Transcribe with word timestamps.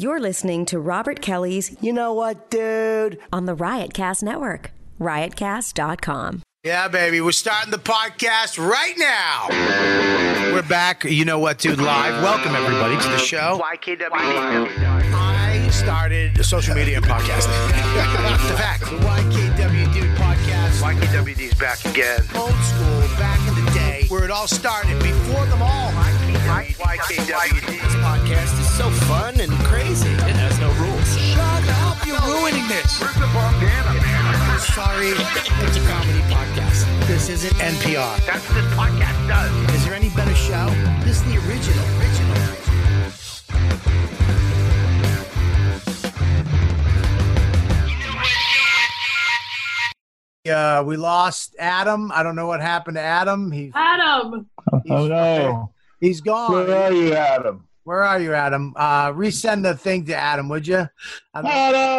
You're 0.00 0.18
listening 0.18 0.64
to 0.72 0.78
Robert 0.80 1.20
Kelly's 1.20 1.76
You 1.82 1.92
know 1.92 2.14
what, 2.14 2.48
dude? 2.48 3.18
on 3.34 3.44
the 3.44 3.54
Riotcast 3.54 4.22
Network, 4.22 4.70
riotcast.com. 4.98 6.40
Yeah, 6.64 6.88
baby. 6.88 7.20
We're 7.20 7.32
starting 7.32 7.70
the 7.70 7.76
podcast 7.76 8.56
right 8.58 8.94
now. 8.96 9.48
We're 10.54 10.62
back. 10.66 11.04
You 11.04 11.26
know 11.26 11.38
what, 11.38 11.58
dude? 11.58 11.82
Live. 11.82 12.22
Welcome, 12.22 12.54
everybody, 12.54 12.96
to 12.96 13.08
the 13.10 13.18
show. 13.18 13.60
YKW. 13.62 14.08
I 15.12 15.68
started 15.70 16.42
social 16.46 16.74
media 16.74 16.96
and 16.96 17.04
podcasting. 17.04 17.68
the 18.48 18.56
fact. 18.56 18.80
The 18.84 18.96
YKW 18.96 19.92
Dude 19.92 20.16
podcast. 20.16 20.80
YKWD's 20.80 21.58
back 21.58 21.84
again. 21.84 22.20
Old 22.34 22.52
school, 22.52 23.00
back 23.18 23.46
in 23.46 23.64
the 23.66 23.70
day, 23.72 24.06
where 24.08 24.24
it 24.24 24.30
all 24.30 24.48
started 24.48 24.98
before 25.02 25.44
them 25.44 25.60
all. 25.60 25.92
YKWD. 26.34 27.66
This 27.66 27.94
podcast 27.96 28.60
is 28.60 28.74
so 28.76 28.90
fun 29.08 29.40
and 29.40 29.52
crazy. 29.64 30.08
It 30.10 30.36
has 30.36 30.58
no 30.60 30.70
rules. 30.78 31.18
Shut 31.18 31.68
up. 31.82 32.06
You're 32.06 32.20
ruining 32.22 32.66
this. 32.68 33.00
Where's 33.00 33.14
the 33.14 33.28
bandana, 33.32 33.94
man? 34.00 34.60
Sorry, 34.60 35.08
it's 35.10 35.76
a 35.76 35.84
comedy 35.88 36.20
podcast. 36.30 36.86
This 37.06 37.28
isn't 37.28 37.54
NPR. 37.54 38.24
That's 38.26 38.46
what 38.48 38.54
this 38.54 38.72
podcast 38.74 39.28
does. 39.28 39.74
Is 39.74 39.84
there 39.84 39.94
any 39.94 40.10
better 40.10 40.34
show? 40.34 40.68
This 41.04 41.16
is 41.18 41.24
the 41.24 41.38
original. 41.48 41.84
Original. 41.98 42.60
Uh, 50.48 50.82
we 50.86 50.96
lost 50.96 51.54
Adam. 51.58 52.10
I 52.14 52.22
don't 52.22 52.34
know 52.34 52.46
what 52.46 52.60
happened 52.60 52.96
to 52.96 53.02
Adam. 53.02 53.52
He, 53.52 53.70
Adam. 53.74 54.48
Oh 54.88 55.06
no! 55.06 55.72
He's 56.00 56.20
gone. 56.20 56.52
Where 56.52 56.76
are 56.76 56.92
you, 56.92 57.12
Adam? 57.14 57.66
Where 57.84 58.02
are 58.04 58.20
you, 58.20 58.34
Adam? 58.34 58.74
Uh, 58.76 59.10
resend 59.12 59.62
the 59.62 59.74
thing 59.76 60.04
to 60.06 60.14
Adam, 60.14 60.48
would 60.48 60.66
you? 60.66 60.86
I 61.34 61.40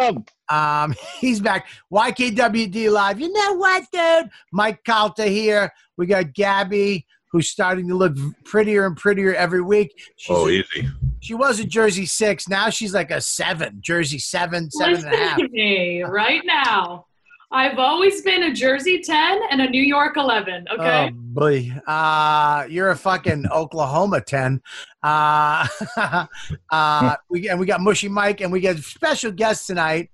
Adam! 0.06 0.24
Um, 0.48 0.94
he's 1.20 1.40
back. 1.40 1.66
YKWD 1.92 2.90
live. 2.90 3.20
You 3.20 3.32
know 3.32 3.54
what, 3.54 3.84
dude? 3.92 4.30
Mike 4.52 4.84
Calta 4.84 5.24
here. 5.24 5.70
We 5.96 6.06
got 6.06 6.32
Gabby, 6.34 7.04
who's 7.30 7.48
starting 7.50 7.88
to 7.88 7.94
look 7.94 8.16
prettier 8.44 8.86
and 8.86 8.96
prettier 8.96 9.34
every 9.34 9.60
week. 9.60 9.92
She's 10.16 10.36
Oh, 10.36 10.46
a- 10.46 10.50
easy. 10.50 10.88
she 11.20 11.34
was 11.34 11.58
a 11.60 11.64
Jersey 11.64 12.06
six. 12.06 12.48
Now 12.48 12.70
she's 12.70 12.94
like 12.94 13.10
a 13.10 13.20
seven. 13.20 13.78
Jersey 13.80 14.18
seven, 14.18 14.70
seven 14.70 14.94
and 14.94 15.04
a 15.04 15.10
Listen 15.10 15.26
half. 15.28 15.38
to 15.38 15.48
me 15.48 16.02
right 16.04 16.42
now. 16.44 17.06
I've 17.52 17.78
always 17.78 18.22
been 18.22 18.44
a 18.44 18.52
Jersey 18.52 19.00
10 19.00 19.40
and 19.50 19.60
a 19.60 19.68
New 19.68 19.82
York 19.82 20.16
11. 20.16 20.66
Okay. 20.72 21.10
Oh 21.12 21.16
boy, 21.32 21.70
uh, 21.86 22.64
you're 22.68 22.90
a 22.90 22.96
fucking 22.96 23.46
Oklahoma 23.50 24.20
ten. 24.20 24.60
Uh, 25.02 25.66
uh, 26.70 27.16
we 27.28 27.48
and 27.48 27.58
we 27.58 27.66
got 27.66 27.80
Mushy 27.80 28.08
Mike, 28.08 28.40
and 28.40 28.52
we 28.52 28.60
got 28.60 28.76
special 28.78 29.32
guest 29.32 29.66
tonight, 29.66 30.10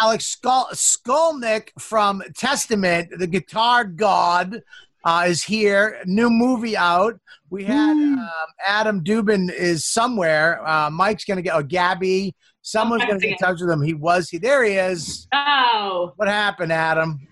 Alex 0.00 0.36
Skol- 0.36 0.72
Skolnick 0.72 1.68
from 1.78 2.22
Testament, 2.36 3.08
the 3.18 3.26
guitar 3.26 3.84
god, 3.84 4.62
uh, 5.04 5.24
is 5.26 5.42
here. 5.42 6.00
New 6.06 6.30
movie 6.30 6.76
out. 6.76 7.18
We 7.50 7.64
had 7.64 7.92
um, 7.92 8.28
Adam 8.66 9.04
Dubin 9.04 9.52
is 9.52 9.84
somewhere. 9.84 10.66
Uh, 10.66 10.90
Mike's 10.90 11.24
gonna 11.24 11.42
get. 11.42 11.54
Oh, 11.54 11.62
Gabby. 11.62 12.34
Someone's 12.62 13.04
gonna 13.04 13.18
get 13.18 13.32
in 13.32 13.36
touch 13.38 13.60
with 13.60 13.70
him. 13.70 13.82
He 13.82 13.92
was. 13.94 14.28
He 14.28 14.38
there. 14.38 14.62
He 14.64 14.74
is. 14.74 15.26
oh. 15.34 16.12
What 16.16 16.28
happened, 16.28 16.72
Adam? 16.72 17.26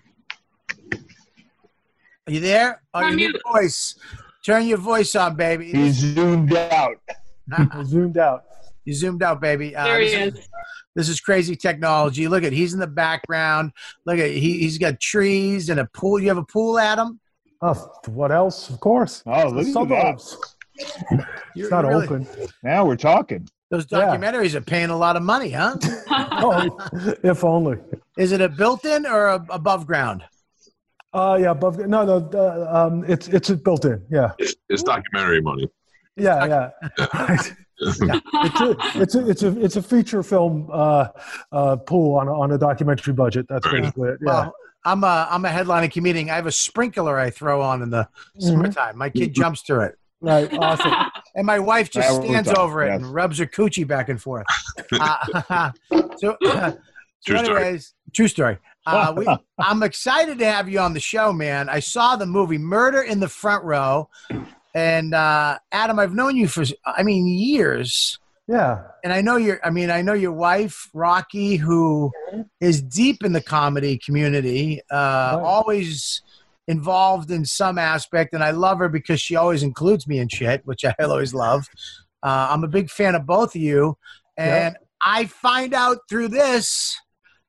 Are 2.27 2.31
you 2.33 2.39
there? 2.39 2.81
Oh, 2.93 2.99
I'm 2.99 3.17
you 3.17 3.27
need 3.29 3.35
a 3.35 3.51
voice. 3.51 3.95
Turn 4.45 4.67
your 4.67 4.77
voice 4.77 5.15
on, 5.15 5.35
baby. 5.35 5.71
He's 5.71 5.95
zoomed 5.95 6.53
out. 6.53 6.97
zoomed 7.85 8.17
out. 8.17 8.43
you 8.85 8.93
zoomed 8.93 9.23
out, 9.23 9.41
baby. 9.41 9.75
Uh, 9.75 9.85
There 9.85 9.99
he 10.01 10.09
this 10.09 10.33
is. 10.35 10.49
This 10.95 11.09
is 11.09 11.21
crazy 11.21 11.55
technology. 11.55 12.27
Look 12.27 12.43
at 12.43 12.51
he's 12.51 12.73
in 12.73 12.79
the 12.79 12.87
background. 12.87 13.71
Look 14.05 14.19
at 14.19 14.31
he, 14.31 14.59
he's 14.59 14.77
got 14.77 14.99
trees 14.99 15.69
and 15.69 15.79
a 15.79 15.85
pool. 15.93 16.19
You 16.19 16.27
have 16.27 16.37
a 16.37 16.43
pool, 16.43 16.77
Adam? 16.77 17.19
Oh, 17.61 17.91
what 18.07 18.31
else? 18.31 18.69
Of 18.69 18.79
course. 18.81 19.23
Oh, 19.25 19.47
look 19.49 19.67
at 19.67 19.73
that. 19.89 20.19
Suburbs. 20.21 20.37
It's 21.55 21.69
not 21.69 21.85
really- 21.85 22.05
open. 22.05 22.27
Now 22.63 22.85
we're 22.85 22.95
talking. 22.97 23.47
Those 23.71 23.85
Yeah. 23.89 23.99
documentaries 23.99 24.53
are 24.53 24.61
paying 24.61 24.89
a 24.89 24.97
lot 24.97 25.15
of 25.15 25.23
money, 25.23 25.49
huh? 25.51 25.77
Oh, 26.43 26.77
if 27.23 27.43
only. 27.43 27.77
is 28.17 28.31
it 28.31 28.41
a 28.41 28.49
built-in 28.49 29.05
or 29.05 29.27
a, 29.27 29.45
above 29.49 29.85
ground? 29.87 30.23
Uh, 31.13 31.37
yeah, 31.41 31.51
above. 31.51 31.77
No, 31.77 32.03
no. 32.05 32.29
Uh, 32.33 32.67
um, 32.87 33.03
it's 33.07 33.27
it's 33.27 33.49
built 33.51 33.85
in. 33.85 34.03
Yeah, 34.09 34.31
It's, 34.39 34.55
it's 34.69 34.81
documentary 34.83 35.41
money. 35.41 35.67
yeah, 36.15 36.45
yeah. 36.45 36.69
it's 37.79 38.01
a 38.01 38.75
it's 38.95 39.15
a 39.15 39.29
it's 39.29 39.43
a 39.43 39.59
it's 39.65 39.75
a 39.75 39.81
feature 39.83 40.23
film 40.23 40.69
uh, 40.71 41.07
uh, 41.51 41.75
pool 41.77 42.15
on 42.17 42.27
a, 42.27 42.33
on 42.33 42.51
a 42.51 42.57
documentary 42.57 43.13
budget. 43.13 43.45
That's 43.49 43.65
Right. 43.67 43.81
basically 43.81 44.09
it. 44.09 44.19
Yeah. 44.21 44.25
Well, 44.31 44.53
I'm 44.85 45.03
a 45.03 45.27
I'm 45.29 45.43
a 45.45 45.49
headlining 45.49 45.91
comedian. 45.91 46.29
I 46.29 46.35
have 46.35 46.47
a 46.47 46.51
sprinkler 46.51 47.19
I 47.19 47.29
throw 47.29 47.61
on 47.61 47.81
in 47.81 47.89
the 47.89 48.07
Mm-hmm. 48.37 48.47
summertime. 48.47 48.97
My 48.97 49.09
kid 49.09 49.33
jumps 49.33 49.61
through 49.61 49.81
it. 49.81 49.95
right. 50.21 50.51
Awesome. 50.57 50.93
And 51.35 51.45
my 51.45 51.59
wife 51.59 51.89
just 51.89 52.09
Now 52.19 52.25
stands 52.25 52.49
over 52.49 52.83
it 52.83 52.87
yes. 52.87 52.97
and 52.97 53.13
rubs 53.13 53.37
her 53.37 53.45
coochie 53.45 53.87
back 53.87 54.09
and 54.09 54.21
forth. 54.21 54.45
Uh, 54.93 55.71
so, 56.17 56.35
so 56.43 56.77
True 57.25 57.37
story. 57.37 57.63
anyways, 57.63 57.93
true 58.13 58.27
story. 58.27 58.57
Uh, 58.85 59.13
we, 59.17 59.27
I'm 59.59 59.83
excited 59.83 60.39
to 60.39 60.45
have 60.45 60.67
you 60.67 60.79
on 60.79 60.93
the 60.93 60.99
show, 60.99 61.31
man. 61.31 61.69
I 61.69 61.79
saw 61.79 62.15
the 62.15 62.25
movie 62.25 62.57
Murder 62.57 63.01
in 63.01 63.19
the 63.19 63.29
Front 63.29 63.63
Row, 63.63 64.09
and 64.73 65.13
uh, 65.13 65.59
Adam, 65.71 65.99
I've 65.99 66.13
known 66.13 66.35
you 66.35 66.47
for, 66.47 66.63
I 66.85 67.03
mean, 67.03 67.27
years. 67.27 68.17
Yeah. 68.47 68.83
And 69.03 69.13
I 69.13 69.21
know 69.21 69.37
your, 69.37 69.59
I 69.63 69.69
mean, 69.69 69.91
I 69.91 70.01
know 70.01 70.13
your 70.13 70.33
wife, 70.33 70.89
Rocky, 70.93 71.55
who 71.55 72.11
is 72.59 72.81
deep 72.81 73.23
in 73.23 73.31
the 73.33 73.41
comedy 73.41 73.97
community, 73.97 74.81
uh, 74.91 74.95
Right. 74.95 75.41
always 75.43 76.21
involved 76.71 77.29
in 77.29 77.45
some 77.45 77.77
aspect. 77.77 78.33
And 78.33 78.43
I 78.43 78.51
love 78.51 78.79
her 78.79 78.89
because 78.89 79.21
she 79.21 79.35
always 79.35 79.61
includes 79.61 80.07
me 80.07 80.17
in 80.19 80.27
shit, 80.29 80.61
which 80.65 80.83
I 80.85 80.95
always 80.99 81.33
love. 81.33 81.67
Uh, 82.23 82.47
I'm 82.49 82.63
a 82.63 82.67
big 82.67 82.89
fan 82.89 83.13
of 83.15 83.25
both 83.25 83.55
of 83.55 83.61
you. 83.61 83.97
And 84.37 84.75
I 85.03 85.25
find 85.25 85.73
out 85.73 85.97
through 86.09 86.29
this, 86.29 86.97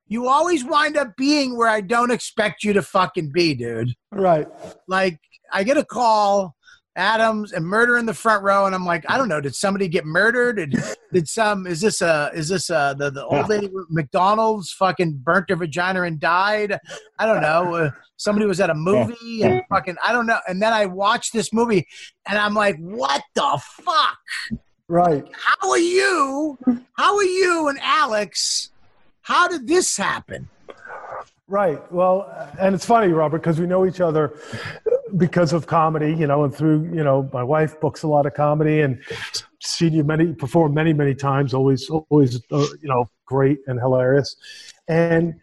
you 0.09 0.29
always 0.29 0.65
wind 0.65 0.97
up 0.97 1.17
being 1.17 1.57
where 1.57 1.69
I 1.69 1.81
don't 1.81 2.11
expect 2.11 2.65
you 2.65 2.73
to 2.75 2.83
fucking 2.83 3.31
be, 3.33 3.55
dude 3.55 3.95
Right. 4.11 4.47
like 4.89 5.19
I 5.53 5.65
get 5.65 5.79
a 5.79 5.85
call, 5.85 6.55
Adams 6.97 7.53
and 7.53 7.65
murder 7.65 7.97
in 7.97 8.05
the 8.05 8.15
front 8.15 8.43
row, 8.43 8.67
and 8.67 8.75
I'm 8.75 8.85
like, 8.85 9.05
I 9.09 9.17
don't 9.17 9.29
know, 9.29 9.41
did 9.41 9.55
somebody 9.55 9.89
get 9.89 10.05
murdered? 10.05 10.57
Did, 10.57 10.77
did 11.13 11.29
some 11.29 11.67
is 11.67 11.81
this 11.81 12.03
a 12.03 12.31
is 12.35 12.49
this 12.49 12.71
a 12.71 12.95
the, 12.99 13.11
the 13.11 13.25
old 13.25 13.49
lady 13.49 13.71
McDonald's 13.89 14.73
fucking 14.73 15.21
burnt 15.23 15.51
her 15.51 15.57
vagina 15.57 16.03
and 16.03 16.21
died? 16.21 16.79
I 17.19 17.27
don't 17.27 17.41
know. 17.41 17.75
Uh, 17.75 17.91
somebody 18.17 18.47
was 18.47 18.61
at 18.61 18.71
a 18.71 18.75
movie 18.75 19.43
and 19.43 19.63
fucking 19.69 19.97
I 20.05 20.13
don't 20.13 20.27
know. 20.27 20.39
And 20.47 20.61
then 20.61 20.73
I 20.73 20.87
watched 20.87 21.33
this 21.33 21.53
movie 21.53 21.87
and 22.27 22.39
I'm 22.39 22.55
like, 22.55 22.77
what 22.79 23.23
the 23.35 23.61
fuck? 23.63 24.19
Right. 24.89 25.27
How 25.33 25.71
are 25.71 25.79
you? 25.79 26.59
How 26.97 27.17
are 27.17 27.25
you 27.25 27.69
and 27.69 27.79
Alex? 27.81 28.71
How 29.23 29.49
did 29.49 29.67
this 29.67 29.97
happen? 29.97 30.49
Right. 31.49 31.81
Well, 31.93 32.31
and 32.59 32.75
it's 32.75 32.85
funny, 32.87 33.13
Robert, 33.13 33.39
because 33.39 33.61
we 33.61 33.67
know 33.67 33.87
each 33.87 34.01
other 34.01 34.35
because 35.17 35.53
of 35.53 35.67
comedy, 35.67 36.15
you 36.15 36.27
know, 36.27 36.45
and 36.45 36.55
through, 36.55 36.91
you 36.95 37.05
know, 37.05 37.29
my 37.33 37.43
wife 37.43 37.81
books 37.81 38.03
a 38.03 38.09
lot 38.09 38.27
of 38.27 38.35
comedy 38.35 38.81
and 38.81 39.03
seen 39.61 39.93
you 39.93 40.05
many 40.05 40.33
perform 40.33 40.75
many, 40.75 40.93
many 40.93 41.15
times. 41.15 41.55
Always, 41.55 41.89
always, 41.91 42.37
uh, 42.51 42.67
you 42.81 42.89
know, 42.89 43.09
great 43.27 43.59
and 43.67 43.79
hilarious. 43.79 44.37
And, 44.89 45.35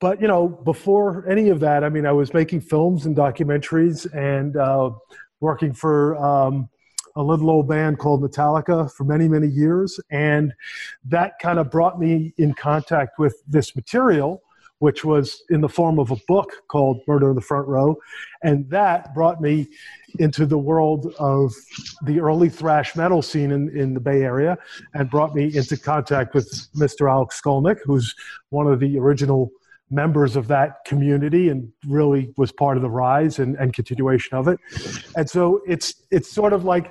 but 0.00 0.20
you 0.20 0.28
know, 0.28 0.48
before 0.48 1.28
any 1.28 1.48
of 1.48 1.60
that, 1.60 1.84
I 1.84 1.88
mean, 1.88 2.06
I 2.06 2.12
was 2.12 2.34
making 2.34 2.60
films 2.60 3.06
and 3.06 3.16
documentaries 3.16 4.12
and 4.14 4.56
uh, 4.56 4.90
working 5.40 5.72
for 5.72 6.16
um, 6.16 6.68
a 7.16 7.22
little 7.22 7.50
old 7.50 7.68
band 7.68 7.98
called 7.98 8.22
Metallica 8.22 8.90
for 8.92 9.04
many, 9.04 9.28
many 9.28 9.46
years, 9.46 10.00
and 10.10 10.52
that 11.04 11.38
kind 11.40 11.58
of 11.58 11.70
brought 11.70 12.00
me 12.00 12.32
in 12.38 12.54
contact 12.54 13.18
with 13.18 13.42
this 13.46 13.76
material 13.76 14.42
which 14.82 15.04
was 15.04 15.44
in 15.48 15.60
the 15.60 15.68
form 15.68 16.00
of 16.00 16.10
a 16.10 16.16
book 16.26 16.50
called 16.66 17.02
Murder 17.06 17.30
in 17.30 17.36
the 17.36 17.40
Front 17.40 17.68
Row. 17.68 17.96
And 18.42 18.68
that 18.70 19.14
brought 19.14 19.40
me 19.40 19.68
into 20.18 20.44
the 20.44 20.58
world 20.58 21.14
of 21.20 21.54
the 22.04 22.18
early 22.18 22.48
thrash 22.48 22.96
metal 22.96 23.22
scene 23.22 23.52
in, 23.52 23.68
in 23.78 23.94
the 23.94 24.00
Bay 24.00 24.22
Area 24.22 24.58
and 24.92 25.08
brought 25.08 25.36
me 25.36 25.54
into 25.54 25.76
contact 25.76 26.34
with 26.34 26.50
Mr. 26.74 27.08
Alex 27.08 27.40
Skolnick, 27.40 27.78
who's 27.84 28.12
one 28.48 28.66
of 28.66 28.80
the 28.80 28.98
original 28.98 29.52
members 29.88 30.34
of 30.34 30.48
that 30.48 30.84
community 30.84 31.48
and 31.48 31.70
really 31.86 32.34
was 32.36 32.50
part 32.50 32.76
of 32.76 32.82
the 32.82 32.90
rise 32.90 33.38
and, 33.38 33.54
and 33.58 33.74
continuation 33.74 34.36
of 34.36 34.48
it. 34.48 34.58
And 35.16 35.30
so 35.30 35.60
it's 35.64 35.94
it's 36.10 36.28
sort 36.28 36.52
of 36.52 36.64
like 36.64 36.90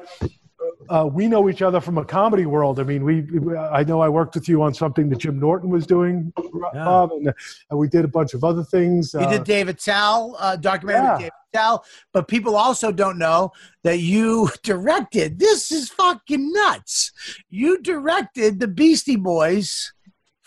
uh, 0.90 1.10
we 1.12 1.28
know 1.28 1.50
each 1.50 1.62
other 1.62 1.80
from 1.80 1.98
a 1.98 2.06
comedy 2.06 2.46
world. 2.46 2.80
I 2.80 2.84
mean, 2.84 3.04
we, 3.04 3.26
I 3.58 3.84
know 3.84 4.02
I 4.02 4.10
worked 4.10 4.36
with 4.36 4.48
you 4.50 4.62
on 4.62 4.74
something 4.74 5.10
that 5.10 5.20
Jim 5.20 5.40
Norton 5.40 5.70
was 5.70 5.86
doing, 5.86 6.34
Bob, 6.74 7.12
and, 7.12 7.34
and 7.70 7.80
we 7.80 7.88
did 7.88 8.06
a 8.06 8.08
bunch 8.08 8.34
of 8.34 8.44
other 8.44 8.64
things. 8.64 9.14
You 9.14 9.22
Uh, 9.22 9.30
did 9.32 9.44
Dave 9.44 9.68
Attell, 9.70 10.36
uh, 10.40 10.56
documentary 10.56 11.04
yeah. 11.06 11.14
with 11.14 11.22
Dave 11.22 11.32
Attell, 11.54 11.86
but 12.14 12.28
people 12.28 12.56
also 12.56 12.92
don't 12.92 13.18
know 13.18 13.52
that 13.84 14.00
you 14.00 14.50
directed. 14.64 15.40
This 15.40 15.72
is 15.72 15.90
fucking 15.90 16.52
nuts. 16.54 17.12
you 17.50 17.82
directed 17.82 18.60
the 18.60 18.68
Beastie 18.68 19.16
Boys 19.16 19.94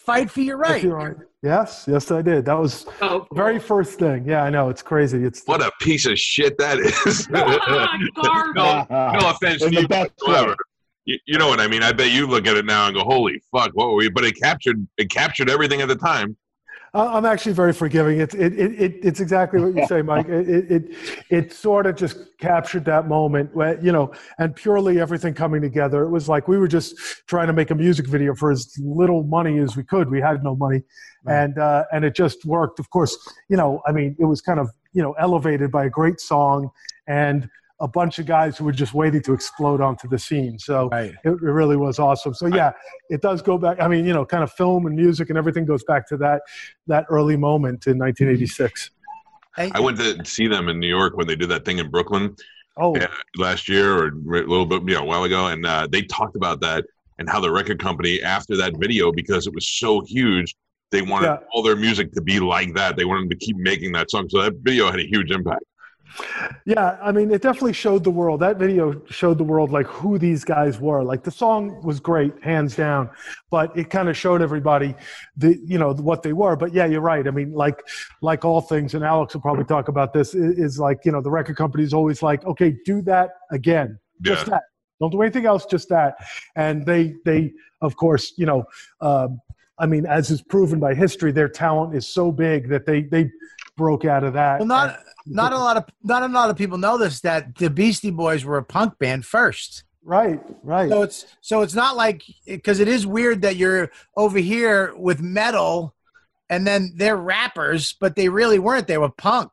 "Fight 0.04 0.30
for 0.30 0.40
Your 0.40 0.56
Right." 0.56 0.82
you're 0.82 0.96
right. 0.96 1.16
Yes, 1.42 1.84
yes, 1.86 2.10
I 2.10 2.22
did. 2.22 2.46
That 2.46 2.58
was 2.58 2.86
Oh, 3.02 3.26
the 3.30 3.34
very 3.36 3.58
first 3.58 3.98
thing. 3.98 4.24
Yeah, 4.26 4.42
I 4.44 4.50
know. 4.50 4.70
It's 4.70 4.80
crazy. 4.82 5.22
It's 5.24 5.42
What 5.44 5.60
a 5.60 5.70
piece 5.80 6.06
of 6.06 6.18
shit 6.18 6.56
that 6.58 6.78
is. 6.78 7.28
Ah, 7.34 7.98
no, 8.54 9.18
no 9.20 9.28
offense 9.30 9.60
to 9.62 9.70
you 9.70 9.86
best 9.86 10.12
whatsoever. 10.22 10.56
You, 11.04 11.18
you 11.26 11.38
know 11.38 11.48
what 11.48 11.60
I 11.60 11.68
mean? 11.68 11.82
I 11.82 11.92
bet 11.92 12.10
you 12.12 12.26
look 12.26 12.46
at 12.46 12.56
it 12.56 12.64
now 12.64 12.86
and 12.86 12.94
go, 12.96 13.02
"Holy 13.02 13.42
fuck, 13.52 13.72
what 13.74 13.88
were 13.88 13.94
we?" 13.96 14.08
But 14.08 14.24
it 14.24 14.40
captured 14.40 14.86
it 14.96 15.10
captured 15.10 15.50
everything 15.50 15.82
at 15.82 15.88
the 15.88 15.96
time. 15.96 16.36
I- 16.94 17.16
I'm 17.16 17.24
actually 17.26 17.52
very 17.52 17.72
forgiving. 17.72 18.20
It's 18.20 18.34
it, 18.34 18.52
it, 18.58 18.80
it 18.80 18.94
it's 19.02 19.20
exactly 19.20 19.60
what 19.60 19.74
you 19.74 19.86
say, 19.86 20.00
Mike. 20.12 20.28
It, 20.28 20.48
it 20.48 20.70
it 20.70 20.96
it 21.30 21.52
sort 21.52 21.86
of 21.86 21.96
just 21.96 22.16
captured 22.38 22.84
that 22.86 23.08
moment 23.08 23.54
where 23.54 23.78
you 23.80 23.92
know, 23.92 24.12
and 24.38 24.54
purely 24.54 25.00
everything 25.00 25.34
coming 25.34 25.60
together. 25.60 26.04
It 26.04 26.10
was 26.10 26.28
like 26.28 26.46
we 26.48 26.56
were 26.56 26.68
just 26.68 26.96
trying 27.26 27.48
to 27.48 27.52
make 27.52 27.70
a 27.70 27.74
music 27.74 28.06
video 28.06 28.34
for 28.34 28.50
as 28.52 28.72
little 28.78 29.24
money 29.24 29.58
as 29.58 29.76
we 29.76 29.82
could. 29.82 30.08
We 30.08 30.20
had 30.20 30.44
no 30.44 30.54
money, 30.54 30.82
and 31.26 31.58
uh, 31.58 31.84
and 31.92 32.04
it 32.04 32.14
just 32.14 32.44
worked. 32.44 32.78
Of 32.78 32.90
course, 32.90 33.18
you 33.48 33.56
know, 33.56 33.82
I 33.86 33.92
mean, 33.92 34.14
it 34.18 34.24
was 34.26 34.40
kind 34.40 34.60
of 34.60 34.70
you 34.92 35.02
know 35.02 35.12
elevated 35.14 35.70
by 35.72 35.86
a 35.86 35.90
great 35.90 36.20
song 36.20 36.70
and 37.08 37.48
a 37.80 37.88
bunch 37.88 38.18
of 38.18 38.26
guys 38.26 38.56
who 38.56 38.64
were 38.64 38.72
just 38.72 38.94
waiting 38.94 39.20
to 39.22 39.32
explode 39.32 39.80
onto 39.80 40.08
the 40.08 40.18
scene. 40.18 40.58
So 40.58 40.88
Right. 40.90 41.12
it, 41.24 41.28
it 41.30 41.40
really 41.42 41.76
was 41.76 41.98
awesome. 41.98 42.32
So 42.34 42.46
yeah, 42.46 42.70
it 43.10 43.20
does 43.20 43.42
go 43.42 43.58
back. 43.58 43.80
I 43.80 43.88
mean, 43.88 44.06
you 44.06 44.12
know, 44.12 44.24
kind 44.24 44.44
of 44.44 44.52
film 44.52 44.86
and 44.86 44.94
music 44.94 45.28
and 45.28 45.36
everything 45.36 45.64
goes 45.64 45.82
back 45.84 46.06
to 46.08 46.16
that 46.18 46.42
that 46.86 47.04
early 47.10 47.36
moment 47.36 47.86
in 47.86 47.98
1986. 47.98 48.90
I 49.56 49.80
went 49.80 49.98
to 49.98 50.24
see 50.24 50.48
them 50.48 50.68
in 50.68 50.78
New 50.80 50.88
York 50.88 51.16
when 51.16 51.26
they 51.26 51.36
did 51.36 51.48
that 51.50 51.64
thing 51.64 51.78
in 51.78 51.90
Brooklyn 51.90 52.34
Oh, 52.76 52.96
yeah, 52.96 53.06
last 53.36 53.68
year 53.68 53.96
or 53.96 54.08
a 54.08 54.12
little 54.48 54.66
bit, 54.66 54.82
you 54.82 54.94
know, 54.94 55.02
a 55.02 55.04
while 55.04 55.22
ago, 55.22 55.46
and 55.46 55.64
uh, 55.64 55.86
they 55.88 56.02
talked 56.02 56.34
about 56.34 56.60
that 56.62 56.84
and 57.20 57.30
how 57.30 57.38
the 57.38 57.48
record 57.50 57.78
company 57.78 58.20
after 58.20 58.56
that 58.56 58.72
video 58.78 59.12
because 59.12 59.46
it 59.46 59.54
was 59.54 59.68
so 59.68 60.00
huge. 60.00 60.56
They 60.90 61.00
wanted 61.00 61.26
Yeah. 61.26 61.36
all 61.52 61.62
their 61.62 61.76
music 61.76 62.10
to 62.14 62.20
be 62.20 62.40
like 62.40 62.74
that. 62.74 62.96
They 62.96 63.04
wanted 63.04 63.30
to 63.30 63.36
keep 63.36 63.56
making 63.58 63.92
that 63.92 64.10
song. 64.10 64.28
So 64.28 64.42
that 64.42 64.54
video 64.62 64.90
had 64.90 64.98
a 64.98 65.06
huge 65.06 65.30
impact. 65.30 65.62
Yeah. 66.66 66.98
I 67.02 67.12
mean, 67.12 67.30
it 67.30 67.42
definitely 67.42 67.72
showed 67.72 68.04
the 68.04 68.10
world. 68.10 68.40
That 68.40 68.58
video 68.58 69.02
showed 69.08 69.38
the 69.38 69.44
world 69.44 69.70
like 69.70 69.86
who 69.86 70.18
these 70.18 70.44
guys 70.44 70.80
were. 70.80 71.02
Like 71.02 71.22
the 71.22 71.30
song 71.30 71.82
was 71.82 72.00
great, 72.00 72.32
hands 72.42 72.76
down, 72.76 73.10
but 73.50 73.76
it 73.76 73.90
kind 73.90 74.08
of 74.08 74.16
showed 74.16 74.42
everybody 74.42 74.94
the 75.36 75.58
you 75.64 75.78
know 75.78 75.92
what 75.92 76.22
they 76.22 76.32
were. 76.32 76.56
But 76.56 76.72
yeah, 76.72 76.86
you're 76.86 77.00
right. 77.00 77.26
I 77.26 77.30
mean, 77.30 77.52
like 77.52 77.80
like 78.22 78.44
all 78.44 78.60
things, 78.60 78.94
and 78.94 79.04
Alex 79.04 79.34
will 79.34 79.42
probably 79.42 79.64
talk 79.64 79.88
about 79.88 80.12
this. 80.12 80.34
Is 80.34 80.78
like 80.78 81.00
you 81.04 81.12
know 81.12 81.20
the 81.20 81.30
record 81.30 81.56
company's 81.56 81.92
always 81.92 82.22
like, 82.22 82.44
okay, 82.44 82.76
do 82.84 83.02
that 83.02 83.30
again, 83.50 83.98
just 84.22 84.46
that. 84.46 84.62
Don't 85.00 85.10
do 85.10 85.22
anything 85.22 85.44
else, 85.44 85.66
just 85.66 85.88
that. 85.88 86.16
And 86.56 86.86
they 86.86 87.14
they 87.24 87.52
of 87.80 87.96
course 87.96 88.32
you 88.36 88.46
know. 88.46 88.64
Um, 89.00 89.40
I 89.76 89.86
mean, 89.86 90.06
as 90.06 90.30
is 90.30 90.40
proven 90.40 90.78
by 90.78 90.94
history, 90.94 91.32
their 91.32 91.48
talent 91.48 91.96
is 91.96 92.06
so 92.06 92.30
big 92.30 92.68
that 92.68 92.86
they 92.86 93.02
they 93.02 93.30
broke 93.76 94.04
out 94.04 94.24
of 94.24 94.34
that. 94.34 94.60
Well, 94.60 94.68
not 94.68 95.00
not 95.26 95.52
a 95.52 95.58
lot 95.58 95.76
of 95.76 95.84
not 96.02 96.22
a 96.22 96.28
lot 96.28 96.50
of 96.50 96.56
people 96.56 96.78
know 96.78 96.98
this 96.98 97.20
that 97.20 97.56
the 97.56 97.70
Beastie 97.70 98.10
Boys 98.10 98.44
were 98.44 98.58
a 98.58 98.64
punk 98.64 98.98
band 98.98 99.24
first. 99.24 99.84
right, 100.02 100.40
right. 100.62 100.90
So 100.90 101.02
it's 101.02 101.26
so 101.40 101.62
it's 101.62 101.74
not 101.74 101.96
like 101.96 102.22
because 102.46 102.80
it 102.80 102.88
is 102.88 103.06
weird 103.06 103.42
that 103.42 103.56
you're 103.56 103.90
over 104.16 104.38
here 104.38 104.92
with 104.96 105.20
metal, 105.20 105.94
and 106.50 106.66
then 106.66 106.92
they're 106.96 107.16
rappers, 107.16 107.94
but 108.00 108.16
they 108.16 108.28
really 108.28 108.58
weren't. 108.58 108.86
They 108.86 108.98
were 108.98 109.10
punk, 109.10 109.52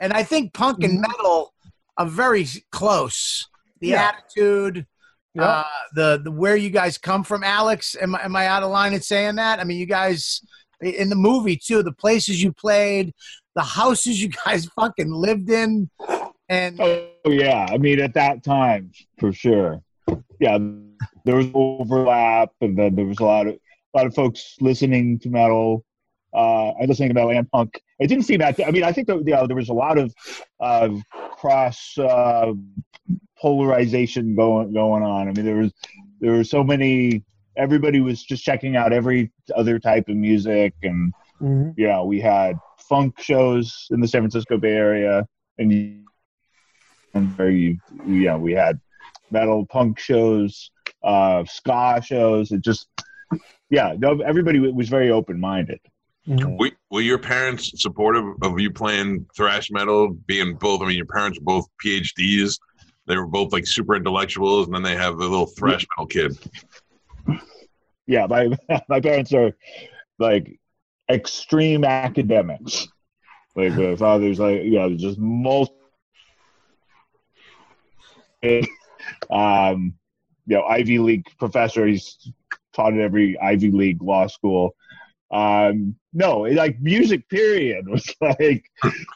and 0.00 0.12
I 0.12 0.22
think 0.22 0.52
punk 0.54 0.84
and 0.84 1.00
metal 1.00 1.52
are 1.96 2.06
very 2.06 2.46
close. 2.70 3.48
The 3.80 3.88
Yeah. 3.88 4.08
attitude, 4.12 4.86
Yeah. 5.34 5.42
uh, 5.44 5.64
the 5.94 6.20
the 6.24 6.30
where 6.30 6.56
you 6.56 6.70
guys 6.70 6.96
come 6.98 7.24
from, 7.24 7.42
Alex. 7.42 7.96
Am 8.00 8.14
I 8.14 8.24
am 8.24 8.36
I 8.36 8.46
out 8.46 8.62
of 8.62 8.70
line 8.70 8.92
in 8.92 9.02
saying 9.02 9.34
that? 9.36 9.58
I 9.58 9.64
mean, 9.64 9.78
you 9.78 9.86
guys 9.86 10.40
in 10.80 11.08
the 11.08 11.16
movie 11.16 11.56
too, 11.56 11.82
the 11.82 11.90
places 11.92 12.40
you 12.40 12.52
played, 12.52 13.12
the 13.58 13.62
houses 13.80 14.14
you 14.22 14.28
guys 14.44 14.66
fucking 14.78 15.10
lived 15.26 15.50
in, 15.50 15.90
and 16.48 16.80
Oh 16.80 17.08
yeah, 17.44 17.66
I 17.74 17.76
mean 17.78 17.98
at 18.00 18.14
that 18.14 18.36
time 18.44 18.92
for 19.20 19.32
sure. 19.32 19.82
Yeah, 20.40 20.58
there 21.24 21.36
was 21.36 21.48
overlap, 21.54 22.50
and 22.60 22.78
then 22.78 22.94
there 22.94 23.04
was 23.12 23.18
a 23.18 23.24
lot 23.24 23.46
of 23.48 23.54
a 23.54 23.92
lot 23.96 24.06
of 24.06 24.14
folks 24.14 24.40
listening 24.60 25.18
to 25.20 25.28
metal. 25.28 25.84
Uh, 26.32 26.68
I 26.78 26.84
listening 26.86 27.08
to 27.08 27.14
metal 27.14 27.30
and 27.30 27.50
punk. 27.50 27.70
It 27.98 28.06
didn't 28.06 28.24
seem 28.24 28.38
that. 28.38 28.60
I 28.64 28.70
mean, 28.70 28.84
I 28.84 28.92
think 28.92 29.08
that, 29.08 29.16
you 29.26 29.34
know, 29.34 29.46
there 29.46 29.56
was 29.56 29.70
a 29.70 29.78
lot 29.86 29.96
of 29.98 30.14
uh, 30.60 30.90
cross 31.40 31.96
uh, 31.98 32.52
polarization 33.40 34.34
going 34.36 34.72
going 34.72 35.02
on. 35.02 35.28
I 35.28 35.32
mean, 35.32 35.44
there 35.44 35.56
was 35.56 35.72
there 36.20 36.32
were 36.32 36.44
so 36.44 36.62
many. 36.62 37.24
Everybody 37.56 38.00
was 38.00 38.22
just 38.22 38.44
checking 38.44 38.76
out 38.76 38.92
every 38.92 39.32
other 39.56 39.78
type 39.78 40.08
of 40.08 40.16
music, 40.16 40.74
and 40.82 41.12
Mhm. 41.40 41.74
yeah, 41.76 42.02
we 42.02 42.20
had 42.20 42.56
funk 42.78 43.20
shows 43.20 43.86
in 43.90 44.00
the 44.00 44.08
San 44.08 44.22
Francisco 44.22 44.58
Bay 44.58 44.72
Area, 44.72 45.26
and 45.58 45.72
you- 45.72 46.04
and 47.14 47.28
very 47.30 47.80
yeah, 48.06 48.36
we 48.36 48.52
had 48.52 48.78
metal 49.30 49.66
punk 49.66 49.98
shows, 49.98 50.70
uh, 51.02 51.44
ska 51.44 52.02
shows. 52.04 52.52
It 52.52 52.62
just 52.62 52.88
yeah, 53.70 53.94
no, 53.98 54.20
everybody 54.20 54.58
was 54.58 54.88
very 54.88 55.10
open 55.10 55.38
minded. 55.40 55.80
Were, 56.26 56.70
were 56.90 57.00
your 57.00 57.18
parents 57.18 57.72
supportive 57.80 58.24
of 58.42 58.60
you 58.60 58.70
playing 58.70 59.24
thrash 59.34 59.70
metal, 59.70 60.10
being 60.26 60.54
both? 60.54 60.82
I 60.82 60.86
mean, 60.86 60.96
your 60.96 61.06
parents 61.06 61.38
were 61.38 61.44
both 61.44 61.66
PhDs. 61.82 62.58
They 63.06 63.16
were 63.16 63.26
both 63.26 63.52
like 63.52 63.66
super 63.66 63.94
intellectuals, 63.96 64.66
and 64.66 64.74
then 64.74 64.82
they 64.82 64.94
have 64.94 65.16
the 65.16 65.24
little 65.26 65.46
thrash 65.46 65.86
metal 65.96 66.06
kid. 66.06 66.38
Yeah, 68.06 68.26
my 68.26 68.48
my 68.88 69.00
parents 69.00 69.32
are 69.32 69.56
like 70.18 70.58
extreme 71.10 71.84
academics. 71.84 72.88
Like 73.54 73.72
my 73.72 73.96
father's 73.96 74.38
like 74.38 74.62
you 74.62 74.78
know 74.78 74.94
just 74.94 75.18
most 75.18 75.72
um 79.30 79.94
you 80.46 80.56
know 80.56 80.62
Ivy 80.62 80.98
League 80.98 81.26
professor. 81.38 81.86
He's 81.86 82.32
taught 82.74 82.94
at 82.94 83.00
every 83.00 83.38
Ivy 83.38 83.70
League 83.70 84.02
law 84.02 84.26
school. 84.26 84.74
Um 85.30 85.96
no, 86.12 86.40
like 86.40 86.80
music 86.80 87.28
period 87.28 87.88
was 87.88 88.14
like 88.20 88.64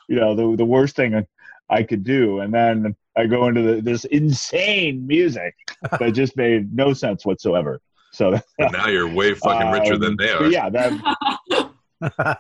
you 0.08 0.16
know 0.16 0.34
the 0.34 0.56
the 0.56 0.64
worst 0.64 0.96
thing 0.96 1.26
I 1.70 1.82
could 1.82 2.04
do, 2.04 2.40
and 2.40 2.52
then 2.52 2.94
I 3.16 3.26
go 3.26 3.46
into 3.46 3.62
the, 3.62 3.80
this 3.80 4.04
insane 4.06 5.06
music 5.06 5.54
that 5.98 6.12
just 6.12 6.36
made 6.36 6.74
no 6.74 6.92
sense 6.92 7.24
whatsoever. 7.24 7.80
So 8.12 8.38
But 8.58 8.72
now 8.72 8.88
you're 8.88 9.08
way 9.08 9.34
fucking 9.34 9.70
richer 9.70 9.96
than 9.96 10.10
um, 10.10 10.17
they 10.17 10.31
are. 10.32 10.46
Yeah, 10.46 10.69
that. 10.70 11.70
Uh, 12.18 12.34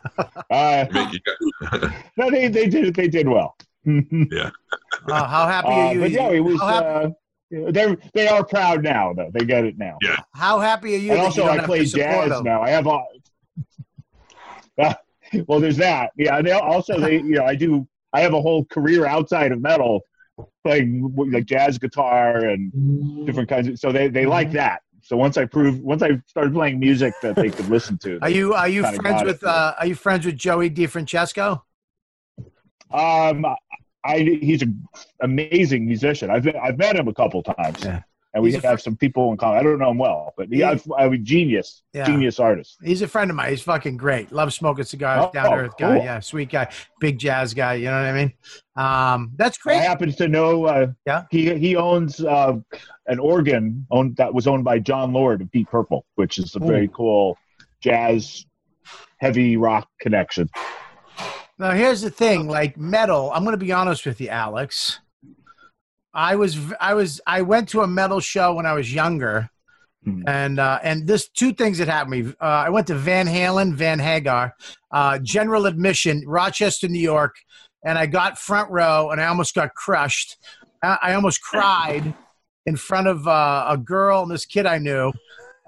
I 0.50 0.88
mean, 0.92 1.08
you 1.12 1.20
got- 1.70 1.92
no, 2.16 2.30
they 2.30 2.48
they 2.48 2.66
did 2.68 2.94
they 2.94 3.08
did 3.08 3.28
well. 3.28 3.56
uh, 3.86 5.24
how 5.26 5.46
happy 5.46 5.68
are 5.68 5.88
Uh, 5.88 5.92
you? 5.92 6.00
but 6.00 6.10
yeah, 6.10 6.28
it 6.30 6.40
was. 6.40 6.60
how, 6.60 6.68
Uh, 6.68 7.10
they're 7.70 7.96
they 8.14 8.28
are 8.28 8.44
proud 8.44 8.82
now 8.82 9.12
though. 9.12 9.30
They 9.32 9.44
get 9.44 9.64
it 9.64 9.76
now. 9.78 9.98
Yeah. 10.02 10.16
how 10.34 10.58
happy 10.58 10.94
are 10.94 10.98
you? 10.98 11.12
and 11.12 11.20
also, 11.20 11.42
you 11.42 11.46
don't 11.48 11.56
I 11.56 11.60
have 11.60 11.66
play 11.66 11.84
to 11.84 11.96
jazz 11.96 12.30
them? 12.30 12.44
now. 12.44 12.62
I 12.62 12.70
have 12.70 12.86
all. 12.86 13.06
well, 15.46 15.60
there's 15.60 15.76
that. 15.76 16.10
Yeah, 16.16 16.38
and 16.38 16.46
they 16.46 16.52
also 16.52 16.98
they 16.98 17.16
you 17.16 17.34
know 17.36 17.44
I 17.44 17.54
do 17.54 17.86
I 18.12 18.20
have 18.20 18.32
a 18.34 18.40
whole 18.40 18.64
career 18.66 19.06
outside 19.06 19.52
of 19.52 19.60
metal, 19.60 20.00
playing 20.64 21.14
like 21.30 21.44
jazz 21.46 21.78
guitar 21.78 22.38
and 22.46 22.72
different 23.26 23.48
kinds 23.48 23.68
of. 23.68 23.78
So 23.78 23.92
they 23.92 24.08
they 24.08 24.26
like 24.26 24.48
Mm-hmm. 24.48 24.56
that. 24.56 24.82
So 25.12 25.18
once 25.18 25.36
I 25.36 25.44
proved 25.44 25.82
once 25.82 26.02
I 26.02 26.22
started 26.26 26.54
playing 26.54 26.80
music 26.80 27.12
that 27.20 27.36
they 27.36 27.50
could 27.50 27.68
listen 27.68 27.98
to. 27.98 28.18
Are 28.22 28.30
you 28.30 28.54
are 28.54 28.66
you 28.66 28.80
friends 28.94 29.22
with 29.22 29.44
uh, 29.44 29.74
Are 29.78 29.84
you 29.84 29.94
friends 29.94 30.24
with 30.24 30.38
Joey 30.38 30.70
DeFrancesco? 30.70 31.60
Um, 32.90 33.44
I 34.06 34.38
he's 34.40 34.62
an 34.62 34.82
amazing 35.20 35.84
musician. 35.84 36.30
I've 36.30 36.44
been, 36.44 36.56
I've 36.56 36.78
met 36.78 36.96
him 36.96 37.08
a 37.08 37.12
couple 37.12 37.42
times, 37.42 37.84
Yeah. 37.84 38.00
And 38.34 38.42
we 38.42 38.50
He's 38.52 38.62
have 38.62 38.80
some 38.80 38.96
people 38.96 39.30
in 39.30 39.36
common. 39.36 39.58
I 39.58 39.62
don't 39.62 39.78
know 39.78 39.90
him 39.90 39.98
well, 39.98 40.32
but 40.38 40.48
he, 40.48 40.64
I'm 40.64 40.80
a 40.96 41.18
genius, 41.18 41.82
Yeah. 41.92 42.06
genius 42.06 42.40
artist. 42.40 42.78
He's 42.82 43.02
a 43.02 43.06
friend 43.08 43.30
of 43.30 43.36
mine. 43.36 43.50
He's 43.50 43.60
fucking 43.60 43.98
great. 43.98 44.32
Love 44.32 44.54
smoking 44.54 44.84
cigars. 44.84 45.26
Oh, 45.26 45.30
down 45.34 45.50
to 45.50 45.56
earth 45.64 45.74
guy. 45.78 45.96
cool. 45.96 46.04
Yeah, 46.04 46.18
sweet 46.20 46.48
guy. 46.50 46.68
Big 46.98 47.18
jazz 47.18 47.52
guy. 47.52 47.74
You 47.74 47.86
know 47.86 47.92
what 48.00 48.06
I 48.06 48.12
mean? 48.12 48.32
Um, 48.74 49.32
that's 49.36 49.58
crazy. 49.58 49.80
I 49.80 49.82
great. 49.82 49.88
happen 49.88 50.12
to 50.14 50.28
know. 50.28 50.64
Uh, 50.64 50.86
Yeah. 51.06 51.24
He 51.30 51.54
he 51.58 51.76
owns 51.76 52.24
uh, 52.24 52.54
an 53.06 53.18
organ 53.18 53.86
owned 53.90 54.16
that 54.16 54.32
was 54.32 54.46
owned 54.46 54.64
by 54.64 54.78
Jon 54.78 55.12
Lord 55.12 55.42
of 55.42 55.50
Deep 55.50 55.68
Purple, 55.70 56.06
which 56.14 56.38
is 56.38 56.56
a 56.56 56.58
very 56.58 56.88
cool 56.88 57.36
jazz, 57.80 58.46
heavy 59.18 59.58
rock 59.58 59.88
connection. 60.00 60.48
Now 61.58 61.72
here's 61.72 62.00
the 62.00 62.10
thing, 62.10 62.48
like 62.48 62.78
metal. 62.78 63.30
I'm 63.34 63.44
going 63.44 63.52
to 63.58 63.62
be 63.62 63.72
honest 63.72 64.06
with 64.06 64.22
you, 64.22 64.28
Alex. 64.28 65.00
I 66.14 66.36
was 66.36 66.58
I 66.80 66.94
was 66.94 67.20
I 67.26 67.42
went 67.42 67.68
to 67.70 67.80
a 67.80 67.86
metal 67.86 68.20
show 68.20 68.54
when 68.54 68.66
I 68.66 68.74
was 68.74 68.92
younger, 68.92 69.48
Hmm. 70.04 70.22
and 70.26 70.58
uh, 70.58 70.80
and 70.82 71.06
this 71.06 71.28
two 71.28 71.52
things 71.52 71.78
that 71.78 71.86
happened 71.86 72.12
to 72.12 72.30
me. 72.30 72.34
Uh, 72.40 72.44
I 72.44 72.70
went 72.70 72.88
to 72.88 72.94
Van 72.94 73.26
Halen, 73.28 73.74
Van 73.74 74.00
Hagar, 74.00 74.52
uh, 74.90 75.18
general 75.22 75.66
admission, 75.66 76.24
Rochester, 76.26 76.88
New 76.88 77.00
York, 77.00 77.36
and 77.84 77.96
I 77.96 78.06
got 78.06 78.36
front 78.36 78.68
row, 78.70 79.10
and 79.10 79.20
I 79.20 79.26
almost 79.26 79.54
got 79.54 79.74
crushed. 79.74 80.38
I, 80.82 80.98
I 81.02 81.14
almost 81.14 81.40
cried 81.40 82.14
in 82.66 82.76
front 82.76 83.06
of 83.06 83.28
uh, 83.28 83.66
a 83.68 83.76
girl 83.76 84.22
and 84.22 84.30
this 84.30 84.44
kid 84.44 84.66
I 84.66 84.78
knew, 84.78 85.12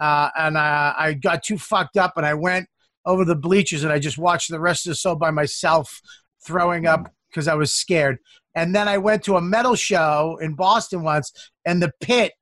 uh, 0.01 0.31
and 0.37 0.59
I, 0.59 0.95
I 0.99 1.13
got 1.13 1.45
too 1.45 1.57
fucked 1.57 1.97
up, 1.97 2.15
and 2.17 2.27
I 2.27 2.35
went 2.35 2.67
over 3.07 3.25
the 3.25 3.37
bleachers 3.37 3.85
and 3.85 3.93
I 3.93 3.99
just 3.99 4.19
watched 4.19 4.51
the 4.51 4.59
rest 4.59 4.87
of 4.87 4.91
the 4.91 4.97
show 4.97 5.15
by 5.15 5.31
myself, 5.31 6.01
throwing 6.45 6.87
up 6.87 7.13
because 7.35 7.49
I 7.49 7.55
was 7.55 7.75
scared. 7.75 8.19
And 8.55 8.75
then 8.75 8.89
I 8.89 8.99
went 8.99 9.25
to 9.25 9.37
a 9.37 9.41
metal 9.41 9.75
show 9.75 10.39
in 10.41 10.55
Boston 10.55 11.03
once, 11.03 11.33
and 11.67 11.83
the 11.83 11.91
pit 12.01 12.33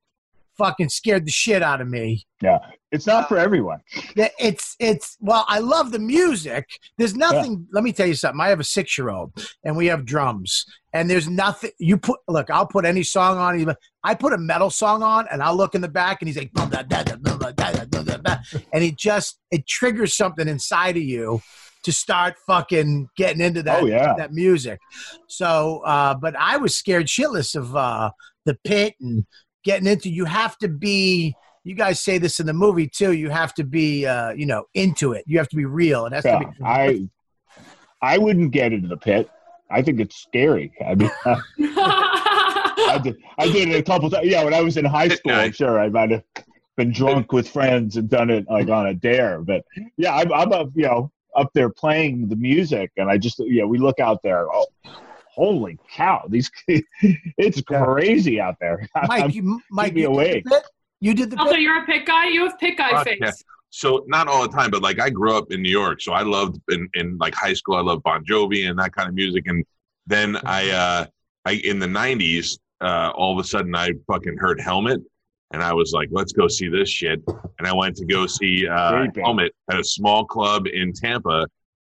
fucking 0.59 0.91
scared 0.91 1.27
the 1.27 1.31
shit 1.31 1.63
out 1.63 1.81
of 1.81 1.89
me. 1.89 2.27
Yeah, 2.43 2.59
it's 2.91 3.07
not 3.07 3.25
uh, 3.25 3.29
for 3.29 3.39
everyone. 3.39 3.81
It's 4.15 4.77
it's 4.79 5.17
well, 5.21 5.47
I 5.49 5.61
love 5.61 5.91
the 5.91 5.99
music. 5.99 6.67
There's 6.99 7.15
nothing. 7.15 7.53
Yeah. 7.53 7.67
Let 7.73 7.85
me 7.85 7.93
tell 7.95 8.07
you 8.07 8.15
something. 8.15 8.41
I 8.41 8.49
have 8.49 8.61
a 8.61 8.65
six 8.65 8.99
year 8.99 9.09
old, 9.09 9.33
and 9.65 9.75
we 9.75 9.87
have 9.87 10.05
drums, 10.05 10.67
and 10.93 11.09
there's 11.09 11.31
nothing. 11.31 11.71
You 11.79 11.97
put 11.97 12.21
look. 12.29 12.51
I'll 12.51 12.67
put 12.67 12.85
any 12.85 13.05
song 13.05 13.39
on. 13.39 13.59
Even 13.59 13.75
I 14.05 14.15
put 14.15 14.35
a 14.35 14.39
metal 14.39 14.69
song 14.69 15.03
on, 15.03 15.27
and 15.33 15.43
I'll 15.43 15.57
look 15.57 15.75
in 15.75 15.81
the 15.81 15.89
back, 15.89 16.21
and 16.21 16.29
he's 16.29 16.37
like, 16.37 16.51
and 18.73 18.83
he 18.83 18.93
just 18.93 19.39
it 19.51 19.67
triggers 19.67 20.15
something 20.15 20.47
inside 20.47 20.99
of 20.99 21.03
you 21.03 21.41
to 21.85 21.93
start 21.93 22.35
fucking 22.47 23.09
getting 23.17 23.41
into 23.41 23.63
that 23.65 23.83
Oh, 23.83 23.87
yeah. 23.87 24.15
that 24.17 24.33
music. 24.33 24.79
So, 25.29 25.83
uh, 25.85 26.15
but 26.15 26.35
I 26.39 26.57
was 26.57 26.77
scared 26.77 27.07
shitless 27.07 27.55
of 27.55 27.75
uh, 27.77 28.11
the 28.45 28.57
pit 28.65 28.95
and 29.01 29.25
getting 29.65 29.87
into. 29.87 30.11
You 30.11 30.25
have 30.27 30.57
to 30.59 30.69
be. 30.69 31.35
You 31.65 31.77
guys 31.77 32.01
say 32.01 32.19
this 32.19 32.41
in 32.41 32.47
the 32.47 32.53
movie 32.53 32.89
too. 32.89 33.13
You 33.13 33.31
have 33.31 33.55
to 33.55 33.63
be, 33.65 34.05
uh, 34.05 34.31
you 34.33 34.47
know, 34.47 34.65
into 34.75 35.13
it. 35.13 35.23
You 35.29 35.39
have 35.39 35.49
to 35.51 35.57
be 35.57 35.65
real. 35.65 36.07
It 36.07 36.13
has 36.13 36.25
Yeah, 36.25 36.41
to 36.41 36.47
be. 36.47 36.55
I 36.65 37.09
I 38.01 38.19
wouldn't 38.19 38.51
get 38.51 38.73
into 38.73 38.89
the 38.89 38.97
pit. 38.97 39.31
I 39.71 39.81
think 39.81 40.01
it's 40.01 40.17
scary. 40.17 40.73
I 40.85 40.95
mean, 40.97 41.11
I 41.25 43.01
did, 43.03 43.17
I 43.39 43.47
did 43.47 43.69
it 43.69 43.77
a 43.77 43.83
couple 43.83 44.11
times. 44.11 44.27
Yeah, 44.27 44.43
when 44.45 44.55
I 44.55 44.61
was 44.61 44.77
in 44.77 44.85
high 44.85 45.09
school, 45.09 45.33
I'm 45.33 45.53
sure 45.53 45.79
I 45.81 45.89
might 45.89 46.11
have 46.11 46.25
been 46.77 46.93
drunk 46.93 47.33
with 47.33 47.49
friends 47.49 47.97
and 47.97 48.09
done 48.11 48.29
it 48.29 48.45
like 48.51 48.69
on 48.69 48.89
a 48.89 48.95
dare. 48.95 49.41
But 49.41 49.65
yeah, 49.97 50.17
I'm, 50.17 50.33
I'm 50.33 50.53
up, 50.53 50.71
you 50.75 50.83
know, 50.87 51.12
up 51.37 51.51
there 51.55 51.71
playing 51.71 52.29
the 52.29 52.37
music, 52.37 52.91
and 52.97 53.11
I 53.11 53.17
just, 53.19 53.39
yeah, 53.41 53.65
we 53.65 53.79
look 53.79 54.01
out 54.01 54.23
there. 54.23 54.47
Oh, 54.53 54.67
holy 55.27 55.79
cow! 55.91 56.25
These, 56.29 56.51
it's 56.69 57.61
crazy 57.63 58.41
out 58.41 58.57
there. 58.61 58.87
I'm- 58.95 59.07
Mike, 59.09 59.35
you, 59.35 59.61
Mike, 59.71 59.95
me 59.95 60.03
you 60.03 60.09
did 60.09 60.13
awake. 60.15 60.45
the. 60.45 60.63
You 61.01 61.15
did 61.15 61.31
the 61.31 61.37
also, 61.37 61.55
pit. 61.55 61.63
you're 61.63 61.83
a 61.83 61.85
pick 61.85 62.07
guy. 62.07 62.29
You 62.29 62.45
have 62.47 62.57
pick 62.61 62.79
guy 62.79 62.91
Fuck, 62.91 63.05
face. 63.07 63.19
yeah. 63.21 63.33
So 63.71 64.05
not 64.07 64.29
all 64.29 64.43
the 64.43 64.55
time, 64.57 64.71
but 64.71 64.83
like 64.83 65.01
I 65.01 65.11
grew 65.11 65.37
up 65.37 65.51
in 65.51 65.61
New 65.63 65.69
York, 65.71 66.01
so 66.01 66.13
I 66.13 66.23
loved 66.23 66.61
in, 66.71 66.89
in 66.95 67.19
like 67.19 67.35
high 67.35 67.55
school, 67.55 67.75
I 67.75 67.81
loved 67.81 68.05
Bon 68.05 68.25
Jovi 68.25 68.71
and 68.71 68.79
that 68.79 68.93
kind 68.95 69.09
of 69.09 69.15
music. 69.17 69.45
And 69.49 69.65
then 70.07 70.37
I, 70.45 70.71
uh, 70.71 71.07
I 71.45 71.53
in 71.65 71.81
the 71.81 71.87
'90s, 71.87 72.57
uh, 72.83 73.11
all 73.17 73.33
of 73.37 73.45
a 73.45 73.49
sudden 73.49 73.75
I 73.75 73.93
fucking 74.07 74.37
heard 74.39 74.61
Helmet, 74.61 75.01
and 75.53 75.63
I 75.63 75.73
was 75.73 75.93
like, 75.93 76.09
let's 76.11 76.33
go 76.33 76.49
see 76.49 76.69
this 76.69 76.89
shit. 76.89 77.21
And 77.59 77.67
I 77.67 77.73
went 77.75 77.97
to 77.97 78.05
go 78.07 78.27
see 78.27 78.67
uh, 78.67 79.07
Helmet 79.23 79.53
at 79.71 79.79
a 79.79 79.85
small 79.85 80.25
club 80.25 80.67
in 80.67 80.93
Tampa, 80.93 81.47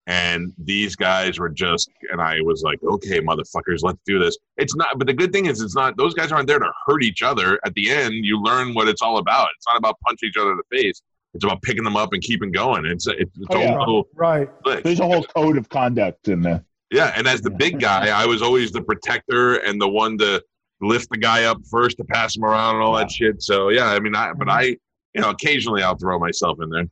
and 0.06 0.52
these 0.58 0.96
guys 0.96 1.38
were 1.38 1.48
just, 1.50 1.90
and 2.10 2.20
I 2.20 2.40
was 2.40 2.62
like, 2.62 2.78
okay, 2.82 3.20
motherfuckers, 3.20 3.80
let's 3.82 3.98
do 4.06 4.18
this. 4.18 4.38
It's 4.56 4.74
not, 4.74 4.98
but 4.98 5.06
the 5.06 5.12
good 5.12 5.32
thing 5.32 5.46
is, 5.46 5.60
it's 5.60 5.74
not. 5.74 5.96
Those 5.96 6.14
guys 6.14 6.32
aren't 6.32 6.46
there 6.48 6.58
to 6.58 6.70
hurt 6.86 7.02
each 7.02 7.22
other. 7.22 7.60
At 7.66 7.74
the 7.74 7.90
end, 7.90 8.14
you 8.24 8.40
learn 8.42 8.72
what 8.74 8.88
it's 8.88 9.02
all 9.02 9.18
about. 9.18 9.48
It's 9.56 9.66
not 9.66 9.76
about 9.76 9.96
punching 10.06 10.28
each 10.30 10.36
other 10.38 10.52
in 10.52 10.56
the 10.58 10.76
face. 10.76 11.02
It's 11.34 11.44
about 11.44 11.60
picking 11.62 11.84
them 11.84 11.96
up 11.96 12.14
and 12.14 12.22
keeping 12.22 12.50
going. 12.52 12.86
It's 12.86 13.06
it's, 13.06 13.30
it's 13.36 13.46
Oh, 13.50 13.60
yeah. 13.60 13.76
all 13.76 14.08
Right. 14.14 14.48
slick. 14.64 14.82
There's 14.82 15.00
a 15.00 15.04
whole 15.06 15.24
code 15.24 15.58
of 15.58 15.68
conduct 15.68 16.28
in 16.28 16.40
there. 16.40 16.64
Yeah, 16.90 17.12
and 17.14 17.26
as 17.28 17.42
the 17.42 17.50
big 17.50 17.78
guy, 17.78 18.08
I 18.08 18.24
was 18.24 18.40
always 18.40 18.72
the 18.72 18.80
protector 18.80 19.56
and 19.56 19.78
the 19.78 19.88
one 19.88 20.16
to 20.18 20.42
lift 20.80 21.10
the 21.10 21.18
guy 21.18 21.44
up 21.44 21.58
first 21.70 21.96
to 21.98 22.04
pass 22.04 22.36
him 22.36 22.44
around 22.44 22.76
and 22.76 22.84
all 22.84 22.94
that 22.96 23.10
shit. 23.10 23.42
So 23.42 23.68
yeah, 23.70 23.86
I 23.86 24.00
mean, 24.00 24.14
I 24.14 24.32
but 24.32 24.48
I, 24.48 24.62
you 25.14 25.20
know, 25.20 25.30
occasionally 25.30 25.82
I'll 25.82 25.96
throw 25.96 26.18
myself 26.18 26.58
in 26.62 26.70
there. 26.70 26.86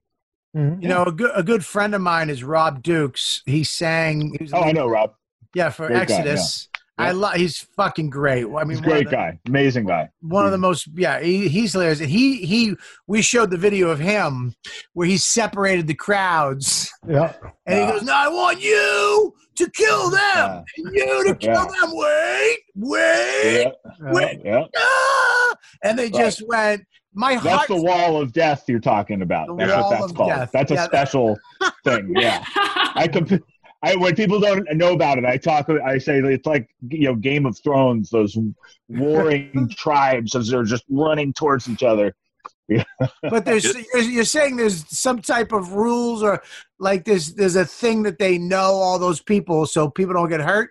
Mhm. 0.57 0.83
You 0.83 0.89
know, 0.89 1.05
a 1.05 1.13
good 1.13 1.31
a 1.35 1.43
good 1.43 1.65
friend 1.65 1.95
of 1.95 2.01
mine 2.01 2.31
is 2.31 2.43
Rob 2.43 2.83
Dukes. 2.83 3.43
He 3.47 3.63
sang. 3.65 4.35
He 4.39 4.45
was 4.45 4.53
Oh, 4.53 4.63
I 4.63 4.73
know, 4.73 4.87
Rob. 4.89 5.13
Yeah, 5.55 5.71
for 5.71 5.87
Great 5.87 6.09
guy, 6.09 6.15
Exodus. 6.15 6.69
Yeah. 6.99 7.05
I 7.07 7.11
love. 7.13 7.35
He's 7.35 7.59
fucking 7.77 8.11
great. 8.11 8.45
I 8.45 8.65
mean, 8.65 8.71
He's 8.71 8.79
a 8.81 8.83
great 8.83 9.07
the- 9.07 9.17
guy, 9.17 9.39
amazing 9.47 9.87
guy. 9.87 10.09
One 10.23 10.45
of 10.47 10.53
the 10.53 10.59
most, 10.59 10.89
yeah, 10.95 11.21
he, 11.21 11.49
he's 11.49 11.73
hilarious. 11.73 11.99
He 11.99 12.39
he. 12.45 12.75
We 13.07 13.23
showed 13.23 13.51
the 13.51 13.57
video 13.59 13.89
of 13.91 13.99
him 13.99 14.55
where 14.95 15.07
he 15.07 15.17
separated 15.19 15.87
the 15.87 15.95
crowds, 15.95 16.91
Yeah. 17.09 17.33
and 17.67 17.81
he 17.81 17.87
goes, 17.93 18.03
"No, 18.03 18.15
I 18.15 18.29
want 18.29 18.61
you 18.63 19.35
to 19.57 19.71
kill 19.71 20.11
them, 20.11 20.21
Yeah. 20.21 20.63
and 20.79 20.95
you 20.95 21.25
to 21.29 21.35
kill 21.41 21.53
Yeah. 21.53 21.65
them. 21.81 21.91
Wait, 21.93 22.59
wait, 22.75 23.65
Yeah, 23.65 24.13
wait, 24.13 24.41
yeah. 24.45 24.65
ah!" 24.77 25.55
and 25.85 25.99
they 25.99 26.11
just 26.11 26.43
went. 26.47 26.83
My 27.19 27.33
heart. 27.33 27.45
That's 27.45 27.57
heart. 27.57 27.69
the 27.69 27.83
wall 27.83 28.21
of 28.21 28.35
death 28.35 28.65
you're 28.69 28.79
talking 28.79 29.23
about. 29.23 29.47
The 29.49 29.55
That's 29.57 29.73
what 29.73 29.91
that's 30.01 30.13
called. 30.13 30.29
death. 30.29 30.51
That's 30.53 30.71
a 30.71 30.75
Yeah. 30.75 30.85
special 30.85 31.39
thing. 31.83 32.13
Yeah. 32.15 32.45
I 32.95 33.09
comp- 33.11 33.43
I 33.83 33.97
when 33.97 34.15
people 34.15 34.41
don't 34.41 34.67
know 34.75 34.93
about 34.93 35.19
it, 35.19 35.25
I 35.25 35.37
talk. 35.37 35.69
I 35.69 35.99
say 35.99 36.19
it's 36.19 36.47
like 36.47 36.69
you 36.89 37.09
know 37.09 37.15
Game 37.15 37.47
of 37.47 37.59
Thrones. 37.59 38.11
Those 38.11 38.37
warring 38.89 39.71
tribes 39.77 40.35
as 40.35 40.49
they're 40.49 40.65
just 40.65 40.85
running 40.89 41.33
towards 41.33 41.69
each 41.69 41.83
other. 41.83 42.15
But 43.23 43.45
there's 43.45 43.65
you're, 43.65 44.03
you're 44.03 44.25
saying 44.25 44.57
there's 44.57 44.85
some 44.89 45.21
type 45.21 45.53
of 45.53 45.73
rules 45.73 46.23
or 46.23 46.43
like 46.79 47.05
there's 47.05 47.35
there's 47.35 47.57
a 47.57 47.65
thing 47.65 48.03
that 48.05 48.19
they 48.19 48.39
know 48.39 48.73
all 48.73 48.99
those 48.99 49.21
people 49.21 49.67
so 49.67 49.89
people 49.89 50.15
don't 50.15 50.29
get 50.29 50.41
hurt. 50.41 50.71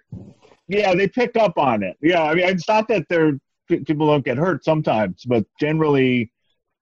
Yeah, 0.67 0.93
they 0.95 1.07
pick 1.07 1.37
up 1.37 1.57
on 1.57 1.83
it. 1.83 1.95
Yeah, 2.01 2.23
I 2.23 2.35
mean, 2.35 2.47
it's 2.47 2.67
not 2.67 2.87
that 2.89 3.05
they're 3.09 3.39
people 3.67 4.07
don't 4.07 4.25
get 4.25 4.37
hurt 4.37 4.63
sometimes, 4.63 5.23
but 5.25 5.45
generally, 5.59 6.31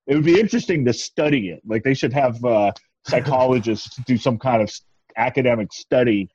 it 0.07 0.15
would 0.15 0.25
be 0.25 0.39
interesting 0.39 0.85
to 0.85 0.93
study 0.93 1.49
it. 1.49 1.61
Like 1.65 1.83
they 1.83 1.93
should 1.93 2.13
have 2.13 2.43
uh, 2.43 2.71
psychologists 3.07 3.95
do 4.05 4.17
some 4.17 4.37
kind 4.37 4.61
of 4.61 4.71
academic 5.17 5.71
study 5.73 6.29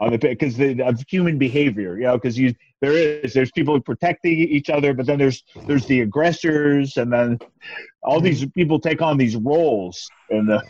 on 0.00 0.12
the 0.12 0.18
because 0.18 0.58
of 0.58 1.04
human 1.08 1.38
behavior. 1.38 1.96
You 1.96 2.04
know, 2.04 2.16
because 2.16 2.38
you 2.38 2.54
there 2.80 2.92
is 2.92 3.32
there's 3.32 3.52
people 3.52 3.80
protecting 3.80 4.32
each 4.38 4.68
other, 4.70 4.94
but 4.94 5.06
then 5.06 5.18
there's 5.18 5.44
there's 5.66 5.86
the 5.86 6.00
aggressors, 6.00 6.96
and 6.96 7.12
then 7.12 7.38
all 8.02 8.20
these 8.20 8.44
people 8.46 8.80
take 8.80 9.00
on 9.02 9.16
these 9.16 9.36
roles, 9.36 10.10
and 10.30 10.48
the 10.48 10.62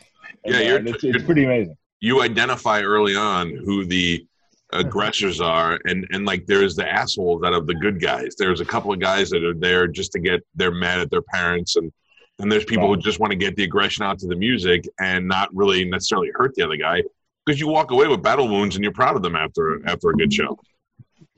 Yeah, 0.44 0.60
you're- 0.60 0.90
it's, 0.90 1.04
it's 1.04 1.24
pretty 1.24 1.44
amazing. 1.44 1.76
You 2.00 2.20
identify 2.22 2.82
early 2.82 3.14
on 3.14 3.50
who 3.64 3.84
the 3.84 4.26
aggressors 4.72 5.40
are, 5.40 5.78
and 5.86 6.06
and 6.10 6.26
like 6.26 6.46
there's 6.46 6.74
the 6.74 6.86
assholes 6.90 7.42
out 7.44 7.54
of 7.54 7.66
the 7.66 7.74
good 7.74 8.00
guys. 8.00 8.34
There's 8.36 8.60
a 8.60 8.64
couple 8.64 8.92
of 8.92 8.98
guys 9.00 9.30
that 9.30 9.44
are 9.44 9.54
there 9.54 9.86
just 9.86 10.12
to 10.12 10.18
get 10.18 10.40
they're 10.54 10.72
mad 10.72 11.00
at 11.00 11.10
their 11.10 11.22
parents, 11.22 11.76
and 11.76 11.92
and 12.38 12.50
there's 12.50 12.64
people 12.64 12.88
who 12.88 12.96
just 13.00 13.20
want 13.20 13.30
to 13.30 13.36
get 13.36 13.54
the 13.56 13.62
aggression 13.64 14.04
out 14.04 14.18
to 14.18 14.26
the 14.26 14.34
music 14.34 14.88
and 14.98 15.28
not 15.28 15.54
really 15.54 15.84
necessarily 15.84 16.30
hurt 16.34 16.54
the 16.56 16.62
other 16.62 16.76
guy 16.76 17.02
because 17.44 17.60
you 17.60 17.68
walk 17.68 17.90
away 17.90 18.06
with 18.08 18.22
battle 18.22 18.48
wounds 18.48 18.76
and 18.76 18.84
you're 18.84 18.92
proud 18.92 19.16
of 19.16 19.22
them 19.22 19.36
after 19.36 19.80
after 19.88 20.10
a 20.10 20.14
good 20.14 20.32
show. 20.32 20.58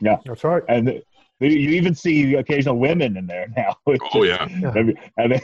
Yeah, 0.01 0.17
that's 0.25 0.45
right. 0.45 0.63
and 0.69 0.89
they- 0.89 1.03
you 1.41 1.71
even 1.71 1.95
see 1.95 2.35
occasional 2.37 2.79
women 2.79 3.17
in 3.19 3.27
there 3.27 3.49
now. 3.57 3.77
Oh 3.87 4.25
just- 4.25 4.51
yeah. 4.53 4.73
and 5.19 5.33
they, 5.33 5.43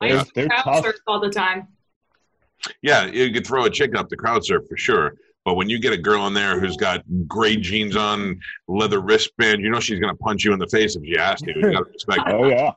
I 0.00 0.08
they're, 0.08 0.24
they're 0.34 0.48
crowd 0.48 0.82
surf 0.82 0.96
all 1.06 1.20
the 1.20 1.28
time. 1.30 1.68
Yeah, 2.82 3.06
you 3.06 3.30
could 3.32 3.46
throw 3.46 3.64
a 3.66 3.70
chick 3.70 3.94
up 3.96 4.08
the 4.08 4.16
crowd 4.16 4.44
surf 4.44 4.64
for 4.68 4.76
sure. 4.76 5.14
But 5.44 5.54
when 5.54 5.68
you 5.70 5.78
get 5.78 5.92
a 5.92 5.96
girl 5.98 6.26
in 6.26 6.34
there 6.34 6.58
who's 6.60 6.76
got 6.76 7.02
gray 7.26 7.56
jeans 7.56 7.96
on, 7.96 8.40
leather 8.68 9.00
wristband, 9.00 9.62
you 9.62 9.70
know 9.70 9.80
she's 9.80 9.98
going 10.00 10.12
to 10.14 10.18
punch 10.18 10.44
you 10.44 10.52
in 10.52 10.58
the 10.58 10.66
face 10.66 10.96
if 10.96 11.04
she 11.04 11.16
has 11.16 11.40
to. 11.42 11.52
You 11.54 11.72
got 11.72 11.84
to 11.86 11.90
respect. 11.92 12.20
Oh 12.26 12.46
yeah, 12.48 12.72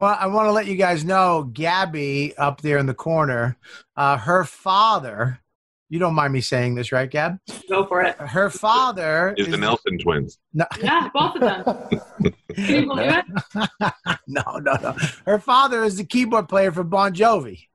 Well, 0.00 0.16
I 0.18 0.26
want 0.26 0.46
to 0.48 0.52
let 0.52 0.66
you 0.66 0.76
guys 0.76 1.04
know, 1.04 1.44
Gabby 1.52 2.36
up 2.36 2.60
there 2.60 2.78
in 2.78 2.86
the 2.86 2.94
corner, 2.94 3.56
uh, 3.96 4.18
her 4.18 4.44
father. 4.44 5.40
You 5.92 5.98
don't 5.98 6.14
mind 6.14 6.32
me 6.32 6.40
saying 6.40 6.74
this, 6.74 6.90
right, 6.90 7.10
Gab? 7.10 7.36
Go 7.68 7.84
for 7.84 8.00
it. 8.00 8.16
Her 8.16 8.48
father 8.48 9.34
Is 9.36 9.48
the 9.48 9.58
Nelson 9.58 9.98
twins. 9.98 10.38
no, 10.54 10.64
Yeah, 10.82 11.10
both 11.12 11.34
of 11.36 11.42
them. 11.42 12.00
Can 12.54 12.74
you 12.82 12.86
believe 12.86 13.12
it? 13.12 13.24
no, 14.26 14.42
no, 14.56 14.72
no. 14.82 14.96
Her 15.26 15.38
father 15.38 15.84
is 15.84 15.98
the 15.98 16.04
keyboard 16.04 16.48
player 16.48 16.72
for 16.72 16.82
Bon 16.82 17.12
Jovi. 17.12 17.66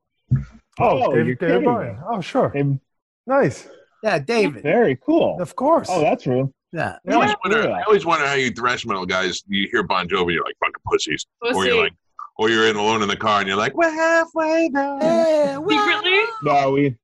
Oh, 0.80 1.12
David, 1.14 1.38
David 1.38 1.40
kidding 1.40 1.64
Bryan. 1.66 1.94
me. 1.98 2.02
Oh, 2.10 2.20
sure. 2.22 2.50
Him- 2.50 2.82
Nice. 3.28 3.68
Yeah, 4.02 4.18
David. 4.18 4.64
very 4.64 4.96
cool. 5.06 5.40
Of 5.40 5.56
course. 5.56 5.88
Oh, 5.92 6.02
that's 6.02 6.26
real. 6.26 6.52
Yeah. 6.72 6.98
I 7.08 7.14
always, 7.14 7.30
Yeah. 7.30 7.36
wonder, 7.46 7.72
I 7.72 7.84
always 7.84 8.04
wonder 8.04 8.26
how 8.26 8.34
you 8.34 8.50
thrash 8.50 8.84
metal 8.84 9.06
guys, 9.06 9.44
you 9.48 9.68
hear 9.72 9.84
Bon 9.84 10.08
Jovi, 10.08 10.34
you're 10.34 10.44
like, 10.44 10.56
fucking 10.60 10.74
pussies. 10.88 11.24
We'll 11.44 11.56
or 11.56 11.66
you're 11.68 11.84
like, 11.84 11.94
or 12.38 12.50
you're 12.50 12.68
in 12.68 12.78
alone 12.78 13.04
in 13.04 13.10
the 13.10 13.16
car 13.16 13.42
and 13.42 13.48
you're 13.48 13.58
like, 13.58 13.76
we're 13.76 13.92
halfway 13.92 14.70
there. 14.74 14.98
Yeah, 15.02 15.58
well, 15.58 15.86
Secretly? 15.86 16.24
No, 16.42 16.72
we. 16.72 16.96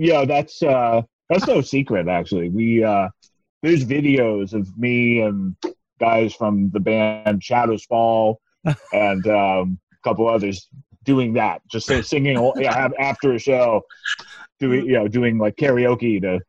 Yeah, 0.00 0.24
that's 0.24 0.62
uh, 0.62 1.02
that's 1.28 1.46
no 1.46 1.60
secret 1.60 2.08
actually. 2.08 2.48
We 2.48 2.82
uh, 2.82 3.10
there's 3.62 3.84
videos 3.84 4.54
of 4.54 4.66
me 4.78 5.20
and 5.20 5.54
guys 6.00 6.32
from 6.34 6.70
the 6.70 6.80
band 6.80 7.44
Shadows 7.44 7.84
Fall 7.84 8.40
and 8.94 9.26
um, 9.26 9.78
a 9.92 10.08
couple 10.08 10.26
others 10.26 10.68
doing 11.04 11.34
that, 11.34 11.60
just 11.70 11.86
singing 12.08 12.52
yeah, 12.56 12.88
after 12.98 13.34
a 13.34 13.38
show, 13.38 13.82
doing 14.58 14.86
you 14.86 14.94
know 14.94 15.06
doing 15.06 15.36
like 15.36 15.56
karaoke 15.56 16.18
to 16.22 16.40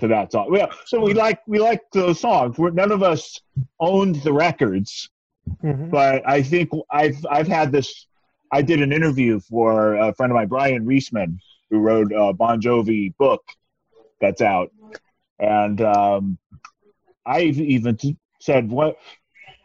to 0.00 0.08
that 0.08 0.32
song. 0.32 0.54
Yeah, 0.56 0.72
so 0.86 1.02
we 1.02 1.12
like 1.12 1.40
we 1.46 1.58
like 1.58 1.82
those 1.92 2.20
songs. 2.20 2.56
We're, 2.56 2.70
none 2.70 2.90
of 2.90 3.02
us 3.02 3.38
owned 3.80 4.16
the 4.22 4.32
records, 4.32 5.10
Mhm. 5.62 5.90
but 5.90 6.26
I 6.26 6.42
think 6.42 6.70
I've 6.90 7.18
I've 7.30 7.48
had 7.48 7.70
this. 7.70 8.06
I 8.50 8.62
did 8.62 8.80
an 8.80 8.92
interview 8.92 9.40
for 9.40 9.96
a 9.96 10.14
friend 10.14 10.32
of 10.32 10.36
mine, 10.36 10.48
Brian 10.48 10.86
Reisman, 10.86 11.38
who 11.70 11.78
wrote 11.78 12.12
a 12.12 12.32
Bon 12.32 12.60
Jovi 12.60 13.16
book 13.16 13.42
that's 14.20 14.42
out, 14.42 14.70
and 15.38 15.80
um, 15.80 16.38
I've 17.26 17.58
even 17.58 17.98
said 18.40 18.70
what. 18.70 18.96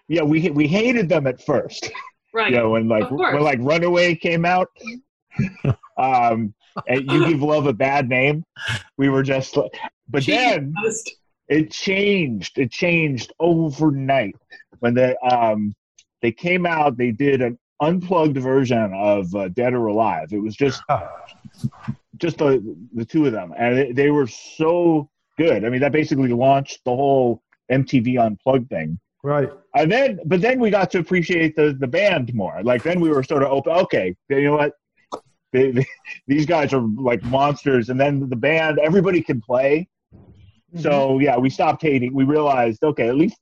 Yeah, 0.08 0.24
we 0.24 0.50
we 0.50 0.68
hated 0.68 1.08
them 1.08 1.28
at 1.28 1.42
first. 1.42 1.92
Right. 2.34 2.52
you 2.52 2.58
know, 2.58 2.72
when 2.72 2.88
like 2.88 3.10
when 3.12 3.42
like 3.42 3.60
Runaway 3.62 4.16
came 4.16 4.46
out, 4.46 4.70
um, 5.98 6.54
and 6.88 7.12
you 7.12 7.28
give 7.28 7.42
love 7.42 7.68
a 7.68 7.74
bad 7.74 8.10
name, 8.10 8.44
we 8.98 9.10
were 9.10 9.24
just 9.24 9.56
like, 9.56 9.72
but 10.08 10.24
Cheesy 10.24 10.38
then 10.38 10.74
post. 10.84 11.12
it 11.48 11.72
changed. 11.72 12.58
It 12.58 12.72
changed 12.72 13.34
overnight 13.40 14.36
when 14.80 14.94
they 14.94 15.16
um 15.18 15.74
they 16.22 16.32
came 16.32 16.66
out. 16.66 16.98
They 16.98 17.12
did 17.12 17.42
an 17.42 17.58
unplugged 17.82 18.38
version 18.38 18.94
of 18.94 19.34
uh, 19.36 19.50
Dead 19.50 19.74
or 19.74 19.88
Alive. 19.88 20.30
It 20.32 20.40
was 20.40 20.56
just 20.56 20.82
just 22.18 22.38
the 22.38 22.76
the 22.94 23.06
two 23.06 23.26
of 23.26 23.32
them, 23.32 23.54
and 23.58 23.78
they, 23.78 23.92
they 23.92 24.10
were 24.12 24.28
so 24.28 25.10
good. 25.38 25.66
I 25.66 25.70
mean, 25.70 25.82
that 25.82 25.92
basically 25.92 26.30
launched 26.30 26.84
the 26.86 26.92
whole 26.92 27.42
MTV 27.72 28.20
Unplugged 28.20 28.70
thing. 28.70 29.00
Right. 29.24 29.50
And 29.76 29.92
then, 29.92 30.20
but 30.26 30.42
then 30.42 30.60
we 30.60 30.70
got 30.70 30.92
to 30.92 31.00
appreciate 31.00 31.56
the 31.56 31.76
the 31.80 31.88
band 31.88 32.34
more. 32.34 32.62
Like 32.64 32.84
then 32.84 33.00
we 33.00 33.10
were 33.10 33.24
sort 33.24 33.44
of 33.44 33.52
open. 33.52 33.74
Okay, 33.74 34.16
you 34.30 34.44
know 34.44 34.56
what? 34.56 34.74
They, 35.52 35.72
they, 35.72 35.86
these 36.28 36.46
guys 36.46 36.74
are 36.74 36.82
like 36.82 37.24
monsters. 37.24 37.90
And 37.90 38.00
then 38.00 38.30
the 38.30 38.36
band, 38.36 38.80
everybody 38.80 39.22
can 39.22 39.42
play. 39.42 39.88
Mm-hmm. 40.14 40.82
So 40.82 41.20
yeah, 41.20 41.38
we 41.38 41.50
stopped 41.50 41.82
hating. 41.82 42.14
We 42.14 42.24
realized, 42.24 42.84
okay, 42.84 43.08
at 43.08 43.16
least 43.16 43.38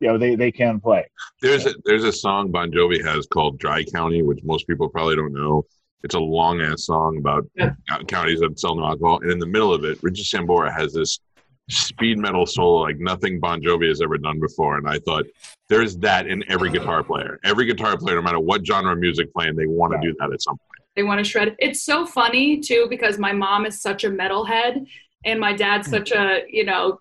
you 0.00 0.08
know 0.08 0.16
they 0.16 0.34
they 0.36 0.50
can 0.50 0.80
play. 0.80 1.06
There's 1.42 1.66
a 1.66 1.74
there's 1.84 2.04
a 2.04 2.12
song 2.12 2.50
Bon 2.50 2.70
Jovi 2.70 3.04
has 3.04 3.26
called 3.26 3.58
Dry 3.58 3.84
County, 3.84 4.22
which 4.22 4.40
most 4.42 4.66
people 4.66 4.88
probably 4.88 5.16
don't 5.16 5.34
know. 5.34 5.66
It's 6.02 6.14
a 6.14 6.18
long 6.20 6.60
ass 6.60 6.84
song 6.86 7.18
about 7.18 7.46
Yeah. 7.56 7.72
counties 8.08 8.40
that 8.40 8.58
sell 8.58 8.74
no 8.76 8.86
alcohol, 8.86 9.20
and 9.22 9.30
in 9.30 9.38
the 9.38 9.46
middle 9.46 9.72
of 9.72 9.84
it, 9.84 9.98
Richard 10.02 10.24
Sambora 10.24 10.72
has 10.72 10.94
this 10.94 11.18
speed 11.68 12.18
metal 12.18 12.46
solo 12.46 12.80
like 12.82 12.98
nothing 12.98 13.38
Bon 13.38 13.60
Jovi 13.60 13.86
has 13.88 14.00
ever 14.02 14.18
done 14.18 14.40
before. 14.40 14.76
And 14.78 14.88
I 14.88 14.98
thought 15.00 15.24
there's 15.68 15.96
that 15.98 16.26
in 16.26 16.42
every 16.50 16.70
guitar 16.70 17.04
player. 17.04 17.38
Every 17.44 17.64
guitar 17.66 17.96
player, 17.96 18.16
no 18.16 18.22
matter 18.22 18.40
what 18.40 18.66
genre 18.66 18.92
of 18.92 18.98
music 18.98 19.32
playing, 19.32 19.54
they 19.54 19.66
want 19.66 19.92
to 19.92 19.98
do 20.00 20.12
that 20.18 20.32
at 20.32 20.42
some 20.42 20.56
point. 20.56 20.66
They 20.96 21.04
want 21.04 21.18
to 21.18 21.24
shred. 21.24 21.54
It's 21.60 21.82
so 21.84 22.04
funny 22.06 22.58
too 22.58 22.86
because 22.90 23.18
my 23.18 23.32
mom 23.32 23.66
is 23.66 23.80
such 23.80 24.02
a 24.02 24.10
metalhead 24.10 24.84
and 25.24 25.38
my 25.38 25.52
dad's 25.52 25.88
such 25.88 26.10
a 26.10 26.42
you 26.48 26.64
know 26.64 26.98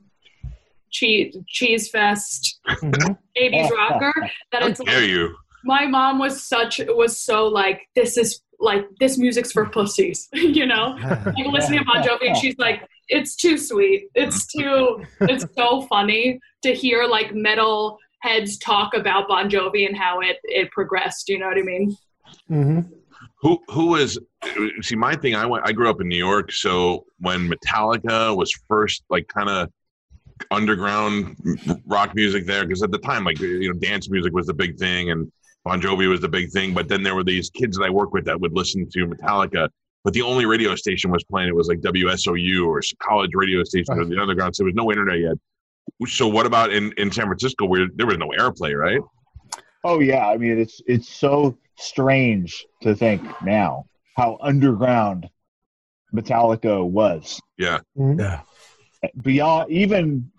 cheese 0.92 1.36
cheese 1.48 1.90
fest 1.90 2.60
Mhm. 2.68 3.18
80s 3.38 3.70
rocker 3.76 4.14
that 4.52 4.62
How 4.62 4.68
it's 4.68 4.80
dare 4.84 5.04
you? 5.06 5.36
my 5.64 5.88
mom 5.88 6.20
was 6.20 6.44
such 6.44 6.80
was 6.90 7.20
so 7.20 7.48
like 7.48 7.88
this 7.96 8.18
is 8.18 8.42
like 8.60 8.86
this 9.00 9.18
music's 9.18 9.52
for 9.52 9.66
pussies 9.70 10.28
you 10.34 10.66
know 10.66 10.98
like 11.02 11.48
listening 11.52 11.80
to 11.80 11.86
Bon 11.86 12.04
Jovi 12.04 12.28
and 12.28 12.38
she's 12.38 12.58
like 12.58 12.88
it's 13.08 13.36
too 13.36 13.58
sweet 13.58 14.10
it's 14.16 14.46
too 14.48 15.04
it's 15.22 15.46
so 15.58 15.82
funny 15.84 16.40
to 16.62 16.74
hear 16.74 17.06
like 17.06 17.34
metal 17.34 17.98
heads 18.22 18.58
talk 18.58 18.94
about 18.94 19.28
Bon 19.28 19.50
Jovi 19.50 19.88
and 19.88 19.98
how 19.98 20.20
it 20.20 20.38
it 20.44 20.70
progressed 20.72 21.30
you 21.30 21.40
know 21.40 21.48
what 21.48 21.58
I 21.58 21.62
mean 21.62 21.96
Mm-hmm. 22.50 22.94
Who 23.42 23.60
who 23.70 23.96
is 23.96 24.20
see 24.82 24.96
my 24.96 25.16
thing? 25.16 25.36
I 25.36 25.46
went. 25.46 25.66
I 25.68 25.72
grew 25.72 25.90
up 25.90 26.02
in 26.02 26.08
New 26.08 26.18
York, 26.18 26.52
so 26.52 27.06
when 27.20 27.50
Metallica 27.50 28.36
was 28.36 28.52
first 28.68 29.04
like 29.10 29.28
kind 29.28 29.50
of 29.50 29.70
underground 30.52 31.38
rock 31.86 32.16
music 32.16 32.46
there, 32.46 32.66
because 32.66 32.84
at 32.84 32.92
the 32.92 32.98
time 32.98 33.24
like 33.24 33.40
you 33.40 33.72
know 33.72 33.80
dance 33.80 34.10
music 34.10 34.34
was 34.34 34.48
the 34.48 34.54
big 34.54 34.78
thing 34.78 35.12
and 35.12 35.32
Bon 35.66 35.82
Jovi 35.82 36.10
was 36.10 36.22
the 36.22 36.30
big 36.30 36.52
thing, 36.52 36.74
but 36.74 36.88
then 36.88 37.04
there 37.04 37.16
were 37.16 37.24
these 37.24 37.50
kids 37.50 37.78
that 37.78 37.84
I 37.84 37.90
work 37.90 38.14
with 38.14 38.26
that 38.26 38.40
would 38.40 38.54
listen 38.54 38.90
to 38.90 39.08
Metallica. 39.08 39.70
But 40.04 40.14
the 40.14 40.22
only 40.22 40.46
radio 40.46 40.76
station 40.76 41.12
was 41.12 41.24
playing 41.26 41.50
it 41.50 41.56
was 41.56 41.68
like 41.68 41.80
WSOU 41.82 42.66
or 42.66 42.82
college 43.02 43.32
radio 43.34 43.64
station 43.64 44.00
or 44.00 44.06
the 44.06 44.20
underground. 44.20 44.56
So 44.56 44.64
there 44.64 44.68
was 44.68 44.76
no 44.76 44.90
internet 44.92 45.20
yet. 45.20 45.36
So 46.08 46.28
what 46.28 46.46
about 46.46 46.72
in, 46.72 46.94
in 46.98 47.12
San 47.12 47.26
Francisco 47.26 47.66
where 47.66 47.88
there 47.96 48.08
was 48.08 48.18
no 48.18 48.30
airplay, 48.40 48.74
right? 48.76 49.02
Oh 49.84 50.00
yeah, 50.00 50.28
I 50.28 50.38
mean 50.38 50.58
it's 50.60 50.82
it's 50.88 51.10
so 51.10 51.58
strange 51.78 52.66
to 52.82 52.96
think 52.96 53.22
now 53.44 53.86
how 54.16 54.38
underground 54.42 55.30
Metallica 56.14 56.86
was 56.86 57.40
Yeah. 57.58 57.80
Mm-hmm. 57.98 58.20
Yeah. 58.20 58.42
beyond 59.22 59.72
even 59.72 60.32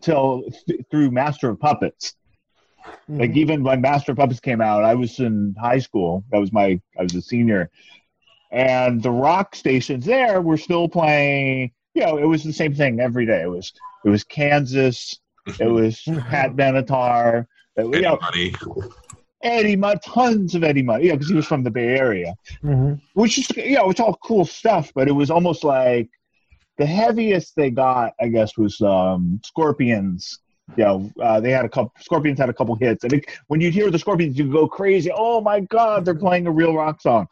till 0.00 0.44
th- 0.66 0.80
through 0.90 1.10
Master 1.10 1.50
of 1.50 1.60
Puppets. 1.60 2.14
Like 3.08 3.36
even 3.36 3.62
when 3.62 3.80
Master 3.80 4.12
of 4.12 4.18
Puppets 4.18 4.40
came 4.40 4.60
out, 4.60 4.84
I 4.84 4.94
was 4.94 5.18
in 5.20 5.54
high 5.60 5.78
school. 5.78 6.24
That 6.30 6.40
was 6.40 6.52
my 6.52 6.80
I 6.98 7.02
was 7.04 7.14
a 7.14 7.22
senior, 7.22 7.70
and 8.50 9.02
the 9.02 9.10
rock 9.10 9.54
stations 9.54 10.04
there 10.04 10.40
were 10.40 10.56
still 10.56 10.88
playing. 10.88 11.70
You 11.94 12.04
know, 12.04 12.18
it 12.18 12.24
was 12.24 12.42
the 12.42 12.52
same 12.52 12.74
thing 12.74 13.00
every 13.00 13.24
day. 13.26 13.42
It 13.42 13.50
was 13.50 13.72
it 14.04 14.10
was 14.10 14.24
Kansas. 14.24 15.18
It 15.60 15.66
was 15.70 16.02
Pat 16.28 16.56
Benatar. 16.56 17.46
It, 17.76 17.84
you 17.86 18.00
know, 18.02 18.16
Anybody. 18.16 18.54
Eddie 19.42 19.76
Money, 19.76 20.00
tons 20.04 20.54
of 20.54 20.64
Eddie 20.64 20.82
Money. 20.82 21.06
Yeah, 21.06 21.12
because 21.12 21.28
he 21.28 21.34
was 21.34 21.46
from 21.46 21.62
the 21.62 21.70
Bay 21.70 21.96
Area 21.96 22.34
Mhm. 22.64 23.00
which 23.14 23.38
is 23.38 23.48
you 23.56 23.76
know 23.76 23.90
it's 23.90 24.00
all 24.00 24.18
cool 24.24 24.44
stuff 24.44 24.90
but 24.94 25.06
it 25.08 25.12
was 25.12 25.30
almost 25.30 25.62
like 25.62 26.08
the 26.78 26.86
heaviest 26.86 27.54
they 27.54 27.70
got 27.70 28.12
i 28.20 28.28
guess 28.28 28.56
was 28.56 28.80
um 28.80 29.40
scorpions 29.44 30.40
you 30.76 30.84
know 30.84 31.10
uh, 31.22 31.38
they 31.40 31.50
had 31.50 31.64
a 31.64 31.68
couple 31.68 31.92
scorpions 32.00 32.38
had 32.38 32.48
a 32.48 32.52
couple 32.52 32.74
hits 32.74 33.04
and 33.04 33.12
it, 33.12 33.24
when 33.46 33.60
you'd 33.60 33.72
hear 33.74 33.90
the 33.90 33.98
scorpions 33.98 34.36
you 34.38 34.50
go 34.50 34.66
crazy 34.66 35.10
oh 35.14 35.40
my 35.40 35.60
god 35.60 36.04
they're 36.04 36.14
playing 36.14 36.46
a 36.46 36.50
real 36.50 36.74
rock 36.74 37.00
song 37.00 37.26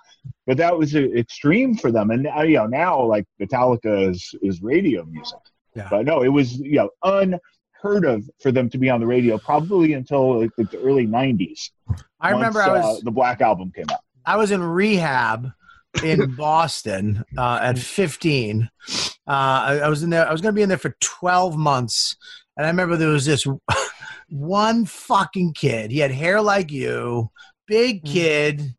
but 0.47 0.57
that 0.57 0.77
was 0.77 0.94
uh, 0.94 1.01
extreme 1.16 1.77
for 1.77 1.90
them 1.90 2.11
and 2.11 2.29
uh, 2.29 2.42
you 2.42 2.57
know 2.57 2.66
now 2.66 3.03
like 3.03 3.25
metallica 3.40 4.11
is 4.11 4.35
is 4.42 4.62
radio 4.62 5.05
music 5.07 5.38
Yeah. 5.75 5.88
but 5.90 6.07
no 6.07 6.23
it 6.23 6.29
was 6.29 6.59
you 6.59 6.77
know 6.77 6.90
unheard 7.03 8.05
of 8.05 8.29
for 8.40 8.53
them 8.53 8.70
to 8.70 8.79
be 8.79 8.88
on 8.88 9.01
the 9.01 9.07
radio 9.07 9.37
probably 9.38 9.94
until 9.94 10.40
like 10.42 10.51
the 10.57 10.79
early 10.79 11.07
90s 11.07 11.70
I 12.20 12.31
remember 12.31 12.61
once, 12.61 12.85
I 12.85 12.88
uh, 12.90 12.97
the 13.03 13.11
black 13.11 13.40
album 13.40 13.73
came 13.75 13.87
out 13.90 14.01
I 14.25 14.37
was 14.37 14.53
in 14.53 14.62
rehab 14.62 15.51
in 16.03 16.35
Boston 16.37 17.25
uh, 17.37 17.59
at 17.62 17.79
15. 17.79 18.68
Uh, 18.88 19.31
I, 19.31 19.81
I 19.85 19.88
was 19.88 20.03
in 20.03 20.11
there. 20.11 20.27
I 20.27 20.33
was 20.33 20.40
going 20.40 20.53
to 20.55 20.57
be 20.57 20.62
in 20.62 20.68
there 20.68 20.79
for 20.79 20.97
12 21.01 21.57
months, 21.57 22.16
and 22.57 22.67
I 22.67 22.69
remember 22.69 22.97
there 22.97 23.09
was 23.09 23.25
this 23.25 23.47
one 24.29 24.85
fucking 24.85 25.55
kid. 25.55 25.90
He 25.90 25.99
had 25.99 26.11
hair 26.11 26.40
like 26.40 26.71
you, 26.71 27.31
big 27.67 28.05
kid, 28.05 28.75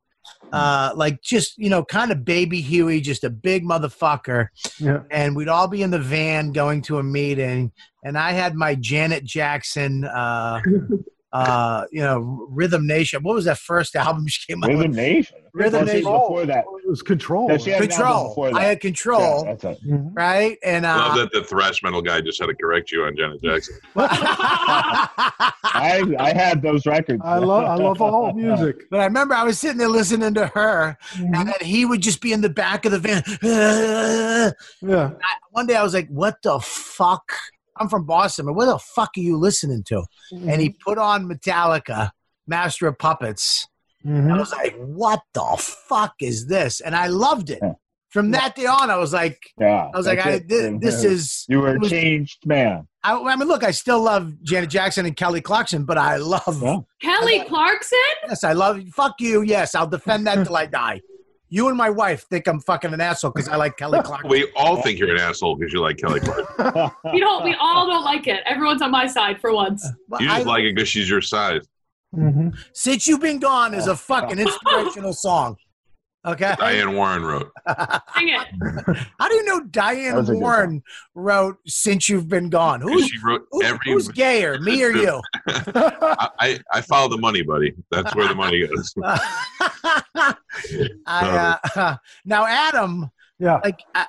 uh, 0.51 0.93
like 0.95 1.21
just 1.21 1.57
you 1.57 1.69
know, 1.69 1.83
kind 1.83 2.11
of 2.11 2.25
baby 2.25 2.61
Huey, 2.61 3.01
just 3.01 3.23
a 3.23 3.29
big 3.29 3.63
motherfucker. 3.63 4.47
Yeah. 4.79 5.01
And 5.11 5.35
we'd 5.35 5.49
all 5.49 5.67
be 5.67 5.83
in 5.83 5.91
the 5.91 5.99
van 5.99 6.51
going 6.51 6.81
to 6.83 6.99
a 6.99 7.03
meeting, 7.03 7.71
and 8.03 8.17
I 8.17 8.31
had 8.31 8.55
my 8.55 8.75
Janet 8.75 9.23
Jackson. 9.23 10.05
Uh, 10.05 10.61
uh, 11.35 11.85
you 11.91 12.01
know, 12.01 12.47
Rhythm 12.49 12.87
Nation. 12.87 13.23
What 13.23 13.35
was 13.35 13.45
that 13.45 13.57
first 13.57 13.95
album 13.95 14.27
she 14.33 14.45
came 14.51 14.63
out 14.63 14.69
with? 14.69 14.79
Rhythm 14.79 14.95
Nation. 14.95 15.37
Rhythm 15.53 15.85
Nation. 15.85 16.03
Before 16.03 16.45
that, 16.45 16.65
It 16.83 16.89
was 16.89 17.01
control. 17.01 17.47
No, 17.47 17.57
had 17.57 17.81
Control. 17.81 18.55
I 18.55 18.63
had 18.63 18.81
control, 18.81 19.43
Yeah, 19.45 19.53
that's 19.55 19.63
it. 19.63 19.79
Mhm. 19.87 20.11
right? 20.13 20.57
And 20.65 20.85
I 20.85 20.97
love 20.97 21.11
uh, 21.13 21.17
that 21.23 21.31
the 21.31 21.43
thrash 21.43 21.81
metal 21.81 22.01
guy 22.01 22.19
just 22.21 22.39
had 22.41 22.47
to 22.47 22.55
correct 22.55 22.91
you 22.91 23.03
on 23.05 23.15
Janet 23.15 23.41
Jackson. 23.41 23.75
I 23.95 25.07
I 26.19 26.33
had 26.33 26.61
those 26.61 26.85
records. 26.85 27.21
I 27.23 27.37
love 27.37 27.63
I 27.65 27.75
love 27.75 28.01
all 28.01 28.33
music. 28.33 28.89
but 28.89 28.99
I 28.99 29.05
remember 29.05 29.33
I 29.33 29.43
was 29.43 29.59
sitting 29.59 29.77
there 29.77 29.87
listening 29.89 30.33
to 30.35 30.47
her, 30.47 30.97
Mm-hmm. 31.15 31.33
and 31.35 31.47
then 31.49 31.55
he 31.61 31.85
would 31.85 32.01
just 32.01 32.19
be 32.21 32.33
in 32.33 32.41
the 32.41 32.49
back 32.49 32.85
of 32.85 32.91
the 32.91 32.99
van. 32.99 33.23
Yeah. 34.81 35.11
One 35.51 35.67
day 35.67 35.75
I 35.75 35.83
was 35.83 35.93
like, 35.93 36.07
"What 36.09 36.41
the 36.41 36.59
fuck?" 36.59 37.31
I'm 37.77 37.89
from 37.89 38.05
Boston, 38.05 38.45
but 38.45 38.53
what 38.53 38.65
the 38.67 38.79
fuck 38.79 39.11
are 39.17 39.19
you 39.21 39.37
listening 39.37 39.83
to? 39.87 40.03
And 40.31 40.61
he 40.61 40.69
put 40.69 40.97
on 40.97 41.27
Metallica, 41.27 42.11
Master 42.47 42.87
of 42.87 42.97
Puppets. 42.97 43.67
I 44.05 44.07
Mhm. 44.07 44.37
was 44.37 44.51
like, 44.51 44.75
"What 44.77 45.21
the 45.33 45.55
fuck 45.89 46.13
is 46.21 46.45
this?" 46.47 46.79
And 46.79 46.95
I 46.95 47.07
loved 47.07 47.49
it. 47.49 47.59
Yeah. 47.61 47.73
From 48.11 48.31
that 48.31 48.55
day 48.55 48.65
on, 48.65 48.89
I 48.89 48.95
was 48.95 49.11
like, 49.11 49.39
Yeah, 49.59 49.89
I 49.93 49.97
was 49.97 50.05
like, 50.07 50.25
I, 50.25 50.39
this, 50.39 50.71
this 50.79 51.03
is. 51.03 51.45
You 51.49 51.59
were 51.59 51.75
it 51.75 51.83
a 51.85 51.89
changed 51.89 52.45
man. 52.45 52.87
I, 53.03 53.17
I 53.17 53.35
mean, 53.35 53.47
look, 53.49 53.63
I 53.63 53.71
still 53.71 54.01
love 54.01 54.41
Janet 54.41 54.69
Jackson 54.69 55.05
and 55.05 55.17
Kelly 55.17 55.41
Clarkson, 55.41 55.83
but 55.83 55.97
I 55.97 56.15
love. 56.17 56.61
Yeah. 56.63 56.77
Kelly 57.01 57.43
Clarkson 57.49 57.97
Yes, 58.29 58.43
I 58.45 58.53
love. 58.53 58.81
Fuck 58.93 59.15
you. 59.19 59.41
Yes, 59.41 59.75
I'll 59.75 59.85
defend 59.87 60.27
that 60.27 60.45
till 60.45 60.55
I 60.55 60.65
die. 60.67 61.01
You 61.49 61.67
and 61.67 61.77
my 61.77 61.89
wife 61.89 62.23
think 62.23 62.47
I'm 62.47 62.59
fucking 62.59 62.93
an 62.93 63.01
asshole 63.01 63.31
because 63.31 63.47
I 63.47 63.55
like 63.55 63.77
Kelly 63.77 64.01
Clarkson. 64.01 64.29
We 64.29 64.51
all 64.55 64.81
think 64.81 64.97
you're 64.99 65.11
an 65.13 65.19
asshole 65.21 65.55
because 65.55 65.71
you 65.73 65.79
like 65.81 65.97
Kelly 65.97 66.19
Clarkson. 66.19 66.91
we 67.13 67.19
don't 67.19 67.43
we 67.43 67.55
all 67.59 67.85
don't 67.87 68.03
like 68.03 68.27
it 68.27 68.41
everyone's 68.45 68.81
on 68.81 68.91
my 68.91 69.05
side 69.07 69.39
for 69.39 69.53
once 69.53 69.87
But 70.09 70.21
You 70.21 70.29
I- 70.29 70.35
just 70.37 70.47
like 70.47 70.63
it 70.63 70.75
because 70.75 70.89
she's 70.89 71.09
your 71.09 71.21
size. 71.21 71.61
Mhm. 72.15 72.55
Since 72.73 73.07
You've 73.07 73.21
Been 73.21 73.39
Gone 73.39 73.73
is 73.73 73.87
a 73.87 73.95
fucking 73.95 74.39
inspirational 74.45 75.13
song. 75.13 75.57
Okay. 76.25 76.55
Diane 76.57 76.95
Warren 76.95 77.23
wrote. 77.23 77.51
Sing 78.17 78.29
it. 78.29 78.47
How 79.19 79.27
do 79.29 79.35
you 79.35 79.45
know 79.45 79.59
Diane 79.65 80.15
was 80.15 80.29
a 80.29 80.33
good 80.33 80.41
Warren 80.41 80.83
wrote 81.13 81.57
"Since 81.67 82.09
You've 82.09 82.27
Been 82.27 82.49
Gone"? 82.49 82.81
Who's 82.81 83.07
She 83.07 83.19
wrote 83.23 83.45
who- 83.51 83.61
every. 83.63 83.91
who's 83.91 84.07
gayer, 84.23 84.59
me 84.59 84.83
or 84.83 84.91
you? 84.91 85.21
I, 85.47 86.29
I 86.39 86.59
I 86.71 86.81
follow 86.81 87.09
the 87.09 87.17
money, 87.19 87.43
buddy. 87.43 87.73
That's 87.91 88.15
where 88.15 88.27
the 88.27 88.33
money 88.35 88.65
goes. 88.67 88.93
I, 91.05 91.57
uh, 91.75 91.97
now, 92.25 92.45
Adam, 92.45 93.09
yeah. 93.39 93.59
like, 93.63 93.79
uh, 93.93 94.05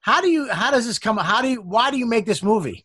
how 0.00 0.20
do 0.20 0.28
you? 0.28 0.48
How 0.50 0.70
does 0.70 0.86
this 0.86 0.98
come? 0.98 1.16
How 1.16 1.42
do 1.42 1.48
you? 1.48 1.62
Why 1.62 1.90
do 1.90 1.98
you 1.98 2.06
make 2.06 2.26
this 2.26 2.42
movie? 2.42 2.84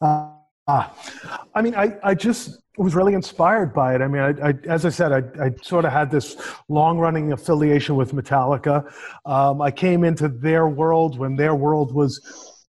Uh, 0.00 0.30
I 0.66 1.62
mean, 1.62 1.74
I, 1.74 1.96
I 2.02 2.14
just 2.14 2.58
was 2.76 2.94
really 2.94 3.14
inspired 3.14 3.72
by 3.72 3.94
it. 3.94 4.02
I 4.02 4.08
mean, 4.08 4.22
I, 4.22 4.48
I 4.48 4.54
as 4.66 4.84
I 4.84 4.88
said, 4.88 5.12
I, 5.12 5.46
I 5.46 5.50
sort 5.62 5.84
of 5.84 5.92
had 5.92 6.10
this 6.10 6.36
long 6.68 6.98
running 6.98 7.32
affiliation 7.32 7.94
with 7.94 8.12
Metallica. 8.12 8.90
Um, 9.24 9.62
I 9.62 9.70
came 9.70 10.02
into 10.02 10.28
their 10.28 10.68
world 10.68 11.18
when 11.18 11.36
their 11.36 11.54
world 11.54 11.94
was, 11.94 12.20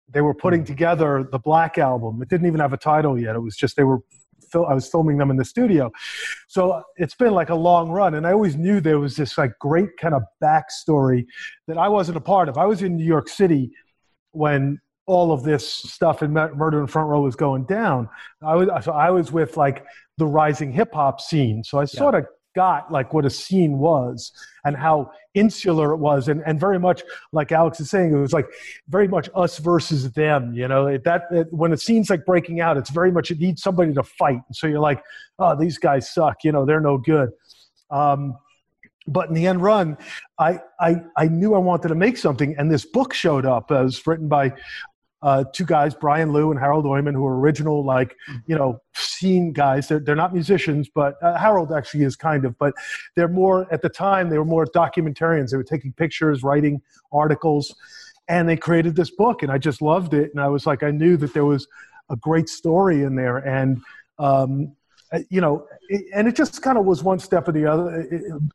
they 0.08 0.20
were 0.20 0.34
putting 0.34 0.64
together 0.64 1.28
the 1.30 1.38
Black 1.38 1.78
Album. 1.78 2.20
It 2.20 2.28
didn't 2.28 2.46
even 2.46 2.60
have 2.60 2.72
a 2.72 2.78
title 2.78 3.18
yet. 3.18 3.36
It 3.36 3.40
was 3.40 3.56
just, 3.56 3.76
they 3.76 3.84
were, 3.84 4.00
fil- 4.50 4.66
I 4.66 4.74
was 4.74 4.88
filming 4.88 5.18
them 5.18 5.30
in 5.30 5.36
the 5.36 5.44
studio. 5.44 5.90
So 6.48 6.82
it's 6.96 7.14
been 7.14 7.32
like 7.32 7.50
a 7.50 7.54
long 7.54 7.90
run. 7.90 8.14
And 8.14 8.26
I 8.26 8.32
always 8.32 8.56
knew 8.56 8.80
there 8.80 8.98
was 8.98 9.16
this 9.16 9.38
like 9.38 9.52
great 9.60 9.96
kind 9.98 10.14
of 10.14 10.22
backstory 10.42 11.26
that 11.68 11.78
I 11.78 11.88
wasn't 11.88 12.16
a 12.16 12.20
part 12.20 12.48
of. 12.48 12.58
I 12.58 12.66
was 12.66 12.82
in 12.82 12.96
New 12.96 13.06
York 13.06 13.28
City 13.28 13.70
when 14.32 14.80
all 15.06 15.32
of 15.32 15.42
this 15.42 15.66
stuff 15.66 16.22
in 16.22 16.32
Mur- 16.32 16.54
Murder 16.54 16.80
in 16.80 16.86
Front 16.86 17.08
Row 17.08 17.22
was 17.22 17.36
going 17.36 17.64
down. 17.64 18.08
I 18.42 18.54
was 18.54 18.68
so 18.84 18.92
I 18.92 19.10
was 19.10 19.32
with 19.32 19.56
like 19.56 19.84
the 20.18 20.26
rising 20.26 20.72
hip 20.72 20.94
hop 20.94 21.20
scene. 21.20 21.64
So 21.64 21.78
I 21.78 21.84
sort 21.84 22.14
of 22.14 22.26
got 22.54 22.92
like 22.92 23.14
what 23.14 23.24
a 23.24 23.30
scene 23.30 23.78
was 23.78 24.32
and 24.64 24.76
how 24.76 25.10
insular 25.34 25.92
it 25.92 25.96
was 25.96 26.28
and, 26.28 26.42
and 26.44 26.60
very 26.60 26.78
much 26.78 27.02
like 27.32 27.50
Alex 27.50 27.80
is 27.80 27.88
saying 27.88 28.12
it 28.12 28.18
was 28.18 28.32
like 28.32 28.46
very 28.88 29.08
much 29.08 29.28
us 29.34 29.58
versus 29.58 30.12
them 30.12 30.52
you 30.54 30.68
know 30.68 30.86
it, 30.86 31.04
that 31.04 31.22
it, 31.30 31.46
when 31.50 31.72
a 31.72 31.76
scene's 31.76 32.10
like 32.10 32.26
breaking 32.26 32.60
out 32.60 32.76
it's 32.76 32.90
very 32.90 33.10
much 33.10 33.30
it 33.30 33.38
needs 33.38 33.62
somebody 33.62 33.94
to 33.94 34.02
fight 34.02 34.40
so 34.52 34.66
you're 34.66 34.80
like 34.80 35.02
oh 35.38 35.56
these 35.56 35.78
guys 35.78 36.12
suck 36.12 36.44
you 36.44 36.52
know 36.52 36.66
they're 36.66 36.80
no 36.80 36.98
good 36.98 37.30
um, 37.90 38.36
but 39.06 39.28
in 39.28 39.34
the 39.34 39.46
end 39.46 39.62
run 39.62 39.96
I, 40.38 40.60
I 40.78 40.96
i 41.16 41.26
knew 41.26 41.54
i 41.54 41.58
wanted 41.58 41.88
to 41.88 41.94
make 41.94 42.16
something 42.16 42.54
and 42.58 42.70
this 42.70 42.84
book 42.84 43.14
showed 43.14 43.46
up 43.46 43.70
it 43.70 43.82
was 43.82 44.06
written 44.06 44.28
by 44.28 44.52
uh, 45.22 45.44
two 45.52 45.64
guys, 45.64 45.94
Brian 45.94 46.32
Lew 46.32 46.50
and 46.50 46.58
Harald 46.58 46.84
Oimoen, 46.84 47.14
who 47.14 47.24
are 47.24 47.38
original, 47.38 47.84
like, 47.84 48.16
you 48.46 48.56
know, 48.56 48.80
scene 48.94 49.52
guys. 49.52 49.88
They're, 49.88 50.00
they're 50.00 50.16
not 50.16 50.32
musicians, 50.32 50.88
but 50.92 51.14
uh, 51.22 51.38
Harald 51.38 51.72
actually 51.72 52.04
is 52.04 52.16
kind 52.16 52.44
of, 52.44 52.58
but 52.58 52.74
they're 53.14 53.28
more, 53.28 53.72
at 53.72 53.82
the 53.82 53.88
time, 53.88 54.30
they 54.30 54.38
were 54.38 54.44
more 54.44 54.66
documentarians. 54.66 55.50
They 55.50 55.56
were 55.56 55.64
taking 55.64 55.92
pictures, 55.92 56.42
writing 56.42 56.82
articles, 57.12 57.74
and 58.28 58.48
they 58.48 58.56
created 58.56 58.96
this 58.96 59.10
book. 59.10 59.42
And 59.42 59.52
I 59.52 59.58
just 59.58 59.80
loved 59.80 60.12
it. 60.14 60.30
And 60.32 60.40
I 60.40 60.48
was 60.48 60.66
like, 60.66 60.82
I 60.82 60.90
knew 60.90 61.16
that 61.18 61.34
there 61.34 61.44
was 61.44 61.68
a 62.10 62.16
great 62.16 62.48
story 62.48 63.02
in 63.04 63.14
there. 63.14 63.38
And, 63.38 63.80
um, 64.18 64.74
you 65.28 65.40
know, 65.40 65.66
and 66.14 66.26
it 66.26 66.34
just 66.34 66.62
kind 66.62 66.78
of 66.78 66.86
was 66.86 67.02
one 67.02 67.18
step 67.18 67.46
or 67.46 67.52
the 67.52 67.66
other, 67.66 68.06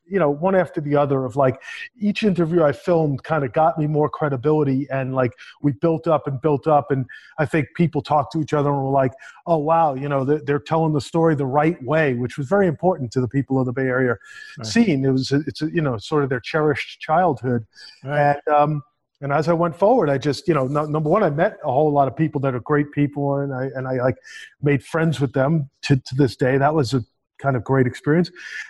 you 0.08 0.18
know, 0.18 0.30
one 0.30 0.56
after 0.56 0.82
the 0.82 0.96
other 0.96 1.24
of 1.24 1.36
like 1.36 1.62
each 2.00 2.24
interview 2.24 2.64
I 2.64 2.72
filmed 2.72 3.24
kind 3.24 3.46
of 3.46 3.54
got 3.54 3.78
me 3.78 3.86
more 3.86 4.10
credibility 4.10 4.88
and 4.92 5.14
like 5.14 5.34
we 5.62 5.74
built 5.74 6.08
up 6.08 6.26
and 6.26 6.42
built 6.42 6.66
up. 6.66 6.90
And 6.90 7.06
I 7.38 7.46
think 7.46 7.68
people 7.76 8.02
talked 8.02 8.32
to 8.34 8.42
each 8.42 8.54
other 8.54 8.70
and 8.70 8.84
were 8.84 8.90
like, 8.90 9.14
oh, 9.46 9.58
wow, 9.58 9.94
you 9.94 10.10
know, 10.10 10.26
they're, 10.26 10.40
they're 10.40 10.60
telling 10.60 10.94
the 10.94 11.02
story 11.02 11.36
the 11.36 11.46
right 11.46 11.82
way, 11.84 12.16
which 12.16 12.38
was 12.38 12.48
very 12.48 12.68
important 12.68 13.12
to 13.12 13.22
the 13.22 13.28
people 13.28 13.60
of 13.60 13.66
the 13.66 13.74
Bay 13.74 13.84
Area 13.88 14.16
Right. 14.58 14.66
scene. 14.66 15.06
It 15.06 15.12
was, 15.12 15.32
it's, 15.32 15.62
you 15.62 15.82
know, 15.82 15.98
sort 15.98 16.24
of 16.24 16.30
their 16.30 16.40
cherished 16.40 17.00
childhood. 17.00 17.66
Right. 18.04 18.36
And, 18.48 18.56
um, 18.56 18.84
and 19.22 19.34
as 19.34 19.48
I 19.48 19.54
went 19.54 19.76
forward, 19.76 20.10
I 20.10 20.18
just, 20.18 20.48
you 20.48 20.54
know, 20.54 20.68
no, 20.68 20.86
number 20.86 21.10
one, 21.10 21.24
I 21.24 21.30
met 21.30 21.58
a 21.64 21.72
whole 21.72 21.92
lot 21.92 22.08
of 22.08 22.16
people 22.16 22.40
that 22.42 22.54
are 22.54 22.60
great 22.60 22.92
people, 22.92 23.38
and 23.38 23.54
I 23.54 23.70
and 23.76 23.88
I 23.88 23.94
like 24.04 24.18
made 24.62 24.84
friends 24.84 25.20
with 25.20 25.34
them 25.34 25.70
to 25.84 25.96
to 25.96 26.16
this 26.16 26.36
day. 26.36 26.58
That 26.58 26.74
was 26.74 26.94
a 26.94 27.04
kind 27.40 27.56
of 27.56 27.64
great 27.64 27.88
experience, 27.88 28.30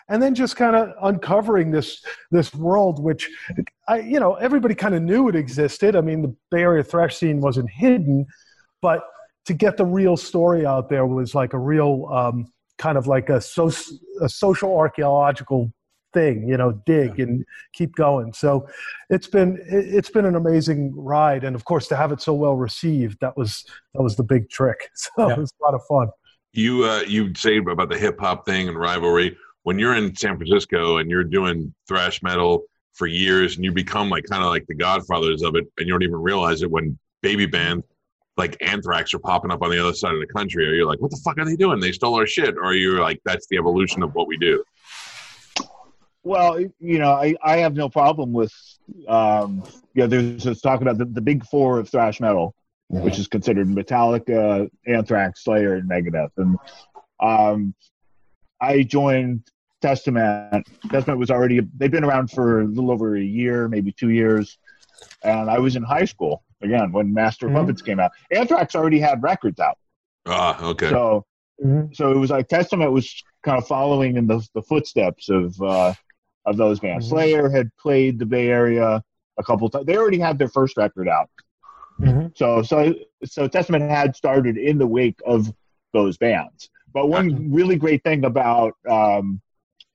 and 0.10 0.22
then 0.22 0.36
just 0.36 0.56
kind 0.56 0.76
of 0.76 0.94
uncovering 1.02 1.72
this 1.72 2.04
this 2.32 2.54
world, 2.54 3.04
which 3.04 3.30
I, 3.88 4.00
you 4.00 4.20
know, 4.20 4.36
everybody 4.36 4.76
kind 4.76 4.96
of 4.96 5.02
knew 5.02 5.28
it 5.28 5.36
existed. 5.36 5.96
I 5.96 6.02
mean, 6.02 6.22
the 6.22 6.36
Bay 6.50 6.62
Area 6.62 6.84
thrash 6.84 7.18
scene 7.18 7.42
wasn't 7.42 7.70
hidden, 7.70 8.26
but 8.82 9.04
to 9.48 9.54
get 9.54 9.78
the 9.78 9.86
real 9.86 10.18
story 10.18 10.66
out 10.66 10.90
there 10.90 11.06
was 11.06 11.34
like 11.34 11.54
a 11.54 11.60
real 11.60 12.08
um, 12.12 12.52
kind 12.78 12.98
of 12.98 13.08
like 13.08 13.30
a, 13.30 13.42
so, 13.42 13.72
a 14.22 14.30
social 14.30 14.78
archaeological 14.78 15.72
thing, 16.14 16.48
you 16.48 16.58
know, 16.58 16.72
dig 16.86 17.20
and 17.20 17.46
keep 17.74 17.96
going. 17.96 18.34
So 18.34 18.68
it's 19.10 19.28
been 19.28 19.58
it- 19.70 19.94
it's 19.94 20.10
been 20.10 20.26
an 20.26 20.36
amazing 20.36 20.94
ride, 20.96 21.44
and 21.44 21.56
of 21.56 21.66
course 21.66 21.88
to 21.90 21.96
have 21.96 22.12
it 22.12 22.22
so 22.22 22.34
well 22.34 22.56
received, 22.56 23.20
that 23.22 23.36
was 23.38 23.66
that 23.94 24.02
was 24.02 24.16
the 24.16 24.24
big 24.24 24.50
trick. 24.50 24.90
So 24.96 25.10
Yeah. 25.28 25.34
it 25.34 25.38
was 25.40 25.54
a 25.62 25.64
lot 25.66 25.74
of 25.74 25.82
fun. 25.88 26.10
You 26.54 26.84
uh, 26.86 27.02
you 27.08 27.34
say 27.36 27.58
about 27.58 27.90
the 27.90 27.98
hip 27.98 28.20
hop 28.20 28.46
thing 28.46 28.68
and 28.68 28.78
rivalry. 28.80 29.38
When 29.64 29.78
you're 29.78 29.96
in 29.96 30.16
San 30.16 30.38
Francisco 30.38 30.98
and 30.98 31.10
you're 31.10 31.26
doing 31.26 31.74
thrash 31.88 32.24
metal 32.24 32.64
for 32.94 33.06
years, 33.06 33.58
and 33.58 33.66
you 33.66 33.72
become 33.72 34.10
like 34.10 34.24
kind 34.30 34.42
of 34.44 34.50
like 34.50 34.66
the 34.68 34.74
godfathers 34.76 35.44
of 35.44 35.56
it, 35.56 35.66
and 35.78 35.88
you 35.88 35.94
don't 35.94 36.04
even 36.04 36.16
realize 36.16 36.62
it 36.64 36.72
when 36.72 36.98
baby 37.22 37.46
band 37.46 37.84
like 38.38 38.56
Anthrax 38.62 39.14
are 39.16 39.20
popping 39.20 39.52
up 39.52 39.62
on 39.64 39.72
the 39.72 39.80
other 39.80 39.94
side 39.94 40.14
of 40.14 40.20
the 40.20 40.28
country. 40.28 40.66
Or 40.68 40.74
you're 40.74 40.86
like, 40.86 41.02
what 41.02 41.10
the 41.12 41.20
fuck 41.24 41.38
are 41.40 41.46
they 41.46 41.56
doing? 41.56 41.80
They 41.80 41.92
stole 41.92 42.16
our 42.16 42.28
shit. 42.28 42.56
Or 42.56 42.76
you're 42.76 43.02
like, 43.02 43.20
that's 43.26 43.48
the 43.48 43.58
evolution 43.58 44.04
of 44.04 44.14
what 44.14 44.28
we 44.28 44.38
do. 44.38 44.64
Well, 46.28 46.60
you 46.60 47.00
know, 47.00 47.12
I, 47.14 47.36
I 47.42 47.58
have 47.58 47.74
no 47.76 47.88
problem 47.88 48.34
with, 48.34 48.52
um, 49.08 49.64
you 49.94 50.04
know, 50.04 50.08
there's 50.08 50.44
this 50.44 50.60
talk 50.60 50.82
about 50.82 50.98
the, 50.98 51.06
the 51.06 51.22
big 51.22 51.46
four 51.46 51.80
of 51.80 51.90
thrash 51.90 52.20
metal, 52.20 52.54
which 52.90 53.18
is 53.18 53.28
considered 53.28 53.68
Metallica, 53.68 54.70
Anthrax, 54.86 55.46
Slayer, 55.46 55.76
and 55.76 55.90
Megadeth. 55.90 56.32
And 56.36 56.58
um, 57.22 57.74
I 58.60 58.84
joined 58.84 59.44
Testament. 59.82 60.68
Testament 60.92 61.18
was 61.18 61.32
already, 61.32 61.62
they've 61.78 61.90
been 61.92 62.04
around 62.04 62.30
for 62.30 62.62
a 62.62 62.66
little 62.66 62.92
over 62.92 63.16
a 63.16 63.24
year, 63.24 63.70
maybe 63.70 63.94
two 63.94 64.10
years. 64.10 64.58
And 65.24 65.50
I 65.50 65.60
was 65.60 65.78
in 65.78 65.84
high 65.84 66.06
school, 66.06 66.44
again, 66.62 66.92
when 66.92 67.14
Master 67.14 67.46
of 67.48 67.54
Mhm. 67.54 67.56
Puppets 67.62 67.82
came 67.82 68.00
out. 68.02 68.12
Anthrax 68.32 68.76
already 68.76 69.00
had 69.00 69.24
records 69.24 69.62
out. 69.62 69.78
Ah, 70.26 70.62
okay. 70.62 70.90
So 70.90 71.26
Mhm. 71.64 71.96
so 71.96 72.12
it 72.12 72.18
was 72.18 72.30
like 72.30 72.50
Testament 72.50 72.92
was 72.92 73.24
kind 73.44 73.58
of 73.58 73.66
following 73.66 74.18
in 74.18 74.28
the, 74.28 74.46
the 74.54 74.62
footsteps 74.62 75.30
of 75.30 75.60
uh, 75.62 75.94
of 76.48 76.58
those 76.58 76.80
bands. 76.80 77.06
Mhm. 77.06 77.10
Slayer 77.10 77.50
had 77.50 77.70
played 77.78 78.18
the 78.18 78.26
Bay 78.26 78.48
Area 78.48 79.04
a 79.38 79.44
couple 79.44 79.70
times. 79.70 79.86
They 79.86 79.98
already 79.98 80.20
had 80.20 80.38
their 80.40 80.48
first 80.50 80.78
record 80.78 81.08
out. 81.08 81.30
Mhm. 82.00 82.36
So 82.38 82.62
so 82.64 82.94
so 83.26 83.48
Testament 83.48 83.84
had 83.84 84.16
started 84.16 84.58
in 84.58 84.78
the 84.78 84.88
wake 84.88 85.20
of 85.26 85.54
those 85.94 86.18
bands. 86.18 86.70
But 86.94 87.08
one 87.10 87.52
really 87.52 87.76
great 87.76 88.02
thing 88.04 88.26
about 88.26 88.74
um, 88.90 89.42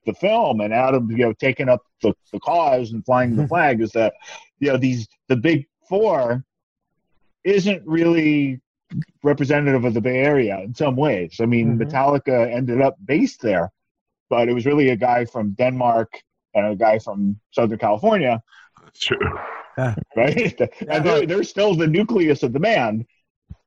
the 0.06 0.14
film 0.14 0.60
and 0.60 0.72
Adam, 0.74 1.10
you 1.10 1.18
know, 1.24 1.32
taking 1.32 1.68
up 1.68 1.82
the, 2.02 2.12
the 2.32 2.40
cause 2.40 2.92
and 2.92 3.04
flying 3.04 3.34
the 3.36 3.46
flag 3.48 3.80
is 3.80 3.92
that 3.92 4.12
you 4.60 4.68
know 4.70 4.76
these 4.76 5.08
the 5.28 5.36
big 5.36 5.66
four 5.88 6.44
isn't 7.44 7.82
really 7.86 8.60
representative 9.22 9.84
of 9.84 9.94
the 9.94 10.00
Bay 10.00 10.18
Area 10.18 10.60
in 10.60 10.74
some 10.74 10.96
ways. 10.96 11.40
I 11.40 11.46
mean, 11.46 11.78
Mhm. 11.78 11.82
Metallica 11.82 12.52
ended 12.52 12.80
up 12.80 12.96
based 13.04 13.40
there, 13.40 13.72
but 14.28 14.48
it 14.48 14.52
was 14.54 14.66
really 14.66 14.90
a 14.90 14.96
guy 14.96 15.24
from 15.24 15.52
Denmark 15.52 16.10
and 16.54 16.66
a 16.66 16.76
guy 16.76 16.98
from 16.98 17.38
Southern 17.50 17.78
California 17.78 18.42
That's 18.84 19.00
true. 19.00 19.38
right? 20.16 20.60
and 20.88 21.04
they're, 21.04 21.26
they're 21.26 21.44
still 21.44 21.74
the 21.74 21.86
nucleus 21.86 22.42
of 22.42 22.52
the 22.52 22.60
band, 22.60 23.06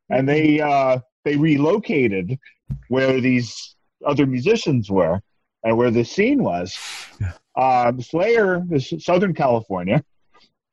and 0.09 0.29
they 0.29 0.59
uh, 0.59 0.99
they 1.23 1.35
relocated 1.35 2.37
where 2.89 3.19
these 3.19 3.75
other 4.05 4.25
musicians 4.25 4.89
were 4.89 5.19
and 5.63 5.75
where 5.77 5.91
the 5.91 6.03
scene 6.03 6.43
was. 6.43 6.77
Um, 7.57 8.01
Slayer 8.01 8.63
is 8.71 8.93
Southern 8.99 9.33
California. 9.33 10.03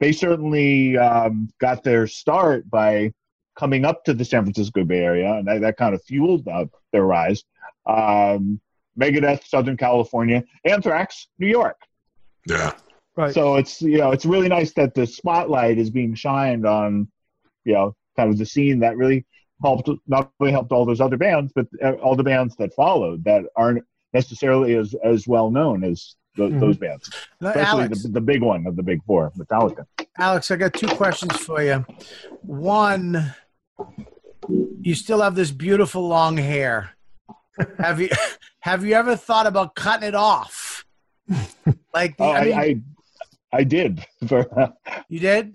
They 0.00 0.12
certainly 0.12 0.98
um, 0.98 1.48
got 1.60 1.82
their 1.82 2.06
start 2.06 2.68
by 2.68 3.12
coming 3.56 3.84
up 3.84 4.04
to 4.04 4.14
the 4.14 4.24
San 4.24 4.42
Francisco 4.42 4.84
Bay 4.84 4.98
Area, 4.98 5.32
and 5.34 5.46
that, 5.46 5.60
that 5.60 5.76
kind 5.76 5.94
of 5.94 6.02
fueled 6.02 6.46
uh, 6.48 6.66
their 6.92 7.04
rise. 7.04 7.44
Um, 7.86 8.60
Megadeth, 8.98 9.46
Southern 9.46 9.76
California, 9.76 10.44
Anthrax, 10.64 11.28
New 11.38 11.46
York. 11.46 11.76
Yeah. 12.46 12.72
Right. 13.16 13.34
So 13.34 13.56
it's 13.56 13.82
you 13.82 13.98
know 13.98 14.10
it's 14.12 14.24
really 14.24 14.48
nice 14.48 14.72
that 14.74 14.94
the 14.94 15.06
spotlight 15.06 15.78
is 15.78 15.90
being 15.90 16.14
shined 16.14 16.66
on 16.66 17.08
you 17.64 17.74
know 17.74 17.94
kind 18.16 18.30
of 18.30 18.38
the 18.38 18.46
scene 18.46 18.80
that 18.80 18.96
really 18.96 19.26
helped 19.62 19.88
not 20.06 20.30
only 20.40 20.50
helped 20.52 20.72
all 20.72 20.84
those 20.86 21.00
other 21.00 21.16
bands 21.16 21.52
but 21.54 21.66
uh, 21.84 21.92
all 22.02 22.16
the 22.16 22.22
bands 22.24 22.56
that 22.56 22.72
followed 22.74 23.22
that 23.24 23.44
aren't 23.54 23.84
necessarily 24.14 24.74
as 24.76 24.94
as 25.04 25.28
well 25.28 25.50
known 25.50 25.84
as 25.84 26.16
tho- 26.36 26.48
Mhm. 26.48 26.60
those 26.60 26.78
bands, 26.78 27.10
especially 27.40 27.62
Alex, 27.62 28.02
the, 28.02 28.08
the 28.08 28.20
big 28.20 28.42
one 28.42 28.66
of 28.66 28.76
the 28.76 28.82
big 28.82 29.04
four, 29.04 29.30
Metallica. 29.36 29.84
Alex, 30.18 30.50
I 30.50 30.56
got 30.56 30.72
two 30.72 30.88
questions 30.88 31.36
for 31.36 31.62
you. 31.62 31.84
One, 32.40 33.34
you 34.80 34.94
still 34.94 35.20
have 35.20 35.34
this 35.34 35.50
beautiful 35.50 36.08
long 36.08 36.36
hair. 36.38 36.90
Have 37.78 38.00
you 38.00 38.08
have 38.60 38.84
you 38.84 38.94
ever 38.94 39.16
thought 39.16 39.46
about 39.46 39.74
cutting 39.74 40.08
it 40.08 40.14
off? 40.14 40.84
Like, 41.94 42.16
the, 42.16 42.24
Oh, 42.24 42.30
I 42.30 42.38
I, 42.38 42.44
mean, 42.44 42.54
I 42.58 42.82
I 43.58 43.64
did. 43.64 44.04
For, 44.28 44.46
You 45.08 45.20
did? 45.20 45.54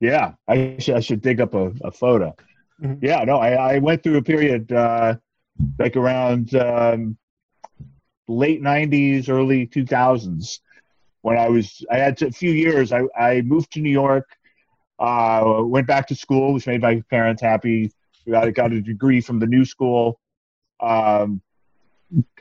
yeah, 0.00 0.34
I 0.48 0.76
should, 0.78 0.96
I 0.96 1.00
should 1.00 1.20
dig 1.22 1.40
up 1.40 1.54
a, 1.54 1.72
a 1.82 1.90
photo. 1.90 2.34
Mhm. 2.82 2.98
Yeah, 3.02 3.24
no, 3.24 3.38
I, 3.38 3.74
I 3.74 3.78
went 3.78 4.02
through 4.02 4.18
a 4.18 4.22
period 4.22 4.70
uh, 4.72 5.16
like 5.78 5.96
around 5.96 6.54
um, 6.54 7.16
late 8.28 8.62
'90s, 8.62 9.28
early 9.28 9.66
2000s 9.66 10.60
when 11.22 11.38
I 11.38 11.48
was. 11.48 11.84
I 11.90 11.98
had 11.98 12.20
a 12.22 12.30
few 12.30 12.50
years. 12.50 12.92
I, 12.92 13.02
I 13.18 13.42
moved 13.42 13.72
to 13.72 13.80
New 13.80 13.90
York. 13.90 14.28
Uh, 14.98 15.62
went 15.64 15.86
back 15.86 16.06
to 16.08 16.14
school, 16.14 16.54
which 16.54 16.66
made 16.66 16.80
my 16.82 17.02
parents 17.10 17.42
happy. 17.42 17.90
Got 18.28 18.52
got 18.54 18.72
a 18.72 18.80
degree 18.80 19.20
from 19.20 19.38
the 19.38 19.46
new 19.46 19.64
school. 19.64 20.20
Um, 20.80 21.40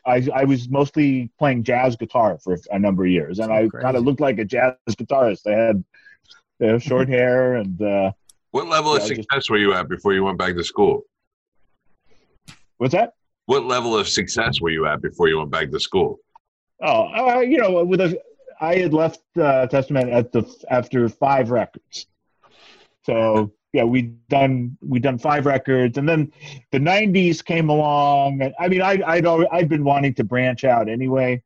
I, 0.06 0.28
I 0.34 0.44
was 0.44 0.70
mostly 0.70 1.32
playing 1.39 1.63
jazz 1.63 1.96
guitar 1.96 2.38
for 2.44 2.58
a 2.72 2.78
number 2.80 3.06
of 3.06 3.12
years, 3.12 3.39
and 3.39 3.52
I 3.52 3.68
kind 3.70 3.98
of 3.98 4.04
looked 4.04 4.20
like 4.22 4.38
a 4.39 4.46
jazz 4.46 4.76
guitarist. 4.89 5.48
I 5.48 5.58
had 5.60 5.84
you 6.60 6.68
know, 6.68 6.78
short 6.80 7.10
hair 7.18 7.56
and 7.56 7.82
uh, 7.82 8.12
What 8.52 8.68
level 8.68 8.91
of 8.94 9.00
Yeah, 9.00 9.06
I 9.06 9.10
just- 9.10 9.22
success 9.22 9.50
were 9.50 9.58
you 9.58 9.74
at 9.74 9.89
before 9.89 10.13
you 10.13 10.24
went 10.24 10.38
back 10.38 10.56
to 10.56 10.63
school? 10.63 11.04
what's 12.78 12.94
that? 12.94 13.13
What 13.48 13.65
level 13.65 13.96
of 13.98 14.08
success 14.08 14.60
were 14.60 14.70
you 14.72 14.86
at 14.88 15.02
before 15.02 15.28
you 15.30 15.38
went 15.38 15.52
back 15.52 15.72
to 15.72 15.80
school? 15.80 16.20
Oh, 16.82 17.08
uh, 17.13 17.39
you 17.39 17.58
know, 17.58 17.84
with 17.86 18.02
a, 18.02 18.20
I 18.60 18.76
had 18.76 18.94
left 18.94 19.22
uh, 19.39 19.68
Testament 19.68 20.10
at 20.10 20.32
the 20.32 20.44
after 20.70 21.08
five 21.10 21.52
records. 21.52 22.08
So 23.04 23.52
yeah, 23.76 23.84
we 23.84 24.04
done 24.30 24.78
we 24.80 25.00
done 25.00 25.18
five 25.18 25.46
records, 25.46 25.98
and 25.98 26.08
then 26.08 26.32
the 26.72 26.80
'90s 26.80 27.44
came 27.44 27.68
along. 27.68 28.42
And 28.42 28.56
I 28.58 28.70
mean, 28.70 28.82
I, 28.82 29.02
I'd 29.06 29.26
already, 29.26 29.50
I'd 29.52 29.68
been 29.68 29.84
wanting 29.84 30.14
to 30.14 30.24
branch 30.24 30.64
out 30.64 30.88
anyway, 30.88 31.44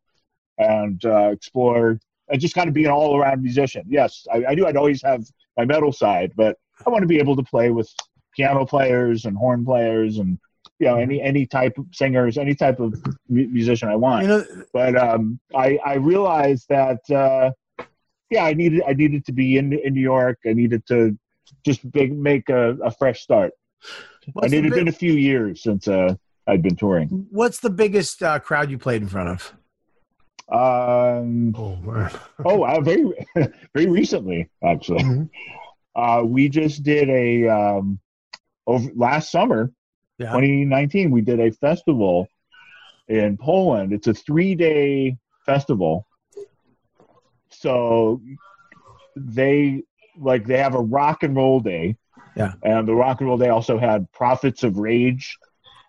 and 0.60 1.04
uh, 1.06 1.32
explore. 1.32 2.00
I 2.32 2.38
just 2.38 2.54
kind 2.54 2.68
of 2.68 2.76
be 2.76 2.86
an 2.86 2.92
all-around 2.92 3.42
musician. 3.42 3.84
Yes, 3.90 4.28
I, 4.32 4.46
I 4.46 4.54
knew 4.54 4.68
I'd 4.68 4.78
always 4.78 5.02
have 5.02 5.26
my 5.58 5.66
metal 5.66 5.92
side, 5.92 6.34
but 6.36 6.56
I 6.86 6.92
want 6.92 7.02
to 7.02 7.08
be 7.08 7.18
able 7.18 7.36
to 7.36 7.42
play 7.42 7.72
with 7.72 7.92
piano 8.36 8.64
players 8.64 9.26
and 9.26 9.36
horn 9.36 9.66
players 9.66 10.20
and 10.20 10.38
you 10.78 10.86
know 10.86 10.98
any 10.98 11.20
any 11.24 11.48
type 11.48 11.80
of 11.80 11.88
singers, 11.92 12.38
any 12.38 12.54
type 12.54 12.80
of 12.80 12.94
musician 13.28 13.90
I 13.90 13.96
want 13.96 14.22
You 14.22 14.28
know, 14.28 14.46
but 14.72 14.96
um, 14.96 15.40
I, 15.56 15.80
I 15.84 15.96
realized 15.96 16.68
that 16.70 17.10
uh, 17.10 17.50
yeah, 18.30 18.44
I 18.44 18.54
needed 18.54 18.84
I 18.88 18.94
needed 18.94 19.26
to 19.26 19.32
be 19.32 19.58
in 19.58 19.74
in 19.74 19.96
New 19.96 20.08
York. 20.16 20.38
I 20.46 20.54
needed 20.54 20.86
to 20.90 21.18
just 21.66 21.90
big, 21.92 22.18
make 22.18 22.50
a, 22.50 22.72
a 22.84 22.92
fresh 22.92 23.22
start. 23.22 23.52
what's, 24.34 24.46
and 24.46 24.54
it 24.54 24.64
had 24.64 24.74
big- 24.74 24.80
been 24.80 24.88
a 24.88 24.92
few 24.92 25.14
years 25.14 25.64
since 25.64 25.88
uh, 25.88 26.16
I'd 26.48 26.62
been 26.64 26.76
touring. 26.76 27.28
what's 27.32 27.60
the 27.60 27.70
biggest 27.70 28.22
uh, 28.24 28.40
crowd 28.40 28.70
you 28.72 28.78
played 28.78 29.02
in 29.02 29.08
front 29.08 29.30
of? 29.30 29.54
Um, 30.52 31.54
Oh 31.56 31.76
man. 31.78 32.12
oh, 32.46 32.64
uh, 32.64 32.82
very 32.82 33.04
very 33.76 33.86
recently 33.88 34.50
actually. 34.64 35.04
Mhm. 35.04 35.30
Uh, 35.96 36.24
we 36.26 36.50
just 36.50 36.82
did 36.84 37.10
a 37.10 37.48
um, 37.48 38.00
over 38.66 38.90
last 38.96 39.32
summer, 39.32 39.72
Yeah. 40.18 40.28
2019. 40.32 41.12
We 41.12 41.22
did 41.22 41.40
a 41.40 41.52
festival 41.52 42.28
in 43.08 43.38
Poland. 43.38 43.94
It's 43.94 44.08
a 44.08 44.14
three 44.14 44.56
day 44.56 45.18
festival. 45.46 46.08
So 47.52 48.22
they 49.16 49.84
like 50.20 50.46
they 50.46 50.58
have 50.58 50.76
a 50.76 50.82
rock 50.82 51.24
and 51.24 51.36
roll 51.36 51.60
day. 51.60 51.96
Yeah. 52.36 52.54
And 52.64 52.88
the 52.88 52.94
rock 52.96 53.20
and 53.22 53.28
roll 53.30 53.38
day 53.38 53.50
also 53.50 53.78
had 53.78 54.12
Prophets 54.12 54.64
of 54.64 54.78
Rage, 54.78 55.38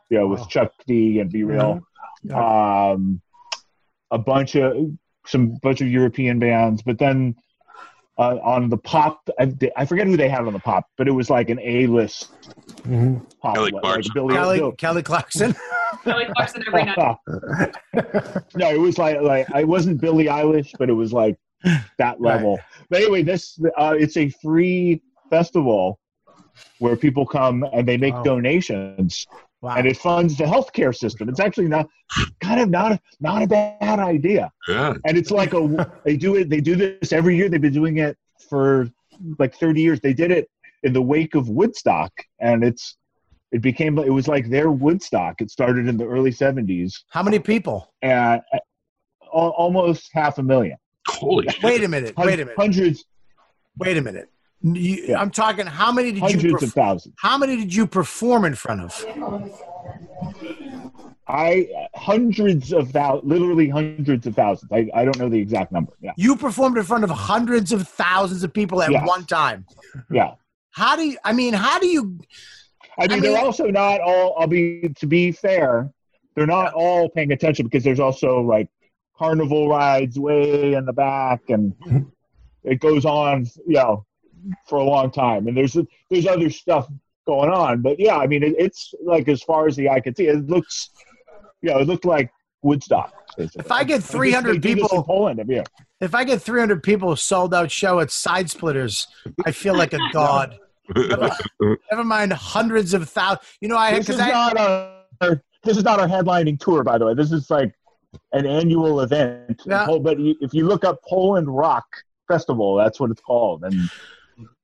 you 0.09 0.19
know, 0.19 0.27
with 0.27 0.41
Wow. 0.41 0.47
Chuck 0.47 0.73
D 0.87 1.21
and 1.21 1.31
B-Real. 1.31 1.81
Um, 2.35 3.21
a 4.11 4.19
bunch 4.19 4.57
of 4.57 4.91
some 5.27 5.55
bunch 5.63 5.81
of 5.81 5.89
European 5.89 6.39
bands, 6.39 6.83
but 6.83 6.99
then 6.99 7.35
uh, 8.19 8.37
on 8.43 8.69
the 8.69 8.77
pop, 8.77 9.27
I, 9.39 9.55
I 9.77 9.85
forget 9.87 10.07
who 10.07 10.17
they 10.17 10.29
had 10.29 10.41
on 10.47 10.53
the 10.53 10.59
pop, 10.59 10.85
but 10.99 11.09
it 11.09 11.13
was 11.13 11.31
like 11.31 11.49
an 11.51 11.59
A 11.61 11.87
list 11.87 12.31
Mhm. 12.83 13.23
pop, 13.41 13.55
Kelly 13.55 13.71
like 13.71 13.83
Clarkson. 13.83 14.13
Billy, 14.15 14.35
Kelly, 14.35 14.59
Bill- 14.59 14.73
Kelly 14.73 15.03
Clarkson. 15.03 15.55
Kelly 16.05 16.27
Clarkson 16.35 16.65
every 16.67 16.85
night. 16.85 16.97
no, 18.57 18.71
it 18.71 18.79
was 18.81 18.99
like 18.99 19.21
like 19.23 19.51
I 19.53 19.65
wasn't 19.65 20.01
Billie 20.01 20.27
Eilish, 20.27 20.73
but 20.79 20.91
it 20.91 20.95
was 20.95 21.13
like 21.13 21.37
that 21.99 22.21
level. 22.21 22.59
But 22.89 23.03
anyway, 23.03 23.23
this 23.23 23.59
uh, 23.79 23.95
it's 23.99 24.17
a 24.17 24.29
free 24.43 25.03
festival 25.29 25.99
where 26.79 26.97
people 26.97 27.27
come 27.27 27.65
and 27.73 27.87
they 27.87 27.97
make 27.97 28.15
Wow. 28.15 28.23
donations, 28.25 29.27
Wow. 29.61 29.75
and 29.77 29.87
it 29.87 29.97
funds 29.99 30.37
the 30.39 30.45
healthcare 30.45 30.95
system. 30.97 31.29
It's 31.29 31.41
actually 31.41 31.69
not 31.69 31.89
kind 32.41 32.61
of 32.61 32.71
not 32.71 33.01
not 33.21 33.43
a 33.43 33.47
bad 33.47 33.99
idea. 33.99 34.51
Yeah. 34.69 34.95
And 35.05 35.17
it's 35.19 35.31
like 35.31 35.53
a 35.55 35.87
they 36.05 36.17
do 36.17 36.37
it 36.37 36.49
they 36.49 36.61
do 36.61 36.77
this 36.77 37.13
every 37.13 37.37
year. 37.37 37.49
They've 37.49 37.61
been 37.61 37.73
doing 37.73 37.99
it 37.99 38.17
for 38.49 38.89
like 39.39 39.55
30 39.55 39.83
years. 39.83 40.01
They 40.01 40.15
did 40.15 40.31
it 40.31 40.49
in 40.83 40.93
the 40.95 41.03
wake 41.03 41.35
of 41.35 41.51
Woodstock, 41.51 42.11
and 42.41 42.65
it's 42.65 42.97
it 43.53 43.61
became 43.61 43.99
it 43.99 44.09
was 44.11 44.27
like 44.29 44.49
their 44.49 44.71
Woodstock. 44.71 45.41
It 45.43 45.51
started 45.51 45.87
in 45.89 45.97
the 45.99 46.07
early 46.07 46.31
70s 46.31 46.95
How 47.11 47.23
many 47.23 47.39
people? 47.39 47.93
and 48.01 48.41
uh, 48.55 48.59
almost 49.31 50.09
half 50.13 50.39
a 50.39 50.43
million. 50.43 50.77
Holy 51.21 51.49
shit. 51.49 51.63
Wait 51.63 51.85
a 51.85 51.89
minute. 51.89 52.15
Hun- 52.17 52.27
Wait 52.27 52.35
a 52.35 52.45
minute. 52.45 52.55
Hundreds, 52.57 53.05
Wait 53.79 53.97
a 53.97 54.03
minute. 54.03 54.29
You, 54.63 55.05
Yeah. 55.09 55.21
I'm 55.21 55.31
talking. 55.31 55.67
How 55.67 55.91
many 55.93 56.13
did 56.13 56.17
you? 56.23 56.29
hundreds 56.29 56.63
of 56.63 56.73
thousands. 56.73 57.15
how 57.19 57.39
many 57.39 57.57
did 57.57 57.75
you 57.75 57.87
perform 57.87 58.45
in 58.45 58.55
front 58.55 58.83
of? 58.83 59.07
I 61.29 61.69
hundreds 61.95 62.73
of 62.73 62.91
thousands, 62.91 63.31
literally 63.31 63.69
hundreds 63.69 64.27
of 64.27 64.35
thousands. 64.35 64.71
I, 64.73 64.89
I 64.95 65.05
don't 65.05 65.17
know 65.19 65.29
the 65.29 65.39
exact 65.39 65.71
number. 65.71 65.93
Yeah, 66.01 66.13
You 66.17 66.35
performed 66.37 66.77
in 66.77 66.83
front 66.85 67.05
of 67.05 67.11
hundreds 67.11 67.73
of 67.73 67.87
thousands 67.87 68.43
of 68.43 68.53
people 68.53 68.83
at 68.83 68.91
Yes. 68.91 69.07
one 69.07 69.25
time. 69.27 69.65
yeah. 70.11 70.33
How 70.73 70.97
do 70.97 71.03
you? 71.07 71.17
I 71.25 71.33
mean, 71.33 71.53
how 71.55 71.79
do 71.79 71.87
you? 71.87 72.19
I 72.99 73.07
mean, 73.07 73.19
I 73.19 73.21
they're 73.21 73.39
also 73.39 73.67
not 73.67 74.01
all. 74.01 74.35
I'll 74.39 74.47
be 74.47 74.89
to 74.97 75.07
be 75.07 75.33
fair, 75.33 75.91
they're 76.35 76.47
not 76.47 76.75
all 76.75 77.09
paying 77.11 77.33
attention 77.33 77.65
because 77.67 77.83
there's 77.85 78.01
also 78.01 78.41
like 78.41 78.69
carnival 79.21 79.69
rides 79.69 80.19
way 80.19 80.73
in 80.73 80.87
the 80.87 80.93
back, 80.95 81.43
and 81.51 81.75
it 82.65 82.81
goes 82.81 83.05
on, 83.05 83.45
you 83.67 83.75
know, 83.75 84.07
for 84.67 84.79
a 84.79 84.83
long 84.85 85.11
time. 85.11 85.47
And 85.47 85.55
there's 85.57 85.77
there's 86.09 86.27
other 86.27 86.49
stuff 86.49 86.91
going 87.27 87.51
on, 87.51 87.83
but 87.83 88.01
yeah, 88.01 88.17
I 88.17 88.27
mean, 88.27 88.43
it, 88.43 88.55
it's 88.59 88.95
like 89.05 89.29
as 89.29 89.43
far 89.43 89.67
as 89.69 89.77
the 89.77 89.91
eye 89.91 90.01
can 90.01 90.17
see, 90.17 90.27
it 90.27 90.47
looks, 90.49 90.89
you 91.61 91.69
know, 91.71 91.79
it 91.79 91.87
looked 91.87 92.07
like 92.07 92.33
Woodstock. 92.63 93.13
Basically. 93.37 93.61
If 93.65 93.71
I 93.71 93.85
get 93.85 94.03
300 94.03 94.55
they 94.55 94.59
do 94.59 94.61
this 94.61 94.83
in 94.83 94.89
people- 94.89 95.05
Poland, 95.05 95.41
yeah. 95.47 95.65
If 96.01 96.15
I 96.15 96.25
get 96.25 96.41
300 96.41 96.83
people 96.83 97.15
sold 97.15 97.53
out 97.53 97.71
show 97.71 98.01
at 98.01 98.11
Side 98.11 98.49
Splitters, 98.49 99.07
I 99.45 99.53
feel 99.53 99.77
like 99.77 99.93
a 99.93 99.99
god. 100.13 100.59
Never 100.97 102.05
mind 102.05 102.33
hundreds 102.33 102.95
of 102.95 103.07
thousands. 103.09 103.47
You 103.61 103.69
know, 103.69 103.77
I 103.77 103.91
this 103.99 104.09
is 104.09 104.17
because 104.17 104.21
I 104.21 104.31
not 104.31 104.57
our 105.21 105.43
this 105.63 105.77
is 105.77 105.85
not 105.85 106.01
our 106.01 106.09
headlining 106.09 106.59
tour, 106.59 106.83
by 106.83 106.97
the 106.97 107.05
way. 107.05 107.15
This 107.15 107.33
is 107.33 107.51
like 107.51 107.75
an 108.33 108.47
annual 108.47 109.01
event. 109.01 109.63
Yeah. 109.67 109.87
Oh, 109.89 110.01
But 110.01 110.17
if 110.19 110.55
you 110.55 110.67
look 110.67 110.85
up 110.85 111.01
Poland 111.09 111.49
Rock 111.49 111.85
Festival, 112.29 112.77
that's 112.77 113.01
what 113.01 113.11
it's 113.11 113.21
called, 113.21 113.65
and 113.65 113.75
it's 113.75 113.93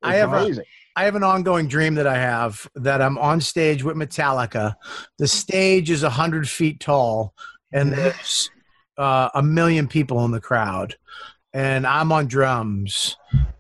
I 0.03 0.15
have 0.17 0.33
amazing. 0.33 0.65
I 0.97 1.05
have 1.05 1.15
an 1.15 1.23
ongoing 1.23 1.69
dream 1.69 1.95
that 1.97 2.07
I 2.07 2.17
have 2.17 2.67
that 2.75 3.03
I'm 3.03 3.19
on 3.19 3.41
stage 3.41 3.83
with 3.83 3.97
Metallica. 3.97 4.77
The 5.19 5.29
stage 5.29 5.91
is 5.91 6.03
100 6.03 6.49
feet 6.49 6.81
tall, 6.81 7.35
and 7.71 7.93
there's 7.93 8.51
uh, 8.97 9.29
a 9.35 9.43
million 9.43 9.89
people 9.89 10.25
in 10.25 10.31
the 10.31 10.41
crowd. 10.41 10.97
And 11.53 11.87
I'm 11.87 12.13
on 12.13 12.27
drums. 12.27 13.17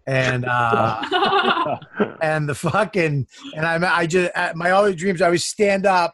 And 0.06 0.44
uh, 0.46 1.02
and 2.22 2.48
the 2.48 2.54
fucking 2.54 3.26
and 3.56 3.66
I'm 3.66 3.84
I 3.84 4.06
just 4.06 4.30
uh, 4.36 4.52
my 4.54 4.70
other 4.70 4.94
dreams 4.94 5.20
I 5.20 5.26
always 5.26 5.44
stand 5.44 5.84
up 5.84 6.12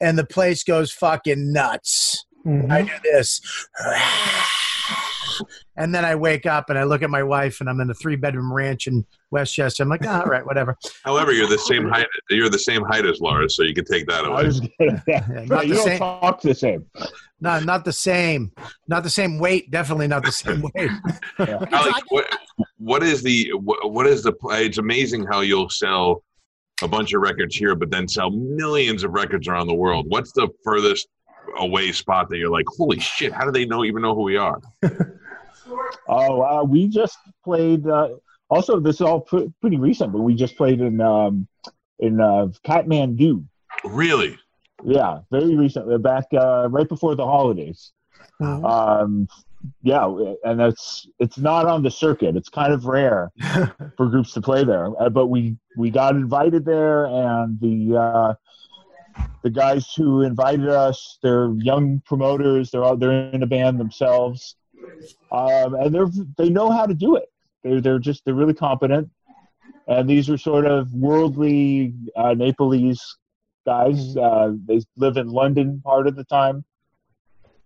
and 0.00 0.18
the 0.18 0.24
place 0.24 0.64
goes 0.64 0.92
fucking 0.92 1.52
nuts. 1.52 2.24
Mhm. 2.48 2.70
I 2.72 2.82
do 2.82 2.92
this. 3.04 3.40
And 5.76 5.94
then 5.94 6.04
I 6.04 6.16
wake 6.16 6.46
up 6.46 6.68
and 6.70 6.76
I 6.76 6.82
look 6.82 7.02
at 7.02 7.10
my 7.10 7.22
wife 7.22 7.60
and 7.60 7.70
I'm 7.70 7.78
in 7.80 7.88
a 7.88 7.94
three 7.94 8.16
bedroom 8.16 8.52
ranch 8.52 8.88
in 8.88 9.06
Westchester. 9.30 9.84
I'm 9.84 9.88
like, 9.88 10.04
"Ah, 10.04 10.22
all 10.22 10.26
right, 10.26 10.44
whatever. 10.44 10.76
However, 11.04 11.32
you're 11.32 11.46
the 11.46 11.58
same 11.58 11.88
height. 11.88 12.08
You're 12.30 12.48
the 12.48 12.58
same 12.58 12.82
height 12.82 13.06
as 13.06 13.20
Laura, 13.20 13.48
so 13.48 13.62
you 13.62 13.72
can 13.74 13.84
take 13.84 14.08
that 14.08 14.24
away. 14.24 14.46
was 14.46 14.58
gonna, 14.58 15.04
yeah. 15.06 15.24
Yeah, 15.30 15.44
No, 15.44 15.54
not 15.54 15.66
you 15.68 15.74
the 15.74 15.76
don't 15.76 15.86
same. 15.86 15.98
talk 16.00 16.40
the 16.40 16.54
same. 16.54 16.84
No, 17.40 17.60
not 17.60 17.84
the 17.84 17.92
same. 17.92 18.50
Not 18.88 19.04
the 19.04 19.10
same 19.10 19.38
weight. 19.38 19.70
Definitely 19.70 20.08
not 20.08 20.24
the 20.24 20.32
same 20.32 20.62
weight. 20.74 20.90
Alex, 21.38 22.00
what, 22.08 22.38
what 22.78 23.02
is 23.04 23.22
the 23.22 23.52
what, 23.54 23.92
what 23.92 24.08
is 24.08 24.24
the 24.24 24.32
it's 24.50 24.78
amazing 24.78 25.24
how 25.30 25.42
you'll 25.42 25.70
sell 25.70 26.24
a 26.82 26.88
bunch 26.88 27.12
of 27.12 27.20
records 27.20 27.54
here 27.54 27.76
but 27.76 27.90
then 27.90 28.08
sell 28.08 28.30
millions 28.30 29.04
of 29.04 29.12
records 29.12 29.46
around 29.46 29.66
the 29.68 29.74
world 29.74 30.06
what's 30.08 30.30
the 30.32 30.48
furthest 30.64 31.06
away 31.56 31.92
spot 31.92 32.28
that 32.28 32.38
you're 32.38 32.50
like 32.50 32.66
holy 32.76 32.98
shit 32.98 33.32
how 33.32 33.44
do 33.44 33.50
they 33.50 33.64
know 33.64 33.84
even 33.84 34.02
know 34.02 34.14
who 34.14 34.22
we 34.22 34.36
are 34.36 34.60
Oh, 36.08 36.42
uh, 36.42 36.64
we 36.64 36.88
just 36.88 37.18
played. 37.44 37.86
Uh, 37.86 38.16
also, 38.50 38.80
this 38.80 38.96
is 38.96 39.00
all 39.02 39.20
pr- 39.20 39.50
pretty 39.60 39.76
recent, 39.76 40.12
but 40.12 40.20
we 40.20 40.34
just 40.34 40.56
played 40.56 40.80
in 40.80 41.00
um, 41.00 41.46
in 41.98 42.20
uh, 42.20 42.48
Kathmandu. 42.66 43.44
really 43.84 44.38
Yeah, 44.84 45.20
very 45.30 45.56
recently, 45.56 45.98
back 45.98 46.24
uh, 46.32 46.68
right 46.70 46.88
before 46.88 47.14
the 47.14 47.26
holidays. 47.26 47.92
Mhm. 48.40 48.64
Um, 48.64 49.28
yeah, 49.82 50.06
and 50.44 50.58
that's 50.58 51.06
it's 51.18 51.36
not 51.36 51.66
on 51.66 51.82
the 51.82 51.90
circuit. 51.90 52.36
It's 52.36 52.48
kind 52.48 52.72
of 52.72 52.86
rare 52.86 53.30
for 53.96 54.06
groups 54.06 54.32
to 54.32 54.40
play 54.40 54.64
there. 54.64 54.88
Uh, 55.00 55.10
but 55.10 55.26
we 55.26 55.56
we 55.76 55.90
got 55.90 56.14
invited 56.14 56.64
there, 56.64 57.06
and 57.06 57.60
the 57.60 57.96
uh, 57.98 58.34
the 59.42 59.50
guys 59.50 59.92
who 59.94 60.22
invited 60.22 60.68
us, 60.68 61.18
they're 61.22 61.52
young 61.56 62.02
promoters. 62.04 62.70
They're 62.70 62.84
all 62.84 62.96
they're 62.96 63.30
in 63.30 63.42
a 63.42 63.46
band 63.46 63.78
themselves, 63.78 64.56
um, 65.32 65.74
and 65.74 65.94
they're 65.94 66.08
they 66.36 66.48
know 66.48 66.70
how 66.70 66.86
to 66.86 66.94
do 66.94 67.16
it. 67.16 67.30
They're 67.62 67.80
they're 67.80 67.98
just 67.98 68.24
they're 68.24 68.34
really 68.34 68.54
competent, 68.54 69.10
and 69.86 70.08
these 70.08 70.28
are 70.28 70.38
sort 70.38 70.66
of 70.66 70.92
worldly 70.92 71.94
uh, 72.16 72.34
Nepalese 72.34 73.02
guys. 73.64 74.16
Uh, 74.16 74.52
they 74.66 74.80
live 74.96 75.16
in 75.16 75.28
London 75.28 75.80
part 75.84 76.06
of 76.06 76.16
the 76.16 76.24
time, 76.24 76.64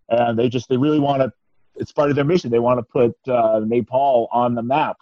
and 0.09 0.39
they 0.39 0.49
just 0.49 0.69
they 0.69 0.77
really 0.77 1.01
want 1.01 1.23
to. 1.23 1.33
It's 1.77 1.93
part 1.93 2.11
of 2.11 2.17
their 2.17 2.25
mission. 2.25 2.51
They 2.51 2.59
want 2.59 2.79
to 2.79 2.83
put 2.83 3.17
uh, 3.27 3.61
Nepal 3.65 4.29
on 4.31 4.55
the 4.55 4.63
map 4.63 4.99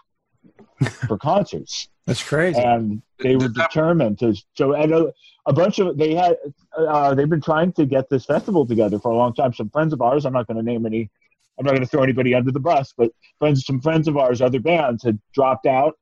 for 1.08 1.18
concerts 1.18 1.88
That's 2.06 2.22
crazy. 2.22 2.60
and 2.60 3.02
they 3.18 3.36
were 3.36 3.48
determined 3.48 4.18
to 4.20 4.34
so 4.54 4.72
and 4.74 5.12
a, 5.46 5.50
a 5.50 5.52
bunch 5.52 5.78
of 5.78 5.96
they 5.96 6.14
had 6.14 6.36
uh, 6.76 7.14
they've 7.14 7.28
been 7.28 7.40
trying 7.40 7.72
to 7.72 7.86
get 7.86 8.08
this 8.10 8.24
festival 8.24 8.66
together 8.66 8.98
for 8.98 9.12
a 9.12 9.16
long 9.16 9.34
time. 9.34 9.52
Some 9.52 9.70
friends 9.70 9.92
of 9.92 10.00
ours 10.02 10.24
i'm 10.26 10.32
not 10.32 10.46
going 10.46 10.56
to 10.56 10.62
name 10.62 10.86
any 10.86 11.10
i'm 11.58 11.64
not 11.64 11.72
going 11.72 11.82
to 11.82 11.86
throw 11.88 12.02
anybody 12.02 12.34
under 12.34 12.52
the 12.52 12.60
bus 12.60 12.92
but 12.96 13.10
friends 13.38 13.64
some 13.66 13.80
friends 13.80 14.08
of 14.08 14.16
ours 14.16 14.40
other 14.40 14.60
bands 14.60 15.02
had 15.04 15.18
dropped 15.34 15.66
out. 15.66 15.98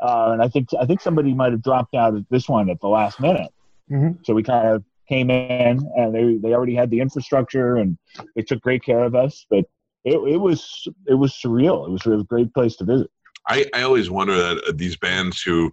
Uh, 0.00 0.30
and 0.32 0.42
i 0.42 0.48
think 0.48 0.68
i 0.80 0.86
think 0.86 1.00
somebody 1.00 1.32
might 1.34 1.52
have 1.52 1.62
dropped 1.62 1.94
out 1.94 2.14
at 2.16 2.24
this 2.30 2.48
one 2.48 2.68
at 2.70 2.80
the 2.80 2.88
last 2.88 3.20
minute. 3.20 3.50
Mhm. 3.90 4.18
so 4.24 4.34
we 4.34 4.42
kind 4.42 4.68
of 4.68 4.82
came 5.08 5.30
in 5.30 5.86
and 5.96 6.14
they 6.14 6.36
they 6.36 6.54
already 6.54 6.74
had 6.74 6.90
the 6.90 7.00
infrastructure 7.00 7.76
and 7.76 7.98
they 8.34 8.42
took 8.42 8.60
great 8.62 8.82
care 8.82 9.04
of 9.04 9.14
us 9.14 9.44
but 9.50 9.66
it, 10.04 10.16
it 10.16 10.36
was 10.36 10.86
it 11.06 11.14
was 11.14 11.32
surreal. 11.32 11.86
It 11.86 11.90
was 11.90 12.06
a 12.06 12.24
great 12.24 12.52
place 12.52 12.76
to 12.76 12.84
visit. 12.84 13.10
I, 13.48 13.66
I 13.74 13.82
always 13.82 14.10
wonder 14.10 14.36
that 14.36 14.64
uh, 14.68 14.72
these 14.74 14.96
bands 14.96 15.40
who 15.42 15.70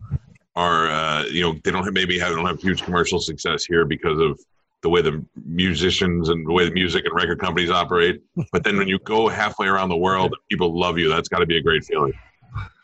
are 0.56 0.90
uh, 0.90 1.24
you 1.26 1.42
know 1.42 1.54
they 1.64 1.72
don't 1.72 1.84
have, 1.84 1.94
maybe 1.94 2.20
have, 2.20 2.36
don't 2.36 2.46
have 2.46 2.60
huge 2.62 2.84
commercial 2.84 3.20
success 3.20 3.64
here 3.66 3.86
because 3.86 4.20
of 4.20 4.40
the 4.82 4.90
way 4.90 5.02
the 5.02 5.24
musicians 5.46 6.30
and 6.30 6.46
the 6.48 6.52
way 6.52 6.66
the 6.66 6.72
music 6.74 7.06
and 7.06 7.14
record 7.16 7.40
companies 7.40 7.70
operate. 7.70 8.22
But 8.52 8.64
then 8.64 8.78
when 8.78 8.88
you 8.88 8.98
go 9.00 9.28
halfway 9.28 9.68
around 9.68 9.90
the 9.90 9.98
world, 9.98 10.36
people 10.50 10.78
love 10.78 10.98
you. 10.98 11.08
That's 11.08 11.30
got 11.30 11.40
to 11.40 11.46
be 11.46 11.58
a 11.58 11.62
great 11.62 11.84
feeling. 11.86 12.14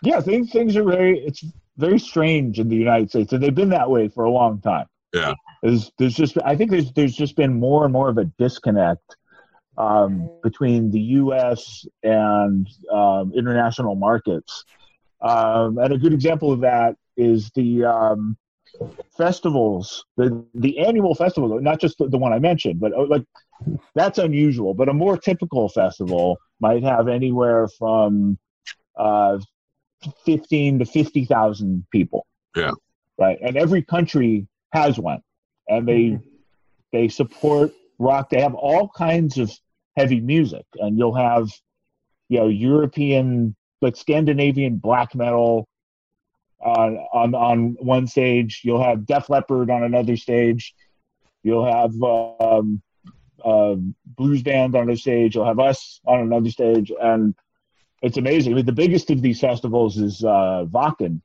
yeah 0.03 0.21
things 0.21 0.51
things 0.51 0.77
are 0.77 0.83
very 0.83 1.19
it's 1.19 1.43
very 1.75 1.99
strange 1.99 2.57
in 2.59 2.69
the 2.69 2.75
united 2.75 3.09
states 3.09 3.33
and 3.33 3.43
they've 3.43 3.53
been 3.55 3.69
that 3.69 3.89
way 3.89 4.07
for 4.07 4.23
a 4.23 4.29
long 4.31 4.61
time 4.61 4.85
Yeah. 5.13 5.33
there's 5.61 5.91
there's 5.99 6.15
just 6.15 6.37
i 6.45 6.55
think 6.55 6.71
there's 6.71 6.91
there's 6.93 7.13
just 7.15 7.35
been 7.35 7.53
more 7.59 7.83
and 7.83 7.91
more 7.91 8.07
of 8.07 8.17
a 8.17 8.25
disconnect 8.39 9.17
um, 9.77 10.29
between 10.41 10.89
the 10.89 10.99
us 11.01 11.85
and 12.03 12.67
um, 12.91 13.33
international 13.35 13.95
markets 13.95 14.63
um, 15.21 15.77
and 15.79 15.91
a 15.93 15.97
good 15.97 16.13
example 16.13 16.51
of 16.53 16.61
that 16.61 16.95
is 17.17 17.51
the 17.55 17.83
um, 17.83 18.37
festivals 19.17 20.05
the 20.17 20.45
the 20.53 20.79
annual 20.79 21.15
festival 21.15 21.59
not 21.59 21.79
just 21.79 21.97
the, 21.97 22.07
the 22.07 22.17
one 22.17 22.31
i 22.31 22.39
mentioned 22.39 22.79
but 22.79 22.93
oh, 22.93 23.03
like 23.03 23.23
that's 23.95 24.19
unusual 24.19 24.73
but 24.73 24.87
a 24.87 24.93
more 24.93 25.17
typical 25.17 25.67
festival 25.67 26.37
might 26.59 26.83
have 26.83 27.07
anywhere 27.07 27.67
from 27.67 28.37
uh, 28.97 29.39
15 30.25 30.79
to 30.79 30.85
50,000 30.85 31.85
people. 31.91 32.25
Yeah. 32.55 32.71
Right. 33.17 33.37
And 33.41 33.57
every 33.57 33.81
country 33.81 34.47
has 34.71 34.99
one. 34.99 35.21
And 35.67 35.87
they 35.87 36.19
they 36.93 37.09
support 37.09 37.73
rock. 37.99 38.29
They 38.29 38.41
have 38.41 38.55
all 38.55 38.89
kinds 38.89 39.37
of 39.37 39.51
heavy 39.97 40.21
music 40.21 40.65
and 40.75 40.97
you'll 40.97 41.15
have 41.15 41.49
you 42.29 42.39
know 42.39 42.47
European 42.47 43.55
like 43.81 43.97
Scandinavian 43.97 44.77
black 44.77 45.13
metal 45.13 45.67
on 46.59 46.97
on 47.13 47.35
on 47.35 47.77
one 47.79 48.07
stage. 48.07 48.61
You'll 48.63 48.83
have 48.83 49.05
Def 49.05 49.29
Leppard 49.29 49.69
on 49.69 49.83
another 49.83 50.17
stage. 50.17 50.73
You'll 51.43 51.65
have 51.65 51.93
um, 52.03 52.81
uh, 53.43 53.75
blues 54.05 54.41
band 54.43 54.75
on 54.75 54.89
a 54.89 54.95
stage. 54.97 55.35
You'll 55.35 55.45
have 55.45 55.59
us 55.59 55.99
on 56.05 56.19
another 56.21 56.49
stage, 56.49 56.91
and 57.01 57.35
it's 58.01 58.17
amazing. 58.17 58.53
I 58.53 58.55
mean, 58.57 58.65
the 58.65 58.71
biggest 58.71 59.09
of 59.11 59.21
these 59.21 59.39
festivals 59.39 59.97
is 59.97 60.23
uh, 60.23 60.65
Wacken 60.69 61.21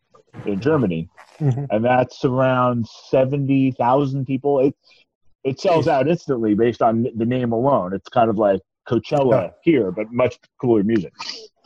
in 0.46 0.60
Germany, 0.60 1.08
Mhm. 1.40 1.66
and 1.70 1.84
that's 1.84 2.24
around 2.24 2.86
seventy 2.88 3.72
thousand 3.72 4.26
people. 4.26 4.60
It 4.60 4.74
it 5.44 5.58
sells 5.60 5.88
out 5.88 6.08
instantly 6.08 6.54
based 6.54 6.82
on 6.82 7.06
the 7.16 7.26
name 7.26 7.52
alone. 7.52 7.94
It's 7.94 8.08
kind 8.08 8.30
of 8.30 8.38
like 8.38 8.60
Coachella 8.88 9.52
here, 9.62 9.90
but 9.92 10.12
much 10.12 10.38
cooler 10.60 10.82
music. 10.82 11.12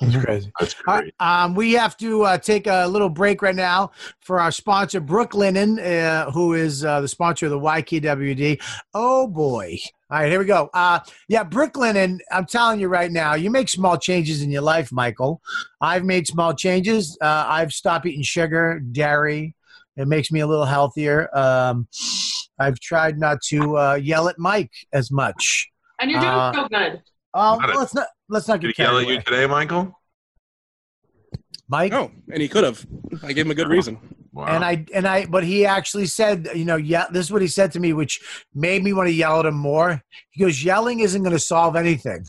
That's 0.01 0.25
crazy. 0.25 0.53
That's 0.61 0.75
All 0.87 1.01
great. 1.01 1.15
right, 1.19 1.45
um, 1.45 1.55
we 1.55 1.73
have 1.73 1.97
to 1.99 2.23
uh, 2.25 2.39
take 2.39 2.67
a 2.67 2.87
little 2.87 3.09
break 3.09 3.41
right 3.41 3.55
now 3.55 3.93
for 4.21 4.41
our 4.41 4.53
sponsor, 4.53 5.01
Brooklinen, 5.01 5.79
uh, 5.79 6.31
who 6.31 6.53
is 6.53 6.85
uh, 6.85 7.01
the 7.01 7.09
sponsor 7.09 7.47
of 7.47 7.53
the 7.53 7.59
YKWD. 7.59 8.61
Oh 8.93 9.27
boy! 9.27 9.79
All 10.11 10.19
right, 10.19 10.31
here 10.31 10.39
we 10.39 10.45
go. 10.45 10.69
Uh, 10.75 11.01
yeah, 11.29 11.45
Brooklinen. 11.45 12.19
I'm 12.31 12.45
telling 12.45 12.79
you 12.79 12.89
right 12.89 13.11
now, 13.11 13.35
you 13.35 13.51
make 13.51 13.69
small 13.71 13.97
changes 13.97 14.43
in 14.43 14.51
your 14.51 14.63
life, 14.63 14.93
Michael. 14.93 15.41
I've 15.81 16.05
made 16.05 16.27
small 16.27 16.55
changes. 16.55 17.17
Uh, 17.21 17.47
I've 17.49 17.73
stopped 17.73 18.05
eating 18.07 18.23
sugar, 18.23 18.81
dairy. 18.81 19.55
It 19.97 20.09
makes 20.09 20.31
me 20.31 20.41
a 20.41 20.47
little 20.47 20.67
healthier. 20.67 21.35
Um, 21.35 21.89
I've 22.59 22.79
tried 22.81 23.19
not 23.19 23.41
to 23.49 23.79
uh, 23.79 23.95
yell 23.95 24.29
at 24.29 24.39
Mike 24.39 24.73
as 24.93 25.11
much. 25.11 25.71
And 26.01 26.11
you're 26.11 26.21
doing 26.21 26.33
Uh, 26.33 26.53
so 26.53 26.69
good. 26.69 27.03
Got 27.35 27.71
it. 27.71 27.77
let's 27.77 27.95
not 27.95 28.07
let's 28.29 28.49
not 28.49 28.61
get 28.61 28.69
Did 28.69 28.77
get 28.77 28.83
he 28.89 28.93
yell 28.93 28.99
at 29.01 29.07
you 29.09 29.21
today, 29.23 29.47
Michael? 29.47 29.99
Mike. 31.69 31.91
No, 31.93 32.13
and 32.33 32.41
he 32.41 32.49
could 32.49 32.65
have. 32.65 32.87
I 33.23 33.33
gave 33.33 33.45
him 33.45 33.51
a 33.51 33.55
good 33.55 33.69
reason. 33.69 33.99
Wow. 34.33 34.47
And 34.47 34.65
I 34.65 34.85
and 34.95 35.07
I, 35.07 35.27
but 35.27 35.45
he 35.45 35.67
actually 35.67 36.07
said, 36.07 36.49
you 36.55 36.65
know, 36.65 36.77
yeah, 36.77 37.07
this 37.11 37.27
is 37.27 37.33
what 37.33 37.43
he 37.43 37.49
said 37.49 37.73
to 37.73 37.81
me, 37.81 37.93
which 37.93 38.21
made 38.55 38.85
me 38.85 38.93
want 38.93 39.09
to 39.09 39.13
yell 39.13 39.41
at 39.41 39.47
him 39.47 39.57
more. 39.57 40.03
He 40.31 40.45
goes, 40.45 40.63
yelling 40.63 41.01
isn't 41.01 41.23
going 41.23 41.33
to 41.33 41.39
solve 41.41 41.75
anything. 41.75 42.25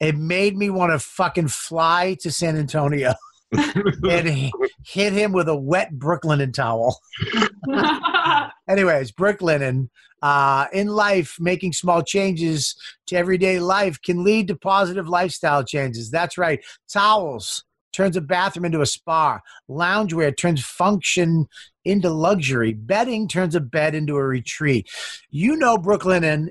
It 0.00 0.16
made 0.16 0.56
me 0.56 0.70
want 0.70 0.92
to 0.92 0.98
fucking 0.98 1.48
fly 1.48 2.16
to 2.20 2.30
San 2.32 2.56
Antonio 2.56 3.12
and 3.52 4.50
hit 4.86 5.12
him 5.12 5.32
with 5.32 5.48
a 5.48 5.56
wet 5.56 5.92
Brooklinen 5.92 6.52
towel. 6.52 6.98
Anyways, 8.68 9.12
Brooklinen 9.12 9.88
uh, 10.22 10.66
in 10.72 10.88
life, 10.88 11.36
making 11.40 11.72
small 11.72 12.02
changes 12.02 12.74
to 13.06 13.16
everyday 13.16 13.60
life 13.60 14.00
can 14.02 14.24
lead 14.24 14.48
to 14.48 14.56
positive 14.56 15.08
lifestyle 15.08 15.64
changes. 15.64 16.10
That's 16.10 16.36
right. 16.36 16.64
Towels 16.92 17.64
turns 17.92 18.16
a 18.16 18.20
bathroom 18.20 18.66
into 18.66 18.80
a 18.80 18.86
spa. 18.86 19.40
Loungewear 19.68 20.36
turns 20.36 20.64
function 20.64 21.46
into 21.84 22.10
luxury. 22.10 22.72
Bedding 22.72 23.28
turns 23.28 23.54
a 23.54 23.60
bed 23.60 23.94
into 23.94 24.16
a 24.16 24.22
retreat. 24.22 24.88
You 25.30 25.56
know 25.56 25.78
Brooklinen 25.78 26.48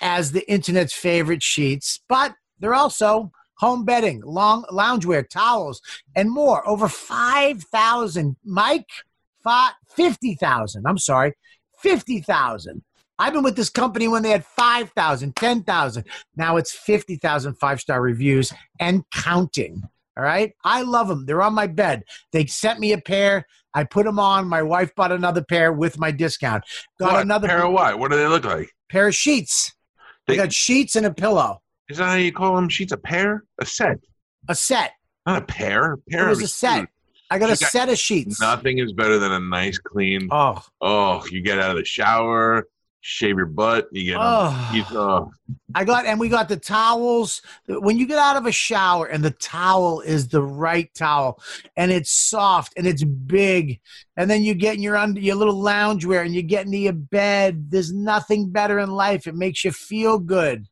as 0.00 0.32
the 0.32 0.48
internet's 0.50 0.94
favorite 0.94 1.42
sheets, 1.42 2.00
but 2.08 2.34
they're 2.60 2.74
also 2.74 3.32
home 3.58 3.84
bedding, 3.84 4.22
long 4.24 4.64
loungewear, 4.70 5.28
towels, 5.28 5.82
and 6.14 6.30
more. 6.30 6.66
Over 6.66 6.88
5,000. 6.88 8.36
Mike, 8.44 8.88
fi- 9.48 9.72
50,000. 9.94 10.86
I'm 10.86 10.98
sorry, 10.98 11.32
50,000. 11.80 12.82
I've 13.18 13.32
been 13.32 13.42
with 13.42 13.56
this 13.56 13.70
company 13.70 14.06
when 14.06 14.22
they 14.22 14.30
had 14.30 14.44
5,000, 14.44 15.34
10,000. 15.34 16.04
Now 16.36 16.56
it's 16.56 16.72
50,000 16.72 17.54
five 17.54 17.80
star 17.80 18.00
reviews 18.00 18.52
and 18.78 19.02
counting. 19.10 19.82
All 20.16 20.24
right. 20.24 20.52
I 20.64 20.82
love 20.82 21.08
them. 21.08 21.26
They're 21.26 21.42
on 21.42 21.54
my 21.54 21.66
bed. 21.66 22.04
They 22.32 22.46
sent 22.46 22.80
me 22.80 22.92
a 22.92 22.98
pair. 22.98 23.44
I 23.74 23.84
put 23.84 24.04
them 24.04 24.18
on. 24.18 24.48
My 24.48 24.62
wife 24.62 24.94
bought 24.94 25.12
another 25.12 25.42
pair 25.44 25.72
with 25.72 25.98
my 25.98 26.10
discount. 26.10 26.64
Got 26.98 27.12
what? 27.12 27.22
another 27.22 27.48
pair 27.48 27.64
of 27.64 27.72
what? 27.72 27.98
What 27.98 28.10
do 28.10 28.16
they 28.16 28.26
look 28.26 28.44
like? 28.44 28.70
pair 28.88 29.08
of 29.08 29.14
sheets. 29.14 29.72
They- 30.26 30.36
got 30.36 30.52
sheets 30.52 30.96
and 30.96 31.06
a 31.06 31.12
pillow. 31.12 31.62
Is 31.88 31.98
that 31.98 32.06
how 32.06 32.14
you 32.14 32.32
call 32.32 32.54
them? 32.54 32.68
Sheets? 32.68 32.92
A 32.92 32.96
pair? 32.96 33.44
A 33.60 33.66
set? 33.66 33.98
A 34.48 34.54
set. 34.54 34.92
Not 35.26 35.42
a 35.42 35.44
pair. 35.44 35.94
A 35.94 35.98
pair 36.10 36.26
It 36.26 36.30
was 36.30 36.38
of 36.38 36.44
a 36.44 36.48
set. 36.48 36.88
I 37.30 37.38
got 37.38 37.50
a 37.50 37.60
got 37.60 37.70
set 37.70 37.88
of 37.88 37.98
sheets. 37.98 38.40
Nothing 38.40 38.78
is 38.78 38.92
better 38.92 39.18
than 39.18 39.32
a 39.32 39.40
nice, 39.40 39.78
clean. 39.78 40.28
Oh, 40.30 40.62
Oh, 40.80 41.24
you 41.30 41.42
get 41.42 41.58
out 41.58 41.70
of 41.70 41.76
the 41.76 41.84
shower, 41.84 42.66
shave 43.00 43.36
your 43.36 43.46
butt, 43.46 43.88
you 43.92 44.04
get. 44.04 44.16
Oh. 44.18 44.70
you, 44.74 44.84
oh, 44.90 45.30
I 45.74 45.84
got, 45.84 46.06
and 46.06 46.18
we 46.18 46.28
got 46.28 46.48
the 46.48 46.56
towels. 46.56 47.42
When 47.66 47.98
you 47.98 48.06
get 48.06 48.18
out 48.18 48.36
of 48.36 48.46
a 48.46 48.52
shower 48.52 49.06
and 49.06 49.22
the 49.22 49.30
towel 49.30 50.00
is 50.00 50.28
the 50.28 50.42
right 50.42 50.92
towel 50.94 51.40
and 51.76 51.90
it's 51.90 52.10
soft 52.10 52.72
and 52.76 52.86
it's 52.86 53.04
big, 53.04 53.80
and 54.16 54.30
then 54.30 54.42
you 54.42 54.54
get 54.54 54.76
in 54.76 54.82
your 54.82 54.96
under 54.96 55.20
your 55.20 55.36
little 55.36 55.62
loungewear 55.62 56.24
and 56.24 56.34
you 56.34 56.42
get 56.42 56.66
into 56.66 56.78
your 56.78 56.92
bed. 56.92 57.70
There's 57.70 57.92
nothing 57.92 58.50
better 58.50 58.78
in 58.78 58.90
life. 58.90 59.26
It 59.26 59.34
makes 59.34 59.64
you 59.64 59.72
feel 59.72 60.18
good. 60.18 60.66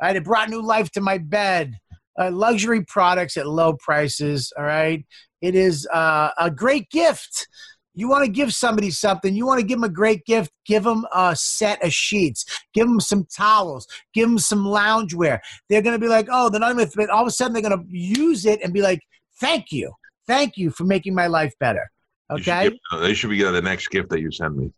All 0.00 0.08
right, 0.08 0.16
it 0.16 0.24
brought 0.24 0.48
new 0.48 0.62
life 0.62 0.90
to 0.92 1.00
my 1.00 1.18
bed. 1.18 1.74
Uh, 2.18 2.30
luxury 2.30 2.84
products 2.84 3.36
at 3.36 3.46
low 3.46 3.74
prices. 3.74 4.52
All 4.58 4.64
right, 4.64 5.04
it 5.40 5.54
is 5.54 5.86
uh, 5.92 6.30
a 6.38 6.50
great 6.50 6.90
gift. 6.90 7.48
You 7.94 8.08
want 8.08 8.24
to 8.24 8.30
give 8.30 8.54
somebody 8.54 8.90
something. 8.90 9.34
You 9.34 9.46
want 9.46 9.60
to 9.60 9.66
give 9.66 9.78
them 9.78 9.90
a 9.90 9.92
great 9.92 10.24
gift. 10.24 10.52
Give 10.64 10.84
them 10.84 11.04
a 11.12 11.34
set 11.34 11.84
of 11.84 11.92
sheets. 11.92 12.44
Give 12.72 12.86
them 12.86 13.00
some 13.00 13.24
towels. 13.24 13.86
Give 14.14 14.28
them 14.28 14.38
some 14.38 14.64
loungewear. 14.64 15.40
They're 15.68 15.82
going 15.82 15.96
to 15.96 15.98
be 15.98 16.08
like, 16.08 16.28
oh, 16.30 16.48
they're 16.48 16.60
not 16.60 16.72
even, 16.72 16.88
but 16.94 17.10
all 17.10 17.22
of 17.22 17.28
a 17.28 17.32
sudden 17.32 17.52
they're 17.52 17.68
going 17.68 17.78
to 17.78 17.84
use 17.90 18.46
it 18.46 18.60
and 18.62 18.72
be 18.72 18.80
like, 18.80 19.00
thank 19.40 19.72
you. 19.72 19.92
Thank 20.26 20.56
you 20.56 20.70
for 20.70 20.84
making 20.84 21.14
my 21.14 21.26
life 21.26 21.52
better. 21.58 21.90
Should 22.30 22.48
Okay. 22.48 22.70
give- 22.70 22.78
uh, 22.92 23.00
they 23.00 23.14
should 23.14 23.30
be 23.30 23.42
the 23.42 23.60
next 23.60 23.88
gift 23.88 24.08
that 24.10 24.20
you 24.20 24.30
send 24.30 24.56
me. 24.56 24.72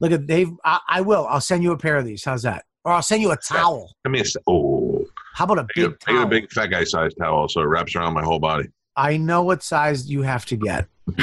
Look 0.00 0.12
at 0.12 0.26
Dave. 0.26 0.50
I, 0.64 0.80
I 0.88 1.00
will. 1.00 1.26
I'll 1.28 1.40
send 1.40 1.62
you 1.62 1.72
a 1.72 1.78
pair 1.78 1.96
of 1.96 2.04
these. 2.04 2.24
How's 2.24 2.42
that? 2.42 2.64
Or 2.84 2.92
I'll 2.92 3.02
send 3.02 3.22
you 3.22 3.30
a 3.30 3.36
towel. 3.36 3.92
Give 4.04 4.12
me 4.12 4.20
a 4.20 4.24
oh, 4.46 5.06
How 5.34 5.44
about 5.44 5.58
a 5.58 5.62
I 5.62 5.66
get, 5.74 5.90
big 5.90 5.96
I 6.06 6.12
get 6.12 6.22
a 6.22 6.26
big 6.26 6.50
fat 6.50 6.66
guy 6.66 6.84
sized 6.84 7.16
towel, 7.18 7.48
so 7.48 7.60
it 7.60 7.64
wraps 7.64 7.96
around 7.96 8.12
my 8.12 8.22
whole 8.22 8.38
body. 8.40 8.68
I 8.96 9.16
know 9.16 9.42
what 9.42 9.62
size 9.62 10.08
you 10.10 10.22
have 10.22 10.44
to 10.46 10.56
get. 10.56 10.86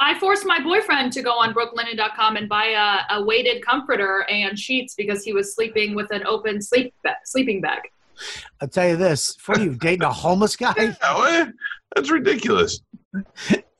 I 0.00 0.18
forced 0.20 0.44
my 0.44 0.60
boyfriend 0.62 1.12
to 1.14 1.22
go 1.22 1.30
on 1.32 1.54
brooklinen.com 1.54 2.36
and 2.36 2.48
buy 2.48 2.66
a, 3.10 3.16
a 3.18 3.24
weighted 3.24 3.64
comforter 3.64 4.26
and 4.28 4.58
sheets 4.58 4.94
because 4.94 5.24
he 5.24 5.32
was 5.32 5.54
sleeping 5.54 5.94
with 5.94 6.10
an 6.10 6.26
open 6.26 6.60
sleep 6.60 6.94
ba- 7.02 7.16
sleeping 7.24 7.60
bag. 7.60 7.80
I'll 8.60 8.68
tell 8.68 8.88
you 8.88 8.96
this. 8.96 9.34
For 9.36 9.58
you 9.58 9.74
dating 9.74 10.02
a 10.02 10.12
homeless 10.12 10.56
guy, 10.56 10.74
Yeah. 11.02 11.46
That's 11.96 12.10
ridiculous. 12.10 12.80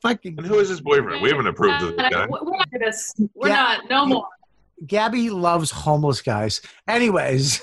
fucking 0.03 0.37
And 0.39 0.47
who 0.47 0.59
is 0.61 0.69
his 0.69 0.81
boyfriend? 0.81 1.21
We 1.23 1.29
haven't 1.31 1.47
approved 1.47 1.83
of 1.83 1.97
this 1.97 2.11
guy. 2.11 2.27
We're 2.29 2.41
not 2.57 2.69
this. 2.79 3.13
We're 3.35 3.49
Yeah. 3.49 3.55
not. 3.55 3.91
No 3.91 4.07
more. 4.07 4.29
Gabby 4.87 5.31
loves 5.31 5.71
homeless 5.71 6.21
guys. 6.23 6.61
Anyways, 6.89 7.61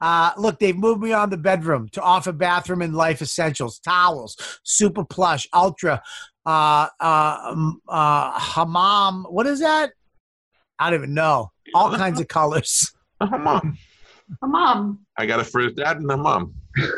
uh, 0.00 0.32
look, 0.36 0.58
they've 0.58 0.76
moved 0.76 1.02
me 1.02 1.12
on 1.12 1.30
the 1.30 1.36
bedroom 1.36 1.88
to 1.92 2.02
offer 2.02 2.32
bathroom 2.32 2.82
and 2.82 2.94
life 2.94 3.22
essentials, 3.22 3.78
towels, 3.78 4.36
super 4.62 5.04
plush, 5.04 5.48
ultra, 5.52 6.02
uh, 6.46 6.88
uh, 7.00 7.72
uh, 7.88 8.38
hammam. 8.38 9.24
What 9.24 9.46
is 9.46 9.60
that? 9.60 9.90
I 10.78 10.90
don't 10.90 11.00
even 11.00 11.14
know. 11.14 11.52
All 11.74 11.94
kinds 11.96 12.20
of 12.20 12.28
colors. 12.28 12.92
Mom. 13.20 13.78
A 14.42 14.46
mom. 14.46 15.00
I 15.18 15.26
got 15.26 15.40
it 15.40 15.44
for 15.44 15.60
his 15.60 15.74
dad 15.74 15.98
and 15.98 16.10
a 16.10 16.16
mom. 16.16 16.54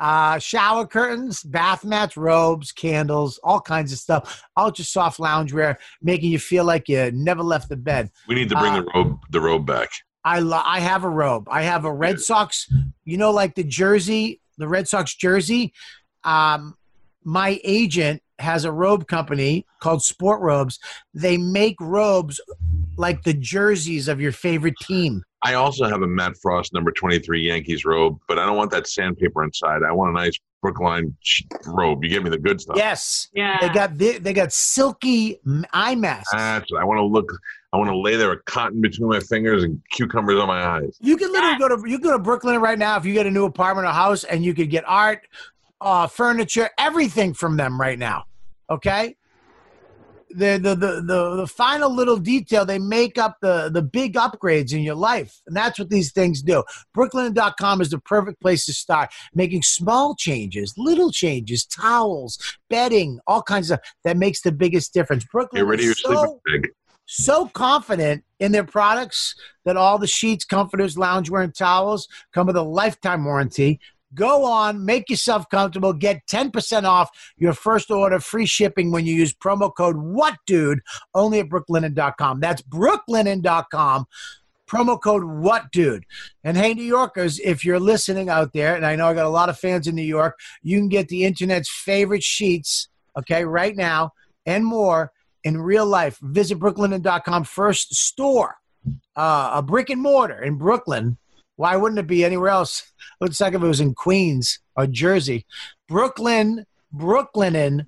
Uh, 0.00 0.38
shower 0.38 0.86
curtains, 0.86 1.42
bath 1.42 1.84
mats, 1.84 2.16
robes, 2.16 2.72
candles, 2.72 3.38
all 3.44 3.60
kinds 3.60 3.92
of 3.92 3.98
stuff. 3.98 4.42
Ultra 4.56 4.84
soft 4.84 5.20
loungewear, 5.20 5.76
making 6.02 6.32
you 6.32 6.38
feel 6.38 6.64
like 6.64 6.88
you 6.88 7.12
never 7.12 7.42
left 7.42 7.68
the 7.68 7.76
bed. 7.76 8.10
We 8.26 8.34
need 8.34 8.48
to 8.48 8.56
bring 8.56 8.72
Uh, 8.72 8.80
the 8.80 8.90
robe 8.94 9.18
the 9.30 9.40
robe 9.40 9.66
back. 9.66 9.90
I 10.24 10.40
lo- 10.40 10.62
I 10.64 10.80
have 10.80 11.04
a 11.04 11.08
robe. 11.08 11.48
I 11.50 11.62
have 11.62 11.84
a 11.84 11.92
Red 11.92 12.20
Sox, 12.20 12.70
you 13.04 13.16
know, 13.18 13.30
like 13.30 13.54
the 13.54 13.64
jersey, 13.64 14.40
the 14.58 14.68
Red 14.68 14.88
Sox 14.88 15.14
jersey. 15.14 15.72
Um, 16.24 16.76
my 17.24 17.60
agent 17.64 18.22
has 18.38 18.64
a 18.64 18.72
robe 18.72 19.06
company 19.06 19.66
called 19.80 20.02
Sport 20.02 20.40
Robes. 20.40 20.78
They 21.12 21.36
make 21.36 21.76
robes 21.80 22.40
like 22.96 23.22
the 23.22 23.34
jerseys 23.34 24.08
of 24.08 24.20
your 24.20 24.32
favorite 24.32 24.76
team. 24.80 25.22
I 25.42 25.54
also 25.54 25.84
have 25.86 26.00
a 26.02 26.06
Matt 26.06 26.36
Frost 26.40 26.72
number 26.72 26.90
23 26.90 27.42
Yankees 27.42 27.84
robe, 27.84 28.18
but 28.28 28.38
I 28.38 28.46
don't 28.46 28.56
want 28.56 28.70
that 28.70 28.86
sandpaper 28.86 29.44
inside. 29.44 29.82
I 29.86 29.92
want 29.92 30.10
a 30.10 30.14
nice 30.14 30.38
Brooklinen 30.64 31.12
robe. 31.66 32.02
You 32.02 32.08
give 32.08 32.22
me 32.24 32.30
the 32.30 32.38
good 32.38 32.60
stuff. 32.62 32.76
Yes, 32.78 33.28
Yeah. 33.34 33.58
they 33.60 33.68
got 33.68 33.98
the, 33.98 34.18
they 34.18 34.32
got 34.32 34.52
silky 34.54 35.38
eye 35.72 35.94
masks. 35.94 36.32
That's 36.32 36.70
I 36.78 36.84
want 36.84 36.98
to 36.98 37.04
look. 37.04 37.30
I 37.74 37.76
want 37.76 37.90
to 37.90 37.98
lay 37.98 38.14
there 38.14 38.30
with 38.30 38.44
cotton 38.44 38.80
between 38.80 39.08
my 39.08 39.18
fingers 39.18 39.64
and 39.64 39.82
cucumbers 39.90 40.38
on 40.38 40.46
my 40.46 40.64
eyes. 40.64 40.96
You 41.00 41.16
can 41.16 41.32
literally 41.32 41.58
go 41.58 41.68
to 41.68 41.90
you 41.90 41.98
can 41.98 42.08
go 42.08 42.16
to 42.16 42.22
Brooklinen 42.22 42.60
right 42.60 42.78
now 42.78 42.96
if 42.96 43.04
you 43.04 43.12
get 43.12 43.26
a 43.26 43.30
new 43.32 43.46
apartment 43.46 43.88
or 43.88 43.90
house, 43.90 44.22
and 44.22 44.44
you 44.44 44.54
could 44.54 44.70
get 44.70 44.84
art, 44.86 45.26
uh, 45.80 46.06
furniture, 46.06 46.70
everything 46.78 47.34
from 47.34 47.56
them 47.56 47.80
right 47.80 47.98
now. 47.98 48.26
Okay. 48.70 49.16
The, 50.30 50.58
the 50.58 50.76
the 50.76 51.02
the 51.02 51.36
the 51.36 51.46
final 51.48 51.92
little 51.92 52.16
detail 52.16 52.64
they 52.64 52.78
make 52.78 53.18
up 53.18 53.38
the 53.40 53.70
the 53.72 53.82
big 53.82 54.14
upgrades 54.14 54.72
in 54.72 54.82
your 54.82 54.96
life 54.96 55.40
and 55.46 55.56
that's 55.56 55.78
what 55.78 55.90
these 55.90 56.10
things 56.10 56.42
do 56.42 56.64
brooklinen.com 56.96 57.80
is 57.80 57.90
the 57.90 58.00
perfect 58.00 58.40
place 58.40 58.66
to 58.66 58.72
start 58.72 59.12
making 59.32 59.62
small 59.62 60.16
changes 60.16 60.74
little 60.76 61.12
changes 61.12 61.64
towels 61.64 62.36
bedding 62.68 63.20
all 63.28 63.42
kinds 63.42 63.70
of 63.70 63.78
that 64.02 64.16
makes 64.16 64.40
the 64.40 64.50
biggest 64.50 64.92
difference 64.92 65.24
brooklyn 65.30 65.62
Get 65.62 65.68
ready 65.68 65.84
is 65.84 66.02
your 66.04 66.16
sleeping 66.16 66.40
bag. 66.46 66.72
So 67.06 67.48
confident 67.48 68.24
in 68.40 68.52
their 68.52 68.64
products 68.64 69.34
that 69.64 69.76
all 69.76 69.98
the 69.98 70.06
sheets, 70.06 70.44
comforters, 70.44 70.96
loungewear, 70.96 71.44
and 71.44 71.54
towels 71.54 72.08
come 72.32 72.46
with 72.46 72.56
a 72.56 72.62
lifetime 72.62 73.24
warranty. 73.24 73.80
Go 74.14 74.44
on, 74.44 74.84
make 74.84 75.10
yourself 75.10 75.48
comfortable, 75.50 75.92
get 75.92 76.24
10% 76.26 76.84
off 76.84 77.10
your 77.36 77.52
first 77.52 77.90
order, 77.90 78.20
free 78.20 78.46
shipping 78.46 78.92
when 78.92 79.04
you 79.04 79.14
use 79.14 79.34
promo 79.34 79.74
code 79.74 79.96
WhatDude 79.96 80.78
only 81.14 81.40
at 81.40 81.48
brooklinen.com. 81.48 82.38
That's 82.40 82.62
brooklinen.com. 82.62 84.06
Promo 84.68 85.00
code 85.00 85.22
WhatDude. 85.22 86.02
And 86.44 86.56
hey, 86.56 86.74
New 86.74 86.84
Yorkers, 86.84 87.40
if 87.40 87.64
you're 87.64 87.80
listening 87.80 88.28
out 88.28 88.52
there, 88.52 88.76
and 88.76 88.86
I 88.86 88.94
know 88.96 89.08
I 89.08 89.14
got 89.14 89.26
a 89.26 89.30
lot 89.30 89.48
of 89.48 89.58
fans 89.58 89.86
in 89.86 89.94
New 89.94 90.02
York, 90.02 90.38
you 90.62 90.78
can 90.78 90.88
get 90.88 91.08
the 91.08 91.24
internet's 91.24 91.68
favorite 91.68 92.22
sheets, 92.22 92.88
okay, 93.18 93.44
right 93.44 93.76
now 93.76 94.12
and 94.46 94.64
more 94.64 95.12
in 95.44 95.60
real 95.60 95.86
life. 95.86 96.18
Visit 96.20 96.58
brooklinen.com 96.58 97.44
first 97.44 97.94
store, 97.94 98.56
uh, 99.16 99.52
a 99.54 99.62
brick 99.62 99.90
and 99.90 100.02
mortar 100.02 100.42
in 100.42 100.56
Brooklyn. 100.56 101.18
Why 101.56 101.76
wouldn't 101.76 102.00
it 102.00 102.06
be 102.06 102.24
anywhere 102.24 102.48
else? 102.48 102.92
It 103.20 103.24
would 103.24 103.36
suck 103.36 103.54
if 103.54 103.62
it 103.62 103.66
was 103.66 103.80
in 103.80 103.94
Queens 103.94 104.58
or 104.76 104.86
Jersey. 104.86 105.46
Brooklyn, 105.88 106.66
Brooklinen 106.92 107.86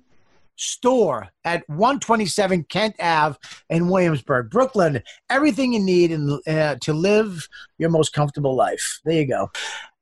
store 0.57 1.29
at 1.45 1.67
127 1.69 2.63
Kent 2.63 2.95
Ave 2.99 3.37
in 3.69 3.89
Williamsburg, 3.89 4.49
Brooklyn. 4.49 5.03
Everything 5.29 5.73
you 5.73 5.79
need 5.79 6.11
in, 6.11 6.39
uh, 6.47 6.75
to 6.81 6.93
live 6.93 7.47
your 7.77 7.89
most 7.89 8.13
comfortable 8.13 8.55
life. 8.55 8.99
There 9.05 9.15
you 9.15 9.27
go. 9.27 9.51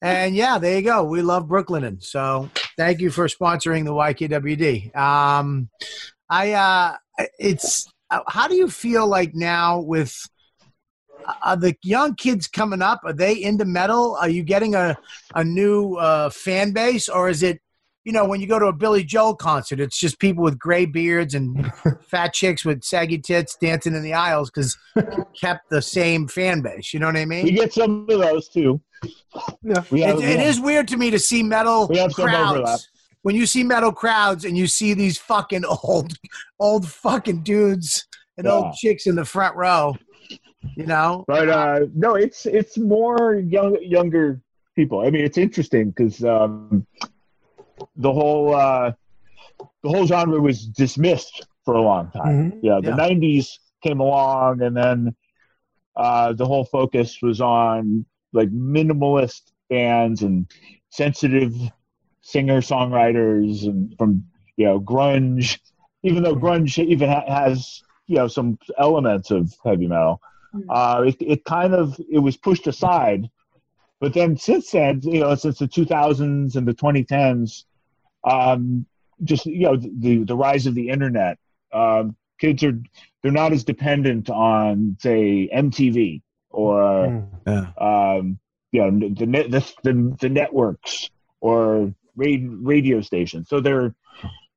And 0.01 0.35
yeah, 0.35 0.57
there 0.57 0.77
you 0.77 0.83
go. 0.83 1.03
We 1.03 1.21
love 1.21 1.47
Brooklyn. 1.47 1.99
So 1.99 2.49
thank 2.77 2.99
you 2.99 3.09
for 3.09 3.27
sponsoring 3.27 3.85
the 3.85 3.91
YKWd. 3.91 4.95
Um, 4.95 5.69
I 6.29 6.53
uh, 6.53 6.95
it's 7.39 7.87
uh, 8.11 8.19
how 8.27 8.47
do 8.47 8.55
you 8.55 8.69
feel 8.69 9.07
like 9.07 9.33
now 9.35 9.79
with 9.79 10.15
uh, 11.43 11.55
the 11.55 11.75
young 11.83 12.15
kids 12.15 12.47
coming 12.47 12.81
up? 12.81 13.01
Are 13.03 13.13
they 13.13 13.41
into 13.41 13.65
metal? 13.65 14.15
Are 14.19 14.29
you 14.29 14.43
getting 14.43 14.75
a 14.75 14.97
a 15.33 15.43
new 15.43 15.95
uh, 15.95 16.29
fan 16.29 16.71
base, 16.71 17.09
or 17.09 17.29
is 17.29 17.43
it? 17.43 17.59
You 18.03 18.11
know, 18.11 18.23
when 18.25 18.39
you 18.39 18.45
go 18.45 18.59
to 18.59 18.67
a 18.67 18.71
Billy 18.73 19.03
Joel 19.03 19.35
concert, 19.35 19.79
it's 19.79 19.97
just 19.99 20.19
people 20.19 20.43
with 20.43 20.59
gray 20.59 20.85
beards 20.85 21.33
and 21.33 21.73
fat 22.07 22.33
chicks 22.35 22.63
with 22.63 22.83
saggy 22.83 23.17
tits 23.17 23.57
dancing 23.59 23.95
in 23.95 24.03
the 24.03 24.13
aisles 24.13 24.51
because 24.51 24.77
kept 25.41 25.67
the 25.71 25.81
same 25.81 26.27
fan 26.27 26.61
base. 26.61 26.93
You 26.93 26.99
know 26.99 27.07
what 27.07 27.17
I 27.17 27.25
mean? 27.25 27.45
We 27.45 27.51
get 27.53 27.73
some 27.73 28.05
of 28.07 28.19
those 28.19 28.47
too. 28.47 28.79
Yeah. 29.63 29.83
We 29.89 30.01
have, 30.01 30.19
It, 30.19 30.23
it 30.23 30.39
is 30.39 30.59
weird 30.59 30.87
to 30.89 30.97
me 30.97 31.09
to 31.09 31.17
see 31.17 31.41
metal 31.41 31.87
We 31.87 31.97
have 31.97 32.11
some 32.13 32.29
overlap. 32.29 32.63
crowds. 32.63 32.89
When 33.25 33.33
you 33.35 33.47
see 33.47 33.63
metal 33.63 33.91
crowds 33.91 34.45
and 34.45 34.55
you 34.55 34.67
see 34.67 34.93
these 34.93 35.17
fucking 35.17 35.65
old, 35.83 36.13
old 36.59 36.87
fucking 36.87 37.41
dudes 37.41 38.05
and 38.37 38.45
Yeah. 38.45 38.53
old 38.53 38.75
chicks 38.75 39.07
in 39.07 39.15
the 39.15 39.25
front 39.25 39.55
row, 39.55 39.97
you 40.75 40.85
know? 40.85 41.23
But 41.27 41.49
uh, 41.49 41.79
no, 41.95 42.13
it's 42.13 42.45
it's 42.45 42.77
more 42.77 43.33
young 43.33 43.81
younger 43.81 44.39
people. 44.75 44.99
I 44.99 45.09
mean, 45.09 45.25
it's 45.25 45.39
interesting 45.39 45.89
because 45.89 46.23
um, 46.23 46.85
the 47.95 48.13
whole 48.13 48.53
uh, 48.53 48.91
the 49.81 49.89
whole 49.89 50.05
genre 50.05 50.39
was 50.39 50.67
dismissed 50.67 51.47
for 51.63 51.73
a 51.73 51.81
long 51.81 52.11
time. 52.11 52.51
Mhm. 52.51 52.59
Yeah, 52.61 52.79
the 52.79 52.91
Yeah. 52.91 53.07
'90s 53.07 53.47
came 53.81 54.01
along, 54.01 54.61
and 54.61 54.77
then 54.77 55.15
uh, 55.95 56.33
the 56.33 56.45
whole 56.45 56.65
focus 56.65 57.23
was 57.23 57.41
on 57.41 58.05
like 58.33 58.51
minimalist 58.51 59.51
bands 59.67 60.21
and 60.21 60.45
sensitive 60.89 61.55
singer 62.25 62.59
songwriters, 62.59 63.65
and 63.65 63.95
from 63.97 64.25
you 64.57 64.65
know 64.65 64.79
grunge. 64.79 65.59
Even 66.03 66.23
though 66.23 66.35
grunge 66.35 66.83
even 66.83 67.09
ha- 67.09 67.23
has 67.27 67.83
you 68.07 68.15
know 68.17 68.27
some 68.27 68.57
elements 68.77 69.31
of 69.31 69.53
heavy 69.63 69.87
metal, 69.87 70.19
uh, 70.69 71.03
it, 71.05 71.15
it 71.19 71.45
kind 71.45 71.73
of 71.73 71.99
it 72.11 72.19
was 72.19 72.35
pushed 72.35 72.67
aside. 72.67 73.29
But 74.01 74.13
then 74.13 74.37
since 74.37 74.71
then, 74.71 75.01
you 75.03 75.21
know, 75.21 75.35
since 75.35 75.59
the 75.59 75.67
2000s 75.67 76.55
and 76.55 76.67
the 76.67 76.73
2010s, 76.73 77.63
um, 78.23 78.85
just 79.23 79.45
you 79.45 79.67
know 79.67 79.77
the 79.77 80.23
the 80.23 80.35
rise 80.35 80.65
of 80.65 80.75
the 80.75 80.89
internet, 80.89 81.37
um, 81.73 82.15
kids 82.39 82.63
are 82.63 82.77
they're 83.21 83.31
not 83.31 83.53
as 83.53 83.63
dependent 83.63 84.29
on 84.29 84.97
say 84.99 85.49
MTV 85.53 86.21
or 86.49 87.21
Mm. 87.47 87.79
um, 87.79 88.39
you 88.71 88.81
know 88.81 89.07
the, 89.09 89.25
the 89.25 89.73
the 89.83 90.17
the 90.19 90.29
networks 90.29 91.09
or 91.39 91.93
radio, 92.15 93.01
stations. 93.01 93.49
So 93.49 93.59
they're 93.59 93.93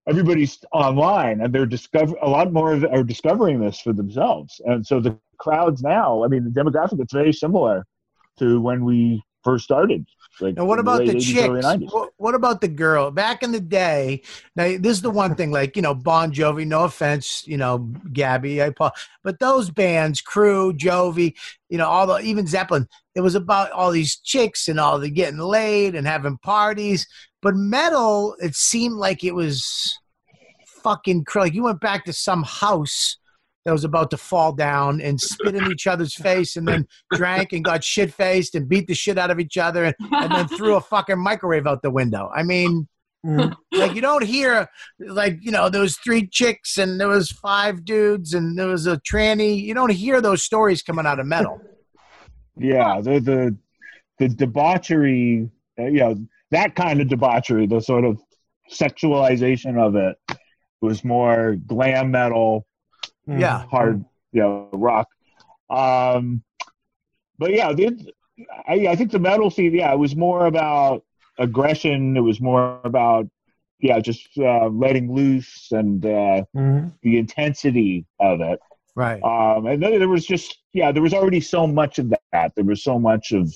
everybody's 0.08 0.58
online 0.72 1.42
and 1.42 1.54
they're 1.54 1.66
discover 1.66 2.16
a 2.22 2.28
lot 2.28 2.52
more 2.52 2.72
are 2.90 3.04
discovering 3.04 3.60
this 3.60 3.78
for 3.78 3.92
themselves. 3.92 4.60
And 4.64 4.86
so 4.86 5.00
the 5.00 5.18
crowds 5.38 5.82
now, 5.82 6.24
I 6.24 6.28
mean, 6.28 6.44
the 6.44 6.50
demographic 6.50 7.00
is 7.00 7.12
very 7.12 7.32
similar 7.32 7.84
to 8.38 8.60
when 8.60 8.84
we 8.84 9.22
first 9.44 9.64
started. 9.64 10.06
Like 10.40 10.56
And 10.56 10.66
what 10.66 10.78
about 10.78 11.04
the 11.04 11.18
chicks? 11.18 11.48
90s. 11.48 11.92
What, 11.92 12.10
what 12.16 12.34
about 12.34 12.60
the 12.60 12.68
girl? 12.68 13.10
Back 13.10 13.42
in 13.42 13.52
the 13.52 13.60
day, 13.60 14.22
now 14.56 14.76
this 14.78 14.92
is 14.92 15.02
the 15.02 15.10
one 15.10 15.34
thing, 15.34 15.50
like 15.50 15.76
you 15.76 15.82
know, 15.82 15.94
Bon 15.94 16.32
Jovi. 16.32 16.66
No 16.66 16.84
offense, 16.84 17.46
you 17.46 17.56
know, 17.56 17.78
Gabby, 18.12 18.62
I 18.62 18.70
but 18.70 19.38
those 19.40 19.70
bands, 19.70 20.22
Crüe, 20.22 20.76
Jovi, 20.76 21.34
you 21.68 21.78
know, 21.78 21.88
all 21.88 22.06
the 22.06 22.18
even 22.20 22.46
Zeppelin. 22.46 22.88
It 23.14 23.20
was 23.20 23.34
about 23.34 23.72
all 23.72 23.90
these 23.90 24.16
chicks 24.16 24.68
and 24.68 24.78
all 24.78 24.98
the 24.98 25.10
getting 25.10 25.40
laid 25.40 25.94
and 25.94 26.06
having 26.06 26.38
parties. 26.38 27.06
But 27.42 27.54
metal, 27.54 28.36
it 28.40 28.54
seemed 28.54 28.96
like 28.96 29.24
it 29.24 29.34
was 29.34 29.98
fucking 30.82 31.24
cr- 31.24 31.40
like 31.40 31.54
you 31.54 31.64
went 31.64 31.80
back 31.80 32.04
to 32.04 32.12
some 32.12 32.44
house 32.44 33.16
that 33.68 33.72
was 33.72 33.84
about 33.84 34.10
to 34.10 34.16
fall 34.16 34.50
down 34.52 34.98
and 35.02 35.20
spit 35.20 35.54
in 35.54 35.70
each 35.70 35.86
other's 35.86 36.14
face 36.14 36.56
and 36.56 36.66
then 36.66 36.86
drank 37.12 37.52
and 37.52 37.62
got 37.62 37.84
shit 37.84 38.10
faced 38.14 38.54
and 38.54 38.66
beat 38.66 38.86
the 38.86 38.94
shit 38.94 39.18
out 39.18 39.30
of 39.30 39.38
each 39.38 39.58
other 39.58 39.84
and, 39.84 39.94
and 40.10 40.32
then 40.32 40.48
threw 40.48 40.74
a 40.76 40.80
fucking 40.80 41.18
microwave 41.18 41.66
out 41.66 41.82
the 41.82 41.90
window. 41.90 42.30
I 42.34 42.42
mean, 42.44 42.88
Mhm. 43.26 43.52
like 43.72 43.94
you 43.96 44.00
don't 44.00 44.22
hear 44.24 44.68
like 45.00 45.38
you 45.42 45.50
know 45.50 45.68
there 45.68 45.80
was 45.80 45.96
three 45.98 46.24
chicks 46.28 46.78
and 46.78 47.00
there 47.00 47.08
was 47.08 47.32
five 47.32 47.84
dudes 47.84 48.32
and 48.32 48.56
there 48.56 48.68
was 48.68 48.86
a 48.86 48.96
tranny. 48.98 49.60
You 49.60 49.74
don't 49.74 49.90
hear 49.92 50.20
those 50.20 50.44
stories 50.44 50.82
coming 50.84 51.04
out 51.04 51.18
of 51.18 51.26
metal. 51.26 51.60
Yeah, 52.56 53.00
the 53.02 53.18
the 53.18 53.56
the 54.20 54.28
debauchery, 54.28 55.50
uh, 55.80 55.86
you 55.86 55.98
know, 55.98 56.14
that 56.52 56.76
kind 56.76 57.00
of 57.00 57.08
debauchery, 57.08 57.66
the 57.66 57.80
sort 57.80 58.04
of 58.04 58.20
sexualization 58.70 59.76
of 59.84 59.96
it 59.96 60.16
was 60.80 61.02
more 61.04 61.56
glam 61.66 62.12
metal, 62.12 62.67
Yeah. 63.28 63.66
hard, 63.66 64.04
you 64.32 64.40
know, 64.42 64.68
rock. 64.72 65.08
Um, 65.70 66.42
but 67.38 67.52
yeah, 67.52 67.72
the, 67.72 68.12
I, 68.66 68.88
I 68.88 68.96
think 68.96 69.10
the 69.10 69.18
metal 69.18 69.50
scene, 69.50 69.74
yeah, 69.74 69.92
it 69.92 69.98
was 69.98 70.16
more 70.16 70.46
about 70.46 71.04
aggression. 71.38 72.16
It 72.16 72.20
was 72.20 72.40
more 72.40 72.80
about, 72.84 73.28
yeah, 73.80 74.00
just 74.00 74.28
uh, 74.38 74.68
letting 74.68 75.12
loose 75.12 75.68
and 75.70 76.04
uh, 76.04 76.44
Mhm. 76.54 76.92
the 77.02 77.18
intensity 77.18 78.06
of 78.18 78.40
it. 78.40 78.58
Right. 78.94 79.22
Um, 79.22 79.66
and 79.66 79.82
then 79.82 79.98
there 79.98 80.08
was 80.08 80.26
just 80.26 80.58
yeah, 80.72 80.90
there 80.90 81.02
was 81.02 81.14
already 81.14 81.40
so 81.40 81.66
much 81.66 81.98
of 81.98 82.12
that. 82.32 82.52
There 82.56 82.64
was 82.64 82.82
so 82.82 82.98
much 82.98 83.30
of 83.32 83.54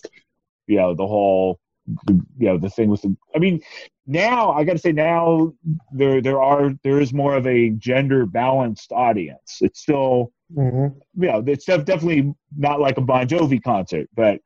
you 0.69 0.77
know 0.77 0.95
the 0.95 1.07
whole 1.07 1.59
the, 2.07 2.15
you 2.39 2.47
know 2.47 2.59
the 2.59 2.71
thing 2.71 2.89
with 2.89 3.03
the. 3.03 3.17
I 3.35 3.39
mean, 3.41 3.61
now 4.07 4.53
I 4.53 4.65
got 4.65 4.73
to 4.73 4.79
say 4.79 4.93
now 4.93 5.53
there 5.93 6.21
there 6.21 6.43
are 6.43 6.73
there 6.83 7.01
is 7.01 7.13
more 7.13 7.35
of 7.37 7.47
a 7.47 7.71
gender 7.71 8.27
balanced 8.27 8.93
audience. 8.93 9.59
It's 9.61 9.81
still 9.81 10.33
Mhm. 10.55 10.95
you 11.19 11.29
know 11.29 11.43
it's 11.47 11.65
def- 11.65 11.85
definitely 11.87 12.35
not 12.57 12.79
like 12.81 12.99
a 12.99 13.01
Bon 13.01 13.27
Jovi 13.27 13.63
concert, 13.63 14.09
but. 14.15 14.41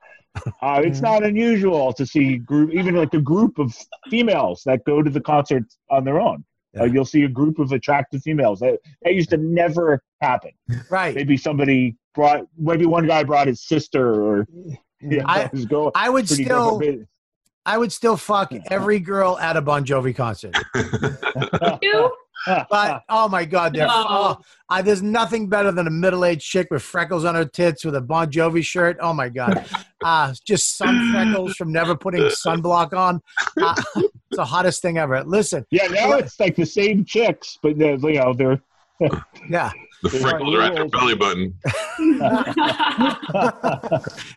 Uh, 0.61 0.83
it's 0.85 1.01
not 1.01 1.25
unusual 1.25 1.95
to 1.95 2.05
see 2.05 2.37
group, 2.37 2.71
even 2.75 2.95
like 2.95 3.15
a 3.15 3.21
group 3.21 3.59
of 3.59 3.75
females 4.11 4.61
that 4.67 4.85
go 4.85 5.01
to 5.03 5.09
the 5.11 5.21
concert 5.21 5.63
on 5.91 6.05
their 6.05 6.21
own. 6.21 6.45
Uh, 6.79 6.85
you'll 6.85 7.07
see 7.07 7.23
a 7.23 7.29
group 7.29 7.59
of 7.59 7.73
attractive 7.73 8.21
females. 8.21 8.61
That, 8.61 8.79
that 9.01 9.15
used 9.15 9.31
to 9.31 9.39
never 9.39 10.03
happen 10.21 10.51
Right. 10.91 11.15
maybe 11.15 11.39
somebody 11.39 11.97
brought 12.15 12.45
maybe 12.59 12.85
one 12.85 13.07
guy 13.07 13.25
brought 13.25 13.47
his 13.47 13.63
sister 13.67 14.23
or 14.23 14.47
yeah, 15.01 15.23
I- 15.25 15.47
his 15.55 15.65
girl. 15.65 15.91
I 15.95 16.11
would 16.11 16.29
still 16.29 16.47
girlfriend. 16.79 17.07
I 17.67 17.77
would 17.77 17.93
still 17.93 18.17
fuck 18.17 18.53
every 18.71 19.01
girl 19.01 19.39
at 19.39 19.57
a 19.57 19.61
Bon 19.61 19.85
Jovi 19.85 20.15
concert. 20.17 20.57
You? 21.83 22.11
But 22.47 23.03
oh 23.09 23.29
my 23.29 23.45
god, 23.45 23.75
No. 23.75 23.89
oh, 23.91 24.39
I, 24.69 24.81
there's 24.81 25.03
nothing 25.03 25.49
better 25.49 25.73
than 25.73 25.89
a 25.89 25.91
middle-aged 25.91 26.49
chick 26.49 26.69
with 26.71 26.83
freckles 26.83 27.25
on 27.25 27.35
her 27.35 27.45
tits 27.45 27.85
with 27.85 27.97
a 27.97 28.01
Bon 28.01 28.31
Jovi 28.31 28.63
shirt. 28.63 28.97
Oh 29.01 29.13
my 29.13 29.29
god, 29.29 29.67
uh, 30.05 30.33
just 30.47 30.77
sun 30.77 31.11
freckles 31.13 31.57
from 31.57 31.73
never 31.73 31.97
putting 31.97 32.23
sunblock 32.23 32.93
on. 32.97 33.21
Uh, 33.61 33.75
it's 33.97 34.13
the 34.31 34.45
hottest 34.45 34.81
thing 34.81 34.97
ever. 34.97 35.25
Listen, 35.25 35.67
yeah, 35.71 35.89
now 35.89 36.13
it's 36.13 36.39
like 36.39 36.55
the 36.55 36.67
same 36.67 37.05
chicks, 37.05 37.59
but 37.63 37.77
you 37.77 37.97
know 37.99 38.33
they're 38.33 38.61
yeah. 39.51 39.73
The 40.03 40.11
freckles 40.11 40.55
are 40.55 40.63
at 40.63 40.75
their 40.75 40.89
belly 40.89 41.15
button. 41.17 41.55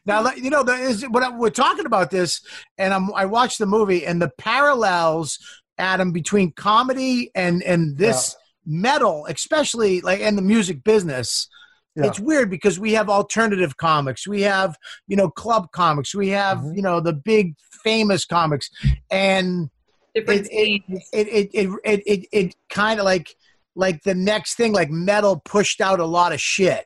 Now 0.05 0.31
you 0.33 0.49
know 0.49 0.63
there 0.63 0.81
is 0.81 1.03
what 1.09 1.23
I- 1.23 1.35
we're 1.35 1.49
talking 1.49 1.85
about 1.85 2.11
this, 2.11 2.41
and 2.77 2.93
I'm, 2.93 3.13
I 3.13 3.25
watched 3.25 3.59
the 3.59 3.65
movie 3.65 4.05
and 4.05 4.21
the 4.21 4.29
parallels, 4.37 5.37
Adam, 5.77 6.11
between 6.11 6.51
comedy 6.53 7.31
and 7.35 7.61
and 7.63 7.97
this 7.97 8.35
metal, 8.65 9.25
especially 9.29 10.01
like 10.01 10.19
in 10.19 10.35
the 10.35 10.41
music 10.41 10.83
business. 10.83 11.47
Yeah. 11.95 12.05
It's 12.05 12.19
weird 12.19 12.49
because 12.49 12.79
we 12.79 12.93
have 12.93 13.09
alternative 13.09 13.77
comics, 13.77 14.27
we 14.27 14.41
have 14.43 14.75
you 15.07 15.15
know 15.17 15.29
club 15.29 15.71
comics, 15.71 16.15
we 16.15 16.29
have 16.29 16.59
Mhm. 16.59 16.75
you 16.75 16.81
know 16.81 16.99
the 17.01 17.13
big 17.13 17.55
famous 17.83 18.25
comics, 18.25 18.69
and 19.11 19.69
Different 20.15 20.47
It- 20.47 20.51
it- 20.51 20.81
it 21.13 21.27
it 21.27 21.49
it 21.53 21.69
it 21.85 22.03
it, 22.07 22.27
it 22.31 22.55
kind 22.69 22.99
of 22.99 23.05
like 23.05 23.35
like 23.75 24.03
the 24.03 24.15
next 24.15 24.55
thing 24.55 24.73
like 24.73 24.89
metal 24.89 25.41
pushed 25.45 25.81
out 25.81 25.99
a 25.99 26.05
lot 26.05 26.33
of 26.33 26.41
shit 26.41 26.85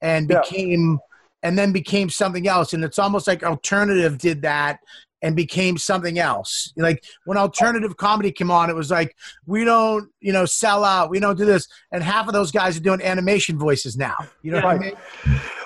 and 0.00 0.28
Yeah. 0.30 0.40
became 0.40 0.98
and 1.44 1.58
then 1.58 1.72
became 1.72 2.08
something 2.08 2.46
else. 2.46 2.72
And 2.72 2.84
it's 2.84 2.98
almost 3.00 3.26
like 3.26 3.42
alternative 3.42 4.16
did 4.18 4.42
that 4.42 4.78
and 5.22 5.34
became 5.36 5.76
something 5.76 6.18
else. 6.18 6.72
Like 6.76 7.04
when 7.24 7.36
alternative 7.38 7.96
comedy 7.96 8.32
came 8.32 8.50
on 8.50 8.70
it 8.70 8.76
was 8.76 8.90
like 8.90 9.16
we 9.46 9.64
don't 9.64 10.08
you 10.20 10.32
know 10.32 10.44
sell 10.46 10.84
out. 10.84 11.10
We 11.10 11.20
don't 11.20 11.38
do 11.38 11.44
this. 11.44 11.66
And 11.92 12.02
half 12.02 12.26
of 12.26 12.32
those 12.32 12.50
guys 12.50 12.76
are 12.76 12.80
doing 12.80 13.02
animation 13.02 13.58
voices 13.58 13.96
now. 13.96 14.16
You 14.42 14.52
know 14.52 14.60
what 14.62 14.76
i 14.76 14.78
mean? 14.78 14.96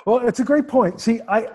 Well, 0.07 0.27
it's 0.27 0.41
a 0.41 0.45
great 0.45 0.69
point. 0.69 1.01
See, 1.01 1.21
I 1.29 1.49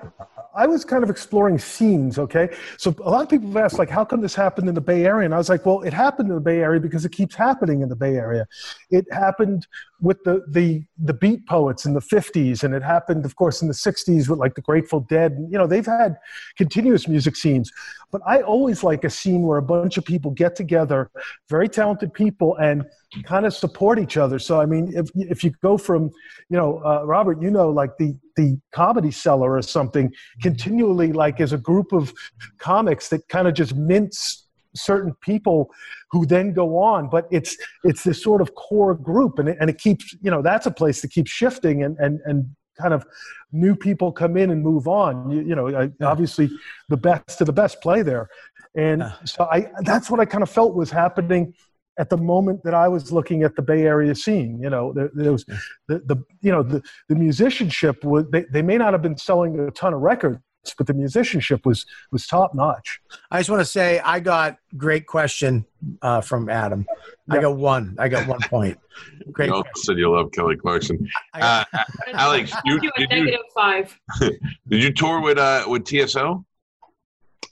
I 0.55 0.67
was 0.67 0.83
kind 0.83 1.03
of 1.03 1.09
exploring 1.09 1.57
scenes, 1.59 2.19
okay? 2.19 2.49
So 2.77 2.93
a 3.03 3.09
lot 3.09 3.21
of 3.21 3.29
people 3.29 3.47
have 3.47 3.57
asked, 3.57 3.79
like, 3.79 3.89
how 3.89 4.03
come 4.03 4.21
this 4.21 4.35
happened 4.35 4.67
in 4.67 4.75
the 4.75 4.81
Bay 4.81 5.05
Area? 5.05 5.25
And 5.25 5.33
I 5.33 5.37
was 5.37 5.49
like, 5.49 5.65
well, 5.65 5.81
it 5.81 5.93
happened 5.93 6.29
in 6.29 6.35
the 6.35 6.41
Bay 6.41 6.59
Area 6.59 6.79
because 6.79 7.05
it 7.05 7.11
keeps 7.11 7.35
happening 7.35 7.81
in 7.81 7.89
the 7.89 7.95
Bay 7.95 8.15
Area. 8.15 8.47
It 8.89 9.05
happened 9.11 9.65
with 10.01 10.23
the 10.23 10.43
the 10.47 10.83
the 10.97 11.13
beat 11.13 11.45
poets 11.47 11.85
in 11.85 11.93
the 11.93 12.01
50s, 12.01 12.63
and 12.63 12.73
it 12.73 12.83
happened, 12.83 13.23
of 13.23 13.35
course, 13.35 13.61
in 13.61 13.67
the 13.67 13.73
60s 13.73 14.27
with 14.27 14.39
like 14.39 14.55
the 14.55 14.61
Grateful 14.61 15.01
Dead. 15.01 15.37
You 15.49 15.57
know, 15.57 15.67
they've 15.67 15.85
had 15.85 16.17
continuous 16.57 17.07
music 17.07 17.35
scenes. 17.35 17.71
But 18.11 18.21
I 18.25 18.41
always 18.41 18.83
like 18.83 19.03
a 19.03 19.09
scene 19.09 19.43
where 19.43 19.57
a 19.57 19.61
bunch 19.61 19.97
of 19.97 20.03
people 20.03 20.31
get 20.31 20.55
together, 20.55 21.09
very 21.49 21.69
talented 21.69 22.13
people, 22.13 22.57
and 22.57 22.83
kind 23.23 23.45
of 23.45 23.53
support 23.53 23.99
each 23.99 24.17
other. 24.17 24.39
So 24.39 24.59
I 24.59 24.65
mean, 24.65 24.91
if 24.95 25.09
if 25.15 25.43
you 25.43 25.51
go 25.61 25.77
from, 25.77 26.09
you 26.49 26.57
know, 26.57 26.81
uh, 26.83 27.03
Robert, 27.05 27.41
you 27.41 27.51
know, 27.51 27.69
like 27.69 27.97
the 27.97 28.17
the 28.35 28.59
comedy 28.71 29.11
cellar 29.11 29.53
or 29.53 29.61
something, 29.61 30.11
continually 30.41 31.13
like 31.13 31.39
as 31.39 31.53
a 31.53 31.57
group 31.57 31.93
of 31.93 32.13
comics 32.57 33.09
that 33.09 33.27
kind 33.27 33.47
of 33.47 33.53
just 33.53 33.75
mince 33.75 34.47
certain 34.75 35.13
people 35.21 35.69
who 36.11 36.25
then 36.25 36.53
go 36.53 36.77
on 36.77 37.09
but 37.09 37.27
it's 37.31 37.57
it's 37.83 38.03
this 38.03 38.21
sort 38.21 38.41
of 38.41 38.53
core 38.55 38.95
group 38.95 39.39
and 39.39 39.49
it, 39.49 39.57
and 39.59 39.69
it 39.69 39.77
keeps 39.77 40.15
you 40.21 40.31
know 40.31 40.41
that's 40.41 40.65
a 40.65 40.71
place 40.71 41.01
that 41.01 41.11
keeps 41.11 41.31
shifting 41.31 41.83
and 41.83 41.97
and 41.99 42.19
and 42.25 42.49
kind 42.79 42.93
of 42.93 43.05
new 43.51 43.75
people 43.75 44.11
come 44.11 44.37
in 44.37 44.49
and 44.49 44.63
move 44.63 44.87
on. 44.87 45.29
You, 45.29 45.41
you 45.41 45.55
know 45.55 45.67
I, 45.75 45.91
obviously 46.05 46.49
the 46.89 46.97
best 46.97 47.41
of 47.41 47.47
the 47.47 47.53
best 47.53 47.81
play 47.81 48.01
there. 48.01 48.29
And 48.75 49.01
Yeah. 49.01 49.11
so 49.25 49.43
i 49.51 49.69
that's 49.83 50.09
what 50.09 50.19
i 50.21 50.25
kind 50.25 50.43
of 50.43 50.49
felt 50.49 50.73
was 50.73 50.89
happening 50.89 51.53
at 51.99 52.09
the 52.09 52.17
moment 52.17 52.63
that 52.63 52.73
I 52.73 52.87
was 52.87 53.11
looking 53.11 53.43
at 53.43 53.55
the 53.55 53.61
Bay 53.61 53.81
Area 53.83 54.15
scene, 54.15 54.59
you 54.61 54.69
know, 54.69 54.93
there, 54.93 55.11
there 55.13 55.31
was 55.33 55.43
the, 55.89 55.99
the, 56.05 56.15
you 56.41 56.51
know, 56.51 56.63
the, 56.63 56.81
the 57.09 57.15
musicianship 57.15 58.03
was, 58.03 58.25
they, 58.31 58.45
they 58.51 58.61
may 58.61 58.77
not 58.77 58.93
have 58.93 59.01
been 59.01 59.17
selling 59.17 59.59
a 59.59 59.71
ton 59.71 59.93
of 59.93 59.99
records, 59.99 60.39
but 60.77 60.87
the 60.87 60.93
musicianship 60.93 61.65
was, 61.65 61.85
was 62.11 62.27
top 62.27 62.53
notch. 62.53 63.01
i 63.31 63.39
just 63.39 63.49
want 63.49 63.59
to 63.59 63.65
say 63.65 63.99
i 63.99 64.19
got 64.19 64.57
great 64.77 65.05
question 65.07 65.65
uh, 66.01 66.21
from 66.21 66.49
adam 66.49 66.85
i 67.29 67.39
got 67.39 67.55
one 67.57 67.95
i 67.99 68.07
got 68.07 68.27
one 68.27 68.39
point 68.41 68.77
great 69.31 69.47
You 69.47 69.55
also 69.55 69.69
said 69.77 69.97
you 69.97 70.11
love 70.11 70.31
Kelly 70.31 70.55
Clarkson. 70.57 71.07
I- 71.33 71.65
Uh, 71.73 71.83
Alex, 72.13 72.51
you, 72.65 72.79
you 72.81 72.91
a 72.95 72.99
did 72.99 73.11
you 73.11 73.17
negative 73.25 73.45
five. 73.55 73.99
did 74.19 74.83
you 74.83 74.93
tour 74.93 75.21
with 75.21 75.37
uh 75.37 75.65
with 75.67 75.85
TSO? 75.85 76.45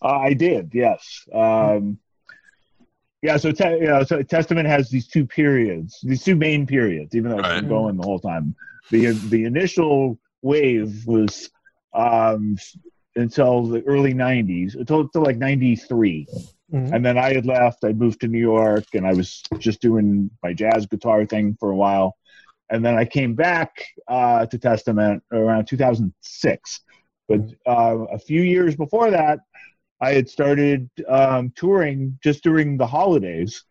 Uh, 0.01 0.07
I 0.07 0.33
did, 0.33 0.69
yes. 0.73 1.27
Um, 1.33 1.97
yeah, 3.21 3.35
so, 3.37 3.51
te- 3.51 3.79
you 3.81 3.87
know, 3.87 4.03
so 4.03 4.21
Testament 4.21 4.65
has 4.67 4.89
these 4.89 5.07
two 5.07 5.25
periods, 5.25 5.99
these 6.03 6.23
two 6.23 6.35
main 6.37 6.65
periods, 6.65 7.15
even 7.15 7.31
though 7.31 7.39
it's 7.39 7.49
been 7.49 7.67
going 7.67 7.97
the 7.97 8.03
whole 8.03 8.19
time. 8.19 8.55
The 8.91 9.07
the 9.29 9.43
initial 9.43 10.17
wave 10.41 11.05
was 11.05 11.49
um, 11.93 12.57
until 13.19 13.63
the 13.67 13.81
early 13.83 14.13
'90s, 14.13 14.75
until, 14.75 15.01
until 15.01 15.23
like 15.23 15.37
'93, 15.37 16.27
Mhm. 16.73 16.93
and 16.93 17.05
then 17.05 17.17
I 17.17 17.33
had 17.33 17.45
left. 17.45 17.83
I 17.83 17.93
moved 17.93 18.21
to 18.21 18.27
New 18.27 18.39
York, 18.39 18.85
and 18.93 19.05
I 19.05 19.13
was 19.13 19.41
just 19.57 19.81
doing 19.81 20.29
my 20.43 20.53
jazz 20.53 20.85
guitar 20.85 21.25
thing 21.25 21.55
for 21.59 21.71
a 21.71 21.75
while, 21.75 22.15
and 22.69 22.85
then 22.85 22.95
I 22.95 23.05
came 23.05 23.33
back 23.35 23.71
uh, 24.07 24.45
to 24.45 24.57
Testament 24.57 25.23
around 25.31 25.65
2006. 25.65 26.81
But 27.27 27.41
uh, 27.67 28.05
a 28.11 28.19
few 28.19 28.41
years 28.41 28.75
before 28.75 29.11
that, 29.11 29.39
I 30.01 30.13
had 30.13 30.29
started 30.29 30.89
um, 31.07 31.51
touring 31.55 32.17
just 32.23 32.43
during 32.43 32.77
the 32.77 32.87
holidays 32.87 33.63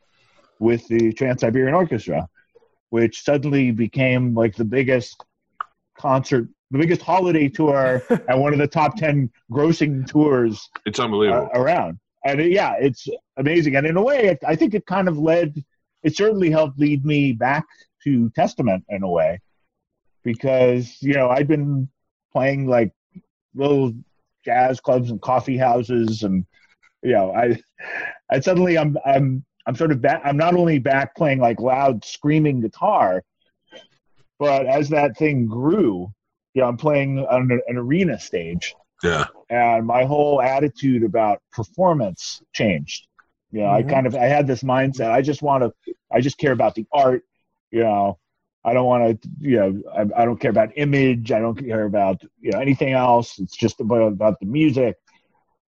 with 0.60 0.86
the 0.88 1.12
Trans 1.12 1.40
Siberian 1.40 1.74
Orchestra, 1.74 2.28
which 2.90 3.22
suddenly 3.22 3.70
became 3.70 4.34
like 4.34 4.54
the 4.56 4.64
biggest 4.64 5.24
concert 5.96 6.48
the 6.70 6.78
biggest 6.78 7.02
holiday 7.02 7.48
tour 7.48 8.02
and 8.28 8.40
one 8.40 8.52
of 8.52 8.58
the 8.58 8.66
top 8.66 8.96
ten 8.96 9.30
grossing 9.50 10.06
tours 10.06 10.68
It's 10.86 10.98
uh, 10.98 11.04
unbelievable. 11.04 11.48
around. 11.54 11.98
And 12.24 12.40
uh, 12.40 12.44
yeah, 12.44 12.74
it's 12.78 13.06
amazing. 13.36 13.76
And 13.76 13.86
in 13.86 13.96
a 13.96 14.02
way, 14.02 14.26
it, 14.26 14.38
I 14.46 14.56
think 14.56 14.74
it 14.74 14.86
kind 14.86 15.08
of 15.08 15.18
led. 15.18 15.62
It 16.02 16.16
certainly 16.16 16.50
helped 16.50 16.78
lead 16.78 17.04
me 17.04 17.32
back 17.32 17.64
to 18.04 18.30
Testament 18.30 18.84
in 18.88 19.02
a 19.02 19.08
way, 19.08 19.40
because 20.24 20.96
you 21.00 21.14
know 21.14 21.28
I'd 21.30 21.48
been 21.48 21.88
playing 22.32 22.66
like 22.66 22.92
little 23.54 23.92
jazz 24.44 24.80
clubs 24.80 25.10
and 25.10 25.20
coffee 25.20 25.56
houses, 25.56 26.22
and 26.22 26.44
you 27.02 27.12
know 27.12 27.32
I, 27.32 27.58
I 28.30 28.40
suddenly 28.40 28.78
I'm 28.78 28.96
I'm 29.04 29.44
I'm 29.66 29.74
sort 29.74 29.92
of 29.92 30.00
back. 30.00 30.22
I'm 30.24 30.36
not 30.36 30.54
only 30.54 30.78
back 30.78 31.14
playing 31.16 31.38
like 31.40 31.60
loud 31.60 32.04
screaming 32.04 32.60
guitar, 32.60 33.22
but 34.38 34.66
as 34.66 34.88
that 34.90 35.16
thing 35.16 35.46
grew, 35.46 36.12
you 36.54 36.62
know, 36.62 36.68
I'm 36.68 36.76
playing 36.76 37.18
on 37.26 37.50
an, 37.50 37.60
an 37.66 37.76
arena 37.76 38.18
stage 38.18 38.74
yeah. 39.02 39.26
and 39.50 39.86
my 39.86 40.04
whole 40.04 40.40
attitude 40.42 41.04
about 41.04 41.40
performance 41.52 42.42
changed. 42.52 43.06
You 43.50 43.60
know, 43.60 43.70
I 43.70 43.82
Mhm. 43.82 43.90
kind 43.90 44.06
of 44.06 44.14
I 44.14 44.26
had 44.26 44.46
this 44.46 44.62
mindset. 44.62 45.10
I 45.10 45.22
just 45.22 45.42
want 45.42 45.64
to. 45.64 45.94
I 46.12 46.20
just 46.20 46.38
care 46.38 46.52
about 46.52 46.74
the 46.74 46.86
art. 46.92 47.22
You 47.70 47.80
know, 47.80 48.18
I 48.64 48.74
don't 48.74 48.86
want 48.86 49.22
to. 49.22 49.28
You 49.40 49.56
know, 49.56 49.82
I, 49.94 50.22
I 50.22 50.24
don't 50.24 50.38
care 50.38 50.50
about 50.50 50.70
image. 50.76 51.32
I 51.32 51.40
don't 51.40 51.56
care 51.56 51.84
about 51.84 52.20
you 52.40 52.50
know 52.52 52.60
anything 52.60 52.92
else. 52.92 53.38
It's 53.38 53.56
just 53.56 53.80
about 53.80 54.02
about 54.08 54.38
the 54.40 54.46
music. 54.46 54.96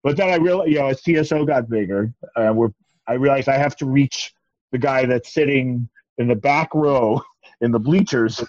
But 0.02 0.16
then 0.16 0.30
I 0.30 0.36
realized, 0.36 0.70
you 0.70 0.78
know, 0.78 0.88
as 0.88 1.02
TSO 1.02 1.44
got 1.46 1.68
bigger, 1.68 2.12
uh, 2.36 2.52
we're 2.54 2.70
I 3.06 3.14
realized 3.14 3.48
I 3.48 3.56
have 3.56 3.76
to 3.76 3.86
reach 3.86 4.32
the 4.72 4.78
guy 4.78 5.06
that's 5.06 5.32
sitting 5.32 5.88
in 6.18 6.28
the 6.28 6.36
back 6.36 6.74
row 6.74 7.22
in 7.60 7.72
the 7.72 7.78
bleachers 7.78 8.44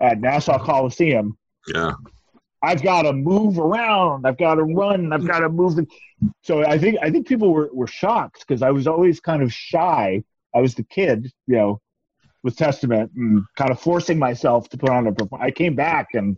at 0.00 0.20
Nassau 0.20 0.58
Coliseum 0.58 1.36
Yeah. 1.66 1.92
I've 2.62 2.82
got 2.82 3.02
to 3.02 3.12
move 3.12 3.58
around. 3.58 4.26
I've 4.26 4.38
got 4.38 4.56
to 4.56 4.64
run. 4.64 5.12
I've 5.12 5.26
got 5.26 5.40
to 5.40 5.48
move. 5.48 5.76
The... 5.76 5.86
So 6.42 6.64
I 6.64 6.76
think 6.76 6.98
I 7.00 7.10
think 7.10 7.28
people 7.28 7.52
were, 7.52 7.70
were 7.72 7.86
shocked 7.86 8.44
because 8.46 8.62
I 8.62 8.70
was 8.70 8.86
always 8.86 9.20
kind 9.20 9.42
of 9.42 9.52
shy. 9.52 10.24
I 10.54 10.60
was 10.60 10.74
the 10.74 10.82
kid, 10.82 11.30
you 11.46 11.56
know, 11.56 11.80
with 12.42 12.56
Testament 12.56 13.12
and 13.14 13.44
kind 13.56 13.70
of 13.70 13.80
forcing 13.80 14.18
myself 14.18 14.68
to 14.70 14.78
put 14.78 14.90
on 14.90 15.06
a 15.06 15.12
performance. 15.12 15.46
I 15.46 15.52
came 15.52 15.76
back 15.76 16.08
and 16.14 16.36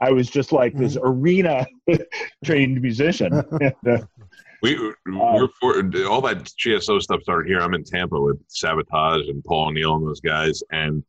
I 0.00 0.12
was 0.12 0.30
just 0.30 0.52
like 0.52 0.76
this 0.76 0.96
mm-hmm. 0.96 1.08
arena 1.08 1.66
trained 2.44 2.80
musician. 2.80 3.42
We 4.62 4.76
we're 5.06 5.48
for, 5.58 5.82
all 6.06 6.20
that 6.20 6.52
TSO 6.58 6.98
stuff 6.98 7.22
started 7.22 7.48
here. 7.48 7.60
I'm 7.60 7.72
in 7.72 7.82
Tampa 7.82 8.20
with 8.20 8.46
Savatage 8.48 9.30
and 9.30 9.42
Paul 9.42 9.68
O'Neill 9.68 9.96
and 9.96 10.06
those 10.06 10.20
guys, 10.20 10.62
and 10.70 11.02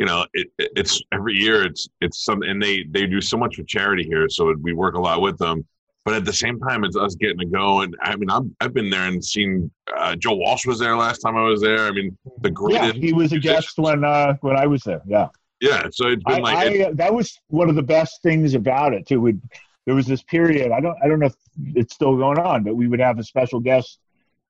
you 0.00 0.06
know 0.06 0.20
it, 0.34 0.46
it- 0.58 0.72
it's 0.80 0.94
every 1.12 1.34
year 1.44 1.56
it's 1.68 1.82
it's 2.04 2.18
some 2.26 2.42
and 2.42 2.58
they 2.64 2.76
they 2.94 3.04
do 3.06 3.20
so 3.20 3.36
much 3.42 3.52
for 3.56 3.64
charity 3.64 4.04
here, 4.12 4.26
so 4.36 4.40
we 4.66 4.72
work 4.84 4.94
a 4.94 5.00
lot 5.08 5.20
with 5.26 5.38
them. 5.38 5.58
But 6.06 6.14
at 6.14 6.24
the 6.24 6.32
same 6.44 6.58
time, 6.66 6.82
it's 6.84 6.96
us 6.96 7.14
getting 7.16 7.38
to 7.40 7.44
go. 7.60 7.82
And 7.82 7.94
I 8.02 8.16
mean, 8.16 8.30
I'm, 8.30 8.56
I've 8.62 8.72
been 8.72 8.88
there 8.88 9.06
and 9.06 9.22
seen 9.22 9.70
uh, 9.94 10.16
Joe 10.16 10.34
Walsh 10.34 10.64
was 10.64 10.78
there 10.78 10.96
last 10.96 11.18
time 11.18 11.36
I 11.36 11.42
was 11.42 11.60
there. 11.60 11.80
I 11.86 11.90
mean, 11.90 12.16
the 12.40 12.50
greatest. 12.50 12.94
yeah, 12.96 13.00
he 13.06 13.12
was 13.12 13.32
a 13.32 13.38
guest 13.38 13.74
when 13.76 14.02
uh, 14.02 14.34
when 14.40 14.56
I 14.56 14.66
was 14.66 14.82
there. 14.82 15.02
Yeah. 15.06 15.28
Yeah, 15.60 15.82
so 15.92 16.06
it's 16.08 16.24
been 16.24 16.36
I, 16.36 16.38
like 16.38 16.56
I, 16.56 16.64
it- 16.72 16.96
that 16.96 17.12
was 17.14 17.38
one 17.48 17.68
of 17.68 17.76
the 17.76 17.82
best 17.82 18.22
things 18.22 18.54
about 18.54 18.94
it 18.94 19.06
too. 19.06 19.20
Would 19.20 19.42
there 19.84 19.94
was 19.94 20.06
this 20.06 20.22
period? 20.22 20.72
I 20.72 20.80
don't 20.80 20.96
I 21.04 21.06
don't 21.06 21.18
know 21.20 21.26
if 21.26 21.36
it's 21.80 21.94
still 21.94 22.16
going 22.16 22.38
on, 22.38 22.64
but 22.64 22.74
we 22.76 22.88
would 22.88 23.00
have 23.00 23.18
a 23.18 23.24
special 23.24 23.60
guest 23.60 23.98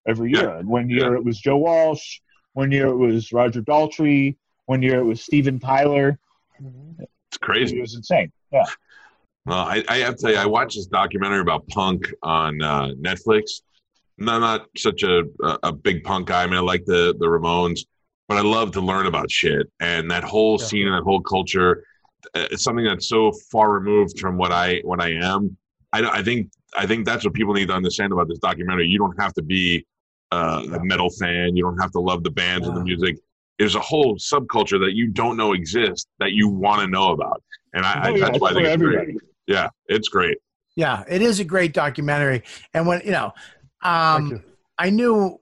every 0.07 0.31
year. 0.33 0.45
Yeah. 0.51 0.59
And 0.61 0.69
one 0.69 0.89
year 0.89 1.17
it 1.17 1.25
was 1.25 1.37
Joe 1.41 1.57
Walsh. 1.57 2.21
One 2.53 2.71
year 2.71 2.87
it 2.87 2.97
was 2.97 3.33
Roger 3.33 3.61
Daltrey. 3.61 4.37
One 4.71 4.83
year 4.83 5.01
it 5.01 5.05
was 5.05 5.21
Steven 5.21 5.59
Tyler. 5.59 6.17
it's 6.61 7.39
crazy. 7.39 7.77
It 7.77 7.81
was 7.81 7.97
insane. 7.97 8.31
Yeah. 8.53 8.63
Well, 9.45 9.59
I, 9.59 9.83
I 9.89 9.97
have 9.97 10.15
to 10.15 10.23
tell 10.23 10.31
you, 10.31 10.37
I 10.37 10.47
watched 10.47 10.77
this 10.77 10.87
documentary 10.87 11.41
about 11.41 11.67
punk 11.67 12.09
on 12.23 12.63
uh, 12.63 12.91
Netflix. 13.01 13.63
And 14.21 14.31
I'm 14.31 14.41
not 14.43 14.67
such 14.77 15.03
a, 15.03 15.25
a, 15.43 15.59
a 15.65 15.73
big 15.73 16.05
punk 16.05 16.29
guy. 16.29 16.45
I 16.45 16.47
mean, 16.47 16.55
I 16.55 16.61
like 16.61 16.85
the, 16.85 17.17
the 17.19 17.27
Ramones, 17.27 17.81
but 18.29 18.37
I 18.39 18.43
love 18.43 18.71
to 18.75 18.81
learn 18.81 19.07
about 19.07 19.29
shit. 19.29 19.67
And 19.81 20.09
that 20.13 20.23
whole 20.23 20.57
Yeah. 20.61 20.67
scene 20.67 20.87
and 20.87 20.95
that 20.95 21.03
whole 21.03 21.21
culture, 21.21 21.83
uh, 22.37 22.47
it's 22.53 22.63
something 22.63 22.85
that's 22.85 23.09
so 23.09 23.33
far 23.51 23.73
removed 23.73 24.21
from 24.21 24.37
what 24.37 24.53
I 24.53 24.83
what 24.85 25.01
I 25.03 25.15
am. 25.15 25.57
I, 25.93 26.03
I 26.19 26.23
think 26.23 26.49
I 26.79 26.87
think 26.87 27.07
that's 27.07 27.25
what 27.25 27.35
people 27.35 27.55
need 27.55 27.67
to 27.67 27.75
understand 27.75 28.13
about 28.13 28.29
this 28.29 28.39
documentary. 28.39 28.87
You 28.87 28.99
don't 29.01 29.21
have 29.21 29.33
to 29.35 29.43
be 29.43 29.85
uh, 30.31 30.63
a 30.75 30.85
metal 30.85 31.11
fan. 31.11 31.57
You 31.57 31.65
don't 31.65 31.79
have 31.81 31.91
to 31.91 31.99
love 31.99 32.23
the 32.23 32.31
bands 32.31 32.69
and 32.69 32.77
the 32.77 32.85
music. 32.85 33.17
There's 33.61 33.75
a 33.75 33.81
whole 33.81 34.17
subculture 34.17 34.81
that 34.81 34.95
you 34.95 35.09
don't 35.09 35.37
know 35.37 35.53
exists 35.53 36.09
that 36.19 36.33
you 36.33 36.49
want 36.49 36.81
to 36.81 36.87
know 36.89 37.13
about, 37.13 37.43
and 37.75 37.85
I, 37.85 37.93
I 37.93 38.09
Oh, 38.09 38.15
yeah, 38.15 38.25
that's 38.25 38.31
it's 38.31 38.41
why 38.41 38.51
I 38.51 38.55
think 38.55 38.67
for 38.67 38.73
it's 38.73 38.83
great. 38.83 39.17
Yeah, 39.47 39.69
it's 39.87 40.09
great. 40.09 40.39
Yeah, 40.77 41.05
it 41.09 41.21
is 41.21 41.41
a 41.41 41.45
great 41.45 41.75
documentary. 41.75 42.43
And 42.73 42.87
when 42.87 43.03
you 43.05 43.13
know, 43.13 43.33
um, 43.83 44.31
you. 44.31 44.43
I 44.79 44.89
knew 44.89 45.39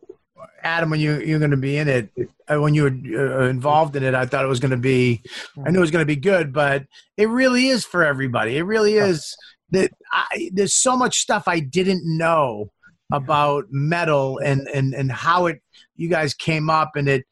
Adam 0.65 0.91
when 0.91 0.99
you 0.99 1.21
you're 1.21 1.39
going 1.39 1.53
to 1.53 1.57
be 1.57 1.77
in 1.77 1.87
it. 1.89 2.11
uh, 2.51 2.61
When 2.61 2.75
you 2.75 2.83
were 2.83 3.43
uh, 3.43 3.49
involved 3.49 3.95
in 3.95 4.03
it, 4.03 4.15
I 4.15 4.27
thought 4.27 4.45
it 4.45 4.49
was 4.49 4.59
going 4.59 4.73
to 4.73 4.77
be. 4.77 5.23
I 5.65 5.71
knew 5.71 5.79
it 5.79 5.81
was 5.81 5.93
going 5.93 6.03
to 6.03 6.07
be 6.07 6.17
good, 6.17 6.53
but 6.53 6.87
it 7.17 7.29
really 7.29 7.69
is 7.69 7.85
for 7.85 8.05
everybody. 8.05 8.57
It 8.57 8.65
really 8.65 8.95
is. 8.95 9.37
That 9.71 9.93
I, 10.11 10.51
there's 10.53 10.75
so 10.75 10.97
much 10.97 11.19
stuff 11.21 11.45
I 11.47 11.61
didn't 11.61 12.03
know 12.05 12.73
about 13.13 13.67
metal 13.71 14.39
and 14.39 14.67
and 14.75 14.93
and 14.93 15.13
how 15.13 15.47
it 15.47 15.63
you 15.97 16.09
guys 16.09 16.35
came 16.35 16.69
up 16.69 16.97
and 16.97 17.09
it 17.09 17.25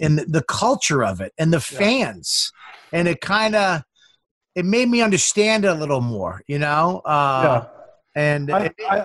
and 0.00 0.18
the, 0.18 0.42
culture 0.48 1.04
of 1.04 1.20
it 1.20 1.32
and 1.38 1.52
the 1.52 1.60
fans 1.60 2.52
and 2.92 3.08
it 3.08 3.20
kind 3.20 3.54
of 3.54 3.82
it 4.54 4.64
made 4.64 4.88
me 4.88 5.00
understand 5.02 5.64
it 5.64 5.68
a 5.68 5.74
little 5.74 6.00
more 6.00 6.42
you 6.46 6.58
know 6.58 7.00
uh 7.04 7.42
yeah. 7.42 7.66
and 8.14 8.50
I, 8.50 8.70
I, 8.88 9.04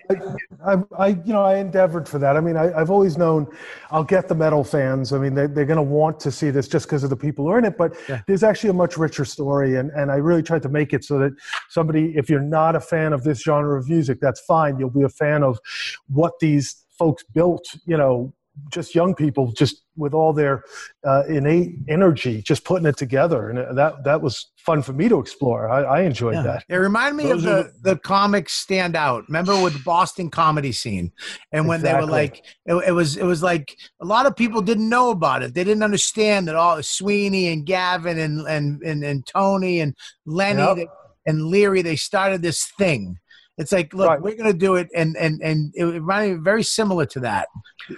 I, 0.65 0.77
I, 0.97 1.07
you 1.07 1.33
know, 1.33 1.43
I 1.43 1.57
endeavored 1.57 2.07
for 2.07 2.17
that. 2.19 2.37
I 2.37 2.39
mean, 2.41 2.55
I, 2.55 2.73
I've 2.73 2.89
always 2.89 3.17
known 3.17 3.47
I'll 3.91 4.03
get 4.03 4.27
the 4.27 4.35
metal 4.35 4.63
fans. 4.63 5.11
I 5.11 5.19
mean, 5.19 5.35
they, 5.35 5.47
they're 5.47 5.65
going 5.65 5.77
to 5.77 5.81
want 5.83 6.19
to 6.21 6.31
see 6.31 6.49
this 6.49 6.67
just 6.67 6.85
because 6.85 7.03
of 7.03 7.09
the 7.09 7.17
people 7.17 7.45
who 7.45 7.51
are 7.51 7.59
in 7.59 7.65
it. 7.65 7.77
But 7.77 7.95
Yeah. 8.07 8.21
there's 8.27 8.43
actually 8.43 8.69
a 8.69 8.73
much 8.73 8.97
richer 8.97 9.25
story, 9.25 9.75
and, 9.75 9.91
and 9.91 10.11
I 10.11 10.15
really 10.15 10.41
tried 10.43 10.63
to 10.63 10.69
make 10.69 10.93
it 10.93 11.03
so 11.03 11.19
that 11.19 11.33
somebody, 11.69 12.13
if 12.15 12.29
you're 12.29 12.39
not 12.39 12.75
a 12.75 12.79
fan 12.79 13.13
of 13.13 13.23
this 13.23 13.41
genre 13.41 13.77
of 13.77 13.89
music, 13.89 14.19
that's 14.21 14.39
fine. 14.41 14.79
You'll 14.79 14.89
be 14.89 15.03
a 15.03 15.09
fan 15.09 15.43
of 15.43 15.59
what 16.07 16.33
these 16.39 16.85
folks 16.97 17.23
built. 17.33 17.65
You 17.85 17.97
know, 17.97 18.33
just 18.69 18.93
young 18.95 19.15
people, 19.15 19.51
just 19.51 19.83
with 19.95 20.13
all 20.13 20.33
their 20.33 20.63
uh, 21.05 21.23
innate 21.27 21.75
energy, 21.87 22.41
just 22.41 22.63
putting 22.65 22.85
it 22.87 22.97
together, 22.97 23.49
and 23.49 23.77
that 23.77 24.03
that 24.03 24.21
was 24.21 24.51
fun 24.57 24.81
for 24.81 24.93
me 24.93 25.09
to 25.09 25.19
explore. 25.19 25.69
I, 25.69 25.83
I 25.83 26.01
enjoyed 26.01 26.35
Yeah. 26.35 26.43
that. 26.43 26.65
It 26.69 26.75
reminded 26.75 27.15
me 27.17 27.29
Those 27.29 27.45
of 27.45 27.51
are 27.51 27.63
the, 27.63 27.73
the 27.93 27.97
comics 27.97 28.53
stand 28.53 28.95
out. 28.95 29.25
Remember 29.27 29.61
with 29.61 29.73
the 29.73 29.83
Boston 29.83 30.29
comedy 30.29 30.71
scene, 30.71 31.11
and 31.51 31.67
when 31.67 31.81
they 31.81 31.93
were 31.93 32.05
like, 32.05 32.43
it, 32.65 32.75
it 32.87 32.91
was 32.91 33.17
it 33.17 33.25
was 33.25 33.41
like 33.43 33.75
a 34.01 34.05
lot 34.05 34.25
of 34.25 34.35
people 34.35 34.61
didn't 34.61 34.89
know 34.89 35.09
about 35.11 35.43
it. 35.43 35.53
They 35.53 35.63
didn't 35.63 35.83
understand 35.83 36.47
that 36.47 36.55
all 36.55 36.81
Sweeney 36.83 37.47
and 37.51 37.65
Gavin 37.65 38.19
and 38.19 38.47
and 38.47 38.81
and, 38.83 39.03
and 39.03 39.25
Tony 39.25 39.79
and 39.79 39.95
Lenny 40.25 40.59
Yep. 40.61 40.75
they- 40.77 40.87
and 41.25 41.45
Leary 41.45 41.81
they 41.81 41.95
started 41.95 42.41
this 42.41 42.65
thing. 42.77 43.17
It's 43.57 43.71
like, 43.71 43.93
look, 43.93 44.09
Right. 44.09 44.21
we're 44.21 44.35
gonna 44.35 44.51
do 44.53 44.75
it, 44.75 44.89
and 44.95 45.15
and 45.15 45.41
and 45.41 45.71
it 45.75 45.83
reminded 45.85 46.37
me 46.37 46.43
very 46.43 46.63
similar 46.63 47.05
to 47.07 47.19
that. 47.21 47.47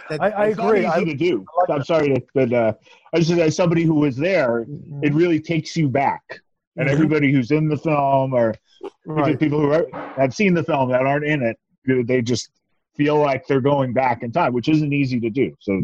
That- 0.10 0.22
I, 0.22 0.30
I 0.30 0.46
agree. 0.48 0.86
I, 0.86 1.04
to 1.04 1.14
do. 1.14 1.46
I 1.58 1.62
like 1.72 1.80
I'm 1.80 1.86
sorry, 1.86 2.14
to, 2.14 2.22
but 2.34 2.52
uh, 2.52 2.74
I 3.14 3.20
just 3.20 3.32
as 3.32 3.56
somebody 3.56 3.84
who 3.84 3.96
was 3.96 4.18
there, 4.18 4.66
it 5.02 5.14
really 5.14 5.40
takes 5.40 5.76
you 5.78 5.88
back. 5.88 6.22
And 6.78 6.90
Mhm. 6.90 6.92
everybody 6.92 7.32
who's 7.32 7.52
in 7.52 7.70
the 7.70 7.78
film, 7.78 8.34
or 8.34 8.54
right. 9.06 9.40
people 9.40 9.62
who 9.62 9.72
are, 9.72 9.86
have 10.18 10.34
seen 10.34 10.54
the 10.54 10.64
film 10.64 10.90
that 10.92 11.06
aren't 11.06 11.24
in 11.26 11.42
it, 11.42 11.58
they 12.06 12.22
just 12.22 12.50
feel 12.98 13.18
like 13.18 13.48
they're 13.48 13.62
going 13.62 13.94
back 13.94 14.24
in 14.24 14.32
time, 14.34 14.52
which 14.52 14.68
isn't 14.68 14.92
easy 14.92 15.20
to 15.22 15.30
do. 15.30 15.56
So 15.62 15.84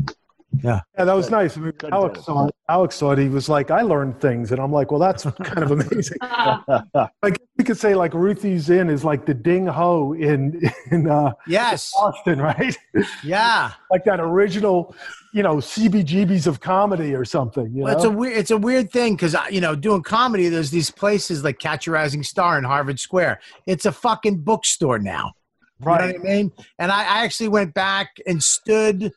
Yeah, 0.64 0.82
Yeah, 0.98 1.06
that 1.06 1.14
was 1.14 1.30
nice. 1.30 1.58
I 1.58 1.62
mean, 1.62 1.74
Alex 1.92 2.20
deal. 2.20 2.24
saw 2.24 2.48
it. 2.48 2.56
Alex 2.68 2.96
saw 2.96 3.12
it. 3.12 3.20
He 3.20 3.30
was 3.30 3.48
like, 3.48 3.72
"I 3.72 3.82
learned 3.82 4.20
things," 4.20 4.52
and 4.52 4.60
I'm 4.60 4.72
like, 4.72 4.92
"Well, 4.92 5.00
that's 5.00 5.24
kind 5.44 5.64
of 5.64 5.72
amazing." 5.72 6.18
like 7.24 7.42
we 7.58 7.64
could 7.64 7.78
say, 7.78 7.96
like 7.96 8.14
Ruthie's 8.14 8.70
Inn 8.70 8.90
is 8.90 9.04
like 9.04 9.26
the 9.26 9.34
Ding 9.34 9.66
Ho 9.68 10.14
in 10.14 10.62
in 10.92 11.10
uh, 11.10 11.34
yes, 11.48 11.94
Austin, 11.98 12.40
right? 12.42 12.76
yeah. 13.24 13.72
like 13.92 14.04
that 14.06 14.20
original, 14.20 14.94
you 15.34 15.44
know, 15.44 15.58
CBGBs 15.58 16.48
of 16.48 16.60
comedy 16.60 17.16
or 17.16 17.24
something. 17.24 17.74
You 17.74 17.84
Well, 17.84 17.96
it's 17.96 18.04
a 18.06 18.10
know? 18.10 18.18
weird 18.18 18.38
it's 18.38 18.52
a 18.52 18.58
weird 18.58 18.92
thing 18.92 19.16
because 19.16 19.36
you 19.50 19.62
know 19.62 19.76
doing 19.76 20.04
comedy. 20.04 20.50
There's 20.50 20.72
these 20.72 20.92
places 20.92 21.44
like 21.44 21.60
Catch 21.60 21.88
a 21.88 21.92
Rising 21.92 22.24
Star 22.24 22.58
in 22.58 22.64
Harvard 22.66 23.00
Square. 23.00 23.40
It's 23.68 23.86
a 23.86 23.92
fucking 23.92 24.40
bookstore 24.40 25.00
now. 25.00 25.32
You 25.80 25.86
know 25.88 25.92
right. 25.94 26.20
what 26.20 26.30
I 26.30 26.36
mean? 26.36 26.52
And 26.78 26.92
I, 26.92 27.00
I 27.00 27.24
actually 27.24 27.50
went 27.50 27.74
back 27.74 28.10
and 28.28 28.44
stood 28.44 29.12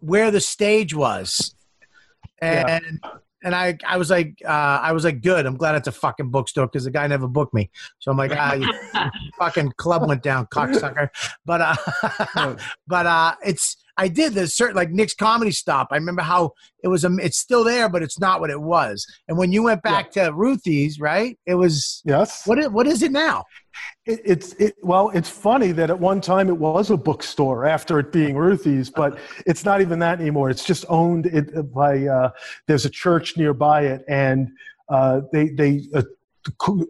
where 0.00 0.30
the 0.30 0.40
stage 0.40 0.94
was, 0.94 1.54
and 2.40 3.00
and 3.42 3.54
I 3.54 3.78
I 3.86 3.96
was 3.96 4.10
like 4.10 4.40
uh, 4.44 4.80
I 4.82 4.92
was 4.92 5.04
like 5.04 5.22
good. 5.22 5.46
I'm 5.46 5.56
glad 5.56 5.74
it's 5.74 5.88
a 5.88 5.92
fucking 5.92 6.30
bookstore 6.30 6.66
because 6.66 6.84
the 6.84 6.90
guy 6.90 7.06
never 7.06 7.28
booked 7.28 7.54
me. 7.54 7.70
So 7.98 8.10
I'm 8.10 8.16
like 8.16 8.32
ah, 8.34 9.10
fucking 9.38 9.72
club 9.76 10.06
went 10.06 10.22
down, 10.22 10.46
cocksucker. 10.46 11.08
But 11.44 11.60
uh, 11.60 12.56
but 12.86 13.06
uh, 13.06 13.34
it's 13.44 13.76
I 13.96 14.08
did. 14.08 14.34
There's 14.34 14.54
certain 14.54 14.76
like 14.76 14.90
Nick's 14.90 15.14
Comedy 15.14 15.50
Stop. 15.50 15.88
I 15.90 15.96
remember 15.96 16.22
how 16.22 16.52
it 16.82 16.88
was. 16.88 17.04
Um, 17.04 17.18
it's 17.20 17.38
still 17.38 17.64
there, 17.64 17.88
but 17.88 18.02
it's 18.02 18.18
not 18.18 18.40
what 18.40 18.50
it 18.50 18.60
was. 18.60 19.06
And 19.28 19.36
when 19.36 19.52
you 19.52 19.62
went 19.62 19.82
back 19.82 20.10
to 20.12 20.32
Ruthie's, 20.32 21.00
right? 21.00 21.38
It 21.46 21.54
was. 21.54 22.02
Yes. 22.04 22.46
What? 22.46 22.58
Is, 22.58 22.68
what 22.68 22.86
is 22.86 23.02
it 23.02 23.12
now? 23.12 23.44
It, 24.06 24.20
it's 24.24 24.52
it, 24.54 24.74
well, 24.82 25.10
it's 25.10 25.28
funny 25.28 25.72
that 25.72 25.90
at 25.90 25.98
one 25.98 26.20
time 26.20 26.48
it 26.48 26.56
was 26.56 26.90
a 26.90 26.96
bookstore 26.96 27.66
after 27.66 27.98
it 27.98 28.12
being 28.12 28.36
Ruthie's, 28.36 28.90
but 28.90 29.18
it's 29.46 29.64
not 29.64 29.80
even 29.80 29.98
that 30.00 30.20
anymore. 30.20 30.50
It's 30.50 30.64
just 30.64 30.84
owned 30.88 31.26
it 31.26 31.72
by. 31.72 32.06
Uh, 32.06 32.30
there's 32.66 32.84
a 32.84 32.90
church 32.90 33.36
nearby 33.36 33.82
it, 33.82 34.02
and 34.08 34.48
uh, 34.88 35.22
they 35.32 35.48
they. 35.50 35.82
Uh, 35.94 36.02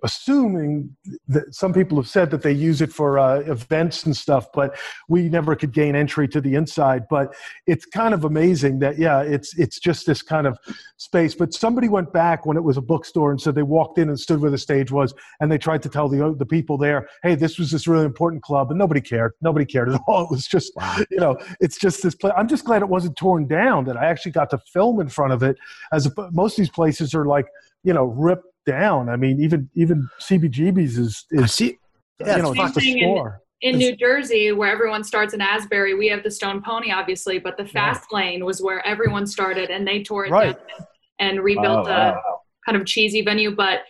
assuming 0.04 0.96
that 1.28 1.54
some 1.54 1.72
people 1.72 1.96
have 1.96 2.08
said 2.08 2.30
that 2.30 2.42
they 2.42 2.52
use 2.52 2.80
it 2.80 2.92
for 2.92 3.18
uh, 3.18 3.40
events 3.40 4.04
and 4.04 4.16
stuff, 4.16 4.46
but 4.52 4.76
we 5.08 5.28
never 5.28 5.56
could 5.56 5.72
gain 5.72 5.96
entry 5.96 6.28
to 6.28 6.40
the 6.40 6.54
inside. 6.54 7.06
But 7.10 7.34
it's 7.66 7.84
kind 7.84 8.14
of 8.14 8.24
amazing 8.24 8.78
that 8.80 8.98
yeah, 8.98 9.22
it's 9.22 9.58
it's 9.58 9.78
just 9.78 10.06
this 10.06 10.22
kind 10.22 10.46
of 10.46 10.58
space. 10.96 11.34
But 11.34 11.52
somebody 11.52 11.88
went 11.88 12.12
back 12.12 12.46
when 12.46 12.56
it 12.56 12.62
was 12.62 12.76
a 12.76 12.82
bookstore 12.82 13.30
and 13.30 13.40
said 13.40 13.54
they 13.54 13.62
walked 13.62 13.98
in 13.98 14.08
and 14.08 14.18
stood 14.18 14.40
where 14.40 14.50
the 14.50 14.58
stage 14.58 14.92
was, 14.92 15.12
and 15.40 15.50
they 15.50 15.58
tried 15.58 15.82
to 15.82 15.88
tell 15.88 16.08
the 16.08 16.34
the 16.38 16.46
people 16.46 16.78
there, 16.78 17.08
hey, 17.22 17.34
this 17.34 17.58
was 17.58 17.70
this 17.70 17.86
really 17.86 18.04
important 18.04 18.42
club, 18.42 18.70
and 18.70 18.78
nobody 18.78 19.00
cared. 19.00 19.32
Nobody 19.40 19.64
cared 19.64 19.90
at 19.90 20.00
all. 20.08 20.24
It 20.24 20.30
was 20.30 20.46
just 20.46 20.72
you 21.10 21.18
know, 21.18 21.36
it's 21.60 21.78
just 21.78 22.02
this 22.02 22.14
place. 22.14 22.34
I'm 22.36 22.48
just 22.48 22.64
glad 22.64 22.82
it 22.82 22.88
wasn't 22.88 23.16
torn 23.16 23.46
down. 23.46 23.84
That 23.84 23.96
I 23.96 24.06
actually 24.06 24.32
got 24.32 24.50
to 24.50 24.58
film 24.72 25.00
in 25.00 25.08
front 25.08 25.32
of 25.32 25.42
it. 25.42 25.56
As 25.92 26.06
a, 26.06 26.12
most 26.32 26.52
of 26.52 26.62
these 26.62 26.70
places 26.70 27.14
are 27.14 27.24
like 27.24 27.46
you 27.82 27.92
know 27.92 28.04
ripped 28.04 28.46
down. 28.66 29.08
I 29.08 29.16
mean, 29.16 29.40
even 29.42 29.68
even 29.74 30.08
CBGB's 30.20 30.98
is 30.98 31.24
is 31.30 31.54
See, 31.54 31.78
you 32.20 32.26
know 32.26 32.52
Same 32.54 32.56
just 32.66 32.76
a 32.76 32.80
thing 32.80 32.98
in- 32.98 33.32
in 33.62 33.76
New 33.76 33.94
Jersey, 33.94 34.52
where 34.52 34.72
everyone 34.72 35.04
starts 35.04 35.34
in 35.34 35.42
Asbury, 35.42 35.92
we 35.92 36.08
have 36.08 36.22
the 36.22 36.30
Stone 36.30 36.62
Pony, 36.62 36.90
obviously, 36.92 37.38
but 37.38 37.58
the 37.58 37.66
Fast 37.66 38.10
Lane 38.10 38.42
was 38.46 38.62
where 38.62 38.84
everyone 38.86 39.26
started, 39.26 39.68
and 39.68 39.86
they 39.86 40.02
tore 40.02 40.24
it 40.24 40.30
Right. 40.30 40.56
down 40.56 40.86
and 41.18 41.40
rebuilt 41.42 41.86
Wow, 41.86 41.92
a 41.92 42.12
wow. 42.12 42.40
kind 42.64 42.78
of 42.80 42.86
cheesy 42.86 43.20
venue. 43.20 43.54
But 43.54 43.80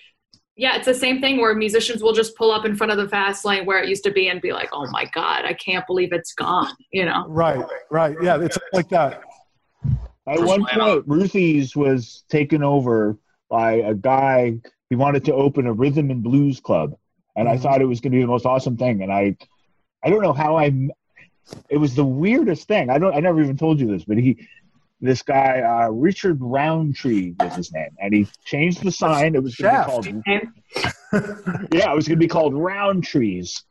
yeah, 0.56 0.74
it's 0.74 0.86
the 0.86 0.94
same 0.94 1.20
thing 1.20 1.40
where 1.40 1.54
musicians 1.54 2.02
will 2.02 2.12
just 2.12 2.36
pull 2.36 2.50
up 2.50 2.64
in 2.64 2.74
front 2.74 2.90
of 2.90 2.98
the 2.98 3.08
Fast 3.08 3.44
Lane 3.44 3.64
where 3.64 3.80
it 3.80 3.88
used 3.88 4.02
to 4.04 4.10
be 4.10 4.28
and 4.28 4.40
be 4.40 4.52
like, 4.52 4.70
"Oh 4.72 4.88
my 4.90 5.08
God, 5.14 5.44
I 5.44 5.52
can't 5.54 5.86
believe 5.86 6.12
it's 6.12 6.32
gone," 6.34 6.74
you 6.90 7.04
know. 7.04 7.24
Right, 7.28 7.64
right. 7.92 8.16
Yeah, 8.20 8.40
it's 8.42 8.58
like 8.72 8.88
that. 8.88 9.22
At 10.26 10.40
one 10.40 10.66
point, 10.66 11.04
Ruthie's 11.06 11.76
was 11.76 12.24
taken 12.28 12.64
over 12.64 13.16
by 13.50 13.72
a 13.74 13.94
guy. 13.94 14.58
He 14.88 14.96
wanted 14.96 15.24
to 15.26 15.34
open 15.34 15.66
a 15.66 15.72
rhythm 15.72 16.10
and 16.10 16.22
blues 16.22 16.60
club, 16.60 16.94
and 17.36 17.48
I 17.48 17.56
Mhm. 17.56 17.62
thought 17.62 17.82
it 17.82 17.86
was 17.86 18.00
going 18.00 18.12
to 18.12 18.16
be 18.16 18.22
the 18.22 18.26
most 18.28 18.46
awesome 18.46 18.76
thing. 18.76 19.02
And 19.02 19.12
I, 19.12 19.36
I 20.02 20.08
don't 20.10 20.22
know 20.22 20.32
how 20.32 20.56
I. 20.56 20.66
m- 20.66 20.90
It 21.68 21.76
was 21.78 21.94
the 21.94 22.04
weirdest 22.04 22.66
thing. 22.68 22.90
I 22.90 22.98
don't. 22.98 23.14
I 23.14 23.20
never 23.20 23.42
even 23.42 23.56
told 23.56 23.78
you 23.80 23.86
this, 23.86 24.04
but 24.04 24.16
he, 24.18 24.48
this 25.00 25.22
guy, 25.22 25.60
uh, 25.60 25.90
Richard 25.90 26.38
Roundtree 26.40 27.34
was 27.38 27.54
his 27.54 27.72
name, 27.72 27.90
and 28.00 28.12
he 28.14 28.26
changed 28.44 28.82
the 28.82 28.90
sign. 28.92 29.34
It 29.34 29.42
was 29.42 29.54
going 29.56 29.70
to 29.72 29.78
be 29.78 29.84
called. 29.84 30.06
yeah, 31.72 31.92
it 31.92 31.94
was 31.96 32.06
going 32.08 32.18
to 32.18 32.24
be 32.24 32.28
called 32.28 32.54
Roundtrees. 32.54 33.62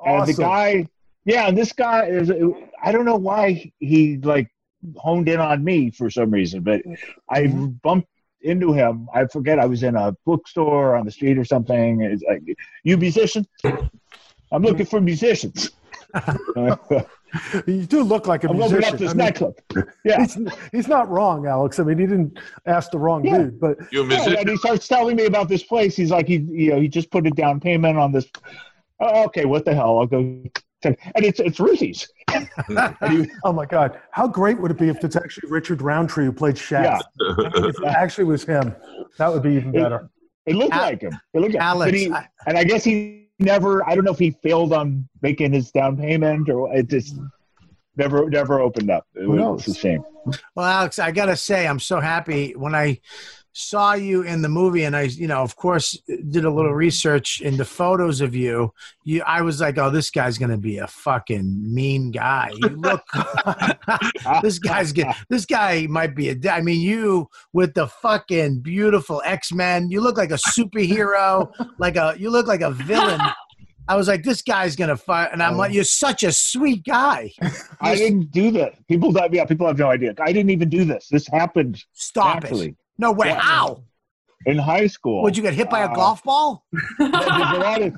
Awesome. 0.00 0.20
And 0.20 0.28
the 0.28 0.34
guy, 0.34 0.86
yeah, 1.24 1.48
and 1.48 1.56
this 1.58 1.72
guy 1.72 2.06
is, 2.06 2.30
I 2.82 2.92
don't 2.92 3.04
know 3.04 3.16
why 3.16 3.72
he 3.80 4.16
like 4.18 4.48
honed 4.96 5.28
in 5.28 5.40
on 5.40 5.62
me 5.64 5.90
for 5.90 6.08
some 6.10 6.30
reason, 6.30 6.62
but 6.62 6.82
I 7.28 7.46
bumped 7.48 8.08
into 8.42 8.72
him. 8.72 9.08
I 9.14 9.26
forget 9.26 9.58
I 9.58 9.66
was 9.66 9.82
in 9.82 9.96
a 9.96 10.12
bookstore 10.24 10.96
on 10.96 11.04
the 11.04 11.10
street 11.10 11.38
or 11.38 11.44
something. 11.44 12.02
It's 12.02 12.22
like, 12.22 12.42
you 12.84 12.96
musician? 12.96 13.46
I'm 14.52 14.62
looking 14.62 14.86
for 14.86 15.00
musicians. 15.00 15.70
You 17.66 17.84
do 17.84 18.02
look 18.02 18.26
like 18.26 18.44
a 18.44 18.46
opening 18.48 18.60
musician. 18.70 18.94
up 18.94 18.98
this 18.98 19.10
I 19.10 19.12
mean, 19.12 19.18
nightclub. 19.26 19.54
Yeah. 20.02 20.20
he's, 20.24 20.38
he's 20.72 20.88
not 20.88 21.10
wrong, 21.10 21.46
Alex. 21.46 21.78
I 21.78 21.82
mean, 21.82 21.98
he 21.98 22.06
didn't 22.06 22.38
ask 22.64 22.90
the 22.90 22.98
wrong 22.98 23.22
Yeah. 23.22 23.36
dude, 23.38 23.60
but 23.60 23.76
You 23.92 24.00
a 24.00 24.04
Yeah, 24.04 24.08
musician? 24.08 24.36
and 24.38 24.48
he 24.48 24.56
starts 24.56 24.88
telling 24.88 25.14
me 25.16 25.26
about 25.26 25.46
this 25.46 25.62
place. 25.62 25.94
He's 25.94 26.10
like, 26.10 26.26
he, 26.26 26.36
you 26.36 26.70
know, 26.70 26.80
he 26.80 26.88
just 26.88 27.10
put 27.10 27.26
a 27.26 27.30
down 27.30 27.60
payment 27.60 27.98
on 27.98 28.12
this. 28.12 28.24
Oh, 28.98 29.24
okay, 29.26 29.44
what 29.44 29.66
the 29.66 29.74
hell? 29.74 29.98
I'll 29.98 30.06
go. 30.06 30.42
Check. 30.82 30.98
And 31.14 31.24
it's 31.24 31.40
it's 31.40 31.60
Ruthie's. 31.60 32.08
And 32.68 33.24
he- 33.24 33.30
oh 33.44 33.52
my 33.52 33.64
God, 33.66 34.00
how 34.10 34.26
great 34.28 34.60
would 34.60 34.70
it 34.70 34.78
be 34.78 34.88
if 34.88 35.02
it's 35.02 35.16
actually 35.16 35.50
Richard 35.50 35.80
Roundtree 35.80 36.26
who 36.26 36.32
played 36.32 36.58
Shaft? 36.58 37.06
If 37.18 37.78
it 37.78 37.84
actually 37.84 38.24
was 38.24 38.44
him, 38.44 38.74
that 39.18 39.32
would 39.32 39.42
be 39.42 39.54
even 39.54 39.72
better. 39.72 40.10
It 40.46 40.54
looked 40.56 40.74
Al- 40.74 40.82
like 40.82 41.00
him. 41.00 41.18
It 41.34 41.40
looked 41.40 41.54
like 41.54 41.62
Alex, 41.62 41.90
but 41.90 41.98
he, 41.98 42.10
I- 42.12 42.28
and 42.46 42.58
I 42.58 42.64
guess 42.64 42.84
he 42.84 43.28
never. 43.38 43.86
I 43.88 43.94
don't 43.94 44.04
know 44.04 44.12
if 44.12 44.18
he 44.18 44.32
failed 44.42 44.72
on 44.72 45.08
making 45.22 45.52
his 45.52 45.70
down 45.70 45.96
payment 45.96 46.48
or 46.50 46.74
it 46.74 46.88
just 46.88 47.16
never 47.96 48.28
never 48.28 48.60
opened 48.60 48.90
up. 48.90 49.06
It 49.14 49.22
Who 49.22 49.30
was 49.32 49.38
knows? 49.40 49.68
a 49.68 49.74
shame. 49.74 50.02
Well, 50.54 50.66
Alex, 50.66 50.98
I 50.98 51.10
gotta 51.10 51.36
say, 51.36 51.66
I'm 51.66 51.80
so 51.80 52.00
happy 52.00 52.52
when 52.56 52.74
I 52.74 53.00
saw 53.58 53.94
you 53.94 54.22
in 54.22 54.40
the 54.40 54.48
movie, 54.48 54.84
and 54.84 54.96
I, 54.96 55.02
you 55.02 55.26
know, 55.26 55.42
of 55.42 55.56
course, 55.56 56.00
did 56.06 56.44
a 56.44 56.50
little 56.50 56.74
research 56.74 57.40
into 57.40 57.64
photos 57.64 58.20
of 58.20 58.34
you. 58.34 58.72
You, 59.04 59.22
I 59.26 59.42
was 59.42 59.60
like, 59.60 59.78
oh, 59.78 59.90
this 59.90 60.10
guy's 60.10 60.38
gonna 60.38 60.56
be 60.56 60.78
a 60.78 60.86
fucking 60.86 61.74
mean 61.74 62.12
guy. 62.12 62.50
You 62.54 62.68
look, 62.68 63.02
this 64.42 64.60
guy's 64.60 64.92
good. 64.92 65.08
This 65.28 65.44
guy 65.44 65.86
might 65.88 66.14
be 66.14 66.30
a. 66.30 66.36
I 66.50 66.60
mean, 66.60 66.80
you 66.80 67.28
with 67.52 67.74
the 67.74 67.88
fucking 67.88 68.60
beautiful 68.60 69.20
X 69.24 69.52
Men. 69.52 69.90
You 69.90 70.00
look 70.00 70.16
like 70.16 70.30
a 70.30 70.38
superhero. 70.56 71.52
like 71.78 71.96
a, 71.96 72.14
you 72.16 72.30
look 72.30 72.46
like 72.46 72.60
a 72.60 72.70
villain. 72.70 73.20
I 73.88 73.96
was 73.96 74.06
like, 74.06 74.22
this 74.22 74.42
guy's 74.42 74.76
gonna 74.76 74.96
fight, 74.96 75.30
and 75.32 75.42
I'm 75.42 75.56
like, 75.56 75.72
you're 75.72 75.82
such 75.82 76.22
a 76.22 76.30
sweet 76.30 76.84
guy. 76.84 77.32
I 77.80 77.96
didn't 77.96 78.30
do 78.30 78.52
that. 78.52 78.86
People 78.86 79.12
yeah, 79.32 79.46
people 79.46 79.66
have 79.66 79.78
no 79.78 79.90
idea. 79.90 80.14
I 80.20 80.32
didn't 80.32 80.50
even 80.50 80.68
do 80.68 80.84
this. 80.84 81.08
This 81.10 81.26
happened 81.26 81.82
Stop 81.94 82.44
it. 82.44 82.76
Naturally 82.98 82.98
No 82.98 83.12
way. 83.12 83.28
Yeah. 83.28 83.40
How? 83.40 83.82
in 84.46 84.56
high 84.56 84.86
school. 84.86 85.22
Would 85.24 85.36
you 85.36 85.42
get 85.42 85.52
hit 85.52 85.68
by 85.68 85.80
a 85.80 85.88
Uh, 85.88 85.94
golf 85.94 86.22
ball? 86.22 86.64
there's 86.98 87.10
a 87.10 87.58
lot 87.58 87.82
of 87.82 87.92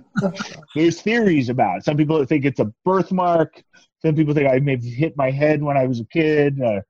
there's 0.75 1.01
theories 1.03 1.49
about 1.51 1.79
it. 1.79 1.85
Some 1.85 1.97
people 1.99 2.25
think 2.25 2.45
it's 2.47 2.61
a 2.61 2.73
birthmark. 2.85 3.63
Some 4.05 4.15
people 4.15 4.33
think 4.33 4.49
I 4.51 4.59
may 4.59 4.73
have 4.73 4.83
hit 4.83 5.17
my 5.17 5.31
head 5.31 5.63
when 5.63 5.77
I 5.77 5.87
was 5.87 6.01
a 6.01 6.05
kid. 6.07 6.59
Uh, 6.61 6.81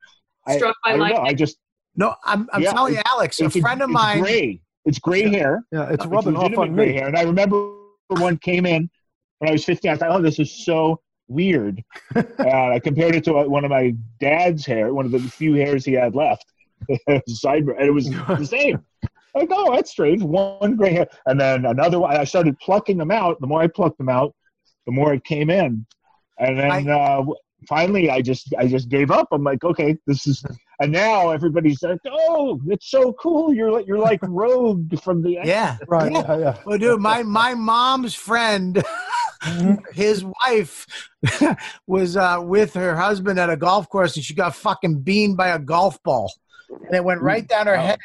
I, 0.47 0.57
Struck 0.57 0.77
by 0.85 0.93
I 0.93 0.97
don't 0.97 1.09
know. 1.09 1.17
I 1.23 1.35
just 1.35 1.59
No, 1.97 2.15
I'm, 2.25 2.49
I'm 2.53 2.63
Yeah, 2.63 2.73
telling 2.73 2.95
you, 2.95 3.01
Alex, 3.07 3.41
a 3.41 3.51
friend 3.51 3.83
of 3.83 3.91
it's 3.91 3.95
mine. 3.95 4.21
Gray. 4.21 4.61
It's 4.85 4.99
gray 5.01 5.29
hair. 5.29 5.65
Yeah, 5.73 5.87
it's 5.91 6.05
It's 6.05 6.07
rubbing 6.07 6.37
off 6.37 6.57
on 6.57 6.73
gray 6.75 6.87
me. 6.87 6.93
hair. 6.95 7.09
And 7.09 7.17
I 7.19 7.23
remember 7.23 7.75
one 8.09 8.39
came 8.39 8.65
in 8.67 8.89
when 9.39 9.49
I 9.51 9.53
was 9.53 9.65
15. 9.65 9.91
I 9.91 9.97
thought, 9.97 10.11
oh, 10.13 10.23
this 10.23 10.39
is 10.39 10.65
so 10.65 11.01
weird. 11.29 11.83
uh, 12.15 12.23
I 12.39 12.79
compared 12.83 13.17
it 13.17 13.25
to 13.25 13.35
uh, 13.37 13.45
one 13.45 13.65
of 13.65 13.71
my 13.71 13.95
dad's 14.21 14.65
hair, 14.65 14.95
one 14.95 15.05
of 15.07 15.11
the 15.13 15.19
few 15.19 15.55
hairs 15.55 15.85
he 15.85 15.93
had 15.93 16.15
left. 16.15 16.47
Sideburn, 17.29 17.79
and 17.79 17.87
it 17.87 17.93
was 17.93 18.11
the 18.11 18.45
same. 18.45 18.85
Like, 19.35 19.49
oh, 19.53 19.75
that's 19.75 19.91
strange. 19.91 20.23
One 20.23 20.77
gray 20.77 20.93
hair, 20.93 21.07
and 21.27 21.41
then 21.41 21.65
another 21.65 22.01
one. 22.01 22.17
I 22.17 22.25
started 22.25 22.59
plucking 22.59 22.99
them 22.99 23.11
out. 23.11 23.41
The 23.41 23.47
more 23.47 23.63
I 23.63 23.69
plucked 23.69 23.99
them 23.99 24.09
out, 24.09 24.35
the 24.87 24.93
more 24.93 25.15
it 25.15 25.25
came 25.25 25.51
in, 25.51 25.87
and 26.39 26.59
then 26.59 26.89
uh, 26.89 27.23
finally, 27.69 28.11
I 28.11 28.23
just 28.23 28.53
I 28.59 28.67
just 28.67 28.89
gave 28.89 29.11
up. 29.11 29.29
I'm 29.33 29.45
like, 29.45 29.65
okay, 29.65 29.97
this 30.07 30.27
is. 30.27 30.43
And 30.81 30.93
now 30.93 31.29
everybody's 31.29 31.83
like, 31.83 31.99
oh, 32.11 32.59
it's 32.69 32.91
so 32.91 33.13
cool. 33.15 33.53
You're 33.53 33.71
like 33.71 33.87
you're 33.87 33.99
like 33.99 34.21
Rogue 34.23 34.99
from 35.01 35.23
the 35.23 35.39
Yeah. 35.45 35.77
Right. 35.87 36.11
Yeah. 36.11 36.25
Yeah. 36.27 36.39
yeah. 36.39 36.57
Well, 36.65 36.79
dude, 36.79 37.01
my 37.01 37.23
my 37.23 37.55
mom's 37.55 38.15
friend, 38.15 38.83
his 39.93 40.25
wife, 40.25 40.87
was 41.87 42.17
uh, 42.17 42.41
with 42.43 42.75
her 42.75 42.97
husband 42.97 43.39
at 43.39 43.51
a 43.51 43.57
golf 43.57 43.89
course, 43.89 44.17
and 44.17 44.25
she 44.25 44.35
got 44.35 44.55
fucking 44.55 45.01
beamed 45.01 45.37
by 45.37 45.49
a 45.49 45.59
golf 45.59 46.03
ball, 46.03 46.33
and 46.71 46.95
it 46.95 47.05
went 47.05 47.21
right 47.21 47.47
down 47.47 47.67
her 47.67 47.77
head, 47.77 47.99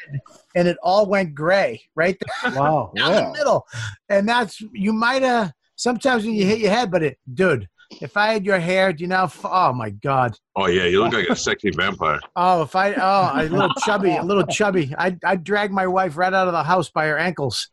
and 0.54 0.66
it 0.68 0.76
all 0.82 1.06
went 1.06 1.34
gray 1.34 1.82
right 1.94 2.16
there 2.42 2.52
Wow. 2.54 2.92
down 2.96 3.10
Yeah. 3.12 3.20
the 3.26 3.32
middle. 3.32 3.66
And 4.08 4.28
that's 4.28 4.60
you 4.72 4.92
might 4.92 5.22
have 5.22 5.52
sometimes 5.76 6.24
when 6.24 6.34
you 6.34 6.44
hit 6.46 6.58
your 6.58 6.70
head, 6.70 6.90
but 6.90 7.02
it, 7.02 7.18
dude. 7.32 7.68
If 8.00 8.16
I 8.16 8.32
had 8.32 8.44
your 8.44 8.58
hair, 8.58 8.92
do 8.92 9.04
you 9.04 9.06
know? 9.08 9.30
Oh 9.44 9.72
my 9.72 9.90
god! 9.90 10.36
Oh 10.56 10.66
yeah, 10.66 10.86
you 10.86 11.00
look 11.00 11.12
like 11.12 11.28
a 11.28 11.36
sexy 11.46 11.70
vampire. 11.70 12.18
Oh, 12.34 12.62
if 12.62 12.74
I 12.74 12.94
oh 12.94 13.30
a 13.40 13.46
little 13.48 13.70
chubby, 13.84 14.10
a 14.16 14.24
little 14.24 14.44
chubby, 14.44 14.92
I'd 14.98 15.20
I'd 15.24 15.44
drag 15.44 15.70
my 15.70 15.86
wife 15.86 16.16
right 16.16 16.34
out 16.34 16.48
of 16.48 16.52
the 16.52 16.64
house 16.64 16.90
by 16.90 17.06
her 17.06 17.16
ankles. 17.16 17.68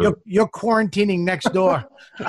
You're, 0.00 0.18
you're 0.24 0.48
quarantining 0.48 1.20
next 1.20 1.52
door. 1.52 1.84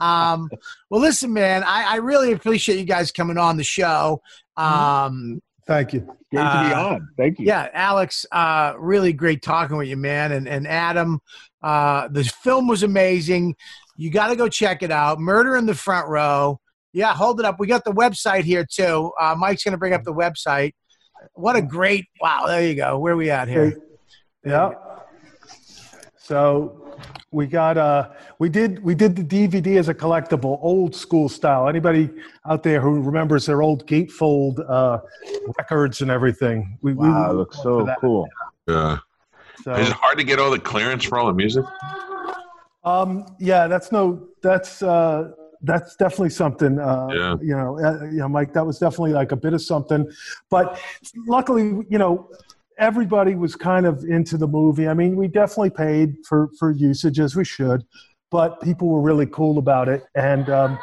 um, 0.00 0.48
well, 0.90 1.00
listen, 1.00 1.32
man, 1.32 1.62
I, 1.64 1.84
I 1.94 1.96
really 1.96 2.32
appreciate 2.32 2.78
you 2.78 2.84
guys 2.84 3.12
coming 3.12 3.38
on 3.38 3.56
the 3.56 3.64
show. 3.64 4.20
Um, 4.56 5.40
Thank 5.66 5.92
you. 5.94 6.00
Great 6.00 6.42
to 6.42 6.68
be 6.68 6.74
Uh, 6.74 6.86
on. 6.88 7.08
Thank 7.16 7.38
you. 7.40 7.46
yeah, 7.46 7.68
Alex, 7.72 8.24
uh, 8.30 8.74
really 8.78 9.12
great 9.12 9.42
talking 9.42 9.76
with 9.76 9.88
you, 9.88 9.96
man. 9.96 10.32
And, 10.32 10.46
and 10.48 10.66
Adam, 10.66 11.20
uh, 11.62 12.08
the 12.08 12.22
film 12.24 12.68
was 12.68 12.82
amazing. 12.84 13.56
You 13.96 14.10
got 14.10 14.28
to 14.28 14.36
go 14.36 14.48
check 14.48 14.82
it 14.82 14.90
out. 14.92 15.18
Murder 15.18 15.56
in 15.56 15.66
the 15.66 15.74
Front 15.74 16.08
Row. 16.08 16.60
Yeah, 16.92 17.12
hold 17.14 17.40
it 17.40 17.46
up. 17.46 17.58
We 17.58 17.66
got 17.66 17.84
the 17.84 17.92
website 17.92 18.44
here, 18.44 18.64
too. 18.64 19.10
Uh, 19.20 19.34
Mike's 19.36 19.64
going 19.64 19.72
to 19.72 19.78
bring 19.78 19.92
up 19.92 20.04
the 20.04 20.14
website. 20.14 20.72
What 21.34 21.56
a 21.56 21.62
great, 21.62 22.06
wow, 22.20 22.44
there 22.46 22.66
you 22.66 22.74
go. 22.76 22.98
Where 22.98 23.16
we 23.16 23.30
at 23.30 23.48
here? 23.48 23.76
Yeah. 24.44 24.70
So 26.26 26.82
We 27.30 27.46
got 27.46 27.76
uh 27.76 28.10
we 28.38 28.48
did 28.48 28.82
we 28.82 28.94
did 28.94 29.14
the 29.14 29.22
DVD 29.22 29.78
as 29.78 29.88
a 29.88 29.94
collectible, 29.94 30.58
old 30.60 30.94
school 30.94 31.28
style. 31.28 31.68
Anybody 31.68 32.10
out 32.50 32.62
there 32.62 32.80
who 32.80 33.00
remembers 33.00 33.46
their 33.46 33.62
old 33.62 33.86
gatefold 33.86 34.58
uh, 34.68 34.98
records 35.58 36.00
and 36.02 36.10
everything? 36.10 36.78
We, 36.82 36.94
we 36.94 37.08
Wow, 37.08 37.30
it 37.30 37.34
looks 37.34 37.62
so 37.62 37.88
cool. 38.00 38.28
Yeah. 38.66 38.98
So, 39.62 39.72
Is 39.74 39.88
it 39.88 39.94
hard 39.94 40.18
to 40.18 40.24
get 40.24 40.38
all 40.38 40.50
the 40.50 40.58
clearance 40.58 41.04
for 41.04 41.18
all 41.18 41.26
the 41.26 41.34
music? 41.34 41.64
um, 42.84 43.26
yeah, 43.38 43.66
that's 43.68 43.92
no, 43.92 44.28
that's 44.42 44.82
uh, 44.82 45.30
that's 45.62 45.96
definitely 45.96 46.30
something. 46.30 46.78
Uh, 46.78 47.08
Yeah. 47.12 47.36
You 47.40 47.56
know, 47.56 47.78
uh, 47.78 48.04
you 48.04 48.18
know, 48.18 48.28
Mike, 48.28 48.52
that 48.54 48.64
was 48.66 48.78
definitely 48.78 49.12
like 49.12 49.32
a 49.32 49.36
bit 49.36 49.52
of 49.54 49.62
something. 49.62 50.10
But 50.50 50.80
luckily, 51.26 51.84
you 51.88 51.98
know, 51.98 52.30
everybody 52.78 53.34
was 53.34 53.56
kind 53.56 53.86
of 53.86 54.04
into 54.04 54.36
the 54.36 54.46
movie. 54.46 54.88
I 54.88 54.94
mean, 54.94 55.16
we 55.16 55.28
definitely 55.28 55.70
paid 55.70 56.16
for 56.28 56.50
for 56.58 56.70
usage 56.70 57.18
as 57.20 57.36
we 57.36 57.44
should, 57.44 57.84
but 58.30 58.60
people 58.60 58.88
were 58.88 59.00
really 59.00 59.26
cool 59.26 59.58
about 59.58 59.88
it, 59.88 60.04
and 60.14 60.48
um, 60.50 60.78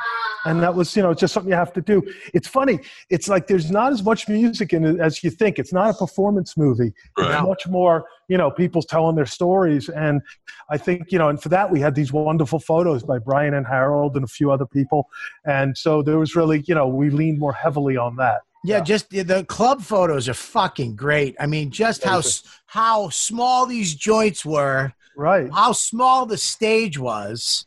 and 0.46 0.62
that 0.62 0.76
was 0.76 0.96
you 0.96 1.02
know 1.02 1.14
just 1.14 1.34
something 1.34 1.50
you 1.50 1.56
have 1.56 1.74
to 1.74 1.82
do. 1.82 2.02
It's 2.34 2.48
funny. 2.48 2.80
It's 3.10 3.28
like 3.28 3.48
there's 3.48 3.72
not 3.72 3.92
as 3.92 4.04
much 4.04 4.28
music 4.28 4.74
in 4.74 4.86
it 4.86 5.00
as 5.00 5.24
you 5.24 5.30
think. 5.30 5.60
It's 5.60 5.74
not 5.74 5.90
a 5.90 5.98
performance 5.98 6.58
movie. 6.58 6.94
Right. 7.18 7.32
It's 7.32 7.48
much 7.48 7.68
more 7.68 8.06
you 8.28 8.38
know 8.38 8.52
people 8.52 8.82
telling 8.82 9.16
their 9.16 9.26
stories, 9.26 9.90
and 9.90 10.22
I 10.70 10.78
think 10.78 11.12
you 11.12 11.20
know, 11.20 11.30
and 11.30 11.42
for 11.42 11.50
that 11.50 11.72
we 11.72 11.80
had 11.80 11.96
these 11.96 12.12
wonderful 12.12 12.60
photos 12.60 13.04
by 13.04 13.20
Brian 13.20 13.54
and 13.54 13.68
Harald 13.68 14.16
and 14.16 14.24
a 14.24 14.28
few 14.28 14.52
other 14.52 14.66
people, 14.66 15.08
and 15.46 15.78
so 15.78 16.02
there 16.02 16.18
was 16.18 16.36
really 16.36 16.64
you 16.68 16.76
know 16.76 16.88
we 16.88 17.10
leaned 17.10 17.40
more 17.40 17.54
heavily 17.54 17.98
on 17.98 18.16
that. 18.18 18.42
Yeah, 18.66 18.80
just 18.80 19.10
the, 19.10 19.24
the 19.24 19.44
club 19.46 19.82
photos 19.82 20.30
are 20.30 20.34
fucking 20.34 20.96
great. 20.96 21.36
I 21.40 21.48
mean, 21.48 21.70
just 21.70 22.04
how 22.04 22.22
how 22.66 23.10
small 23.10 23.66
these 23.66 23.94
joints 23.94 24.46
were, 24.46 24.94
Right. 25.18 25.52
how 25.52 25.74
small 25.74 26.26
the 26.26 26.38
stage 26.38 26.98
was, 26.98 27.66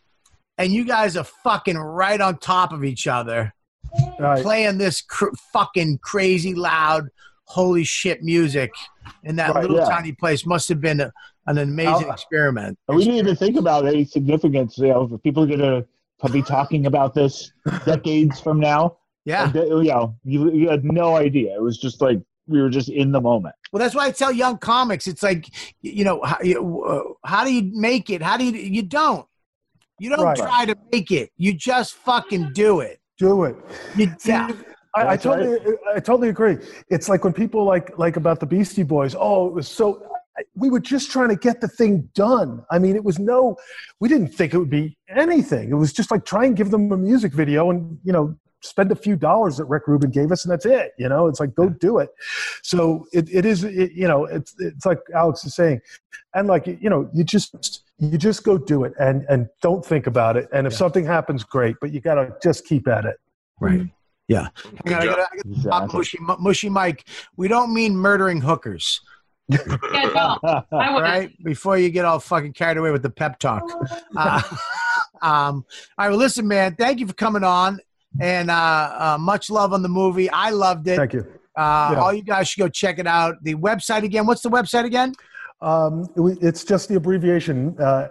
and 0.59 0.73
you 0.73 0.85
guys 0.85 1.17
are 1.17 1.25
fucking 1.25 1.77
right 1.77 2.21
on 2.21 2.39
top 2.39 2.73
of 2.73 2.83
each 2.83 3.07
other, 3.07 3.53
Right. 4.19 4.43
playing 4.43 4.79
this 4.79 5.03
cr- 5.03 5.35
fucking 5.53 5.99
crazy 6.03 6.55
loud, 6.55 7.09
holy 7.45 7.85
shit 7.85 8.23
music 8.23 8.73
in 9.23 9.37
that 9.37 9.55
Right, 9.55 9.63
little 9.63 9.77
yeah. 9.79 9.89
tiny 9.89 10.13
place. 10.13 10.47
Must 10.47 10.69
have 10.71 10.81
been 10.81 11.01
a, 11.01 11.13
an 11.47 11.59
amazing 11.59 12.07
How- 12.09 12.13
experiment. 12.15 12.79
We 12.89 13.05
didn't 13.05 13.19
even 13.19 13.37
think 13.37 13.57
about 13.57 13.87
any 13.87 14.05
significance. 14.05 14.79
You 14.79 14.89
know, 14.89 15.21
people 15.23 15.45
are 15.45 15.47
going 15.47 15.61
to 15.61 15.87
be 16.33 16.43
talking 16.43 16.87
about 16.87 17.15
this 17.15 17.53
decades 17.85 18.41
from 18.41 18.59
now. 18.59 18.97
Yeah. 19.27 19.45
And 19.45 19.53
they- 19.53 19.67
you 19.67 19.83
know, 19.85 20.17
you, 20.25 20.51
you 20.53 20.69
had 20.71 20.85
no 20.85 21.17
idea. 21.17 21.55
It 21.55 21.61
was 21.63 21.77
just 21.79 22.01
like 22.01 22.19
we 22.49 22.63
were 22.63 22.71
just 22.71 22.89
in 22.89 23.11
the 23.13 23.21
moment. 23.21 23.55
Well, 23.73 23.81
that's 23.83 23.95
why 23.95 24.07
I 24.07 24.13
tell 24.13 24.33
young 24.33 24.57
comics, 24.57 25.07
it's 25.09 25.23
like, 25.23 25.51
you 25.83 26.05
know, 26.05 26.23
how, 26.23 26.39
you, 26.43 26.85
uh, 26.85 27.03
how 27.29 27.45
do 27.45 27.53
you 27.53 27.71
make 27.75 28.09
it? 28.09 28.23
How 28.23 28.37
do 28.39 28.45
you? 28.45 28.53
You 28.53 28.83
don't. 28.83 29.27
You 29.99 30.11
don't 30.11 30.23
Right. 30.25 30.37
try 30.37 30.65
to 30.65 30.77
make 30.93 31.11
it. 31.11 31.31
You 31.37 31.53
just 31.55 31.95
fucking 31.95 32.53
do 32.53 32.81
it. 32.81 33.01
Do 33.19 33.45
it. 33.45 33.57
You, 33.97 34.15
yeah. 34.25 34.53
I, 34.95 35.01
I 35.01 35.05
That's 35.05 35.25
totally, 35.25 35.59
I 35.95 36.01
totally 36.01 36.29
agree. 36.29 36.59
It's 36.89 37.09
like 37.09 37.25
when 37.25 37.33
people 37.33 37.65
like 37.65 37.99
like 37.99 38.17
about 38.17 38.41
the 38.41 38.47
Beastie 38.47 38.83
Boys. 38.83 39.15
Oh, 39.19 39.47
it 39.49 39.53
was 39.53 39.69
so. 39.69 40.03
We 40.55 40.69
were 40.69 40.81
just 40.81 41.11
trying 41.11 41.31
to 41.31 41.37
get 41.37 41.63
the 41.63 41.69
thing 41.69 42.11
done. 42.15 42.63
I 42.71 42.79
mean, 42.79 42.95
it 42.95 43.03
was 43.05 43.19
no. 43.19 43.57
We 44.01 44.09
didn't 44.09 44.29
think 44.29 44.55
it 44.55 44.59
would 44.59 44.71
be 44.71 44.97
anything. 45.09 45.71
It 45.71 45.75
was 45.75 45.93
just 45.95 46.11
like 46.11 46.25
try 46.27 46.45
and 46.45 46.55
give 46.55 46.71
them 46.71 46.93
a 46.93 46.97
music 46.97 47.33
video, 47.33 47.71
and 47.71 47.99
you 48.05 48.13
know, 48.13 48.37
spend 48.67 48.93
a 48.93 48.97
few 48.97 49.17
dollars 49.17 49.57
that 49.57 49.65
Rick 49.67 49.87
Rubin 49.87 50.11
gave 50.11 50.31
us, 50.33 50.45
and 50.45 50.53
that's 50.53 50.67
it. 50.67 50.93
You 50.99 51.09
know, 51.09 51.27
it's 51.29 51.41
like 51.41 51.55
go 51.55 51.69
do 51.69 51.99
it. 51.99 52.11
So 52.63 53.07
it, 53.13 53.29
it 53.33 53.45
is. 53.47 53.65
It, 53.65 53.93
you 53.93 54.09
know, 54.09 54.25
it's 54.25 54.55
it's 54.59 54.85
like 54.87 54.99
Alex 55.15 55.45
is 55.45 55.55
saying, 55.55 55.81
and 56.35 56.49
like 56.49 56.67
you 56.67 56.91
know, 56.91 57.09
you 57.15 57.25
just 57.25 57.83
you 57.99 58.19
just 58.19 58.45
go 58.45 58.59
do 58.59 58.85
it, 58.85 58.93
and 58.99 59.25
and 59.29 59.49
don't 59.63 59.85
think 59.85 60.07
about 60.07 60.37
it. 60.37 60.49
And 60.53 60.67
if 60.67 60.73
Yeah. 60.73 60.79
something 60.79 61.05
happens, 61.05 61.45
great. 61.45 61.77
But 61.81 61.93
you 61.93 62.01
gotta 62.01 62.37
just 62.43 62.67
keep 62.67 62.89
at 62.89 63.05
it. 63.05 63.17
Right. 63.61 63.89
Yeah. 64.29 64.49
Hang 64.85 64.95
on, 64.97 65.03
I 65.03 65.05
gotta, 65.07 65.23
I 65.23 65.37
gotta 65.37 65.49
Exactly. 65.49 65.99
mushy, 65.99 66.19
mushy 66.41 66.69
Mike. 66.69 67.05
We 67.37 67.47
don't 67.49 67.73
mean 67.73 67.97
murdering 67.97 68.41
hookers. 68.41 69.01
Yeah, 69.49 69.59
no, 69.69 70.39
I 70.43 70.63
All 70.73 70.95
would. 70.95 71.03
right. 71.03 71.45
Before 71.45 71.79
you 71.79 71.89
get 71.91 72.05
all 72.05 72.19
fucking 72.19 72.53
carried 72.55 72.77
away 72.79 72.91
with 72.91 73.03
the 73.03 73.11
pep 73.11 73.39
talk. 73.39 73.63
Uh, 74.17 74.43
um, 75.23 75.65
all 75.97 76.07
right. 76.07 76.09
Well, 76.09 76.19
listen, 76.19 76.49
man. 76.49 76.75
Thank 76.75 76.99
you 77.01 77.07
for 77.07 77.13
coming 77.13 77.45
on, 77.45 77.79
and 78.21 78.51
uh, 78.51 78.55
uh, 78.55 79.17
much 79.21 79.51
love 79.51 79.73
on 79.73 79.83
the 79.83 79.89
movie. 79.89 80.29
I 80.31 80.51
loved 80.51 80.89
it. 80.89 80.97
Thank 80.97 81.13
you. 81.15 81.21
Uh, 81.57 81.91
Yeah. 81.93 82.01
All 82.01 82.13
you 82.13 82.23
guys 82.23 82.49
should 82.49 82.61
go 82.61 82.69
check 82.69 82.99
it 82.99 83.07
out. 83.07 83.37
The 83.43 83.55
website 83.55 84.03
again. 84.03 84.27
What's 84.27 84.43
the 84.43 84.51
website 84.51 84.85
again? 84.85 85.15
Um, 85.63 86.07
it- 86.17 86.39
it's 86.43 86.65
just 86.65 86.89
the 86.91 86.97
abbreviation, 86.97 87.75
uh, 87.81 88.09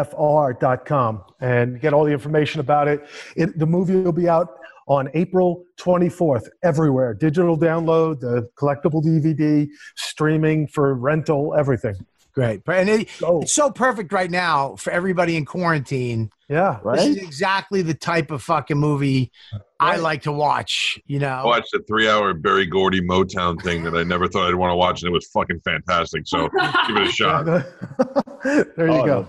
mitfr.com, 0.00 1.22
and 1.40 1.80
get 1.80 1.92
all 1.92 2.04
the 2.04 2.12
information 2.12 2.60
about 2.60 2.88
it. 2.88 3.06
it. 3.36 3.58
The 3.58 3.66
movie 3.66 3.96
will 3.96 4.12
be 4.12 4.28
out 4.28 4.48
on 4.88 5.08
April 5.14 5.64
24th 5.78 6.48
everywhere. 6.64 7.14
Digital 7.14 7.56
download, 7.56 8.20
the 8.20 8.48
collectible 8.58 9.02
DVD, 9.04 9.68
streaming 9.96 10.66
for 10.66 10.94
rental, 10.94 11.54
everything. 11.56 11.94
Great. 12.32 12.62
And 12.66 12.88
it, 12.88 13.08
it's 13.20 13.52
so 13.52 13.70
perfect 13.70 14.12
right 14.12 14.30
now 14.30 14.76
for 14.76 14.92
everybody 14.92 15.36
in 15.36 15.44
quarantine. 15.44 16.30
Yeah. 16.50 16.80
Right? 16.82 16.96
This 16.98 17.06
is 17.10 17.16
exactly 17.18 17.80
the 17.82 17.94
type 17.94 18.32
of 18.32 18.42
fucking 18.42 18.76
movie 18.76 19.30
I 19.78 19.96
like 19.98 20.22
to 20.22 20.32
watch. 20.32 20.98
You 21.06 21.20
know. 21.20 21.28
I 21.28 21.44
watched 21.44 21.72
a 21.74 21.80
three-hour 21.86 22.34
Berry 22.34 22.66
Gordy 22.66 23.00
Motown 23.00 23.62
thing 23.62 23.84
that 23.84 23.94
I 23.94 24.02
never 24.02 24.26
thought 24.26 24.48
I'd 24.48 24.56
want 24.56 24.72
to 24.72 24.76
watch, 24.76 25.02
and 25.02 25.08
it 25.10 25.12
was 25.12 25.26
fucking 25.28 25.60
fantastic. 25.60 26.22
So 26.26 26.48
give 26.88 26.96
it 26.96 27.06
a 27.08 27.12
shot. 27.12 27.44
there 28.76 28.88
you 28.88 28.94
Oh, 28.94 29.06
go. 29.06 29.28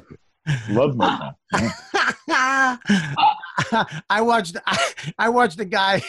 Love 0.71 0.95
Motown. 0.95 1.35
I 4.09 4.21
watched 4.21 4.57
I 5.19 5.29
watched 5.29 5.59
a 5.59 5.65
guy 5.65 6.01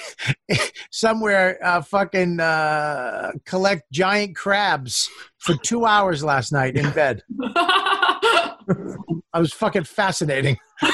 somewhere 0.91 1.59
uh, 1.63 1.83
fucking 1.83 2.41
uh, 2.41 3.33
collect 3.45 3.83
giant 3.93 4.35
crabs 4.35 5.11
for 5.39 5.55
two 5.63 5.85
hours 5.85 6.25
last 6.25 6.53
night 6.53 6.77
in 6.77 6.91
bed. 6.93 7.23
I 9.35 9.41
was 9.41 9.53
fucking 9.53 9.85
fascinating. 9.85 10.59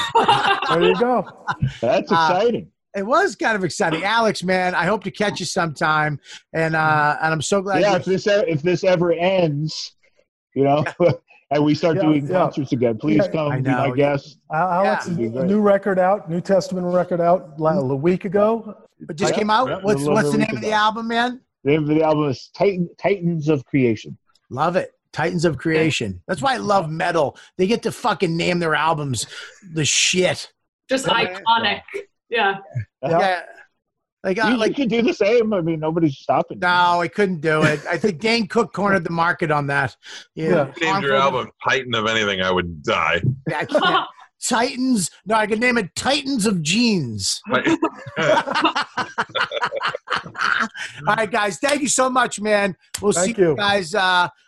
There 0.69 0.83
you 0.83 0.95
go. 0.99 1.25
That's 1.81 2.11
Uh, 2.11 2.15
exciting. 2.15 2.71
It 2.95 3.03
was 3.05 3.35
kind 3.35 3.55
of 3.55 3.63
exciting, 3.63 4.03
Alex. 4.03 4.43
Man, 4.43 4.75
I 4.75 4.85
hope 4.85 5.03
to 5.05 5.11
catch 5.11 5.39
you 5.39 5.45
sometime, 5.47 6.19
and 6.53 6.75
uh, 6.75 7.17
and 7.21 7.33
I'm 7.33 7.41
so 7.41 7.61
glad. 7.61 7.81
yeah, 7.81 7.95
if 7.95 8.05
this 8.05 8.27
if 8.27 8.61
this 8.61 8.83
ever 8.83 9.11
ends, 9.13 9.95
you 10.55 10.63
know, 10.63 10.83
and 11.51 11.63
we 11.63 11.73
start 11.75 11.95
Yeah, 11.95 12.03
doing 12.03 12.25
yeah. 12.27 12.33
concerts 12.33 12.71
again, 12.71 12.97
please 12.99 13.17
Yeah, 13.17 13.27
come 13.31 13.51
I 13.51 13.57
be 13.61 13.69
my 13.69 13.87
know. 13.87 13.95
guest. 13.95 14.37
Al- 14.53 14.85
Alex, 14.85 15.07
Yeah. 15.07 15.43
new 15.43 15.59
record 15.61 15.97
out, 15.99 16.29
New 16.29 16.41
Testament 16.41 16.85
record 16.93 17.21
out 17.21 17.53
a 17.59 17.81
week 17.95 18.25
ago. 18.25 18.75
it 19.07 19.15
just 19.15 19.33
Yeah, 19.33 19.39
came 19.39 19.49
out. 19.49 19.67
yeah, 19.69 19.79
what's 19.81 20.03
what's 20.03 20.31
the 20.31 20.37
name 20.39 20.55
of 20.55 20.61
the 20.61 20.71
album, 20.71 21.07
man? 21.07 21.41
The 21.63 21.71
name 21.71 21.83
of 21.83 21.89
the 21.89 22.03
album 22.03 22.29
is 22.29 22.49
Titan, 22.55 22.89
Titans 23.01 23.49
of 23.49 23.65
Creation. 23.65 24.17
Love 24.51 24.75
it. 24.75 24.91
Titans 25.13 25.45
of 25.45 25.57
Creation. 25.57 26.21
That's 26.27 26.41
why 26.41 26.53
I 26.53 26.57
love 26.57 26.89
metal. 26.89 27.37
They 27.57 27.67
get 27.67 27.83
to 27.83 27.91
fucking 27.91 28.35
name 28.35 28.59
their 28.59 28.75
albums 28.75 29.25
the 29.73 29.85
shit. 29.85 30.51
Just 30.89 31.05
iconic. 31.05 31.81
Yeah. 32.29 32.57
Yeah. 33.01 33.19
Yeah. 33.19 33.41
Like, 34.23 34.37
you, 34.37 34.43
uh, 34.43 34.49
you 34.49 34.57
like 34.57 34.75
could 34.75 34.89
do 34.89 35.01
the 35.01 35.13
same. 35.13 35.53
I 35.53 35.61
mean, 35.61 35.79
nobody's 35.79 36.17
stopping. 36.17 36.57
you. 36.57 36.61
no, 36.61 36.99
I 36.99 37.07
couldn't 37.07 37.39
do 37.39 37.63
it. 37.63 37.79
I 37.89 37.97
think 37.97 38.19
Dane 38.19 38.47
Cook 38.47 38.73
cornered 38.73 39.05
the 39.05 39.11
market 39.11 39.49
on 39.49 39.67
that. 39.67 39.95
Yeah. 40.35 40.71
Named 40.81 41.03
your 41.03 41.15
album 41.15 41.49
Titan 41.67 41.95
of 41.95 42.05
anything, 42.05 42.41
I 42.41 42.51
would 42.51 42.83
die. 42.83 43.21
I 43.55 43.65
can't. 43.65 44.07
Titans. 44.41 45.11
No, 45.25 45.35
I 45.35 45.47
could 45.47 45.59
name 45.59 45.77
it 45.77 45.93
Titans 45.95 46.45
of 46.45 46.61
Jeans. 46.61 47.41
All 51.07 51.15
right, 51.15 51.29
guys. 51.29 51.57
Thank 51.59 51.81
you 51.81 51.87
so 51.87 52.09
much, 52.09 52.39
man. 52.39 52.75
We'll 53.01 53.11
Thank 53.11 53.35
see 53.35 53.41
you 53.41 53.49
you. 53.49 53.55
guys. 53.55 53.93
Uh, 53.95 53.99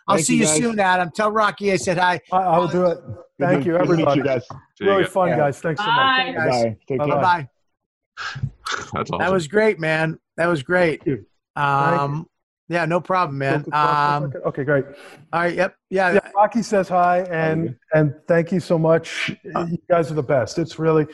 I'll 0.08 0.16
Thank 0.16 0.26
see 0.26 0.34
you, 0.34 0.40
you 0.40 0.46
guys. 0.46 0.56
soon, 0.56 0.80
Adam. 0.80 1.10
Tell 1.14 1.30
Rocky 1.30 1.72
I 1.72 1.76
said 1.76 1.98
hi. 1.98 2.20
I, 2.32 2.36
I'll 2.38 2.68
do 2.68 2.86
it. 2.86 2.98
Thank 3.38 3.64
to- 3.64 3.66
you, 3.70 3.78
good 3.78 3.86
to 3.86 3.96
meet 3.96 4.06
everybody. 4.08 4.18
You 4.20 4.24
guys. 4.24 4.42
See 4.78 4.84
you 4.84 4.90
Really 4.90 5.04
fun, 5.04 5.28
Yeah. 5.28 5.36
guys. 5.38 5.60
Thanks 5.60 5.80
so 5.80 5.86
much. 5.86 5.96
Bye. 5.96 6.32
guys. 6.36 6.50
Bye. 6.64 6.76
Take 6.88 6.98
Bye-bye. 6.98 7.06
care. 7.10 7.16
Bye 7.16 7.22
bye. 7.22 7.48
That's 8.92 9.10
awesome. 9.10 9.18
That 9.18 9.32
was 9.32 9.48
great, 9.48 9.78
man. 9.80 10.18
That 10.36 10.46
was 10.46 10.62
great. 10.62 11.02
Thank 11.04 11.06
you. 11.06 11.26
Thank 11.56 12.00
Um, 12.00 12.26
yeah, 12.68 12.84
no 12.86 13.00
problem, 13.00 13.38
man. 13.38 13.62
Go- 13.62 13.70
go- 13.70 13.76
Um, 13.76 14.32
okay, 14.46 14.64
great. 14.64 14.84
all 15.32 15.40
right. 15.40 15.54
Yep. 15.54 15.74
Yeah. 15.90 16.12
Yeah, 16.14 16.20
Rocky 16.34 16.62
says 16.62 16.88
hi, 16.88 17.20
and 17.30 17.76
and 17.92 18.14
thank 18.28 18.50
you 18.52 18.60
so 18.60 18.78
much. 18.78 19.30
You 19.44 19.78
guys 19.90 20.10
are 20.10 20.14
the 20.14 20.22
best. 20.22 20.58
It's 20.58 20.78
really. 20.78 21.06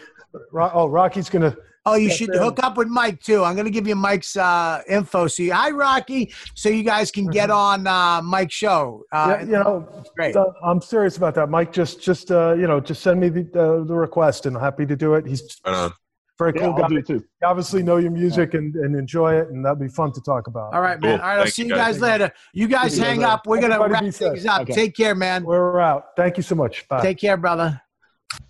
Ro- 0.52 0.70
Oh, 0.72 0.86
Rocky's 0.88 1.28
gonna. 1.30 1.56
Oh, 1.86 1.94
you 1.94 2.08
Yes, 2.08 2.16
should 2.16 2.34
sir. 2.34 2.40
hook 2.42 2.58
up 2.62 2.76
with 2.76 2.88
Mike 2.88 3.22
too. 3.22 3.44
I'm 3.44 3.54
going 3.54 3.64
to 3.64 3.70
give 3.70 3.86
you 3.86 3.96
Mike's 3.96 4.36
uh, 4.36 4.82
info. 4.88 5.26
So, 5.26 5.42
you, 5.42 5.52
hi, 5.54 5.70
Rocky. 5.70 6.32
So 6.54 6.68
you 6.68 6.82
guys 6.82 7.10
can 7.10 7.26
get 7.28 7.50
on 7.50 7.86
uh, 7.86 8.20
Mike's 8.22 8.54
show. 8.54 9.04
Uh, 9.12 9.36
yeah, 9.40 9.44
you 9.44 9.52
know, 9.52 10.04
great. 10.16 10.36
I'm 10.62 10.80
serious 10.82 11.16
about 11.16 11.34
that, 11.36 11.48
Mike. 11.48 11.72
Just, 11.72 12.02
just, 12.02 12.30
uh, 12.30 12.54
you 12.54 12.66
know, 12.66 12.78
just 12.80 13.02
send 13.02 13.20
me 13.20 13.28
the 13.30 13.42
uh, 13.54 13.84
the 13.84 13.94
request, 13.94 14.44
and 14.46 14.56
I'm 14.56 14.62
happy 14.62 14.84
to 14.86 14.96
do 14.96 15.14
it. 15.14 15.26
He's 15.26 15.42
Right. 15.66 15.90
Very 16.38 16.52
Yeah, 16.54 16.60
cool 16.66 16.74
I'll 16.74 16.82
guy. 16.82 16.88
do 16.88 17.02
too. 17.02 17.14
You 17.14 17.48
obviously 17.48 17.82
know 17.82 17.96
your 17.96 18.12
music 18.12 18.54
and, 18.54 18.72
and 18.76 18.94
enjoy 18.94 19.34
it, 19.40 19.48
and 19.48 19.64
that'd 19.64 19.80
be 19.80 19.88
fun 19.88 20.12
to 20.12 20.20
talk 20.20 20.46
about. 20.46 20.72
All 20.72 20.80
right, 20.80 21.00
man. 21.00 21.18
Cool. 21.18 21.20
All 21.20 21.26
right, 21.28 21.36
I'll 21.38 21.42
Thank 21.44 21.54
see 21.54 21.62
you, 21.62 21.68
you 21.70 21.74
guys 21.74 21.94
guys. 21.96 22.00
later. 22.00 22.32
You 22.52 22.68
guys 22.68 22.94
See 22.94 23.00
hang 23.00 23.18
later. 23.18 23.30
up. 23.32 23.46
We're 23.46 23.60
gonna 23.60 23.88
wrap 23.88 24.04
things 24.04 24.46
up. 24.46 24.60
Okay. 24.62 24.72
Take 24.72 24.94
care, 24.96 25.16
man. 25.16 25.42
We're 25.42 25.80
out. 25.80 26.08
Thank 26.16 26.36
you 26.36 26.44
so 26.44 26.54
much. 26.54 26.86
Bye. 26.88 27.02
Take 27.02 27.18
care, 27.18 27.36
brother. 27.36 27.80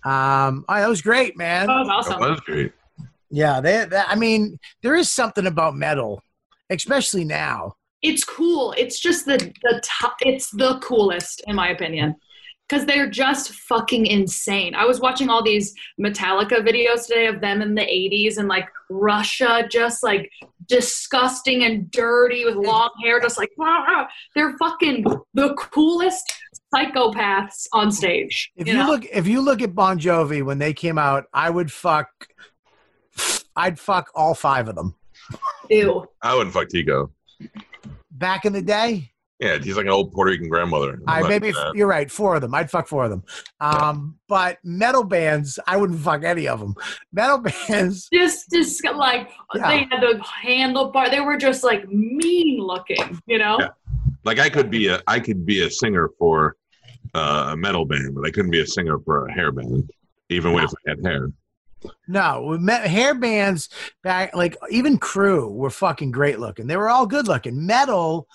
Um, 0.05 0.65
oh, 0.69 0.75
that 0.75 0.87
was 0.89 1.01
great, 1.01 1.35
man. 1.35 1.65
That 1.65 1.79
was 1.79 1.89
awesome. 1.89 2.11
That 2.11 2.19
awesome. 2.19 2.31
was 2.31 2.39
great. 2.41 2.73
Yeah, 3.29 3.61
they, 3.61 3.85
they, 3.85 4.01
I 4.07 4.15
mean, 4.15 4.57
there 4.81 4.95
is 4.95 5.11
something 5.11 5.45
about 5.45 5.75
metal, 5.75 6.21
especially 6.69 7.25
now. 7.25 7.73
It's 8.01 8.23
cool. 8.23 8.73
It's 8.77 8.99
just 8.99 9.25
the 9.25 9.37
the 9.37 9.81
top. 9.83 10.15
It's 10.21 10.49
the 10.51 10.79
coolest 10.79 11.41
in 11.47 11.55
my 11.55 11.69
opinion. 11.69 12.15
Because 12.67 12.85
they're 12.85 13.09
just 13.09 13.51
fucking 13.51 14.05
insane. 14.05 14.75
I 14.75 14.85
was 14.85 14.99
watching 14.99 15.27
all 15.27 15.43
these 15.43 15.73
Metallica 15.99 16.59
videos 16.59 17.07
today 17.07 17.25
of 17.25 17.41
them 17.41 17.63
in 17.63 17.73
the 17.73 17.81
80s 17.81 18.37
and 18.37 18.47
like 18.47 18.69
Russia, 18.91 19.67
just 19.71 20.03
like 20.03 20.29
disgusting 20.67 21.63
and 21.63 21.89
dirty 21.89 22.45
with 22.45 22.53
long 22.53 22.91
hair, 23.03 23.19
just 23.19 23.39
like, 23.39 23.49
"Rah." 23.57 24.05
they're 24.35 24.55
fucking 24.59 25.03
the 25.33 25.55
coolest 25.55 26.31
psychopaths 26.73 27.67
on 27.73 27.91
stage. 27.91 28.51
If 28.55 28.67
you 28.67 28.73
you 28.73 28.79
know? 28.79 28.87
look, 28.87 29.05
if 29.11 29.27
you 29.27 29.41
look 29.41 29.61
at 29.61 29.75
Bon 29.75 29.99
Jovi 29.99 30.43
when 30.43 30.59
they 30.59 30.73
came 30.73 30.97
out, 30.97 31.25
I 31.33 31.49
would 31.49 31.71
fuck, 31.71 32.09
I'd 33.59 33.79
fuck 33.79 34.09
all 34.15 34.33
five 34.33 34.67
of 34.69 34.75
them. 34.75 34.95
Ew. 35.69 36.07
I 36.21 36.33
wouldn't 36.35 36.53
fuck 36.53 36.69
Tico. 36.69 37.11
Back 38.11 38.45
in 38.45 38.53
the 38.53 38.61
day, 38.61 39.11
Yeah, 39.39 39.57
he's 39.59 39.77
like 39.77 39.85
an 39.85 39.91
old 39.91 40.11
Puerto 40.13 40.31
Rican 40.31 40.49
grandmother. 40.49 40.99
I'm 41.07 41.27
maybe 41.27 41.51
doing 41.51 41.71
you're 41.75 41.87
right. 41.87 42.09
Four 42.09 42.35
of 42.35 42.41
them, 42.41 42.53
I'd 42.55 42.71
fuck 42.71 42.87
four 42.87 43.03
of 43.05 43.09
them. 43.11 43.23
Um, 43.61 44.17
but 44.27 44.57
metal 44.63 45.03
bands, 45.03 45.59
I 45.67 45.77
wouldn't 45.77 45.99
fuck 45.99 46.23
any 46.23 46.47
of 46.47 46.59
them. 46.59 46.73
Metal 47.13 47.37
bands, 47.67 48.09
Just, 48.11 48.49
just 48.51 48.83
like 48.95 49.29
Yeah. 49.55 49.67
they 49.69 49.77
had 49.91 50.01
the 50.01 50.23
handlebar. 50.43 51.09
They 51.11 51.21
were 51.21 51.37
just 51.37 51.63
like 51.63 51.87
mean 51.89 52.59
looking, 52.59 53.19
you 53.27 53.37
know? 53.37 53.57
Yeah. 53.59 53.69
like 54.25 54.39
I 54.39 54.49
could 54.49 54.69
be 54.71 54.87
a 54.87 55.01
I 55.07 55.19
could 55.19 55.45
be 55.45 55.61
a 55.63 55.69
singer 55.69 56.09
for 56.17 56.55
uh, 57.13 57.49
a 57.53 57.57
metal 57.57 57.85
band, 57.85 58.15
but 58.15 58.25
I 58.25 58.31
couldn't 58.31 58.51
be 58.51 58.61
a 58.61 58.67
singer 58.67 58.97
for 59.05 59.27
a 59.27 59.31
hair 59.33 59.51
band, 59.51 59.89
even 60.29 60.53
if 60.55 60.71
I 60.87 60.89
had 60.89 61.05
hair. 61.05 61.31
No 62.07 62.57
me- 62.59 62.73
hair 62.73 63.13
bands 63.15 63.69
back 64.03 64.35
like 64.35 64.57
even 64.69 64.99
Crüe 64.99 65.49
were 65.51 65.69
fucking 65.69 66.11
great 66.11 66.39
looking. 66.39 66.67
They 66.67 66.75
were 66.75 66.89
all 66.89 67.05
good 67.05 67.27
looking. 67.27 67.65
Metal, 67.65 68.27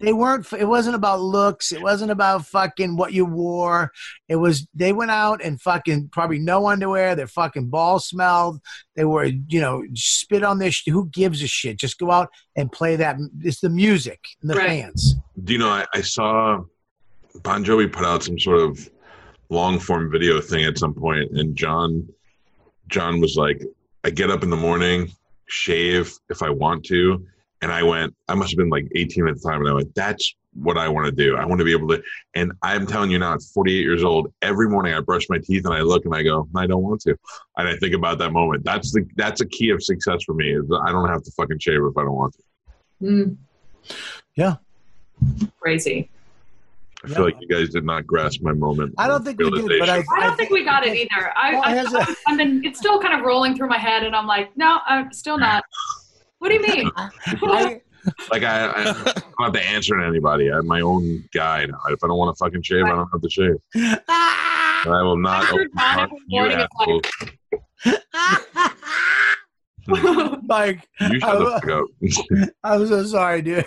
they 0.00 0.12
weren't. 0.12 0.52
It 0.52 0.66
wasn't 0.66 0.94
about 0.96 1.20
looks. 1.20 1.72
It 1.72 1.82
wasn't 1.82 2.10
about 2.12 2.46
fucking 2.46 2.96
what 2.96 3.12
you 3.12 3.24
wore. 3.24 3.90
It 4.28 4.36
was 4.36 4.68
they 4.74 4.92
went 4.92 5.10
out 5.10 5.42
and 5.42 5.60
fucking 5.60 6.10
probably 6.12 6.38
no 6.38 6.68
underwear. 6.68 7.14
Their 7.14 7.26
fucking 7.26 7.70
ball 7.70 7.98
smelled. 7.98 8.60
They 8.96 9.04
were 9.04 9.24
you 9.24 9.60
know 9.60 9.82
spit 9.94 10.44
on 10.44 10.58
their. 10.58 10.70
Sh- 10.70 10.88
who 10.88 11.08
gives 11.08 11.42
a 11.42 11.46
shit? 11.48 11.78
Just 11.78 11.98
go 11.98 12.10
out 12.10 12.28
and 12.56 12.70
play 12.70 12.96
that. 12.96 13.16
It's 13.40 13.60
the 13.60 13.70
music 13.70 14.20
and 14.42 14.50
the 14.50 14.54
Right. 14.54 14.82
fans. 14.82 15.16
Do 15.42 15.52
you 15.54 15.58
know 15.58 15.70
I, 15.70 15.86
I 15.94 16.02
saw 16.02 16.62
Bon 17.42 17.64
Jovi 17.64 17.90
put 17.90 18.04
out 18.04 18.22
some 18.22 18.38
sort 18.38 18.60
of 18.60 18.88
long 19.48 19.78
form 19.78 20.10
video 20.10 20.40
thing 20.40 20.64
at 20.64 20.78
some 20.78 20.94
point, 20.94 21.30
and 21.32 21.56
Jon 21.56 22.06
Jon 22.88 23.20
was 23.20 23.36
like, 23.36 23.62
I 24.04 24.10
get 24.10 24.30
up 24.30 24.42
in 24.42 24.50
the 24.50 24.56
morning, 24.56 25.12
shave 25.46 26.12
if 26.28 26.42
I 26.42 26.50
want 26.50 26.84
to. 26.86 27.26
And 27.60 27.70
I 27.70 27.82
went, 27.84 28.14
I 28.28 28.34
must 28.34 28.50
have 28.50 28.58
been 28.58 28.70
like 28.70 28.86
18 28.94 29.28
at 29.28 29.34
the 29.36 29.40
time. 29.40 29.60
And 29.60 29.70
I 29.70 29.72
went, 29.74 29.94
that's 29.94 30.34
what 30.54 30.76
I 30.76 30.88
want 30.88 31.06
to 31.06 31.12
do. 31.12 31.36
I 31.36 31.44
want 31.44 31.60
to 31.60 31.64
be 31.64 31.72
able 31.72 31.88
to. 31.88 32.02
And 32.34 32.52
I'm 32.62 32.86
telling 32.86 33.10
you 33.10 33.18
now, 33.18 33.34
at 33.34 33.42
48 33.42 33.80
years 33.80 34.02
old, 34.02 34.32
every 34.42 34.68
morning 34.68 34.94
I 34.94 35.00
brush 35.00 35.28
my 35.28 35.38
teeth 35.38 35.64
and 35.64 35.74
I 35.74 35.80
look 35.80 36.04
and 36.04 36.14
I 36.14 36.22
go, 36.22 36.48
I 36.54 36.66
don't 36.66 36.82
want 36.82 37.00
to. 37.02 37.16
And 37.56 37.68
I 37.68 37.76
think 37.76 37.94
about 37.94 38.18
that 38.18 38.32
moment. 38.32 38.64
That's 38.64 38.92
the 38.92 39.06
that's 39.16 39.40
a 39.40 39.46
key 39.46 39.70
of 39.70 39.82
success 39.82 40.24
for 40.24 40.34
me. 40.34 40.54
Is 40.54 40.64
I 40.84 40.92
don't 40.92 41.08
have 41.08 41.22
to 41.22 41.30
fucking 41.32 41.60
shave 41.60 41.80
if 41.82 41.96
I 41.96 42.02
don't 42.02 42.14
want 42.14 42.34
to. 42.34 42.42
Mm. 43.02 43.36
Yeah. 44.34 44.56
Crazy. 45.60 46.10
I 47.04 47.08
Yeah. 47.08 47.14
feel 47.16 47.24
like 47.24 47.36
you 47.40 47.48
guys 47.48 47.70
did 47.70 47.84
not 47.84 48.06
grasp 48.06 48.42
my 48.42 48.52
moment. 48.52 48.94
I 48.98 49.08
don't 49.08 49.24
think 49.24 49.38
we 49.40 49.50
did, 49.50 49.54
but 49.62 49.88
I. 49.88 49.94
realization. 49.96 50.06
I 50.16 50.20
don't 50.26 50.36
think 50.36 50.50
we 50.50 50.64
got 50.64 50.86
it 50.86 50.94
either. 50.96 51.32
I, 51.36 51.52
Well, 51.54 51.62
I, 51.64 51.74
here's 51.74 51.92
a- 51.92 52.06
I've 52.28 52.38
been, 52.38 52.64
it's 52.64 52.78
still 52.78 53.00
kind 53.00 53.14
of 53.18 53.26
rolling 53.26 53.56
through 53.56 53.68
my 53.68 53.78
head, 53.78 54.04
and 54.04 54.14
I'm 54.14 54.26
like, 54.26 54.56
no, 54.56 54.78
I'm 54.86 55.12
still 55.12 55.36
not. 55.38 55.64
What 56.38 56.48
do 56.50 56.54
you 56.54 56.62
mean? 56.62 56.90
Like 58.32 58.42
I, 58.42 58.66
I, 58.66 58.80
I 58.80 58.84
don't 58.84 59.24
have 59.40 59.52
to 59.52 59.62
answer 59.64 59.96
to 59.96 60.04
anybody. 60.04 60.50
I'm 60.52 60.66
my 60.66 60.80
own 60.80 61.22
guy 61.32 61.66
now. 61.66 61.78
If 61.88 62.02
I 62.02 62.08
don't 62.08 62.18
want 62.18 62.36
to 62.36 62.44
fucking 62.44 62.62
shave, 62.62 62.84
I 62.84 62.88
don't 62.88 63.08
have 63.12 63.22
to 63.22 63.30
shave. 63.30 63.54
I, 63.76 64.82
I 64.88 65.02
will 65.02 65.16
not 65.18 65.48
open 65.52 65.68
John 65.78 66.10
you 66.26 66.40
morning 66.40 66.58
is 66.58 66.66
assholes. 66.80 67.04
Mike, 70.42 70.88
You 71.00 71.20
shut 71.20 71.38
the 71.38 71.60
fuck 71.60 71.68
up. 71.70 71.86
I'm 72.64 72.86
so 72.88 73.04
sorry, 73.04 73.42
dude. 73.42 73.64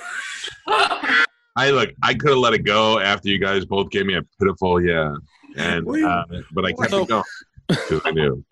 I 1.55 1.71
look. 1.71 1.89
I 2.03 2.13
could 2.13 2.31
have 2.31 2.39
let 2.39 2.53
it 2.53 2.59
go 2.65 2.99
after 2.99 3.29
you 3.29 3.39
guys 3.39 3.65
both 3.65 3.89
gave 3.89 4.05
me 4.05 4.15
a 4.15 4.21
pitiful 4.39 4.81
yeah, 4.83 5.15
and 5.55 5.87
uh, 5.87 6.23
but 6.51 6.65
I 6.65 6.73
kept 6.73 6.93
it 6.93 7.07
going 7.07 7.23
because 7.69 8.01
I 8.05 8.11
knew. 8.11 8.43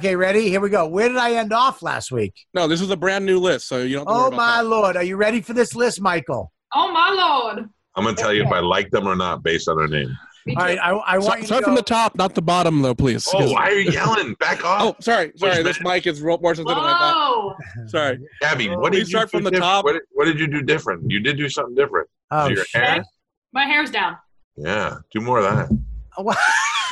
Okay, 0.00 0.14
ready? 0.14 0.48
Here 0.48 0.60
we 0.60 0.70
go. 0.70 0.86
Where 0.86 1.08
did 1.08 1.16
I 1.18 1.32
end 1.34 1.52
off 1.52 1.82
last 1.82 2.12
week? 2.12 2.32
No, 2.54 2.68
this 2.68 2.80
is 2.80 2.90
a 2.90 2.96
brand 2.96 3.26
new 3.26 3.38
list, 3.40 3.66
so 3.68 3.78
you 3.82 3.96
don't. 3.96 4.06
Have 4.06 4.06
to 4.06 4.12
worry 4.12 4.22
Oh 4.24 4.26
about 4.28 4.36
my 4.36 4.62
that. 4.62 4.68
lord, 4.68 4.96
are 4.96 5.02
you 5.02 5.16
ready 5.16 5.40
for 5.40 5.52
this 5.54 5.74
list, 5.74 6.00
Michael? 6.00 6.52
oh 6.74 6.92
my 6.92 7.10
lord. 7.10 7.68
I'm 7.96 8.04
gonna 8.04 8.14
tell 8.16 8.32
you 8.32 8.44
if 8.44 8.52
I 8.52 8.60
like 8.60 8.90
them 8.90 9.08
or 9.08 9.16
not 9.16 9.42
based 9.42 9.68
on 9.68 9.76
their 9.76 9.88
name. 9.88 10.16
Me 10.48 10.54
All 10.56 10.62
too. 10.62 10.66
right, 10.68 10.78
I, 10.78 10.90
I 10.90 11.18
want 11.18 11.24
Start, 11.24 11.36
you 11.38 11.42
to 11.42 11.46
start 11.46 11.60
go. 11.60 11.66
from 11.66 11.74
the 11.74 11.82
top, 11.82 12.16
not 12.16 12.34
the 12.34 12.40
bottom, 12.40 12.80
though, 12.80 12.94
please. 12.94 13.28
Oh, 13.34 13.52
why 13.52 13.68
are 13.68 13.74
you 13.74 13.90
yelling? 13.90 14.32
Back 14.40 14.64
off, 14.64 14.80
Oh, 14.82 14.96
sorry, 15.00 15.30
sorry. 15.36 15.62
This 15.62 15.78
mic 15.82 16.06
is 16.06 16.22
ro- 16.22 16.38
more 16.40 16.54
sensitive 16.54 16.74
than 16.76 16.84
I 16.86 16.98
thought. 16.98 17.56
Sorry. 17.90 18.18
Gabby. 18.40 18.68
What 18.70 18.92
did 18.92 19.00
you 19.00 19.04
start 19.04 19.30
from 19.30 19.44
the 19.44 19.50
diff- 19.50 19.60
top. 19.60 19.84
What 19.84 19.92
did, 19.92 20.02
what 20.12 20.24
did 20.24 20.40
you 20.40 20.46
do 20.46 20.62
different? 20.62 21.10
You 21.10 21.20
did 21.20 21.36
do 21.36 21.48
something 21.50 21.74
different. 21.74 22.08
Oh, 22.30 22.48
your 22.48 22.64
shit. 22.64 22.82
hair. 22.82 23.04
My 23.52 23.64
hair's 23.66 23.90
down. 23.90 24.16
Yeah, 24.56 24.96
do 25.12 25.20
more 25.20 25.38
of 25.38 25.44
that. 25.44 25.68
What? 26.16 26.36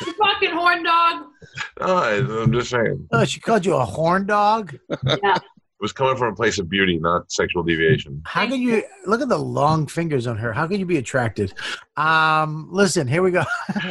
You 0.05 0.13
fucking 0.13 0.51
horn 0.51 0.83
dog. 0.83 1.23
No, 1.81 1.95
I, 1.97 2.13
I'm 2.17 2.51
just 2.53 2.69
saying. 2.69 3.07
Oh, 3.11 3.25
she 3.25 3.39
called 3.39 3.65
you 3.65 3.75
a 3.75 3.83
horn 3.83 4.25
dog? 4.27 4.77
Yeah. 5.05 5.37
It 5.79 5.83
was 5.83 5.91
coming 5.93 6.17
from 6.17 6.33
a 6.33 6.35
place 6.35 6.57
of 6.57 6.67
beauty, 6.67 6.97
not 6.97 7.31
sexual 7.31 7.61
deviation. 7.61 8.23
How 8.25 8.47
can 8.47 8.59
you 8.59 8.81
look 9.05 9.21
at 9.21 9.29
the 9.29 9.37
long 9.37 9.85
fingers 9.85 10.25
on 10.25 10.35
her? 10.37 10.51
How 10.51 10.65
can 10.65 10.79
you 10.79 10.87
be 10.87 10.97
attracted? 10.97 11.53
Um, 11.97 12.67
listen, 12.71 13.07
here 13.07 13.21
we 13.21 13.29
go. 13.29 13.43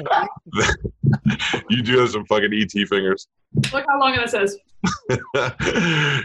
you 1.71 1.83
do 1.85 1.99
have 2.01 2.11
some 2.11 2.25
fucking 2.27 2.51
ET 2.53 2.73
fingers. 2.89 3.29
Look 3.73 3.85
how 3.89 4.01
long 4.01 4.17
this 4.17 4.33
says. 4.33 4.57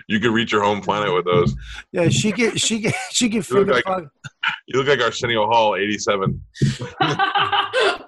you 0.07 0.19
could 0.19 0.31
reach 0.31 0.51
your 0.51 0.63
home 0.63 0.81
planet 0.81 1.13
with 1.13 1.25
those. 1.25 1.55
Yeah, 1.91 2.09
she 2.09 2.31
get 2.31 2.59
she 2.59 2.79
get 2.79 2.95
she 3.11 3.29
get 3.29 3.47
You 3.49 3.57
look 3.57 3.67
finger 3.67 3.73
like- 3.73 3.83
fuck 3.85 4.03
You 4.67 4.79
look 4.79 4.87
like 4.87 5.01
Arsenio 5.01 5.45
Hall, 5.45 5.75
87. 5.75 6.41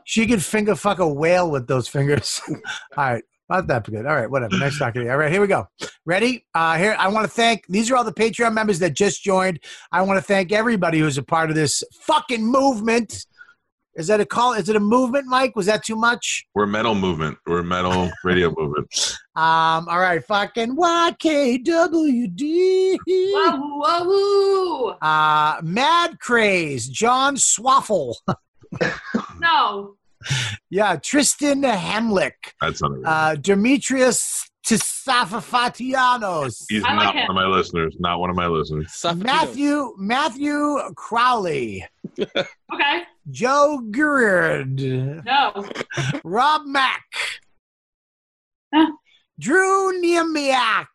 she 0.05 0.25
could 0.25 0.43
finger 0.43 0.75
fuck 0.75 0.97
a 0.99 1.07
whale 1.07 1.51
with 1.51 1.67
those 1.67 1.87
fingers. 1.87 2.41
All 2.49 2.57
right. 2.97 3.23
Not 3.53 3.67
that 3.67 3.85
good. 3.85 4.07
All 4.07 4.15
right, 4.15 4.29
whatever. 4.29 4.57
Nice 4.57 4.79
talking 4.79 5.01
to 5.01 5.05
you. 5.05 5.11
All 5.11 5.17
right, 5.17 5.31
here 5.31 5.39
we 5.39 5.45
go. 5.45 5.67
Ready? 6.05 6.43
Uh, 6.55 6.75
here, 6.77 6.95
I 6.97 7.07
want 7.09 7.25
to 7.25 7.31
thank. 7.31 7.67
These 7.67 7.91
are 7.91 7.95
all 7.95 8.03
the 8.03 8.11
Patreon 8.11 8.51
members 8.53 8.79
that 8.79 8.95
just 8.95 9.21
joined. 9.23 9.59
I 9.91 10.01
want 10.01 10.17
to 10.17 10.23
thank 10.23 10.51
everybody 10.51 10.97
who's 10.97 11.19
a 11.19 11.23
part 11.23 11.51
of 11.51 11.55
this 11.55 11.83
fucking 12.01 12.43
movement. 12.43 13.27
Is 13.95 14.07
that 14.07 14.19
a 14.19 14.25
call? 14.25 14.53
Is 14.53 14.69
it 14.69 14.75
a 14.75 14.79
movement, 14.79 15.27
Mike? 15.27 15.55
Was 15.55 15.67
that 15.67 15.85
too 15.85 15.95
much? 15.95 16.47
We're 16.55 16.65
metal 16.65 16.95
movement. 16.95 17.37
We're 17.45 17.61
metal 17.61 18.09
radio 18.23 18.49
movement. 18.57 18.87
Um. 19.35 19.87
All 19.87 19.99
right, 19.99 20.25
fucking 20.25 20.75
YKWd. 20.75 22.39
whoa, 23.07 24.03
whoa, 24.03 24.97
Uh, 24.99 25.59
Mad 25.61 26.19
Craze, 26.19 26.87
John 26.87 27.35
Swaffle. 27.35 28.15
No. 29.39 29.93
Yeah, 30.69 30.95
Tristan 30.97 31.61
Hemlick, 31.63 32.31
That's 32.61 32.81
not 32.81 32.91
a 32.91 33.01
uh, 33.09 33.35
Demetrius 33.35 34.49
Tisafafatianos, 34.65 36.63
He's 36.69 36.83
I 36.85 36.93
like 36.95 37.05
not 37.05 37.15
him. 37.15 37.27
one 37.27 37.29
of 37.31 37.35
my 37.35 37.45
listeners. 37.57 37.95
Not 37.99 38.19
one 38.19 38.29
of 38.29 38.35
my 38.35 38.47
listeners. 38.47 39.05
Matthew 39.17 39.93
Matthew 39.97 40.77
Crowley, 40.95 41.85
Okay. 42.19 43.03
Joe 43.29 43.81
Gurd, 43.91 44.79
No. 45.25 45.65
Rob 46.23 46.61
Mack, 46.65 47.03
Huh. 48.73 48.91
Drew 49.39 50.01
Niemiak, 50.01 50.87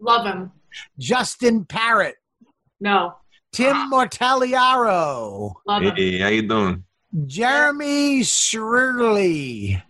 Love 0.00 0.26
him. 0.26 0.50
Justin 0.98 1.64
Parrott, 1.64 2.16
No. 2.80 3.14
Tim 3.52 3.90
Mortaliaro, 3.90 5.52
Love 5.66 5.82
him. 5.82 5.96
Hey, 5.96 6.18
how 6.18 6.28
you 6.28 6.42
doing? 6.48 6.84
Jeremy 7.26 8.22
Shirley, 8.22 9.82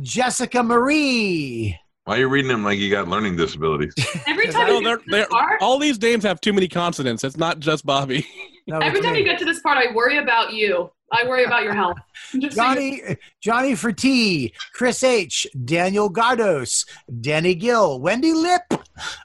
Jessica 0.00 0.62
Marie. 0.62 1.76
Why 2.04 2.16
are 2.16 2.20
you 2.20 2.28
reading 2.28 2.48
them 2.48 2.64
like 2.64 2.78
you 2.78 2.90
got 2.90 3.08
learning 3.08 3.36
disabilities? 3.36 3.94
Every 4.26 4.46
time 4.46 4.68
No, 4.68 4.78
you 4.78 4.84
they're, 4.84 4.96
get 4.96 5.04
to 5.04 5.10
they're, 5.10 5.20
this 5.22 5.28
part, 5.28 5.62
all 5.62 5.78
these 5.78 6.00
names 6.00 6.24
have 6.24 6.40
too 6.40 6.52
many 6.52 6.68
consonants. 6.68 7.24
It's 7.24 7.36
not 7.36 7.58
just 7.58 7.84
Bobby. 7.84 8.26
No, 8.66 8.78
every 8.82 9.00
time 9.00 9.14
me. 9.14 9.20
you 9.20 9.24
get 9.24 9.38
to 9.40 9.44
this 9.44 9.60
part, 9.60 9.76
I 9.76 9.92
worry 9.94 10.18
about 10.18 10.52
you. 10.52 10.90
I 11.12 11.26
worry 11.28 11.44
about 11.44 11.64
your 11.64 11.74
health. 11.74 11.98
Just 12.38 12.54
so 12.56 12.62
Johnny 12.62 13.02
Johnny 13.40 13.72
Fertie, 13.72 14.52
Chris 14.74 15.02
H, 15.02 15.46
Daniel 15.64 16.08
Gardos, 16.08 16.86
Danny 17.20 17.56
Gill, 17.56 18.00
Wendy 18.00 18.32
Lip, 18.32 18.62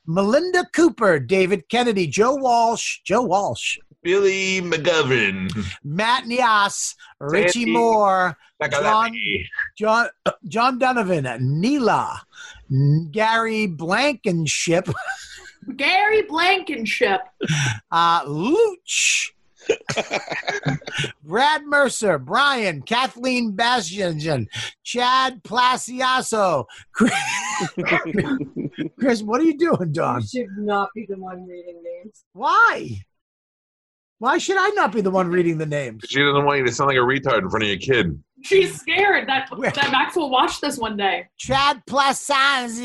Melinda 0.08 0.66
Cooper, 0.74 1.20
David 1.20 1.70
Kennedy, 1.70 2.08
Joe 2.08 2.36
Walsh, 2.36 3.00
Joe 3.06 3.22
Walsh, 3.22 3.78
Billy 4.06 4.62
McGovern. 4.62 5.50
Matt 5.84 6.26
Nias, 6.26 6.94
Richie 7.20 7.62
Sandy. 7.62 7.72
Moore, 7.72 8.38
John, 8.70 9.12
John. 9.76 10.08
John 10.28 10.38
John 10.48 10.78
Donovan, 10.78 11.26
Neela, 11.60 12.22
Gary 13.10 13.66
Blankenship, 13.66 14.90
Gary 15.76 16.22
Blankenship. 16.22 17.22
uh, 17.92 18.22
Looch, 18.28 19.34
Brad 21.24 21.64
Mercer, 21.66 22.20
Brian, 22.20 22.84
Kathleen 22.84 23.54
Bastian, 23.54 24.48
Chad 24.84 25.44
Placiaso, 25.44 26.68
Chris, 26.92 27.12
Chris, 29.00 29.24
what 29.24 29.42
are 29.42 29.46
you 29.46 29.58
doing, 29.58 29.92
Don? 29.92 30.22
You 30.22 30.28
should 30.28 30.58
not 30.60 30.90
be 30.94 31.08
the 31.10 31.18
one 31.18 31.48
reading 31.48 31.82
names. 31.84 32.24
Why? 32.34 33.04
Why 34.20 34.38
should 34.38 34.58
I 34.58 34.70
not 34.70 34.94
be 34.94 35.02
the 35.02 35.12
one 35.12 35.28
reading 35.30 35.58
the 35.58 35.66
names? 35.66 36.06
She 36.08 36.20
doesn't 36.22 36.46
want 36.46 36.60
you 36.60 36.66
to 36.66 36.72
sound 36.72 36.88
like 36.88 36.98
a 36.98 37.02
retard 37.02 37.40
in 37.40 37.50
front 37.50 37.64
of 37.64 37.70
your 37.70 37.78
kid. 37.78 38.18
She's 38.44 38.80
scared 38.80 39.28
that 39.28 39.50
Where? 39.58 39.72
that 39.72 39.92
Max 39.92 40.16
will 40.16 40.30
watch 40.30 40.62
this 40.62 40.78
one 40.78 40.96
day. 40.96 41.28
Chad 41.38 41.82
Placias, 41.86 42.80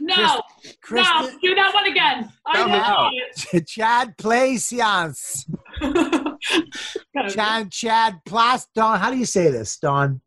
No, 0.00 0.42
Kristen, 0.82 1.14
no, 1.22 1.30
do 1.42 1.54
that 1.54 1.74
one 1.74 1.86
again. 1.86 2.32
I 2.46 2.56
Sound 2.56 2.72
it 2.72 3.56
out. 3.56 3.66
Chad 3.66 4.16
Placias, 4.18 5.46
want. 5.80 6.38
Chad 7.30 7.72
Chad 7.72 8.20
Plas. 8.24 8.66
Don, 8.74 9.00
how 9.00 9.10
do 9.10 9.16
you 9.16 9.26
say 9.26 9.50
this, 9.50 9.78
Don? 9.78 10.20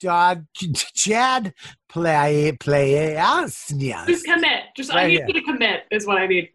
Don 0.00 0.46
Chad 0.94 1.52
Play 1.88 2.52
Placias. 2.58 3.72
Just 4.06 4.24
commit. 4.24 4.62
Just 4.76 4.94
I 4.94 5.08
need 5.08 5.12
here. 5.16 5.24
you 5.26 5.34
to 5.34 5.42
commit 5.42 5.82
is 5.90 6.06
what 6.06 6.18
I 6.18 6.26
need. 6.26 6.50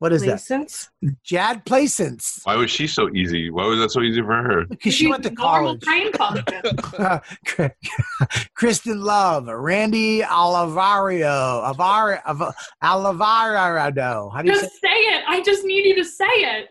What 0.00 0.14
is 0.14 0.22
that? 0.22 0.42
Jad 0.48 1.14
Chad 1.24 1.64
Placence. 1.66 2.40
Why 2.44 2.56
was 2.56 2.70
she 2.70 2.86
so 2.86 3.10
easy? 3.14 3.50
Why 3.50 3.66
was 3.66 3.78
that 3.80 3.90
so 3.90 4.00
easy 4.00 4.22
for 4.22 4.32
her? 4.42 4.64
Because 4.70 4.94
she 4.94 5.04
She's 5.04 5.10
went 5.10 5.22
to 5.24 5.30
college. 5.30 5.82
brain. 5.82 6.10
Kristen 8.54 9.02
Love, 9.02 9.46
Randy 9.46 10.22
Olivario, 10.22 11.68
Avar, 11.68 12.22
Av- 12.26 12.54
Olivarado. 12.82 14.32
How 14.32 14.40
do 14.40 14.48
you 14.48 14.54
say? 14.56 14.60
Just 14.62 14.80
say 14.80 14.88
it. 14.88 15.22
I 15.28 15.42
just 15.42 15.64
need 15.64 15.84
you 15.84 15.94
to 15.96 16.04
say 16.04 16.24
it. 16.24 16.68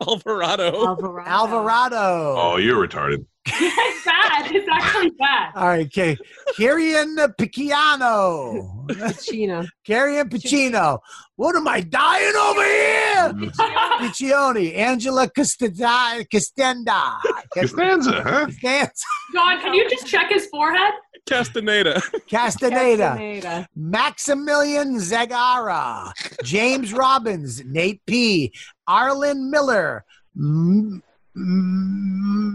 Alvarado. 0.00 0.86
Alvarado. 0.86 1.28
Alvarado. 1.28 2.34
Oh, 2.38 2.56
you're 2.56 2.86
retarded. 2.88 3.26
It's 3.62 4.04
bad. 4.04 4.50
It's 4.52 4.68
actually 4.72 5.10
bad. 5.10 5.52
All 5.54 5.68
right, 5.68 5.86
okay. 5.86 6.16
Kirian 6.56 7.16
Picciano. 7.36 8.86
Pacino. 8.88 9.66
Kirian 9.86 10.28
Pacino. 10.30 10.98
What 11.36 11.56
am 11.56 11.68
I 11.68 11.80
dying 11.80 12.34
over 12.36 12.64
here? 12.64 13.50
Piccioni. 14.00 14.76
Angela 14.76 15.28
Costenda. 15.28 16.24
Costenda. 16.32 17.18
Costanza, 17.54 18.22
huh? 18.22 18.46
Costanza. 18.46 18.92
John, 19.34 19.60
can 19.60 19.74
you 19.74 19.88
just 19.88 20.06
check 20.06 20.30
his 20.30 20.46
forehead? 20.46 20.92
Castaneda. 21.28 22.00
Castaneda. 22.30 22.96
Castaneda. 23.10 23.68
Maximilian 23.76 24.96
Zagara, 24.98 26.12
James 26.44 26.92
Robbins, 26.92 27.62
Nate 27.64 28.00
P, 28.06 28.52
Arlen 28.88 29.50
Miller, 29.50 30.04
M- 30.36 30.94
M- 30.94 31.02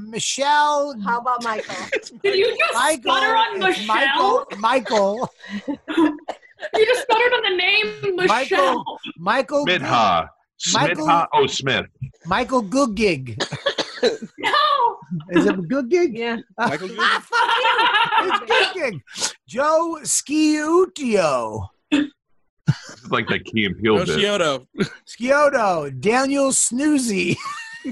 Michelle, 0.09 0.95
How 1.03 1.19
about 1.19 1.43
Michael? 1.43 1.75
Did 2.23 2.35
you 2.37 2.55
just 2.57 2.73
Michael, 2.73 3.11
stutter 3.15 3.35
on 3.35 3.59
Michelle? 3.59 3.87
Michael, 3.87 4.45
Michael, 4.59 5.29
You 5.67 6.85
just 6.85 7.01
stuttered 7.03 7.33
on 7.33 7.43
the 7.51 7.57
name 7.57 8.15
Michelle. 8.15 8.83
Michael, 9.17 9.65
Smidha. 9.65 10.29
Michael- 10.73 11.05
Smidha. 11.05 11.27
Oh, 11.33 11.47
Smith. 11.47 11.85
Michael 12.25 12.63
Goodgig. 12.63 13.41
No. 14.37 14.97
Is 15.31 15.45
it 15.47 15.55
Goodgig? 15.67 16.15
Yeah. 16.15 16.37
Michael 16.59 16.89
Goodgig. 16.89 16.97
Ah, 16.99 17.25
fuck 17.25 17.49
you. 18.21 18.31
It's 18.31 18.39
Goodgig. 18.75 19.33
Joe 19.47 19.97
Sciutio. 20.03 21.67
This 21.89 23.03
is 23.03 23.09
like 23.11 23.27
that 23.29 23.45
Key 23.45 23.65
and 23.65 23.81
Peele 23.81 23.97
bit. 24.05 24.09
Yoshioto. 24.09 24.67
Scioto, 25.07 25.89
Daniel 25.99 26.49
Snoozy, 26.51 27.35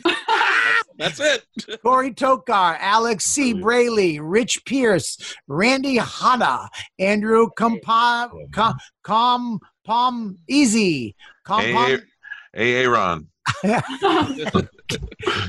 That's 0.98 1.20
it. 1.20 1.46
Corey 1.82 2.12
Tokar, 2.12 2.78
Alex 2.80 3.26
C. 3.26 3.54
Braley, 3.54 4.20
Rich 4.20 4.66
Pierce, 4.66 5.36
Randy 5.48 5.98
Hanna, 5.98 6.70
Andrew 7.00 7.50
Compom, 7.58 8.52
Com, 8.52 8.76
Com, 9.04 9.60
Pom 9.86 10.38
Easy, 10.48 11.16
Hey, 11.48 11.74
Compom, 11.74 12.02
hey, 12.54 12.84
Aaron. 12.84 13.28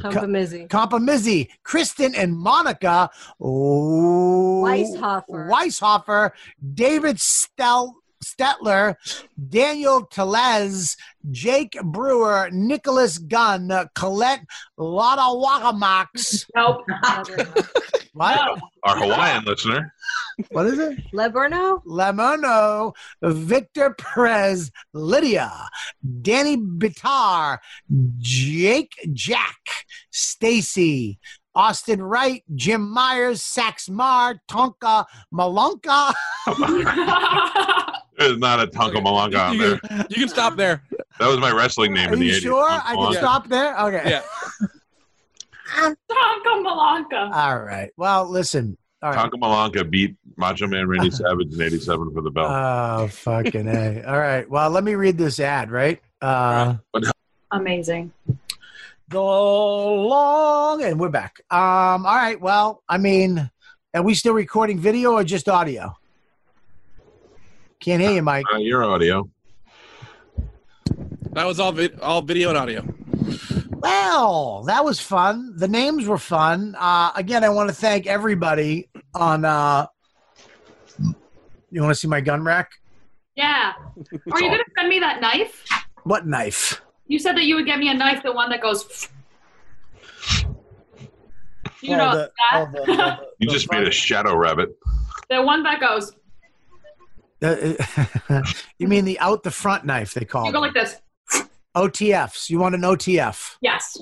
Compamizzi. 0.03 0.69
Compamizzi, 0.69 1.49
Kristen 1.63 2.15
and 2.15 2.37
Monica 2.37 3.11
oh, 3.41 4.63
Weishoffer. 4.65 5.51
Weishoffer, 5.51 6.31
David 6.75 7.21
Stel, 7.21 7.97
Stetler, 8.25 8.97
Daniel 9.49 10.07
Telez, 10.07 10.97
Jake 11.31 11.77
Brewer, 11.83 12.49
Nicholas 12.53 13.19
Gunn, 13.19 13.71
Colette 13.95 14.45
Lotta 14.77 15.23
Wakamax. 15.23 16.47
Nope. 16.55 16.85
What? 18.15 18.37
No. 18.37 18.69
Our 18.85 18.97
Hawaiian 18.97 19.45
listener. 19.45 19.93
What 20.51 20.67
is 20.67 20.79
it? 20.79 21.01
Leberno? 21.13 21.83
Lemono, 21.85 22.95
Victor 23.21 23.93
Perez, 23.99 24.71
Lydia, 24.93 25.51
Danny 26.23 26.57
Bitar, 26.57 27.59
Jake 28.19 28.93
Jack, 29.13 29.59
Stacy, 30.13 31.19
Austin 31.57 32.03
Wright, 32.03 32.45
Jim 32.55 32.89
Myers, 32.89 33.43
Sax 33.43 33.89
Mar, 33.89 34.41
Tonka 34.49 35.07
Malonka. 35.33 36.15
There's 38.19 38.39
not 38.39 38.61
a 38.61 38.67
Tonka 38.67 38.95
Malanga 38.97 39.49
on 39.49 39.55
You 39.55 39.59
there. 39.61 39.79
can, 39.79 40.07
you 40.11 40.17
can 40.17 40.29
stop 40.29 40.57
there. 40.57 40.83
That 41.19 41.27
was 41.29 41.39
my 41.39 41.51
wrestling 41.53 41.93
name 41.95 42.11
Are 42.11 42.13
in 42.15 42.21
the 42.21 42.27
you 42.27 42.33
80s. 42.33 42.41
sure? 42.43 42.69
Tonka 42.71 42.81
I 42.85 42.95
can 42.95 42.97
Malanga. 42.97 43.15
stop 43.19 43.49
there? 43.49 43.81
Okay. 43.81 44.03
Yeah. 44.11 44.23
Tonka 45.77 46.63
Malaka. 46.65 47.31
All 47.35 47.59
right. 47.61 47.91
Well, 47.97 48.29
listen. 48.31 48.77
All 49.03 49.11
right. 49.11 49.19
Tonka 49.31 49.39
Malanga 49.41 49.89
beat 49.89 50.17
Macho 50.37 50.67
Man 50.67 50.87
Randy 50.89 51.11
Savage 51.13 51.53
in 51.53 51.61
87 51.61 52.13
for 52.15 52.21
the 52.23 52.31
belt. 52.31 52.51
Oh, 52.51 53.09
fucking 53.09 53.67
A. 53.69 54.03
All 54.05 54.19
right. 54.19 54.49
Well, 54.49 54.71
let 54.71 54.85
me 54.85 54.95
read 54.95 55.19
this 55.19 55.41
ad, 55.41 55.71
right? 55.71 56.01
Uh, 56.23 56.77
Amazing. 57.51 58.13
go 59.11 59.95
long 60.07 60.83
and 60.83 60.99
we're 60.99 61.11
back 61.11 61.41
um 61.51 62.07
all 62.07 62.15
right 62.17 62.41
well 62.41 62.83
i 62.89 62.97
mean 62.99 63.49
are 63.93 64.03
we 64.03 64.15
still 64.15 64.33
recording 64.33 64.79
video 64.81 65.13
or 65.13 65.23
just 65.23 65.49
audio 65.49 65.95
can't 67.85 68.01
hear 68.03 68.13
you 68.13 68.23
mike 68.23 68.45
Uh, 68.53 68.59
your 68.59 68.83
audio. 68.85 69.29
That 71.33 71.47
was 71.47 71.59
all 71.61 71.73
vid- 71.73 71.99
all 72.01 72.23
video 72.23 72.49
and 72.51 72.59
audio. 72.59 72.83
well 73.73 74.63
that 74.67 74.85
was 74.85 74.99
fun 75.01 75.53
the 75.57 75.69
names 75.69 76.07
were 76.07 76.19
fun 76.19 76.75
uh 76.79 77.11
again 77.17 77.45
i 77.45 77.49
want 77.51 77.69
to 77.69 77.75
thank 77.75 78.07
everybody 78.07 78.89
on 79.15 79.45
uh 79.45 79.87
you 81.71 81.83
want 81.83 81.91
to 81.91 81.95
see 81.99 82.09
my 82.09 82.21
gun 82.21 82.43
rack 82.43 82.71
Yeah. 83.37 83.73
Are 84.33 84.41
you 84.41 84.49
gonna 84.51 84.63
send 84.79 84.89
me 84.89 85.01
that 85.01 85.21
knife? 85.21 85.65
what 86.05 86.27
knife 86.27 86.81
You 87.07 87.19
said 87.19 87.37
that 87.37 87.45
you 87.45 87.55
would 87.57 87.67
get 87.67 87.79
me 87.79 87.89
a 87.91 87.95
knife, 87.95 88.23
the 88.23 88.33
one 88.33 88.49
that 88.51 88.63
goes. 88.63 89.09
You 91.83 91.93
Oh, 91.95 91.97
know 91.99 92.11
the- 92.17 92.31
that? 92.39 92.55
oh, 92.55 92.67
the- 92.73 92.85
the- 92.87 93.19
You 93.41 93.49
just 93.51 93.71
made 93.71 93.87
a 93.87 93.91
shadow 93.91 94.35
rabbit. 94.37 94.71
the 95.29 95.43
one 95.43 95.63
that 95.65 95.81
goes. 95.81 96.13
Uh, 97.45 98.43
you 98.79 98.89
mean 98.89 99.05
the 99.05 99.19
out 99.21 99.43
the 99.43 99.51
front 99.51 99.85
knife 99.85 100.15
they 100.15 100.25
call 100.25 100.45
it? 100.45 100.47
You 100.49 100.53
go 100.53 100.63
them. 100.63 100.75
like 100.75 100.75
this. 100.75 101.01
otfs 101.77 102.49
you 102.51 102.59
want 102.59 102.75
an 102.75 102.83
otf 102.83 103.57
Yes. 103.61 103.97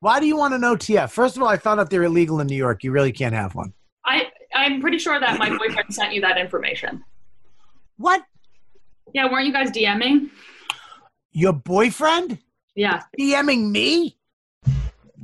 why 0.00 0.20
do 0.20 0.26
you 0.26 0.36
want 0.36 0.54
an 0.54 0.62
otf 0.62 1.10
first 1.10 1.36
of 1.36 1.42
all 1.42 1.48
i 1.48 1.56
found 1.56 1.80
out 1.80 1.90
they're 1.90 2.04
illegal 2.04 2.40
in 2.40 2.46
new 2.46 2.56
york 2.56 2.82
you 2.84 2.92
really 2.92 3.12
can't 3.12 3.34
have 3.34 3.54
one 3.54 3.72
I 4.04 4.26
I'm 4.54 4.80
pretty 4.80 4.98
sure 4.98 5.18
that 5.20 5.38
my 5.38 5.48
boyfriend 5.56 5.94
sent 5.94 6.12
you 6.12 6.20
that 6.22 6.36
information. 6.36 7.04
what 7.96 8.22
Yeah, 9.14 9.30
weren't 9.30 9.46
you 9.46 9.52
guys 9.52 9.70
DMing? 9.70 10.28
Your 11.32 11.52
boyfriend 11.52 12.38
Yeah. 12.74 13.02
DMing 13.18 13.70
me? 13.70 14.18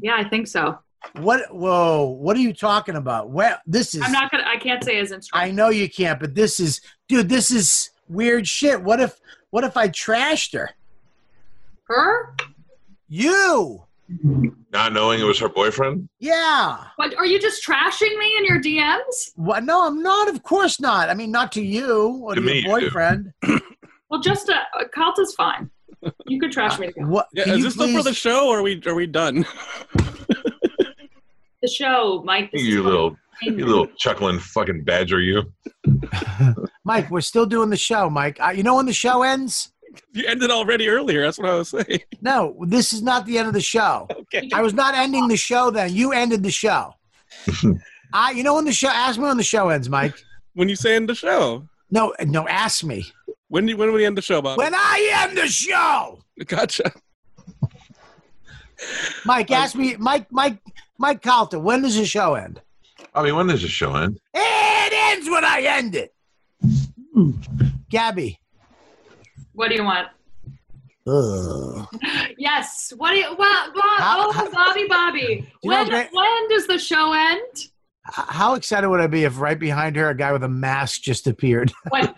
Yeah, 0.01 0.15
I 0.17 0.29
think 0.29 0.47
so. 0.47 0.79
What? 1.15 1.53
Whoa! 1.55 2.05
What 2.05 2.37
are 2.37 2.41
you 2.41 2.53
talking 2.53 2.97
about? 2.97 3.31
Well, 3.31 3.59
this 3.67 3.95
is. 3.95 4.03
I'm 4.03 4.13
not 4.13 4.31
gonna. 4.31 4.45
I 4.47 4.57
can't 4.57 4.83
say 4.83 4.97
his 4.97 5.13
Instagram. 5.13 5.31
I 5.35 5.51
know 5.51 5.69
you 5.71 5.89
can't, 5.89 6.19
but 6.21 6.35
this 6.35 6.61
is, 6.61 6.81
dude. 7.09 7.29
This 7.29 7.51
is 7.51 7.91
weird 8.09 8.47
shit. 8.47 8.83
What 8.83 9.01
if? 9.01 9.19
What 9.51 9.65
if 9.65 9.77
I 9.77 9.89
trashed 9.89 10.55
her? 10.55 10.71
Her? 11.85 12.35
You? 13.09 13.85
Not 14.73 14.93
knowing 14.93 15.21
it 15.21 15.25
was 15.25 15.39
her 15.39 15.49
boyfriend. 15.49 16.09
Yeah. 16.19 16.85
What 16.97 17.15
are 17.17 17.27
you 17.27 17.39
just 17.39 17.65
trashing 17.67 18.17
me 18.19 18.35
in 18.39 18.45
your 18.45 18.61
DMs? 18.61 19.33
What? 19.37 19.65
No, 19.65 19.87
I'm 19.87 20.03
not. 20.03 20.29
Of 20.29 20.43
course 20.43 20.81
not. 20.81 21.11
I 21.11 21.15
mean, 21.15 21.31
not 21.31 21.53
to 21.53 21.63
you 21.63 22.21
or 22.23 22.35
To 22.35 22.41
to, 22.41 22.47
me, 22.47 22.61
your 22.63 22.81
you 22.81 22.87
boyfriend. 22.87 23.33
Well, 24.11 24.21
just 24.21 24.49
a 24.49 24.55
uh, 24.55 24.89
Calta's 24.95 25.35
fine. 25.35 25.71
You 26.27 26.41
could 26.41 26.51
trash 26.51 26.79
me 26.79 26.87
again. 26.87 27.09
What? 27.09 27.29
Yeah, 27.35 27.51
is 27.51 27.59
you 27.59 27.65
this 27.65 27.75
still 27.75 27.93
for 27.95 28.03
the 28.03 28.15
show, 28.15 28.49
or 28.49 28.61
are 28.61 28.63
we 28.63 28.81
are 28.87 28.95
we 28.95 29.07
done? 29.07 29.45
The 31.63 31.69
show, 31.69 32.23
Mike. 32.25 32.51
This 32.53 32.63
You 32.63 32.83
little, 32.83 33.17
you 33.43 33.67
little 33.67 33.87
chuckling 33.97 34.39
fucking 34.39 34.85
badger. 34.85 35.21
You. 35.21 35.53
Mike, 36.85 37.11
we're 37.11 37.21
still 37.21 37.47
doing 37.47 37.71
the 37.71 37.77
show, 37.77 38.09
Mike. 38.09 38.39
Uh, 38.41 38.51
you 38.51 38.63
know 38.63 38.77
when 38.77 38.87
the 38.87 38.93
show 38.93 39.23
ends? 39.23 39.73
You 40.13 40.25
ended 40.27 40.51
already 40.51 40.89
earlier. 40.89 41.23
That's 41.23 41.39
what 41.39 41.49
I 41.49 41.55
was 41.55 41.71
saying. 41.71 42.01
No, 42.21 42.57
this 42.67 42.93
is 42.93 43.03
not 43.03 43.27
the 43.27 43.39
end 43.39 43.49
of 43.49 43.55
the 43.55 43.61
show. 43.61 44.07
Okay. 44.11 44.49
I 44.53 44.61
was 44.63 44.75
not 44.75 44.95
ending 44.95 45.29
the 45.29 45.37
show 45.37 45.71
then. 45.71 45.93
You 45.93 46.13
ended 46.13 46.43
the 46.43 46.51
show. 46.51 46.95
I, 48.13 48.31
you 48.33 48.43
know 48.43 48.55
when 48.55 48.65
the 48.65 48.73
show? 48.73 48.89
Ask 48.89 49.19
me 49.19 49.25
when 49.25 49.37
the 49.37 49.43
show 49.43 49.69
ends, 49.69 49.89
Mike. 49.89 50.15
When 50.55 50.69
you 50.69 50.77
say 50.77 50.97
end 50.97 51.09
the 51.09 51.15
show, 51.15 51.69
No, 51.91 52.15
no, 52.25 52.47
ask 52.49 52.83
me 52.85 53.07
when 53.49 53.67
do, 53.67 53.77
when 53.77 53.89
do 53.89 53.95
we 53.95 54.05
end 54.05 54.17
the 54.17 54.23
show, 54.23 54.43
Bob? 54.43 54.59
when 54.59 54.75
I 54.75 55.27
end 55.27 55.37
the 55.39 55.47
show. 55.49 56.21
Gotcha. 56.47 56.93
Mike, 59.25 59.51
ask 59.51 59.75
me, 59.75 59.97
Mike, 59.97 60.27
Mike, 60.31 60.59
Mike 60.99 61.23
Calta. 61.23 61.59
When 61.59 61.83
does 61.83 61.97
the 61.97 62.05
show 62.05 62.35
end? 62.35 62.61
I 63.15 63.23
mean, 63.23 63.37
when 63.37 63.47
does 63.47 63.63
the 63.63 63.69
show 63.69 63.95
end? 63.95 64.19
It 64.35 64.93
ends 65.17 65.29
when 65.31 65.45
I 65.45 65.61
end 65.63 65.95
it. 65.95 66.15
Hmm. 67.15 67.31
Gabby. 67.89 68.41
What 69.53 69.69
do 69.69 69.77
you 69.77 69.85
want? 69.85 70.09
Ugh. 71.07 71.87
Yes. 72.41 72.93
What 72.97 73.11
do 73.11 73.17
you? 73.17 73.35
Well, 73.37 73.73
Bob, 73.75 73.99
How- 73.99 74.29
oh, 74.29 74.33
how- 74.33 74.51
Bobby, 74.51 74.87
Bobby. 74.89 75.53
You 75.63 75.71
know, 75.71 75.79
When 75.79 75.89
Gra- 75.89 76.09
when 76.13 76.49
does 76.49 76.67
the 76.69 76.79
show 76.79 77.13
end? 77.13 77.43
How 78.05 78.55
excited 78.55 78.89
would 78.89 79.01
I 79.01 79.07
be 79.09 79.25
if 79.25 79.39
right 79.41 79.59
behind 79.59 79.97
her 79.97 80.09
a 80.09 80.17
guy 80.17 80.33
with 80.33 80.43
a 80.45 80.49
mask 80.49 81.03
just 81.03 81.27
appeared? 81.27 81.73
Let 81.93 82.17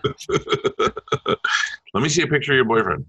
me 1.95 2.09
see 2.09 2.23
a 2.23 2.27
picture 2.27 2.53
of 2.53 2.57
your 2.57 2.65
boyfriend. 2.65 3.07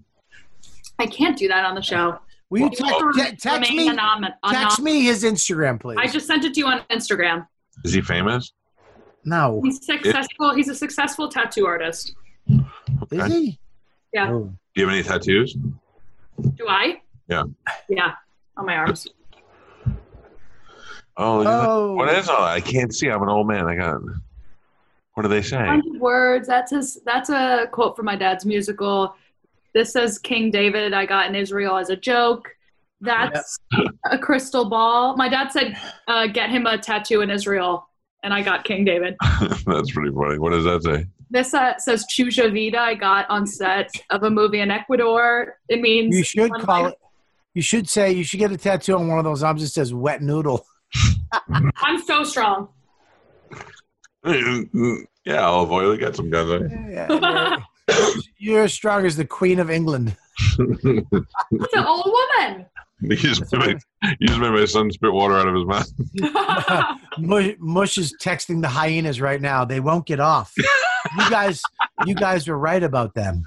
I 0.98 1.06
can't 1.06 1.36
do 1.38 1.48
that 1.48 1.64
on 1.64 1.74
the 1.74 1.82
show. 1.82 2.18
Will 2.52 2.58
you 2.60 2.64
You 2.66 3.12
te- 3.14 3.30
te- 3.30 3.36
text 3.36 3.72
me? 3.72 3.88
anom- 3.88 4.28
Text 4.50 4.78
anom- 4.78 4.84
me 4.84 5.04
his 5.04 5.24
Instagram, 5.24 5.80
please. 5.80 5.96
I 5.98 6.06
just 6.06 6.26
sent 6.26 6.44
it 6.44 6.52
to 6.52 6.60
you 6.60 6.66
on 6.66 6.82
Instagram. 6.90 7.46
Is 7.82 7.94
he 7.94 8.02
famous? 8.02 8.52
no. 9.24 9.62
He's 9.64 9.82
successful. 9.86 10.54
He's 10.54 10.68
a 10.68 10.74
successful 10.74 11.30
tattoo 11.30 11.64
artist. 11.64 12.14
Is 13.10 13.26
he? 13.32 13.58
Yeah. 14.12 14.30
Oh. 14.32 14.52
Do 14.74 14.80
you 14.82 14.86
have 14.86 14.94
any 14.94 15.02
tattoos? 15.02 15.54
Do 15.54 16.66
I? 16.68 17.00
Yeah. 17.26 17.44
Yeah. 17.88 18.12
On 18.58 18.66
my 18.66 18.76
arms. 18.76 19.06
Oh, 21.16 21.38
look 21.38 21.46
at 21.46 21.50
that. 21.50 21.68
Oh. 21.68 21.94
what 21.94 22.08
is 22.14 22.28
all 22.30 22.40
that? 22.40 22.52
I 22.52 22.60
can't 22.60 22.94
see. 22.94 23.08
I'm 23.08 23.22
an 23.22 23.28
old 23.28 23.46
man. 23.46 23.66
I 23.66 23.76
got. 23.76 24.00
What 25.12 25.24
do 25.24 25.28
they 25.28 25.42
say? 25.42 25.80
Words. 25.98 26.48
That's 26.48 26.70
his. 26.70 27.00
That's 27.04 27.28
a 27.28 27.66
quote 27.70 27.96
from 27.96 28.06
my 28.06 28.16
dad's 28.16 28.46
musical. 28.46 29.14
This 29.74 29.92
says 29.92 30.18
King 30.18 30.50
David. 30.50 30.92
I 30.92 31.06
got 31.06 31.26
in 31.28 31.34
Israel 31.34 31.76
as 31.76 31.90
a 31.90 31.96
joke. 31.96 32.48
That's 33.00 33.58
a 34.10 34.18
crystal 34.18 34.68
ball. 34.68 35.16
My 35.16 35.28
dad 35.28 35.48
said, 35.50 35.76
uh, 36.06 36.26
"Get 36.28 36.50
him 36.50 36.66
a 36.66 36.78
tattoo 36.78 37.20
in 37.20 37.30
Israel," 37.30 37.88
and 38.22 38.32
I 38.32 38.42
got 38.42 38.64
King 38.64 38.84
David. 38.84 39.16
That's 39.66 39.90
pretty 39.90 40.12
funny. 40.14 40.38
What 40.38 40.50
does 40.50 40.64
that 40.64 40.82
say? 40.84 41.06
This 41.30 41.52
uh, 41.54 41.78
says 41.78 42.04
Chuja 42.12 42.52
Vida. 42.52 42.78
I 42.78 42.94
got 42.94 43.28
on 43.30 43.46
set 43.46 43.90
of 44.10 44.22
a 44.22 44.30
movie 44.30 44.60
in 44.60 44.70
Ecuador. 44.70 45.56
It 45.68 45.80
means 45.80 46.16
You 46.16 46.22
should 46.22 46.52
call 46.52 46.82
life- 46.84 46.92
it. 46.92 46.98
You 47.54 47.62
should 47.62 47.88
say 47.88 48.12
you 48.12 48.24
should 48.24 48.38
get 48.38 48.52
a 48.52 48.56
tattoo 48.56 48.96
on 48.96 49.08
one 49.08 49.18
of 49.18 49.24
those 49.24 49.42
arms 49.42 49.62
that 49.62 49.68
says 49.68 49.92
"wet 49.92 50.22
noodle." 50.22 50.64
I'm 51.76 52.00
so 52.06 52.22
strong. 52.22 52.68
yeah, 54.26 55.40
olive 55.40 55.72
oil. 55.72 55.94
You 55.94 56.00
got 56.00 56.14
some 56.14 56.30
guns 56.30 56.50
on 56.50 56.90
Yeah, 56.90 57.08
you're, 57.10 57.58
you're 58.38 58.64
as 58.64 58.72
strong 58.72 59.04
as 59.06 59.16
the 59.16 59.24
Queen 59.24 59.58
of 59.58 59.70
England. 59.70 60.16
you. 60.58 61.06
An 61.12 61.84
old 61.86 62.06
woman. 62.38 62.66
you, 63.00 63.16
just 63.16 63.52
made 63.52 63.78
my, 64.02 64.14
just 64.22 64.38
made 64.40 64.50
my 64.50 64.64
son 64.64 64.90
spit 64.90 65.12
water 65.12 65.36
out 65.36 65.48
of 65.48 65.54
his 65.54 65.64
mouth. 65.66 66.98
Mush, 67.18 67.54
Mush 67.58 67.98
is 67.98 68.14
texting 68.20 68.62
the 68.62 68.68
hyenas 68.68 69.20
right 69.20 69.40
now. 69.40 69.64
They 69.64 69.80
won't 69.80 70.06
get 70.06 70.20
off. 70.20 70.52
You 70.56 71.30
guys, 71.30 71.62
you 72.06 72.14
guys 72.14 72.46
were 72.48 72.58
right 72.58 72.82
about 72.82 73.14
them. 73.14 73.42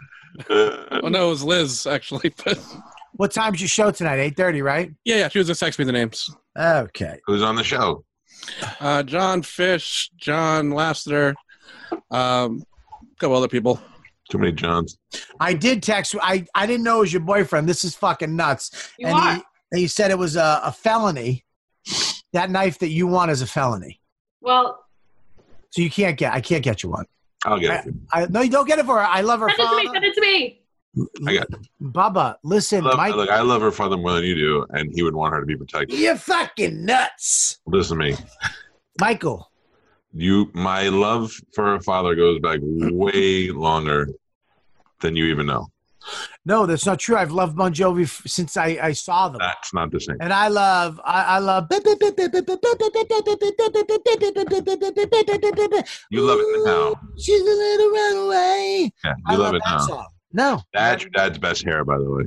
Oh 0.50 1.08
no, 1.10 1.28
it 1.28 1.30
was 1.30 1.44
Liz 1.44 1.86
actually. 1.88 2.34
But 2.44 2.60
What 3.14 3.32
time's 3.32 3.62
your 3.62 3.70
show 3.70 3.92
tonight? 3.92 4.20
Eight 4.20 4.36
thirty, 4.36 4.62
right? 4.62 4.92
yeah, 5.06 5.16
yeah, 5.16 5.28
she 5.30 5.40
was 5.40 5.48
just 5.48 5.62
texting 5.62 5.80
me 5.80 5.86
the 5.86 5.92
names. 5.94 6.30
Okay. 6.58 7.20
Who's 7.26 7.42
on 7.42 7.56
the 7.56 7.64
show? 7.64 8.04
Uh, 8.82 9.02
John 9.04 9.42
Fish, 9.42 10.12
John 10.18 10.72
Lasseter, 10.72 11.34
um, 12.12 12.64
a 13.02 13.16
couple 13.20 13.36
other 13.38 13.48
people. 13.48 13.80
Too 14.30 14.38
many 14.38 14.52
Johns. 14.52 14.98
I 15.40 15.54
did 15.54 15.84
text. 15.84 16.16
I 16.22 16.46
I 16.56 16.66
didn't 16.66 16.84
know 16.84 16.98
it 16.98 17.02
was 17.02 17.14
your 17.14 17.22
boyfriend. 17.22 17.70
This 17.70 17.84
is 17.84 17.96
fucking 17.96 18.36
nuts. 18.36 18.92
You 18.98 19.08
and 19.08 19.16
are. 19.16 19.44
He, 19.72 19.82
he 19.82 19.88
said 19.88 20.12
it 20.12 20.18
was 20.18 20.36
a, 20.36 20.62
a 20.64 20.72
felony. 20.72 21.44
That 22.34 22.50
knife 22.50 22.80
that 22.80 22.90
you 22.90 23.08
want 23.08 23.32
is 23.32 23.42
a 23.42 23.48
felony, 23.48 24.02
well, 24.42 24.84
so 25.70 25.82
you 25.82 25.90
can't 25.90 26.18
get. 26.18 26.34
I 26.34 26.42
can't 26.42 26.64
get 26.64 26.82
you 26.84 26.90
one. 26.90 27.06
I'll 27.46 27.60
get 27.60 27.86
it. 27.86 27.94
I 28.12 28.26
no, 28.26 28.42
you 28.42 28.50
don't 28.50 28.68
get 28.68 28.80
it 28.80 28.86
for 28.86 28.96
her. 28.96 29.06
I 29.06 29.22
love 29.22 29.40
her 29.40 29.50
send 29.50 29.62
it 29.62 29.70
to 29.70 29.78
me. 29.78 29.90
Send 29.94 30.06
it 30.06 30.14
to 30.16 30.22
me. 30.22 30.62
I 31.28 31.34
got. 31.36 31.48
Bubba, 31.82 32.36
listen, 32.44 32.86
I 32.86 32.90
love, 32.90 32.98
Mike, 32.98 33.16
look, 33.16 33.30
I 33.30 33.42
love 33.42 33.62
her 33.62 33.72
father 33.72 33.98
more 33.98 34.14
than 34.14 34.24
you 34.24 34.36
do, 34.36 34.66
and 34.72 34.92
he 34.94 35.04
would 35.04 35.14
want 35.16 35.34
her 35.34 35.40
to 35.40 35.46
be 35.46 35.56
protected. 35.56 35.98
you're 35.98 36.16
fucking 36.16 36.84
nuts, 36.86 37.60
Listen 37.68 38.00
to 38.00 38.04
me. 38.04 38.16
Michael. 39.00 39.52
You, 40.18 40.50
my 40.54 40.88
love 40.88 41.34
for 41.54 41.66
her 41.66 41.82
father 41.82 42.16
goes 42.16 42.40
back 42.40 42.60
way 42.64 43.50
longer 43.50 44.08
than 45.02 45.18
you 45.18 45.26
even 45.26 45.46
know. 45.46 45.68
No, 46.46 46.66
that's 46.66 46.86
not 46.86 47.00
true. 47.00 47.18
I've 47.18 47.32
loved 47.32 47.58
Bon 47.58 47.74
Jovi 47.74 48.04
f- 48.04 48.22
since 48.26 48.56
I, 48.56 48.78
I 48.82 48.92
saw 48.94 49.28
them. 49.28 49.40
That's 49.40 49.74
not 49.74 49.92
the 49.92 50.00
same. 50.00 50.16
And 50.22 50.32
I 50.32 50.48
love, 50.48 51.02
I, 51.04 51.24
I 51.24 51.40
love. 51.40 51.68
You 56.10 56.22
love 56.22 56.40
it 56.40 56.64
now. 56.64 56.96
She's 57.18 57.42
a 57.42 57.44
little 57.44 57.90
runaway. 57.90 58.94
Yeah, 59.04 59.14
I 59.26 59.34
you 59.34 59.38
love 59.38 59.48
love 59.48 59.56
it 59.56 59.62
that 59.66 59.72
now. 59.72 59.80
song. 59.80 60.08
No, 60.36 60.62
That's 60.74 61.02
your 61.04 61.12
dad's 61.12 61.38
best 61.38 61.64
hair, 61.64 61.86
by 61.86 61.98
the 61.98 62.10
way. 62.12 62.24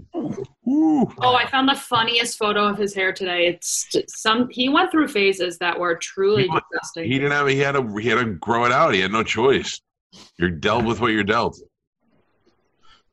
Ooh. 0.68 1.06
Oh, 1.20 1.35
I 1.35 1.47
found 1.47 1.68
the 1.68 1.74
funniest 1.74 2.39
photo 2.39 2.64
of 2.66 2.78
his 2.78 2.94
hair 2.94 3.12
today. 3.12 3.47
It's 3.48 3.86
some. 4.09 4.48
He 4.51 4.68
went 4.70 4.90
through 4.90 5.09
phases 5.09 5.59
that 5.59 5.78
were 5.78 5.94
truly 5.97 6.44
He 6.44 6.48
was- 6.48 6.62
disgusting. 6.72 7.05
He 7.05 7.18
didn't 7.18 7.32
have. 7.32 7.47
He 7.48 7.59
had 7.59 7.72
to. 7.72 7.97
He 7.98 8.09
had 8.09 8.18
to 8.18 8.24
grow 8.35 8.64
it 8.64 8.72
out. 8.72 8.94
He 8.94 9.01
had 9.01 9.12
no 9.12 9.22
choice. 9.22 9.80
You're 10.39 10.51
dealt 10.51 10.85
with 10.86 11.01
what 11.01 11.12
you're 11.12 11.22
dealt. 11.22 11.60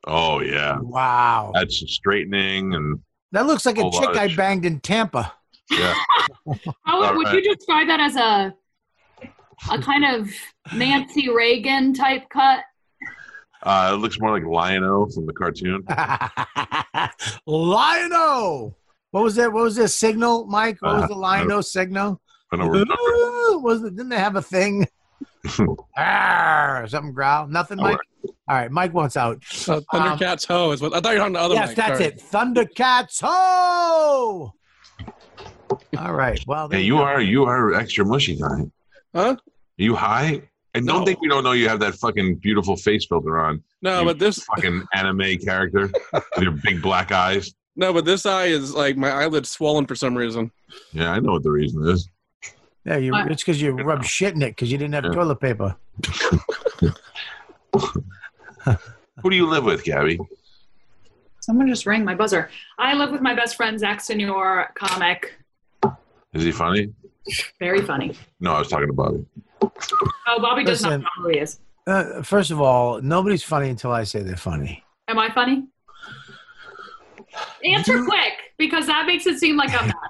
Oh 0.07 0.39
yeah, 0.39 0.77
wow, 0.79 1.51
that's 1.53 1.83
straightening 1.91 2.73
and 2.75 2.99
that 3.31 3.47
looks 3.47 3.65
like 3.65 3.77
a 3.79 3.89
chick 3.91 4.09
I 4.15 4.27
shit. 4.27 4.37
banged 4.37 4.65
in 4.65 4.79
Tampa. 4.79 5.33
yeah. 5.71 5.93
How 6.85 6.99
would, 7.01 7.17
would 7.17 7.27
Alright. 7.27 7.43
you 7.43 7.55
describe 7.55 7.87
that 7.87 7.99
as 7.99 8.15
a 8.15 8.53
a 9.71 9.81
kind 9.81 10.05
of 10.05 10.29
Nancy 10.75 11.29
Reagan 11.29 11.93
type 11.93 12.29
cut? 12.29 12.59
Uh, 13.65 13.91
it 13.93 13.97
looks 13.97 14.19
more 14.19 14.31
like 14.31 14.43
Lion-O 14.47 15.07
from 15.07 15.25
the 15.25 15.33
cartoon. 15.33 15.83
Lion-O. 17.47 18.75
What 19.11 19.23
was 19.23 19.35
that? 19.35 19.51
What 19.51 19.63
was 19.63 19.75
this 19.75 19.95
signal, 19.95 20.45
Mike? 20.45 20.77
What 20.81 20.95
was 20.95 21.03
Uh, 21.03 21.07
the 21.07 21.15
Lion-O 21.15 21.61
signal? 21.61 22.21
I 22.51 22.57
don't 22.57 22.67
remember. 22.69 22.93
was 23.59 23.81
it, 23.83 23.95
didn't 23.95 24.09
they 24.09 24.19
have 24.19 24.35
a 24.35 24.41
thing? 24.41 24.87
Arr, 25.97 26.85
something 26.87 27.13
growl. 27.13 27.47
Nothing, 27.47 27.77
Mike. 27.77 27.97
All 28.47 28.55
right, 28.55 28.69
Mike 28.71 28.93
wants 28.93 29.17
out. 29.17 29.37
Uh, 29.67 29.81
Thundercats 29.91 30.45
Ho 30.47 30.71
is 30.71 30.81
what 30.81 30.93
I 30.93 30.99
thought 31.01 31.13
you 31.13 31.19
were 31.19 31.25
on 31.25 31.33
the 31.33 31.39
other 31.39 31.55
yes, 31.55 31.69
mic. 31.69 31.77
that's 31.77 31.97
Sorry. 31.99 32.05
it. 32.11 32.17
Thundercats 32.31 33.21
ho! 33.21 34.53
All 35.97 36.13
right. 36.13 36.39
Well, 36.45 36.67
there 36.67 36.79
Hey, 36.79 36.85
you 36.85 36.97
go. 36.97 37.03
are 37.03 37.21
you 37.21 37.45
are 37.45 37.73
extra 37.73 38.05
mushy 38.05 38.35
tonight. 38.35 38.67
Huh? 39.15 39.21
Are 39.29 39.37
You 39.77 39.95
high? 39.95 40.43
And 40.75 40.85
don't 40.85 40.99
No. 40.99 41.05
think 41.05 41.21
we 41.21 41.27
don't 41.29 41.43
know 41.43 41.53
you 41.53 41.67
have 41.69 41.79
that 41.79 41.95
fucking 41.95 42.35
beautiful 42.35 42.75
face 42.75 43.05
filter 43.05 43.39
on. 43.39 43.63
No, 43.81 43.99
You 44.01 44.05
but 44.05 44.19
this 44.19 44.43
fucking 44.43 44.83
anime 44.93 45.37
character 45.37 45.89
with 46.13 46.23
your 46.43 46.51
big 46.63 46.81
black 46.81 47.11
eyes. 47.11 47.53
no, 47.75 47.93
but 47.93 48.03
this 48.05 48.25
eye 48.25 48.45
is 48.47 48.73
like 48.73 48.97
my 48.97 49.09
eyelid's 49.09 49.49
swollen 49.49 49.85
for 49.85 49.95
some 49.95 50.15
reason. 50.15 50.51
Yeah, 50.91 51.11
I 51.11 51.19
know 51.19 51.31
what 51.33 51.43
the 51.43 51.51
reason 51.51 51.87
is. 51.87 52.09
Yeah, 52.85 52.97
you, 52.97 53.11
What? 53.13 53.31
it's 53.31 53.41
because 53.41 53.61
you 53.61 53.71
rubbed 53.71 54.05
shit 54.05 54.35
in 54.35 54.41
it 54.41 54.49
because 54.51 54.71
you 54.71 54.77
didn't 54.77 54.93
have 54.93 55.05
Yeah. 55.05 55.11
toilet 55.11 55.39
paper. 55.39 55.75
Who 59.21 59.29
do 59.29 59.35
you 59.35 59.47
live 59.47 59.63
with, 59.63 59.83
Gabby? 59.83 60.19
Someone 61.39 61.67
just 61.67 61.85
rang 61.85 62.03
my 62.03 62.15
buzzer. 62.15 62.49
I 62.77 62.93
live 62.95 63.11
with 63.11 63.21
my 63.21 63.33
best 63.33 63.55
friend 63.55 63.79
Zach 63.79 64.01
Senior, 64.01 64.69
comic. 64.75 65.33
Is 66.33 66.43
he 66.43 66.51
funny? 66.51 66.93
Very 67.59 67.81
funny. 67.81 68.15
No, 68.39 68.53
I 68.53 68.59
was 68.59 68.67
talking 68.67 68.87
to 68.87 68.93
Bobby. 68.93 69.25
Oh, 69.61 70.39
Bobby 70.41 70.63
does 70.63 70.81
Listen. 70.81 71.01
not 71.01 71.11
know 71.17 71.23
who 71.23 71.29
he 71.29 71.39
is. 71.39 71.59
Uh, 71.87 72.21
first 72.23 72.51
of 72.51 72.59
all, 72.59 73.01
nobody's 73.01 73.43
funny 73.43 73.69
until 73.69 73.91
I 73.91 74.03
say 74.03 74.21
they're 74.23 74.35
funny. 74.35 74.83
Am 75.07 75.19
I 75.19 75.31
funny? 75.33 75.67
Answer 77.63 78.03
quick 78.03 78.33
because 78.57 78.87
that 78.87 79.05
makes 79.05 79.25
it 79.27 79.39
seem 79.39 79.57
like 79.57 79.69
I'm 79.79 79.87
not. 79.87 79.95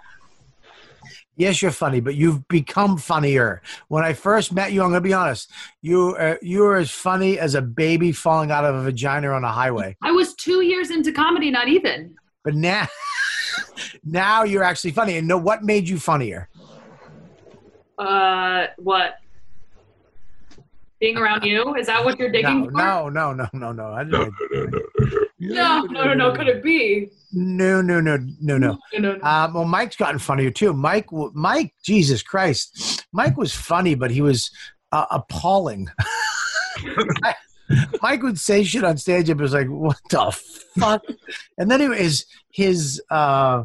Yes, 1.37 1.61
you're 1.61 1.71
funny, 1.71 1.99
but 1.99 2.15
you've 2.15 2.47
become 2.47 2.97
funnier. 2.97 3.61
When 3.89 4.05
I 4.05 4.13
first 4.13 4.53
met 4.53 4.71
you, 4.71 4.81
I'm 4.81 4.89
gonna 4.91 5.01
be 5.01 5.11
honest. 5.11 5.51
You 5.81 6.15
uh, 6.15 6.35
you 6.41 6.61
were 6.61 6.77
as 6.77 6.91
funny 6.91 7.37
as 7.37 7.55
a 7.55 7.61
baby 7.61 8.13
falling 8.13 8.51
out 8.51 8.63
of 8.63 8.73
a 8.75 8.83
vagina 8.83 9.31
on 9.31 9.43
a 9.43 9.51
highway. 9.51 9.97
I 10.01 10.11
was 10.11 10.33
two 10.33 10.61
years 10.61 10.91
into 10.91 11.11
comedy, 11.11 11.51
not 11.51 11.67
even. 11.67 12.15
But 12.45 12.55
now, 12.55 12.87
now 14.05 14.43
you're 14.43 14.63
actually 14.63 14.91
funny. 14.91 15.17
And 15.17 15.27
know 15.27 15.37
what 15.37 15.61
made 15.61 15.89
you 15.89 15.99
funnier? 15.99 16.47
Uh, 17.97 18.67
what? 18.77 19.15
Being 20.99 21.17
around 21.17 21.43
you? 21.43 21.75
Is 21.75 21.87
that 21.87 22.03
what 22.05 22.17
you're 22.17 22.31
digging 22.31 22.61
No, 22.71 23.03
for? 23.05 23.11
no, 23.11 23.33
no, 23.33 23.33
no, 23.33 23.47
no, 23.53 23.71
no. 23.73 23.83
I 23.93 24.03
No, 24.03 24.29
didn't. 24.51 24.73
no, 25.39 25.81
no, 25.81 25.85
no, 25.85 25.85
no. 25.85 25.85
no, 25.85 25.85
no, 25.87 26.03
no, 26.05 26.13
no. 26.13 26.31
Could 26.33 26.47
it 26.47 26.63
be? 26.63 27.09
No, 27.33 27.81
no, 27.81 27.99
no, 27.99 28.17
no, 28.39 28.57
no. 28.57 28.77
No, 28.93 28.99
no, 28.99 29.15
no. 29.15 29.23
Um, 29.23 29.53
well, 29.53 29.65
Mike's 29.65 29.97
gotten 29.97 30.19
funnier 30.19 30.51
too. 30.51 30.71
Mike, 30.73 31.07
Mike, 31.33 31.73
Jesus 31.83 32.23
Christ, 32.23 33.05
Mike 33.11 33.35
was 33.35 33.53
funny, 33.53 33.95
but 33.95 34.09
he 34.09 34.21
was 34.21 34.49
uh, 34.93 35.05
appalling. 35.11 35.89
Mike 38.01 38.21
would 38.21 38.39
say 38.39 38.63
shit 38.63 38.83
on 38.83 38.97
stage, 38.97 39.29
and 39.29 39.39
it 39.39 39.43
was 39.43 39.53
like, 39.53 39.67
"What 39.67 39.97
the 40.09 40.31
fuck?" 40.79 41.03
And 41.57 41.69
then 41.69 41.79
he 41.81 41.87
his 41.97 42.25
his 42.51 43.01
uh, 43.09 43.63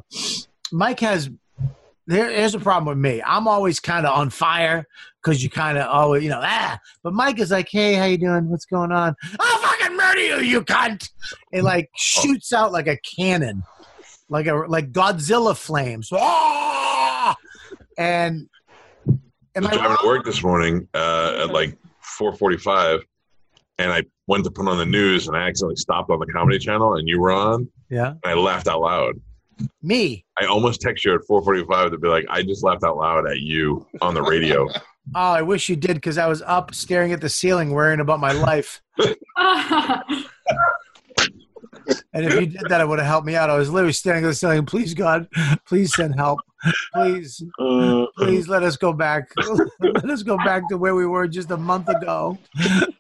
Mike 0.73 1.01
has. 1.01 1.31
There, 2.07 2.29
here's 2.31 2.55
a 2.57 2.59
problem 2.59 2.87
with 2.87 2.99
me. 2.99 3.23
I'm 3.25 3.47
always 3.47 3.79
kind 3.79 4.05
of 4.05 4.19
on 4.19 4.31
fire 4.31 4.87
because 5.23 5.43
you 5.43 5.51
kind 5.51 5.79
of 5.79 5.87
always, 5.87 6.23
you 6.25 6.31
know, 6.31 6.41
ah. 6.43 6.79
But 7.03 7.13
Mike 7.15 7.39
is 7.39 7.51
like, 7.51 7.69
"Hey, 7.71 7.95
how 7.95 8.05
you 8.05 8.19
doing? 8.19 8.49
What's 8.49 8.67
going 8.67 8.93
on? 8.93 9.15
I'll 9.39 9.59
fucking 9.59 9.97
murder 9.97 10.21
you, 10.21 10.41
you 10.41 10.63
cunt!" 10.63 11.09
It 11.53 11.63
like 11.63 11.89
shoots 11.97 12.53
out 12.53 12.73
like 12.73 12.87
a 12.87 12.99
cannon 13.17 13.63
like 14.31 14.47
a 14.47 14.55
like 14.55 14.93
Godzilla 14.93 15.57
flames. 15.57 16.09
Ah! 16.13 17.37
And 17.99 18.49
am 19.07 19.65
was 19.65 19.73
I 19.73 19.77
driving 19.77 19.97
to 20.01 20.07
work 20.07 20.25
this 20.25 20.43
morning 20.43 20.89
uh, 20.95 21.43
at 21.45 21.53
like 21.53 21.77
4:45, 22.19 23.01
and 23.79 23.93
I 23.93 24.05
went 24.27 24.45
to 24.45 24.51
put 24.51 24.69
on 24.69 24.79
the 24.79 24.87
news, 24.87 25.29
and 25.29 25.37
I 25.37 25.49
accidentally 25.49 25.77
stopped 25.77 26.11
on 26.11 26.21
the 26.21 26.27
Comedy 26.27 26.59
Channel, 26.59 26.95
and 26.95 27.07
you 27.09 27.21
were 27.21 27.33
on, 27.33 27.69
Yeah, 27.91 28.11
and 28.11 28.21
I 28.25 28.35
laughed 28.35 28.69
out 28.69 28.81
loud. 28.81 29.17
me. 29.83 30.25
I 30.41 30.47
almost 30.47 30.81
text 30.81 31.05
you 31.05 31.15
at 31.15 31.21
4:45 31.29 31.91
to 31.91 31.99
be 31.99 32.09
like, 32.09 32.25
I 32.31 32.43
just 32.43 32.65
laughed 32.65 32.85
out 32.85 32.97
loud 32.97 33.29
at 33.29 33.41
you 33.41 33.87
on 34.01 34.15
the 34.15 34.23
radio. 34.23 34.67
Oh, 35.15 35.33
I 35.33 35.43
wish 35.43 35.69
you 35.69 35.77
did 35.77 35.95
because 35.95 36.19
I 36.19 36.27
was 36.27 36.43
up 36.43 36.75
staring 36.75 37.13
at 37.13 37.21
the 37.21 37.29
ceiling, 37.29 37.71
worrying 37.71 38.01
about 38.01 38.21
my 38.21 38.33
life. 38.33 38.81
And 42.13 42.25
if 42.25 42.35
you 42.35 42.47
did 42.47 42.63
that, 42.69 42.81
it 42.81 42.89
would 42.89 42.99
have 42.99 43.07
helped 43.07 43.27
me 43.27 43.37
out. 43.37 43.51
I 43.51 43.57
was 43.57 43.71
literally 43.71 43.93
staring 43.93 44.25
at 44.25 44.29
the 44.29 44.35
ceiling. 44.35 44.67
Please, 44.67 44.95
God, 44.95 45.29
please 45.67 45.95
send 45.95 46.17
help. 46.17 46.41
Please, 46.95 47.43
Uh, 47.59 48.07
please 48.17 48.49
let 48.49 48.63
us 48.63 48.77
go 48.77 48.93
back. 48.93 49.31
let 49.81 50.05
us 50.11 50.23
go 50.23 50.37
back 50.39 50.69
to 50.69 50.77
where 50.77 50.95
we 50.95 51.07
were 51.07 51.27
just 51.27 51.51
a 51.51 51.57
month 51.57 51.89
ago. 51.89 52.39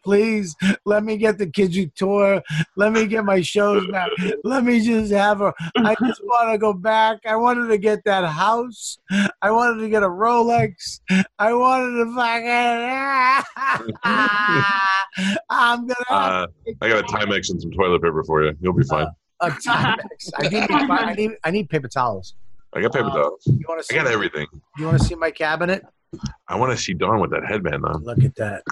Please 0.02 0.56
let 0.84 1.04
me 1.04 1.16
get 1.16 1.38
the 1.38 1.46
kids 1.46 1.76
tour. 1.94 2.42
Let 2.76 2.92
me 2.92 3.06
get 3.06 3.24
my 3.24 3.40
shows 3.40 3.86
back. 3.88 4.10
Let 4.44 4.64
me 4.64 4.80
just 4.80 5.12
have 5.12 5.40
a. 5.40 5.52
I 5.76 5.94
just 6.04 6.24
want 6.24 6.52
to 6.52 6.58
go 6.58 6.72
back. 6.72 7.18
I 7.26 7.36
wanted 7.36 7.68
to 7.68 7.78
get 7.78 8.04
that 8.04 8.24
house. 8.28 8.98
I 9.42 9.50
wanted 9.50 9.80
to 9.82 9.88
get 9.88 10.02
a 10.02 10.08
Rolex. 10.08 11.00
I 11.38 11.52
wanted 11.52 12.04
to 12.04 12.14
fucking. 12.14 13.90
I'm 15.50 15.86
gonna 15.86 15.94
uh, 16.08 16.46
I 16.80 16.88
got 16.88 17.00
a 17.00 17.06
Timex 17.06 17.50
and 17.50 17.60
some 17.60 17.72
toilet 17.72 18.02
paper 18.02 18.22
for 18.24 18.44
you. 18.44 18.56
You'll 18.60 18.72
be 18.72 18.84
fine. 18.84 19.08
a 19.40 19.50
Timex. 19.50 20.30
I 20.38 20.48
need, 20.48 20.66
I 20.70 21.14
need 21.14 21.30
I 21.44 21.50
need 21.50 21.68
paper 21.68 21.88
towels. 21.88 22.34
Um, 22.72 22.78
I 22.78 22.82
got 22.82 22.92
paper 22.92 23.08
towels. 23.10 23.42
You 23.46 23.64
want 23.68 23.84
to 23.84 23.94
I 23.94 23.96
see? 23.98 24.02
got 24.02 24.06
everything. 24.12 24.46
You 24.78 24.86
want 24.86 24.98
to 25.00 25.04
see 25.04 25.14
my 25.14 25.30
cabinet? 25.30 25.82
I 26.48 26.56
want 26.56 26.72
to 26.72 26.78
see 26.82 26.94
Dawn 26.94 27.20
with 27.20 27.30
that 27.30 27.44
headband 27.46 27.84
on. 27.84 28.02
Look 28.04 28.22
at 28.24 28.34
that. 28.36 28.62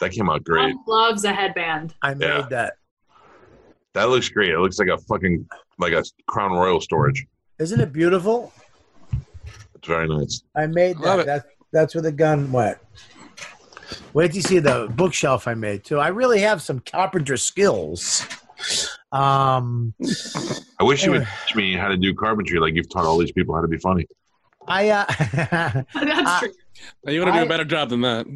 That 0.00 0.12
came 0.12 0.28
out 0.28 0.44
great. 0.44 0.74
Mom 0.74 0.84
loves 0.86 1.24
a 1.24 1.32
headband. 1.32 1.94
I 2.02 2.14
made 2.14 2.26
Yeah. 2.28 2.46
that. 2.50 2.74
That 3.94 4.10
looks 4.10 4.28
great. 4.28 4.50
It 4.50 4.58
looks 4.58 4.78
like 4.78 4.88
a 4.88 4.98
fucking 4.98 5.46
like 5.78 5.92
a 5.94 6.04
Crown 6.26 6.52
Royal 6.52 6.80
storage. 6.82 7.26
Isn't 7.58 7.80
it 7.80 7.92
beautiful? 7.92 8.52
It's 9.74 9.86
very 9.86 10.06
nice. 10.08 10.42
I 10.54 10.66
made 10.66 10.98
Love 10.98 11.18
that. 11.18 11.22
it. 11.22 11.26
That's 11.26 11.46
that's 11.72 11.94
where 11.94 12.02
the 12.02 12.12
gun 12.12 12.52
went. 12.52 12.76
Wait 14.12 14.28
till 14.28 14.36
you 14.36 14.42
see 14.42 14.58
the 14.58 14.92
bookshelf 14.96 15.48
I 15.48 15.54
made 15.54 15.84
too. 15.84 15.98
I 15.98 16.08
really 16.08 16.40
have 16.40 16.60
some 16.60 16.80
carpenter 16.80 17.36
skills. 17.38 18.26
Um, 19.16 19.94
I 20.80 20.84
wish 20.84 21.04
you 21.04 21.12
would 21.12 21.26
teach 21.46 21.56
me 21.56 21.74
how 21.74 21.88
to 21.88 21.96
do 21.96 22.12
carpentry 22.14 22.58
like 22.58 22.74
you've 22.74 22.88
taught 22.88 23.04
all 23.04 23.18
these 23.18 23.32
people 23.32 23.54
how 23.54 23.60
to 23.62 23.68
be 23.68 23.78
funny. 23.78 24.06
I 24.68 24.88
uh, 24.90 25.04
That's 25.94 25.94
Uh, 25.94 26.40
true. 26.40 26.52
Now, 27.04 27.12
you 27.12 27.20
want 27.22 27.34
to 27.34 27.40
do 27.40 27.46
a 27.46 27.48
better 27.48 27.64
job 27.64 27.88
than 27.90 28.00
that. 28.02 28.26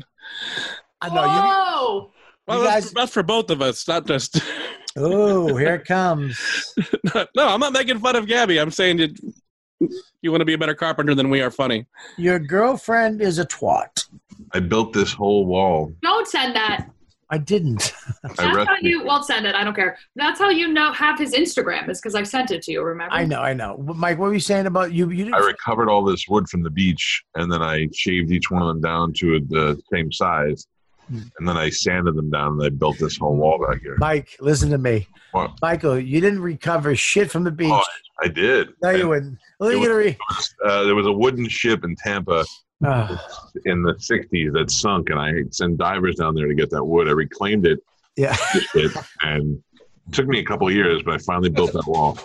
I 1.01 1.09
know 1.15 1.24
you. 1.24 1.31
Whoa! 1.31 2.12
Well, 2.47 2.59
You 2.59 2.65
that's, 2.65 2.86
guys- 2.86 2.93
that's 2.93 3.12
for 3.12 3.23
both 3.23 3.51
of 3.51 3.61
us, 3.62 3.86
not 3.89 4.07
just. 4.07 4.40
Oh, 4.97 5.57
here 5.57 5.77
it 5.77 5.85
comes. 5.85 6.36
no, 7.15 7.24
I'm 7.36 7.61
not 7.61 7.73
making 7.73 8.01
fun 8.01 8.16
of 8.16 8.27
Gabby. 8.27 8.59
I'm 8.59 8.73
saying 8.73 8.98
you, 8.98 9.89
you 10.20 10.32
want 10.32 10.40
to 10.40 10.44
be 10.44 10.55
a 10.55 10.59
better 10.59 10.74
carpenter 10.74 11.15
than 11.15 11.31
we 11.31 11.40
are 11.43 11.51
funny. 11.52 11.86
Your 12.19 12.40
girlfriend 12.40 13.23
is 13.23 13.39
a 13.39 13.47
twat. 13.47 14.05
I 14.52 14.59
built 14.59 14.93
this 14.93 15.12
whole 15.12 15.47
wall. 15.47 15.93
Don't 16.02 16.27
send 16.27 16.57
that. 16.57 16.89
I 17.32 17.39
didn't. 17.39 17.93
I 18.24 18.28
That's 18.28 18.40
how 18.40 18.55
rescued- 18.55 18.82
you. 18.90 19.05
Well, 19.05 19.23
send 19.23 19.47
it. 19.47 19.55
I 19.55 19.62
don't 19.65 19.74
care. 19.74 19.97
That's 20.16 20.39
how 20.40 20.51
you 20.51 20.69
know 20.69 20.93
have 20.93 21.19
his 21.19 21.32
Instagram 21.32 21.89
is 21.89 22.01
because 22.01 22.15
I 22.15 22.23
sent 22.24 22.51
it 22.51 22.62
to 22.62 22.73
you. 22.73 22.82
Remember? 22.82 23.15
I 23.15 23.24
know, 23.24 23.40
I 23.40 23.55
know. 23.55 23.77
Mike, 23.97 24.19
what 24.19 24.27
were 24.28 24.35
you 24.35 24.40
saying 24.40 24.66
about 24.66 24.93
you? 24.93 25.11
You 25.11 25.27
I 25.27 25.39
didn't. 25.39 25.44
recovered 25.47 25.89
all 25.89 26.05
this 26.05 26.27
wood 26.28 26.48
from 26.48 26.62
the 26.62 26.70
beach, 26.70 27.23
and 27.36 27.51
then 27.51 27.62
I 27.62 27.89
shaved 27.94 28.31
each 28.32 28.51
one 28.51 28.62
of 28.62 28.69
them 28.69 28.81
down 28.81 29.12
to 29.19 29.40
the 29.48 29.81
same 29.93 30.11
size, 30.12 30.66
Hmm. 31.09 31.19
and 31.39 31.48
then 31.48 31.57
I 31.57 31.70
sanded 31.70 32.15
them 32.16 32.31
down, 32.31 32.52
and 32.52 32.62
I 32.65 32.69
built 32.69 32.98
this 32.98 33.16
whole 33.19 33.36
wall 33.36 33.65
back 33.65 33.81
here. 33.81 33.97
Mike, 33.98 34.36
listen 34.40 34.70
to 34.70 34.78
me. 34.78 35.07
What? 35.32 35.52
Michael, 35.62 35.98
you 35.98 36.20
didn't 36.20 36.40
recover 36.40 36.94
shit 36.97 37.31
from 37.31 37.44
the 37.44 37.51
beach. 37.52 37.70
Oh, 37.73 37.82
I 38.23 38.28
did. 38.28 38.70
no, 38.82 38.90
you 38.90 39.01
And, 39.01 39.09
wouldn't. 39.09 39.39
Look 39.61 39.74
It 39.74 39.90
at 39.90 39.94
re- 39.94 40.19
uh, 40.65 40.82
there 40.85 40.94
was 40.97 41.07
a 41.07 41.12
wooden 41.12 41.48
ship 41.48 41.85
in 41.85 41.94
Tampa 41.97 42.44
Oh, 42.44 42.44
Ah. 42.85 43.23
in 43.66 43.82
the 43.82 43.93
'60s 43.94 44.52
that 44.55 44.70
sunk, 44.70 45.11
and 45.11 45.19
I 45.19 45.32
sent 45.51 45.77
divers 45.77 46.16
down 46.16 46.35
there 46.35 46.47
to 46.47 46.55
get 46.55 46.70
that 46.70 46.85
wood. 46.85 47.09
I 47.09 47.12
reclaimed 47.12 47.66
it, 47.66 47.81
yeah. 48.16 48.36
it 48.74 48.97
and 49.23 49.62
it 49.77 50.12
took 50.15 50.27
me 50.27 50.40
a 50.40 50.44
couple 50.44 50.69
of 50.69 50.74
years, 50.74 51.02
but 51.02 51.15
I 51.15 51.19
finally 51.19 51.51
built 51.51 51.73
that 51.73 51.86
wall. 51.86 52.19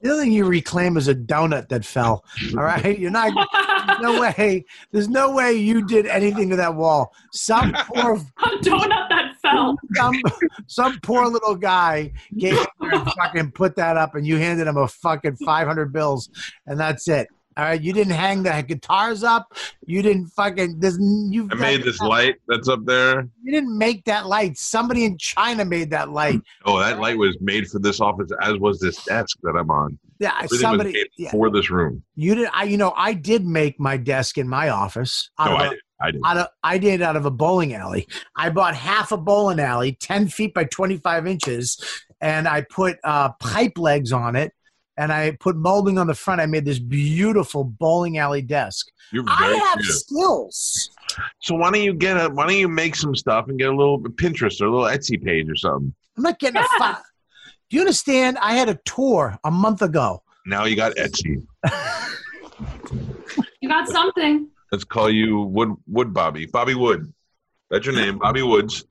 The 0.00 0.12
other 0.12 0.22
thing 0.22 0.32
you 0.32 0.44
reclaim 0.44 0.96
is 0.96 1.08
a 1.08 1.14
donut 1.14 1.68
that 1.70 1.84
fell. 1.84 2.24
All 2.56 2.62
right, 2.62 2.98
you're 2.98 3.10
not. 3.10 3.32
No 4.00 4.20
way. 4.20 4.64
There's 4.92 5.08
no 5.08 5.32
way 5.32 5.54
you 5.54 5.84
did 5.86 6.06
anything 6.06 6.50
to 6.50 6.56
that 6.56 6.74
wall. 6.74 7.12
Some 7.32 7.72
poor, 7.72 8.14
a 8.38 8.48
donut 8.60 9.08
that 9.08 9.32
fell. 9.42 9.76
some, 9.94 10.14
some 10.66 11.00
poor 11.00 11.26
little 11.26 11.56
guy 11.56 12.12
gave 12.36 12.64
and 12.80 13.10
fucking 13.16 13.52
put 13.52 13.74
that 13.76 13.96
up, 13.96 14.14
and 14.14 14.26
you 14.26 14.36
handed 14.36 14.68
him 14.68 14.76
a 14.76 14.86
fucking 14.86 15.36
500 15.36 15.92
bills, 15.92 16.30
and 16.66 16.78
that's 16.78 17.08
it. 17.08 17.28
All 17.58 17.64
right, 17.64 17.80
you 17.82 17.92
didn't 17.92 18.12
hang 18.12 18.44
the 18.44 18.62
guitars 18.62 19.24
up. 19.24 19.52
You 19.84 20.00
didn't 20.00 20.26
fucking. 20.28 20.78
There's 20.78 20.96
you. 21.00 21.48
I 21.50 21.56
made 21.56 21.82
this 21.82 21.98
light 22.00 22.36
that's 22.46 22.68
up 22.68 22.84
there. 22.84 23.28
You 23.42 23.50
didn't 23.52 23.76
make 23.76 24.04
that 24.04 24.26
light. 24.26 24.56
Somebody 24.56 25.04
in 25.04 25.18
China 25.18 25.64
made 25.64 25.90
that 25.90 26.10
light. 26.10 26.40
Oh, 26.64 26.78
that 26.78 27.00
light 27.00 27.18
was 27.18 27.36
made 27.40 27.66
for 27.68 27.80
this 27.80 28.00
office, 28.00 28.30
as 28.42 28.56
was 28.58 28.78
this 28.78 29.04
desk 29.04 29.38
that 29.42 29.56
I'm 29.58 29.70
on. 29.72 29.98
Yeah, 30.20 30.34
Everything 30.36 30.58
somebody. 30.60 31.04
Yeah, 31.16 31.32
for 31.32 31.50
this 31.50 31.68
room. 31.68 32.04
you 32.14 32.36
did. 32.36 32.48
I, 32.52 32.62
you 32.62 32.76
know, 32.76 32.92
I 32.96 33.12
did 33.12 33.44
make 33.44 33.80
my 33.80 33.96
desk 33.96 34.38
in 34.38 34.48
my 34.48 34.68
office. 34.68 35.28
out 35.40 35.50
No, 35.50 35.56
of 35.56 35.60
I 35.60 35.68
did. 35.70 35.78
I 36.00 36.10
did. 36.12 36.20
out 36.24 36.36
of 36.36 36.46
I 36.62 36.78
did 36.78 37.02
out 37.02 37.16
of 37.16 37.26
a 37.26 37.30
bowling 37.32 37.74
alley. 37.74 38.06
I 38.36 38.50
bought 38.50 38.76
half 38.76 39.10
a 39.10 39.16
bowling 39.16 39.58
alley, 39.58 39.96
ten 40.00 40.28
feet 40.28 40.54
by 40.54 40.62
twenty 40.62 40.96
five 40.98 41.26
inches, 41.26 41.76
and 42.20 42.46
I 42.46 42.60
put 42.70 42.98
uh, 43.02 43.30
pipe 43.40 43.78
legs 43.78 44.12
on 44.12 44.36
it, 44.36 44.52
and 44.98 45.10
I 45.12 45.30
put 45.40 45.56
molding 45.56 45.96
on 45.98 46.06
the 46.08 46.14
front. 46.14 46.40
I 46.40 46.46
made 46.46 46.64
this 46.66 46.78
beautiful 46.78 47.64
bowling 47.64 48.18
alley 48.18 48.42
desk. 48.42 48.88
You're 49.12 49.24
I 49.26 49.38
very 49.38 49.58
have 49.58 49.74
creative. 49.74 49.94
skills. 49.94 50.90
So 51.40 51.54
why 51.54 51.70
don't 51.70 51.80
you 51.82 51.94
get 51.94 52.16
a? 52.18 52.28
Why 52.28 52.46
don't 52.46 52.56
you 52.56 52.68
make 52.68 52.94
some 52.96 53.14
stuff 53.16 53.48
and 53.48 53.58
get 53.58 53.68
a 53.70 53.74
little 53.76 53.98
Pinterest 54.00 54.60
or 54.60 54.66
a 54.66 54.70
little 54.70 54.86
Etsy 54.86 55.22
page 55.22 55.48
or 55.48 55.56
something? 55.56 55.94
I'm 56.16 56.22
not 56.22 56.38
getting 56.38 56.56
a 56.58 56.60
Yeah. 56.60 56.78
five. 56.78 57.02
Do 57.70 57.76
you 57.76 57.80
understand? 57.80 58.36
I 58.38 58.54
had 58.54 58.68
a 58.68 58.74
tour 58.84 59.38
a 59.44 59.50
month 59.50 59.80
ago. 59.82 60.22
Now 60.46 60.64
you 60.64 60.76
got 60.76 60.94
Etsy. 60.96 61.42
You 63.60 63.68
got 63.68 63.88
something. 63.88 64.48
Let's 64.72 64.84
call 64.84 65.10
you 65.10 65.40
Wood 65.42 65.74
Wood 65.86 66.12
Bobby. 66.12 66.46
Bobby 66.46 66.74
Wood. 66.74 67.12
That's 67.70 67.84
your 67.86 67.94
name, 67.94 68.18
Bobby 68.18 68.42
Woods. 68.42 68.84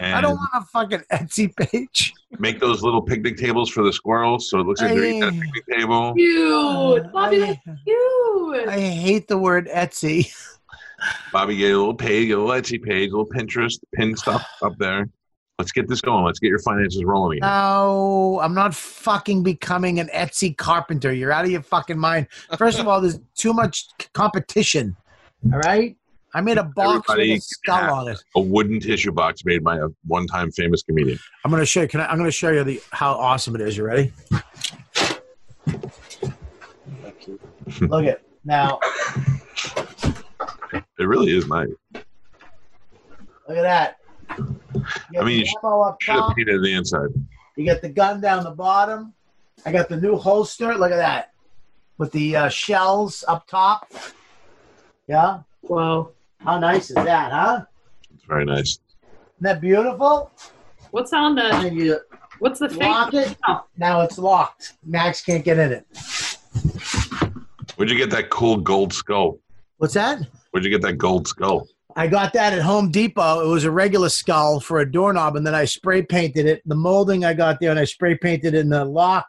And 0.00 0.14
I 0.14 0.20
don't 0.20 0.36
want 0.36 0.50
a 0.54 0.62
fucking 0.62 1.00
Etsy 1.12 1.54
page. 1.56 2.12
make 2.38 2.60
those 2.60 2.82
little 2.82 3.02
picnic 3.02 3.36
tables 3.36 3.70
for 3.70 3.82
the 3.82 3.92
squirrels, 3.92 4.50
so 4.50 4.60
it 4.60 4.66
looks 4.66 4.80
like 4.80 4.94
they're 4.94 5.04
eating 5.04 5.22
at 5.22 5.28
a 5.28 5.32
picnic 5.32 5.64
table. 5.70 6.14
Cute. 6.14 7.04
Uh, 7.04 7.08
Bobby, 7.08 7.42
I, 7.42 7.60
that's 7.66 7.82
cute. 7.84 8.68
I 8.68 8.80
hate 8.80 9.28
the 9.28 9.38
word 9.38 9.68
Etsy. 9.68 10.32
Bobby 11.32 11.56
get 11.56 11.72
a 11.72 11.78
little 11.78 11.94
page, 11.94 12.30
a 12.30 12.38
little 12.38 12.50
Etsy 12.50 12.82
page, 12.82 13.10
a 13.10 13.16
little 13.16 13.26
Pinterest, 13.26 13.78
pin 13.94 14.16
stuff 14.16 14.46
up 14.62 14.74
there. 14.78 15.08
Let's 15.58 15.70
get 15.70 15.86
this 15.88 16.00
going. 16.00 16.24
Let's 16.24 16.40
get 16.40 16.48
your 16.48 16.58
finances 16.58 17.04
rolling 17.04 17.38
again. 17.38 17.48
No, 17.48 18.40
I'm 18.42 18.54
not 18.54 18.74
fucking 18.74 19.44
becoming 19.44 20.00
an 20.00 20.08
Etsy 20.08 20.56
carpenter. 20.56 21.12
You're 21.12 21.30
out 21.30 21.44
of 21.44 21.50
your 21.50 21.62
fucking 21.62 21.98
mind. 21.98 22.26
First 22.58 22.80
of 22.80 22.88
all, 22.88 23.00
there's 23.00 23.20
too 23.36 23.52
much 23.52 23.86
c- 24.00 24.08
competition. 24.14 24.96
All 25.52 25.60
right? 25.60 25.96
I 26.36 26.40
made 26.40 26.58
a 26.58 26.64
box 26.64 27.08
Everybody 27.08 27.32
with 27.34 27.38
a 27.38 27.42
skull 27.42 27.94
on 27.94 28.08
it. 28.08 28.18
A 28.34 28.40
wooden 28.40 28.80
tissue 28.80 29.12
box 29.12 29.44
made 29.44 29.62
by 29.62 29.76
a 29.78 29.86
one-time 30.06 30.50
famous 30.50 30.82
comedian. 30.82 31.18
I'm 31.44 31.50
gonna 31.52 31.64
show 31.64 31.82
you. 31.82 31.88
Can 31.88 32.00
I, 32.00 32.06
I'm 32.06 32.18
gonna 32.18 32.32
show 32.32 32.50
you 32.50 32.64
the 32.64 32.82
how 32.90 33.12
awesome 33.12 33.54
it 33.54 33.60
is. 33.60 33.76
You 33.76 33.84
ready? 33.84 34.12
Look 37.80 38.04
at 38.04 38.20
now. 38.44 38.80
It 40.98 41.06
really 41.06 41.36
is 41.36 41.46
nice. 41.46 41.68
Look 41.94 43.56
at 43.56 43.62
that. 43.62 43.98
You 45.12 45.20
I 45.20 45.24
mean, 45.24 45.38
you 45.40 45.44
got 45.44 45.62
the 45.62 45.68
up 45.68 46.02
Should 46.02 46.14
have 46.14 46.20
top. 46.22 46.36
painted 46.36 46.62
the 46.62 46.72
inside. 46.72 47.08
You 47.56 47.64
got 47.64 47.80
the 47.80 47.88
gun 47.88 48.20
down 48.20 48.42
the 48.42 48.50
bottom. 48.50 49.14
I 49.64 49.70
got 49.70 49.88
the 49.88 49.96
new 49.96 50.16
holster. 50.16 50.74
Look 50.74 50.90
at 50.90 50.96
that, 50.96 51.32
with 51.96 52.10
the 52.10 52.34
uh, 52.34 52.48
shells 52.48 53.22
up 53.28 53.46
top. 53.46 53.92
Yeah. 55.06 55.40
Whoa. 55.62 56.10
How 56.44 56.58
nice 56.58 56.90
is 56.90 56.96
that, 56.96 57.32
huh? 57.32 57.64
It's 58.14 58.24
very 58.24 58.44
nice. 58.44 58.78
Isn't 59.02 59.40
that 59.40 59.60
beautiful? 59.62 60.30
What's 60.90 61.12
on 61.14 61.38
uh, 61.38 61.60
the? 61.62 61.68
And 61.68 61.76
you 61.76 61.98
What's 62.38 62.60
the 62.60 62.68
face? 62.68 62.78
lock 62.78 63.14
it. 63.14 63.36
Now 63.78 64.02
it's 64.02 64.18
locked. 64.18 64.74
Max 64.84 65.22
can't 65.22 65.42
get 65.42 65.58
in 65.58 65.72
it. 65.72 65.86
Where'd 67.76 67.90
you 67.90 67.96
get 67.96 68.10
that 68.10 68.28
cool 68.28 68.58
gold 68.58 68.92
skull? 68.92 69.38
What's 69.78 69.94
that? 69.94 70.20
Where'd 70.50 70.64
you 70.64 70.70
get 70.70 70.82
that 70.82 70.98
gold 70.98 71.26
skull? 71.26 71.66
I 71.96 72.08
got 72.08 72.34
that 72.34 72.52
at 72.52 72.60
Home 72.60 72.90
Depot. 72.90 73.40
It 73.40 73.48
was 73.48 73.64
a 73.64 73.70
regular 73.70 74.10
skull 74.10 74.60
for 74.60 74.80
a 74.80 74.90
doorknob, 74.90 75.36
and 75.36 75.46
then 75.46 75.54
I 75.54 75.64
spray 75.64 76.02
painted 76.02 76.44
it. 76.44 76.60
The 76.66 76.74
molding 76.74 77.24
I 77.24 77.32
got 77.32 77.58
there, 77.60 77.70
and 77.70 77.78
I 77.78 77.84
spray 77.84 78.16
painted 78.16 78.54
in 78.54 78.68
the 78.68 78.84
lock. 78.84 79.28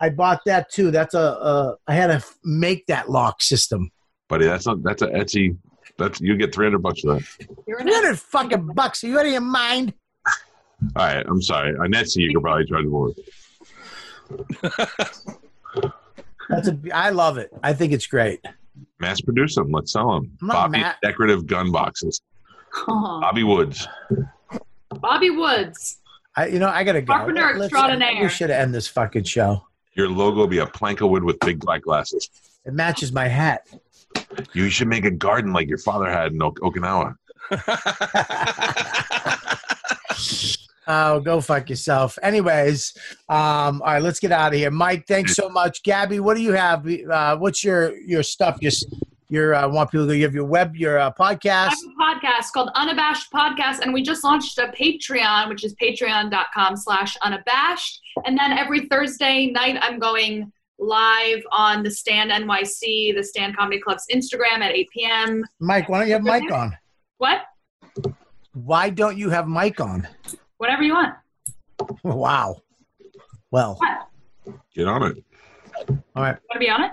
I 0.00 0.10
bought 0.10 0.40
that 0.46 0.70
too. 0.70 0.90
That's 0.90 1.14
a. 1.14 1.18
a 1.18 1.76
I 1.86 1.94
had 1.94 2.08
to 2.08 2.14
f- 2.14 2.36
make 2.42 2.86
that 2.86 3.08
lock 3.08 3.40
system. 3.40 3.92
Buddy, 4.28 4.46
that's 4.46 4.66
not 4.66 4.82
that's 4.82 5.02
a 5.02 5.08
Etsy 5.08 5.56
that's 5.98 6.20
you 6.20 6.36
get 6.36 6.54
three 6.54 6.66
hundred 6.66 6.82
bucks 6.82 7.00
for 7.00 7.14
that. 7.14 7.22
You're 7.66 7.78
an 7.78 7.86
Three 7.86 7.94
hundred 7.94 8.18
fucking 8.18 8.66
bucks. 8.74 9.02
Are 9.04 9.08
you 9.08 9.18
out 9.18 9.26
of 9.26 9.32
your 9.32 9.40
mind? 9.40 9.92
All 10.96 11.06
right, 11.06 11.24
I'm 11.26 11.40
sorry. 11.40 11.74
On 11.76 11.92
Etsy 11.92 12.16
you 12.22 12.34
could 12.34 12.42
probably 12.42 12.66
charge 12.66 12.84
more. 12.86 13.12
That's 16.48 16.68
a. 16.68 16.78
I 16.92 17.10
love 17.10 17.38
it. 17.38 17.50
I 17.62 17.72
think 17.72 17.92
it's 17.92 18.06
great. 18.06 18.44
Mass 19.00 19.20
produce 19.20 19.54
them. 19.54 19.70
Let's 19.70 19.92
sell 19.92 20.12
them. 20.14 20.36
I'm 20.42 20.48
not 20.48 20.54
Bobby 20.54 20.80
mad. 20.80 20.96
decorative 21.02 21.46
gun 21.46 21.72
boxes. 21.72 22.20
Aw. 22.88 23.20
Bobby 23.20 23.44
Woods. 23.44 23.86
Bobby 25.00 25.30
Woods. 25.30 25.98
I, 26.36 26.46
you 26.48 26.58
know, 26.58 26.68
I 26.68 26.84
gotta 26.84 27.00
go. 27.00 27.14
Carpenter 27.14 27.52
Let's- 27.54 27.72
extraordinaire. 27.72 28.22
We 28.22 28.28
should 28.28 28.50
end 28.50 28.74
this 28.74 28.88
fucking 28.88 29.24
show. 29.24 29.64
Your 29.94 30.08
logo 30.08 30.38
will 30.38 30.46
be 30.48 30.58
a 30.58 30.66
plank 30.66 31.00
of 31.00 31.10
wood 31.10 31.22
with 31.24 31.38
big 31.40 31.60
black 31.60 31.82
glasses. 31.82 32.28
It 32.66 32.72
matches 32.74 33.12
my 33.12 33.28
hat. 33.28 33.66
You 34.52 34.68
should 34.70 34.88
make 34.88 35.04
a 35.04 35.10
garden 35.10 35.52
like 35.52 35.68
your 35.68 35.78
father 35.78 36.10
had 36.10 36.32
in 36.32 36.42
ok- 36.42 36.60
Okinawa. 36.62 37.16
Oh, 40.86 41.20
go 41.20 41.40
fuck 41.40 41.70
yourself. 41.70 42.18
Anyways, 42.22 42.94
um, 43.30 43.80
all 43.80 43.94
right, 43.94 44.02
let's 44.02 44.20
get 44.20 44.32
out 44.32 44.52
of 44.52 44.58
here. 44.58 44.70
Mike, 44.70 45.06
thanks 45.06 45.34
so 45.34 45.48
much. 45.48 45.82
Gabby, 45.82 46.20
what 46.20 46.36
do 46.36 46.42
you 46.42 46.52
have? 46.52 46.86
Uh, 46.86 47.36
what's 47.38 47.64
your 47.64 47.96
your 48.00 48.22
stuff? 48.22 48.58
Your 48.60 48.72
your 49.30 49.54
uh, 49.54 49.66
want 49.68 49.90
people 49.90 50.06
to 50.06 50.18
give 50.18 50.34
your 50.34 50.44
web 50.44 50.76
your 50.76 50.98
uh, 50.98 51.10
I 51.18 51.34
podcast? 51.34 51.70
have 51.70 51.72
a 51.72 52.00
podcast 52.20 52.52
called 52.52 52.70
Unabashed 52.74 53.32
Podcast, 53.32 53.78
and 53.80 53.94
we 53.94 54.02
just 54.02 54.24
launched 54.24 54.58
a 54.58 54.66
Patreon, 54.78 55.48
which 55.48 55.64
is 55.64 55.74
patreon.com 55.76 56.76
slash 56.76 57.16
unabashed. 57.22 58.00
And 58.26 58.38
then 58.38 58.52
every 58.52 58.86
Thursday 58.86 59.46
night, 59.46 59.78
I'm 59.80 59.98
going 59.98 60.52
live 60.78 61.42
on 61.52 61.82
the 61.82 61.90
Stand 61.90 62.30
NYC, 62.30 63.14
the 63.14 63.22
Stand 63.22 63.56
Comedy 63.56 63.80
Club's 63.80 64.04
Instagram 64.12 64.58
at 64.58 64.72
8 64.72 64.88
p.m. 64.92 65.44
Mike, 65.60 65.88
why 65.88 65.98
don't 65.98 66.08
you 66.08 66.14
have 66.14 66.22
Mike 66.24 66.50
on? 66.50 66.76
What? 67.18 67.42
Why 68.52 68.90
don't 68.90 69.16
you 69.16 69.30
have 69.30 69.46
Mike 69.46 69.80
on? 69.80 70.06
Whatever 70.58 70.82
you 70.82 70.94
want. 70.94 71.14
Wow. 72.04 72.62
Well, 73.50 73.78
Get 74.74 74.86
on 74.86 75.02
it. 75.02 75.24
all 75.88 76.22
right. 76.22 76.36
Want 76.36 76.52
to 76.54 76.58
be 76.58 76.70
on 76.70 76.84
it? 76.84 76.92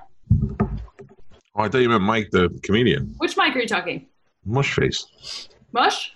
Oh, 1.55 1.63
I 1.63 1.69
thought 1.69 1.79
you 1.79 1.89
meant 1.89 2.03
Mike 2.03 2.29
the 2.31 2.49
comedian. 2.63 3.13
Which 3.17 3.37
Mike 3.37 3.55
are 3.55 3.59
you 3.59 3.67
talking? 3.67 4.07
Mush 4.45 4.73
face. 4.75 5.49
Mush? 5.71 6.13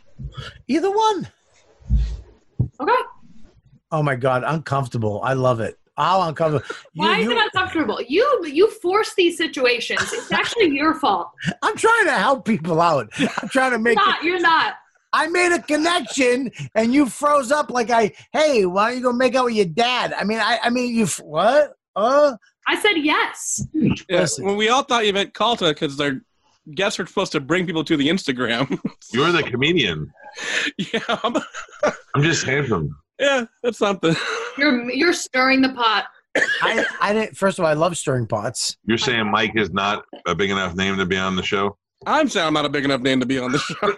Either 0.68 0.90
one. 0.92 1.28
Okay. 2.80 2.92
Oh 3.92 4.02
my 4.04 4.16
god, 4.16 4.44
uncomfortable. 4.46 5.22
I 5.24 5.34
love 5.34 5.60
it. 5.60 5.78
How 5.98 6.22
uncomfortable. 6.28 6.66
You- 6.94 7.02
Why 7.04 7.20
is 7.20 7.26
you- 7.26 7.32
it 7.32 7.38
uncomfortable? 7.38 8.00
You 8.08 8.46
you 8.46 8.70
force 8.70 9.14
these 9.16 9.38
situations. 9.38 10.02
It's 10.14 10.32
actually 10.32 10.72
your 10.76 10.96
fault. 10.96 11.30
I'm 11.62 11.76
trying 11.78 12.06
to 12.06 12.14
help 12.14 12.46
people 12.46 12.82
out. 12.82 13.10
I'm 13.20 13.50
trying 13.50 13.72
to 13.72 13.80
make. 13.80 13.98
You're 13.98 14.06
not. 14.06 14.24
You're 14.24 14.40
not. 14.42 14.74
I 15.14 15.28
made 15.28 15.54
a 15.54 15.62
connection, 15.62 16.52
and 16.76 16.94
you 16.94 17.06
froze 17.08 17.50
up 17.52 17.70
like 17.72 17.90
I. 17.90 18.12
Hey, 18.34 18.66
why 18.66 18.90
don't 18.90 18.98
you 18.98 19.04
go 19.04 19.14
make 19.14 19.36
out 19.36 19.46
with 19.46 19.54
your 19.56 19.66
dad? 19.66 20.12
I 20.14 20.26
mean, 20.26 20.40
I. 20.40 20.60
I 20.64 20.70
mean, 20.70 20.94
you. 20.94 21.04
f- 21.04 21.22
What? 21.24 21.74
Uh. 21.96 22.36
I 22.68 22.78
said 22.82 22.96
yes. 22.98 23.64
Yeah, 23.74 23.94
Listen. 24.10 24.44
when 24.46 24.58
we 24.58 24.68
all 24.70 24.84
thought 24.84 25.06
you 25.06 25.14
meant 25.14 25.34
Calta 25.36 25.66
because 25.70 25.96
their 25.98 26.22
guests 26.74 27.00
are 27.00 27.06
supposed 27.06 27.32
to 27.34 27.40
bring 27.40 27.66
people 27.68 27.84
to 27.86 27.96
the 27.96 28.10
Instagram. 28.10 28.80
You're 29.14 29.32
the 29.32 29.44
comedian. 29.44 30.12
yeah, 30.78 31.00
I'm- 31.08 31.38
I'm 32.16 32.24
just 32.24 32.44
handsome. 32.44 32.98
Yeah, 33.20 33.46
that's 33.64 33.78
something. 33.78 34.16
You're 34.58 34.90
you're 34.92 35.14
stirring 35.14 35.62
the 35.62 35.70
pot. 35.70 36.06
I. 36.62 36.86
I 37.02 37.14
didn't. 37.14 37.38
First 37.38 37.60
of 37.60 37.66
all, 37.66 37.72
I 37.72 37.74
love 37.74 37.98
stirring 37.98 38.28
pots. 38.28 38.78
You're 38.86 38.98
saying 38.98 39.30
Mike 39.30 39.54
is 39.56 39.72
not 39.72 40.06
a 40.26 40.36
big 40.36 40.50
enough 40.50 40.76
name 40.76 40.98
to 40.98 41.06
be 41.06 41.18
on 41.18 41.36
the 41.36 41.44
show? 41.44 41.78
I'm 42.06 42.30
saying 42.30 42.46
I'm 42.46 42.54
not 42.54 42.66
a 42.66 42.70
big 42.70 42.86
enough 42.86 43.02
name 43.02 43.20
to 43.20 43.26
be 43.26 43.40
on 43.40 43.52
the 43.52 43.58
show. 43.58 43.94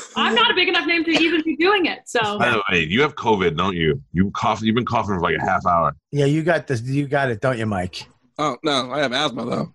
I'm 0.16 0.34
not 0.34 0.50
a 0.50 0.54
big 0.54 0.68
enough 0.68 0.86
name 0.86 1.04
to 1.04 1.10
even 1.10 1.42
be 1.44 1.56
doing 1.56 1.86
it. 1.86 2.00
So 2.06 2.38
By 2.38 2.50
the 2.50 2.62
way, 2.70 2.84
you 2.84 3.00
have 3.02 3.14
COVID, 3.14 3.56
don't 3.56 3.76
you? 3.76 4.02
You 4.12 4.30
cough. 4.32 4.60
You've 4.62 4.74
been 4.74 4.86
coughing 4.86 5.14
for 5.14 5.20
like 5.20 5.36
a 5.36 5.44
half 5.44 5.66
hour. 5.66 5.94
Yeah, 6.10 6.24
you 6.24 6.42
got 6.42 6.66
this. 6.66 6.82
You 6.82 7.06
got 7.06 7.30
it, 7.30 7.40
don't 7.40 7.58
you, 7.58 7.66
Mike? 7.66 8.06
oh 8.38 8.56
no, 8.64 8.90
I 8.90 9.00
have 9.00 9.12
asthma 9.12 9.44
though. 9.44 9.74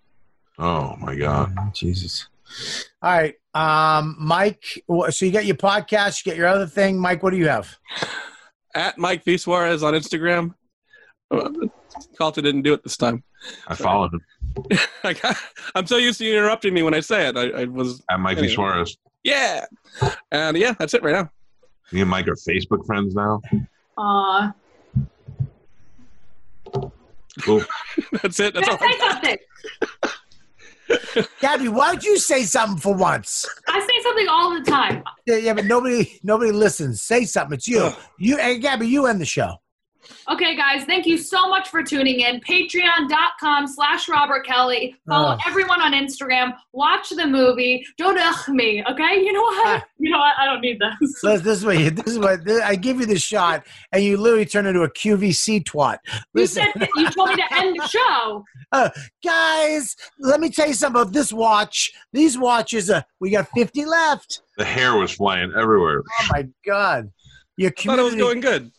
Oh 0.57 0.95
my 0.97 1.15
god. 1.15 1.53
Jesus. 1.73 2.27
All 3.01 3.11
right, 3.11 3.35
um, 3.56 4.15
Mike. 4.19 4.84
So 5.10 5.26
you 5.26 5.32
got 5.32 5.45
your 5.45 5.56
podcast. 5.56 6.23
You 6.23 6.32
get 6.32 6.38
your 6.38 6.48
other 6.48 6.68
thing, 6.68 6.99
Mike. 6.99 7.23
What 7.23 7.32
do 7.32 7.38
you 7.38 7.48
have? 7.48 7.76
At 8.76 8.98
Mike 8.98 9.23
V 9.23 9.38
Suarez 9.38 9.82
on 9.82 9.94
Instagram. 9.94 10.53
Uh, 11.32 11.49
Calta 12.18 12.41
didn't 12.41 12.61
do 12.61 12.73
it 12.73 12.84
this 12.84 12.98
time. 12.98 13.23
I 13.68 13.76
followed 13.76 14.14
him 14.14 14.22
I 15.03 15.14
got, 15.14 15.38
I'm 15.76 15.86
so 15.88 15.98
used 15.98 16.18
to 16.19 16.26
you 16.26 16.34
interrupting 16.38 16.73
me 16.73 16.84
when 16.84 16.94
I 16.94 16.99
say 16.99 17.27
it. 17.27 17.36
I, 17.38 17.61
I 17.61 17.65
was 17.65 18.03
at 18.10 18.19
Mike 18.19 18.38
V. 18.40 18.48
Suarez. 18.49 18.98
yeah, 19.23 19.65
and 20.32 20.56
yeah, 20.57 20.73
that's 20.77 20.94
it 20.94 21.03
right 21.03 21.14
now. 21.14 21.30
Me 21.91 22.02
and 22.02 22.10
Mike 22.10 22.27
are 22.27 22.36
Facebook 22.36 22.86
friends 22.86 23.15
now. 23.15 23.41
uh 23.98 24.52
Cool. 27.41 27.64
That's 28.22 28.40
it. 28.40 28.53
That's 28.53 28.68
all. 28.69 28.77
say 28.77 28.98
something. 28.98 29.38
Gabby, 31.40 31.68
why 31.68 31.94
don't 31.94 32.03
you 32.03 32.18
say 32.18 32.44
something 32.44 32.80
for 32.80 32.94
once? 32.94 33.45
I 33.68 33.80
say 33.80 34.03
something 34.03 34.28
all 34.30 34.53
the 34.53 34.62
time. 34.70 35.03
Yeah, 35.26 35.38
yeah, 35.38 35.53
but 35.53 35.66
nobody, 35.66 36.20
nobody 36.24 36.52
listens. 36.52 37.02
Say 37.02 37.26
something. 37.26 37.56
It's 37.56 37.68
you. 37.68 37.91
You, 38.20 38.38
and 38.38 38.62
Gabby, 38.62 38.88
you 38.88 39.06
end 39.07 39.22
the 39.22 39.26
show. 39.26 39.56
Okay, 40.30 40.56
guys, 40.56 40.86
thank 40.86 41.06
you 41.06 41.18
so 41.18 41.48
much 41.48 41.69
for 41.69 41.84
tuning 41.84 42.19
in. 42.22 42.40
Patreon.com 42.41 43.68
slash 43.68 44.07
Robert 44.10 44.45
Kelly. 44.45 44.95
Follow 45.07 45.36
Oh. 45.36 45.38
everyone 45.48 45.82
on 45.82 45.94
Instagram. 45.94 46.53
Watch 46.73 47.10
the 47.10 47.26
movie. 47.27 47.86
Don't 47.98 48.18
ugh 48.19 48.49
me, 48.49 48.84
okay? 48.90 49.22
You 49.23 49.34
know 49.34 49.41
what? 49.41 49.68
Ah. 49.82 49.86
You 49.99 50.11
know 50.11 50.18
what? 50.19 50.34
I 50.40 50.45
don't 50.45 50.61
need 50.61 50.80
this. 50.80 51.19
So 51.22 51.38
this 51.38 51.57
is 51.60 51.65
what 51.65 51.77
you, 51.80 51.91
this 51.91 52.07
is 52.07 52.19
what 52.19 52.48
I 52.64 52.76
give 52.76 52.99
you 52.99 53.06
the 53.06 53.18
shot, 53.19 53.65
and 53.91 54.03
you 54.03 54.18
literally 54.18 54.45
turn 54.45 54.65
into 54.65 54.82
a 54.82 54.90
QVC 54.90 55.64
twat. 55.64 55.98
You 56.06 56.19
Listen, 56.34 56.65
said 56.77 56.90
you 56.95 57.10
told 57.11 57.30
me 57.30 57.36
to 57.38 57.53
end 57.53 57.77
the 57.80 57.88
show. 57.88 58.44
guys, 59.23 59.95
let 60.19 60.40
me 60.40 60.49
tell 60.49 60.68
you 60.68 60.73
something 60.73 61.02
about 61.02 61.14
this 61.14 61.32
watch. 61.34 61.91
These 62.14 62.38
watches, 62.38 62.90
uh, 62.90 63.02
we 63.19 63.30
got 63.32 63.48
50 63.56 63.86
left. 63.86 64.41
The 64.57 64.65
hair 64.65 64.95
was 64.95 65.11
flying 65.11 65.52
everywhere. 65.57 66.02
Oh 66.22 66.27
my 66.32 66.48
god, 66.65 67.11
your 67.57 67.72
I 67.77 67.82
thought 67.84 67.99
it 67.99 68.03
was 68.03 68.15
going 68.15 68.40
good. 68.41 68.72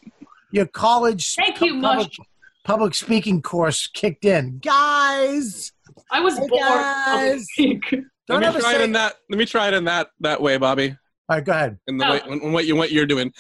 Your 0.57 0.66
college 0.66 1.35
Thank 1.35 1.61
you, 1.61 1.81
public, 1.81 2.09
Mush. 2.19 2.19
public 2.65 2.95
speaking 2.95 3.43
course 3.43 3.87
kicked 3.87 4.24
in, 4.24 4.59
guys. 4.59 5.70
I 6.11 6.20
was 6.20 6.37
Hey, 6.39 6.47
bored. 6.49 6.61
guys. 6.62 7.47
Don't 7.59 8.01
let 8.28 8.41
me 8.41 8.47
ever 8.47 8.59
try 8.59 8.73
say. 8.73 8.81
it 8.81 8.85
in 8.85 8.93
that. 8.93 9.15
Let 9.31 9.39
me 9.39 9.47
try 9.47 9.69
it 9.69 9.74
in 9.74 9.85
that 9.85 10.09
that 10.20 10.43
way, 10.43 10.57
Bobby. 10.57 10.91
All 11.28 11.37
right, 11.37 11.45
go 11.45 11.53
ahead. 11.53 11.78
In 11.87 11.97
the 11.97 12.07
Oh. 12.07 12.11
way 12.11 12.20
in, 12.27 12.41
in 12.41 12.53
what 12.53 12.66
you 12.66 12.74
what 12.74 12.91
you're 12.91 13.07
doing, 13.07 13.33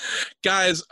guys. 0.44 0.82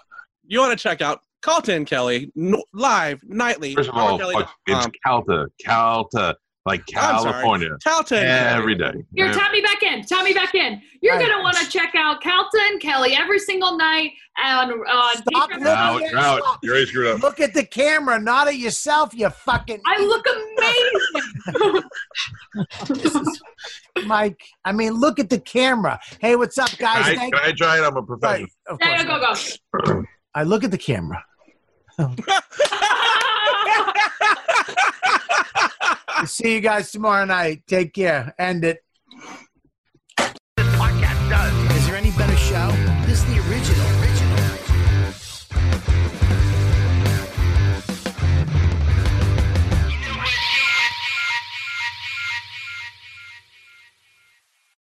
You 0.46 0.58
want 0.60 0.76
to 0.76 0.82
check 0.82 1.00
out 1.00 1.20
Calton 1.42 1.84
Kelly 1.84 2.32
no, 2.34 2.62
live 2.72 3.20
nightly. 3.24 3.74
First 3.74 3.90
of 3.90 3.94
all, 3.96 4.18
RobertKelly.com. 4.18 4.42
fuck, 4.42 4.50
it's 4.66 4.86
Calta. 5.04 5.46
Calta. 5.64 6.36
Like 6.66 6.82
oh, 6.96 7.00
I'm 7.00 7.18
sorry. 7.20 7.32
California, 7.32 7.68
Calton. 7.84 8.24
every 8.24 8.74
day. 8.74 8.92
Here, 9.14 9.26
Yeah. 9.26 9.32
tap 9.32 9.52
me 9.52 9.60
back 9.60 9.82
in. 9.82 10.02
Tap 10.04 10.24
me 10.24 10.32
back 10.32 10.54
in. 10.54 10.80
You're 11.02 11.16
Right. 11.16 11.28
gonna 11.28 11.42
want 11.42 11.58
to 11.58 11.68
check 11.68 11.94
out 11.94 12.22
Calton 12.22 12.78
Kelly 12.80 13.14
every 13.14 13.38
single 13.38 13.76
night 13.76 14.12
on 14.42 14.70
on. 14.72 15.10
Stop 15.16 15.24
Deep 15.26 15.36
looking 15.36 15.62
Red- 15.64 15.76
Out, 15.76 16.02
at 16.02 16.10
you're 16.10 16.18
out. 16.18 16.36
yourself. 16.38 16.58
You 16.62 16.70
already 16.70 16.86
screwed 16.86 17.06
up. 17.08 17.20
Look 17.22 17.40
at 17.40 17.52
the 17.52 17.66
camera, 17.66 18.18
not 18.18 18.48
at 18.48 18.56
yourself, 18.56 19.12
you 19.14 19.28
fucking 19.28 19.82
I 19.86 19.98
look 20.00 20.24
amazing. 21.54 23.34
Mike. 24.06 24.40
I 24.64 24.72
mean, 24.72 24.92
look 24.94 25.18
at 25.18 25.28
the 25.30 25.40
camera. 25.40 25.98
Hey, 26.20 26.36
what's 26.36 26.58
up, 26.58 26.68
Can 26.70 26.78
guys? 26.78 27.06
I, 27.08 27.16
Thank 27.16 27.34
can 27.34 27.44
I 27.44 27.52
try 27.52 27.78
it? 27.78 27.84
I'm 27.84 27.96
a 27.96 28.02
professional. 28.02 28.40
Right, 28.40 28.48
of 28.68 28.78
yeah, 28.80 29.04
course. 29.04 29.58
yeah, 29.74 29.84
go 29.84 29.92
go. 29.92 30.04
I 30.34 30.42
look 30.44 30.64
at 30.64 30.70
the 30.70 30.78
camera. 30.78 31.22
See 36.26 36.54
you 36.54 36.60
guys 36.60 36.90
tomorrow 36.90 37.24
night. 37.24 37.62
Take 37.66 37.92
care. 37.92 38.34
End 38.38 38.64
it. 38.64 38.78
This 40.16 40.66
podcast 40.76 41.30
does. 41.30 41.76
Is 41.76 41.86
there 41.86 41.96
any 41.96 42.10
better 42.12 42.36
show? 42.36 42.83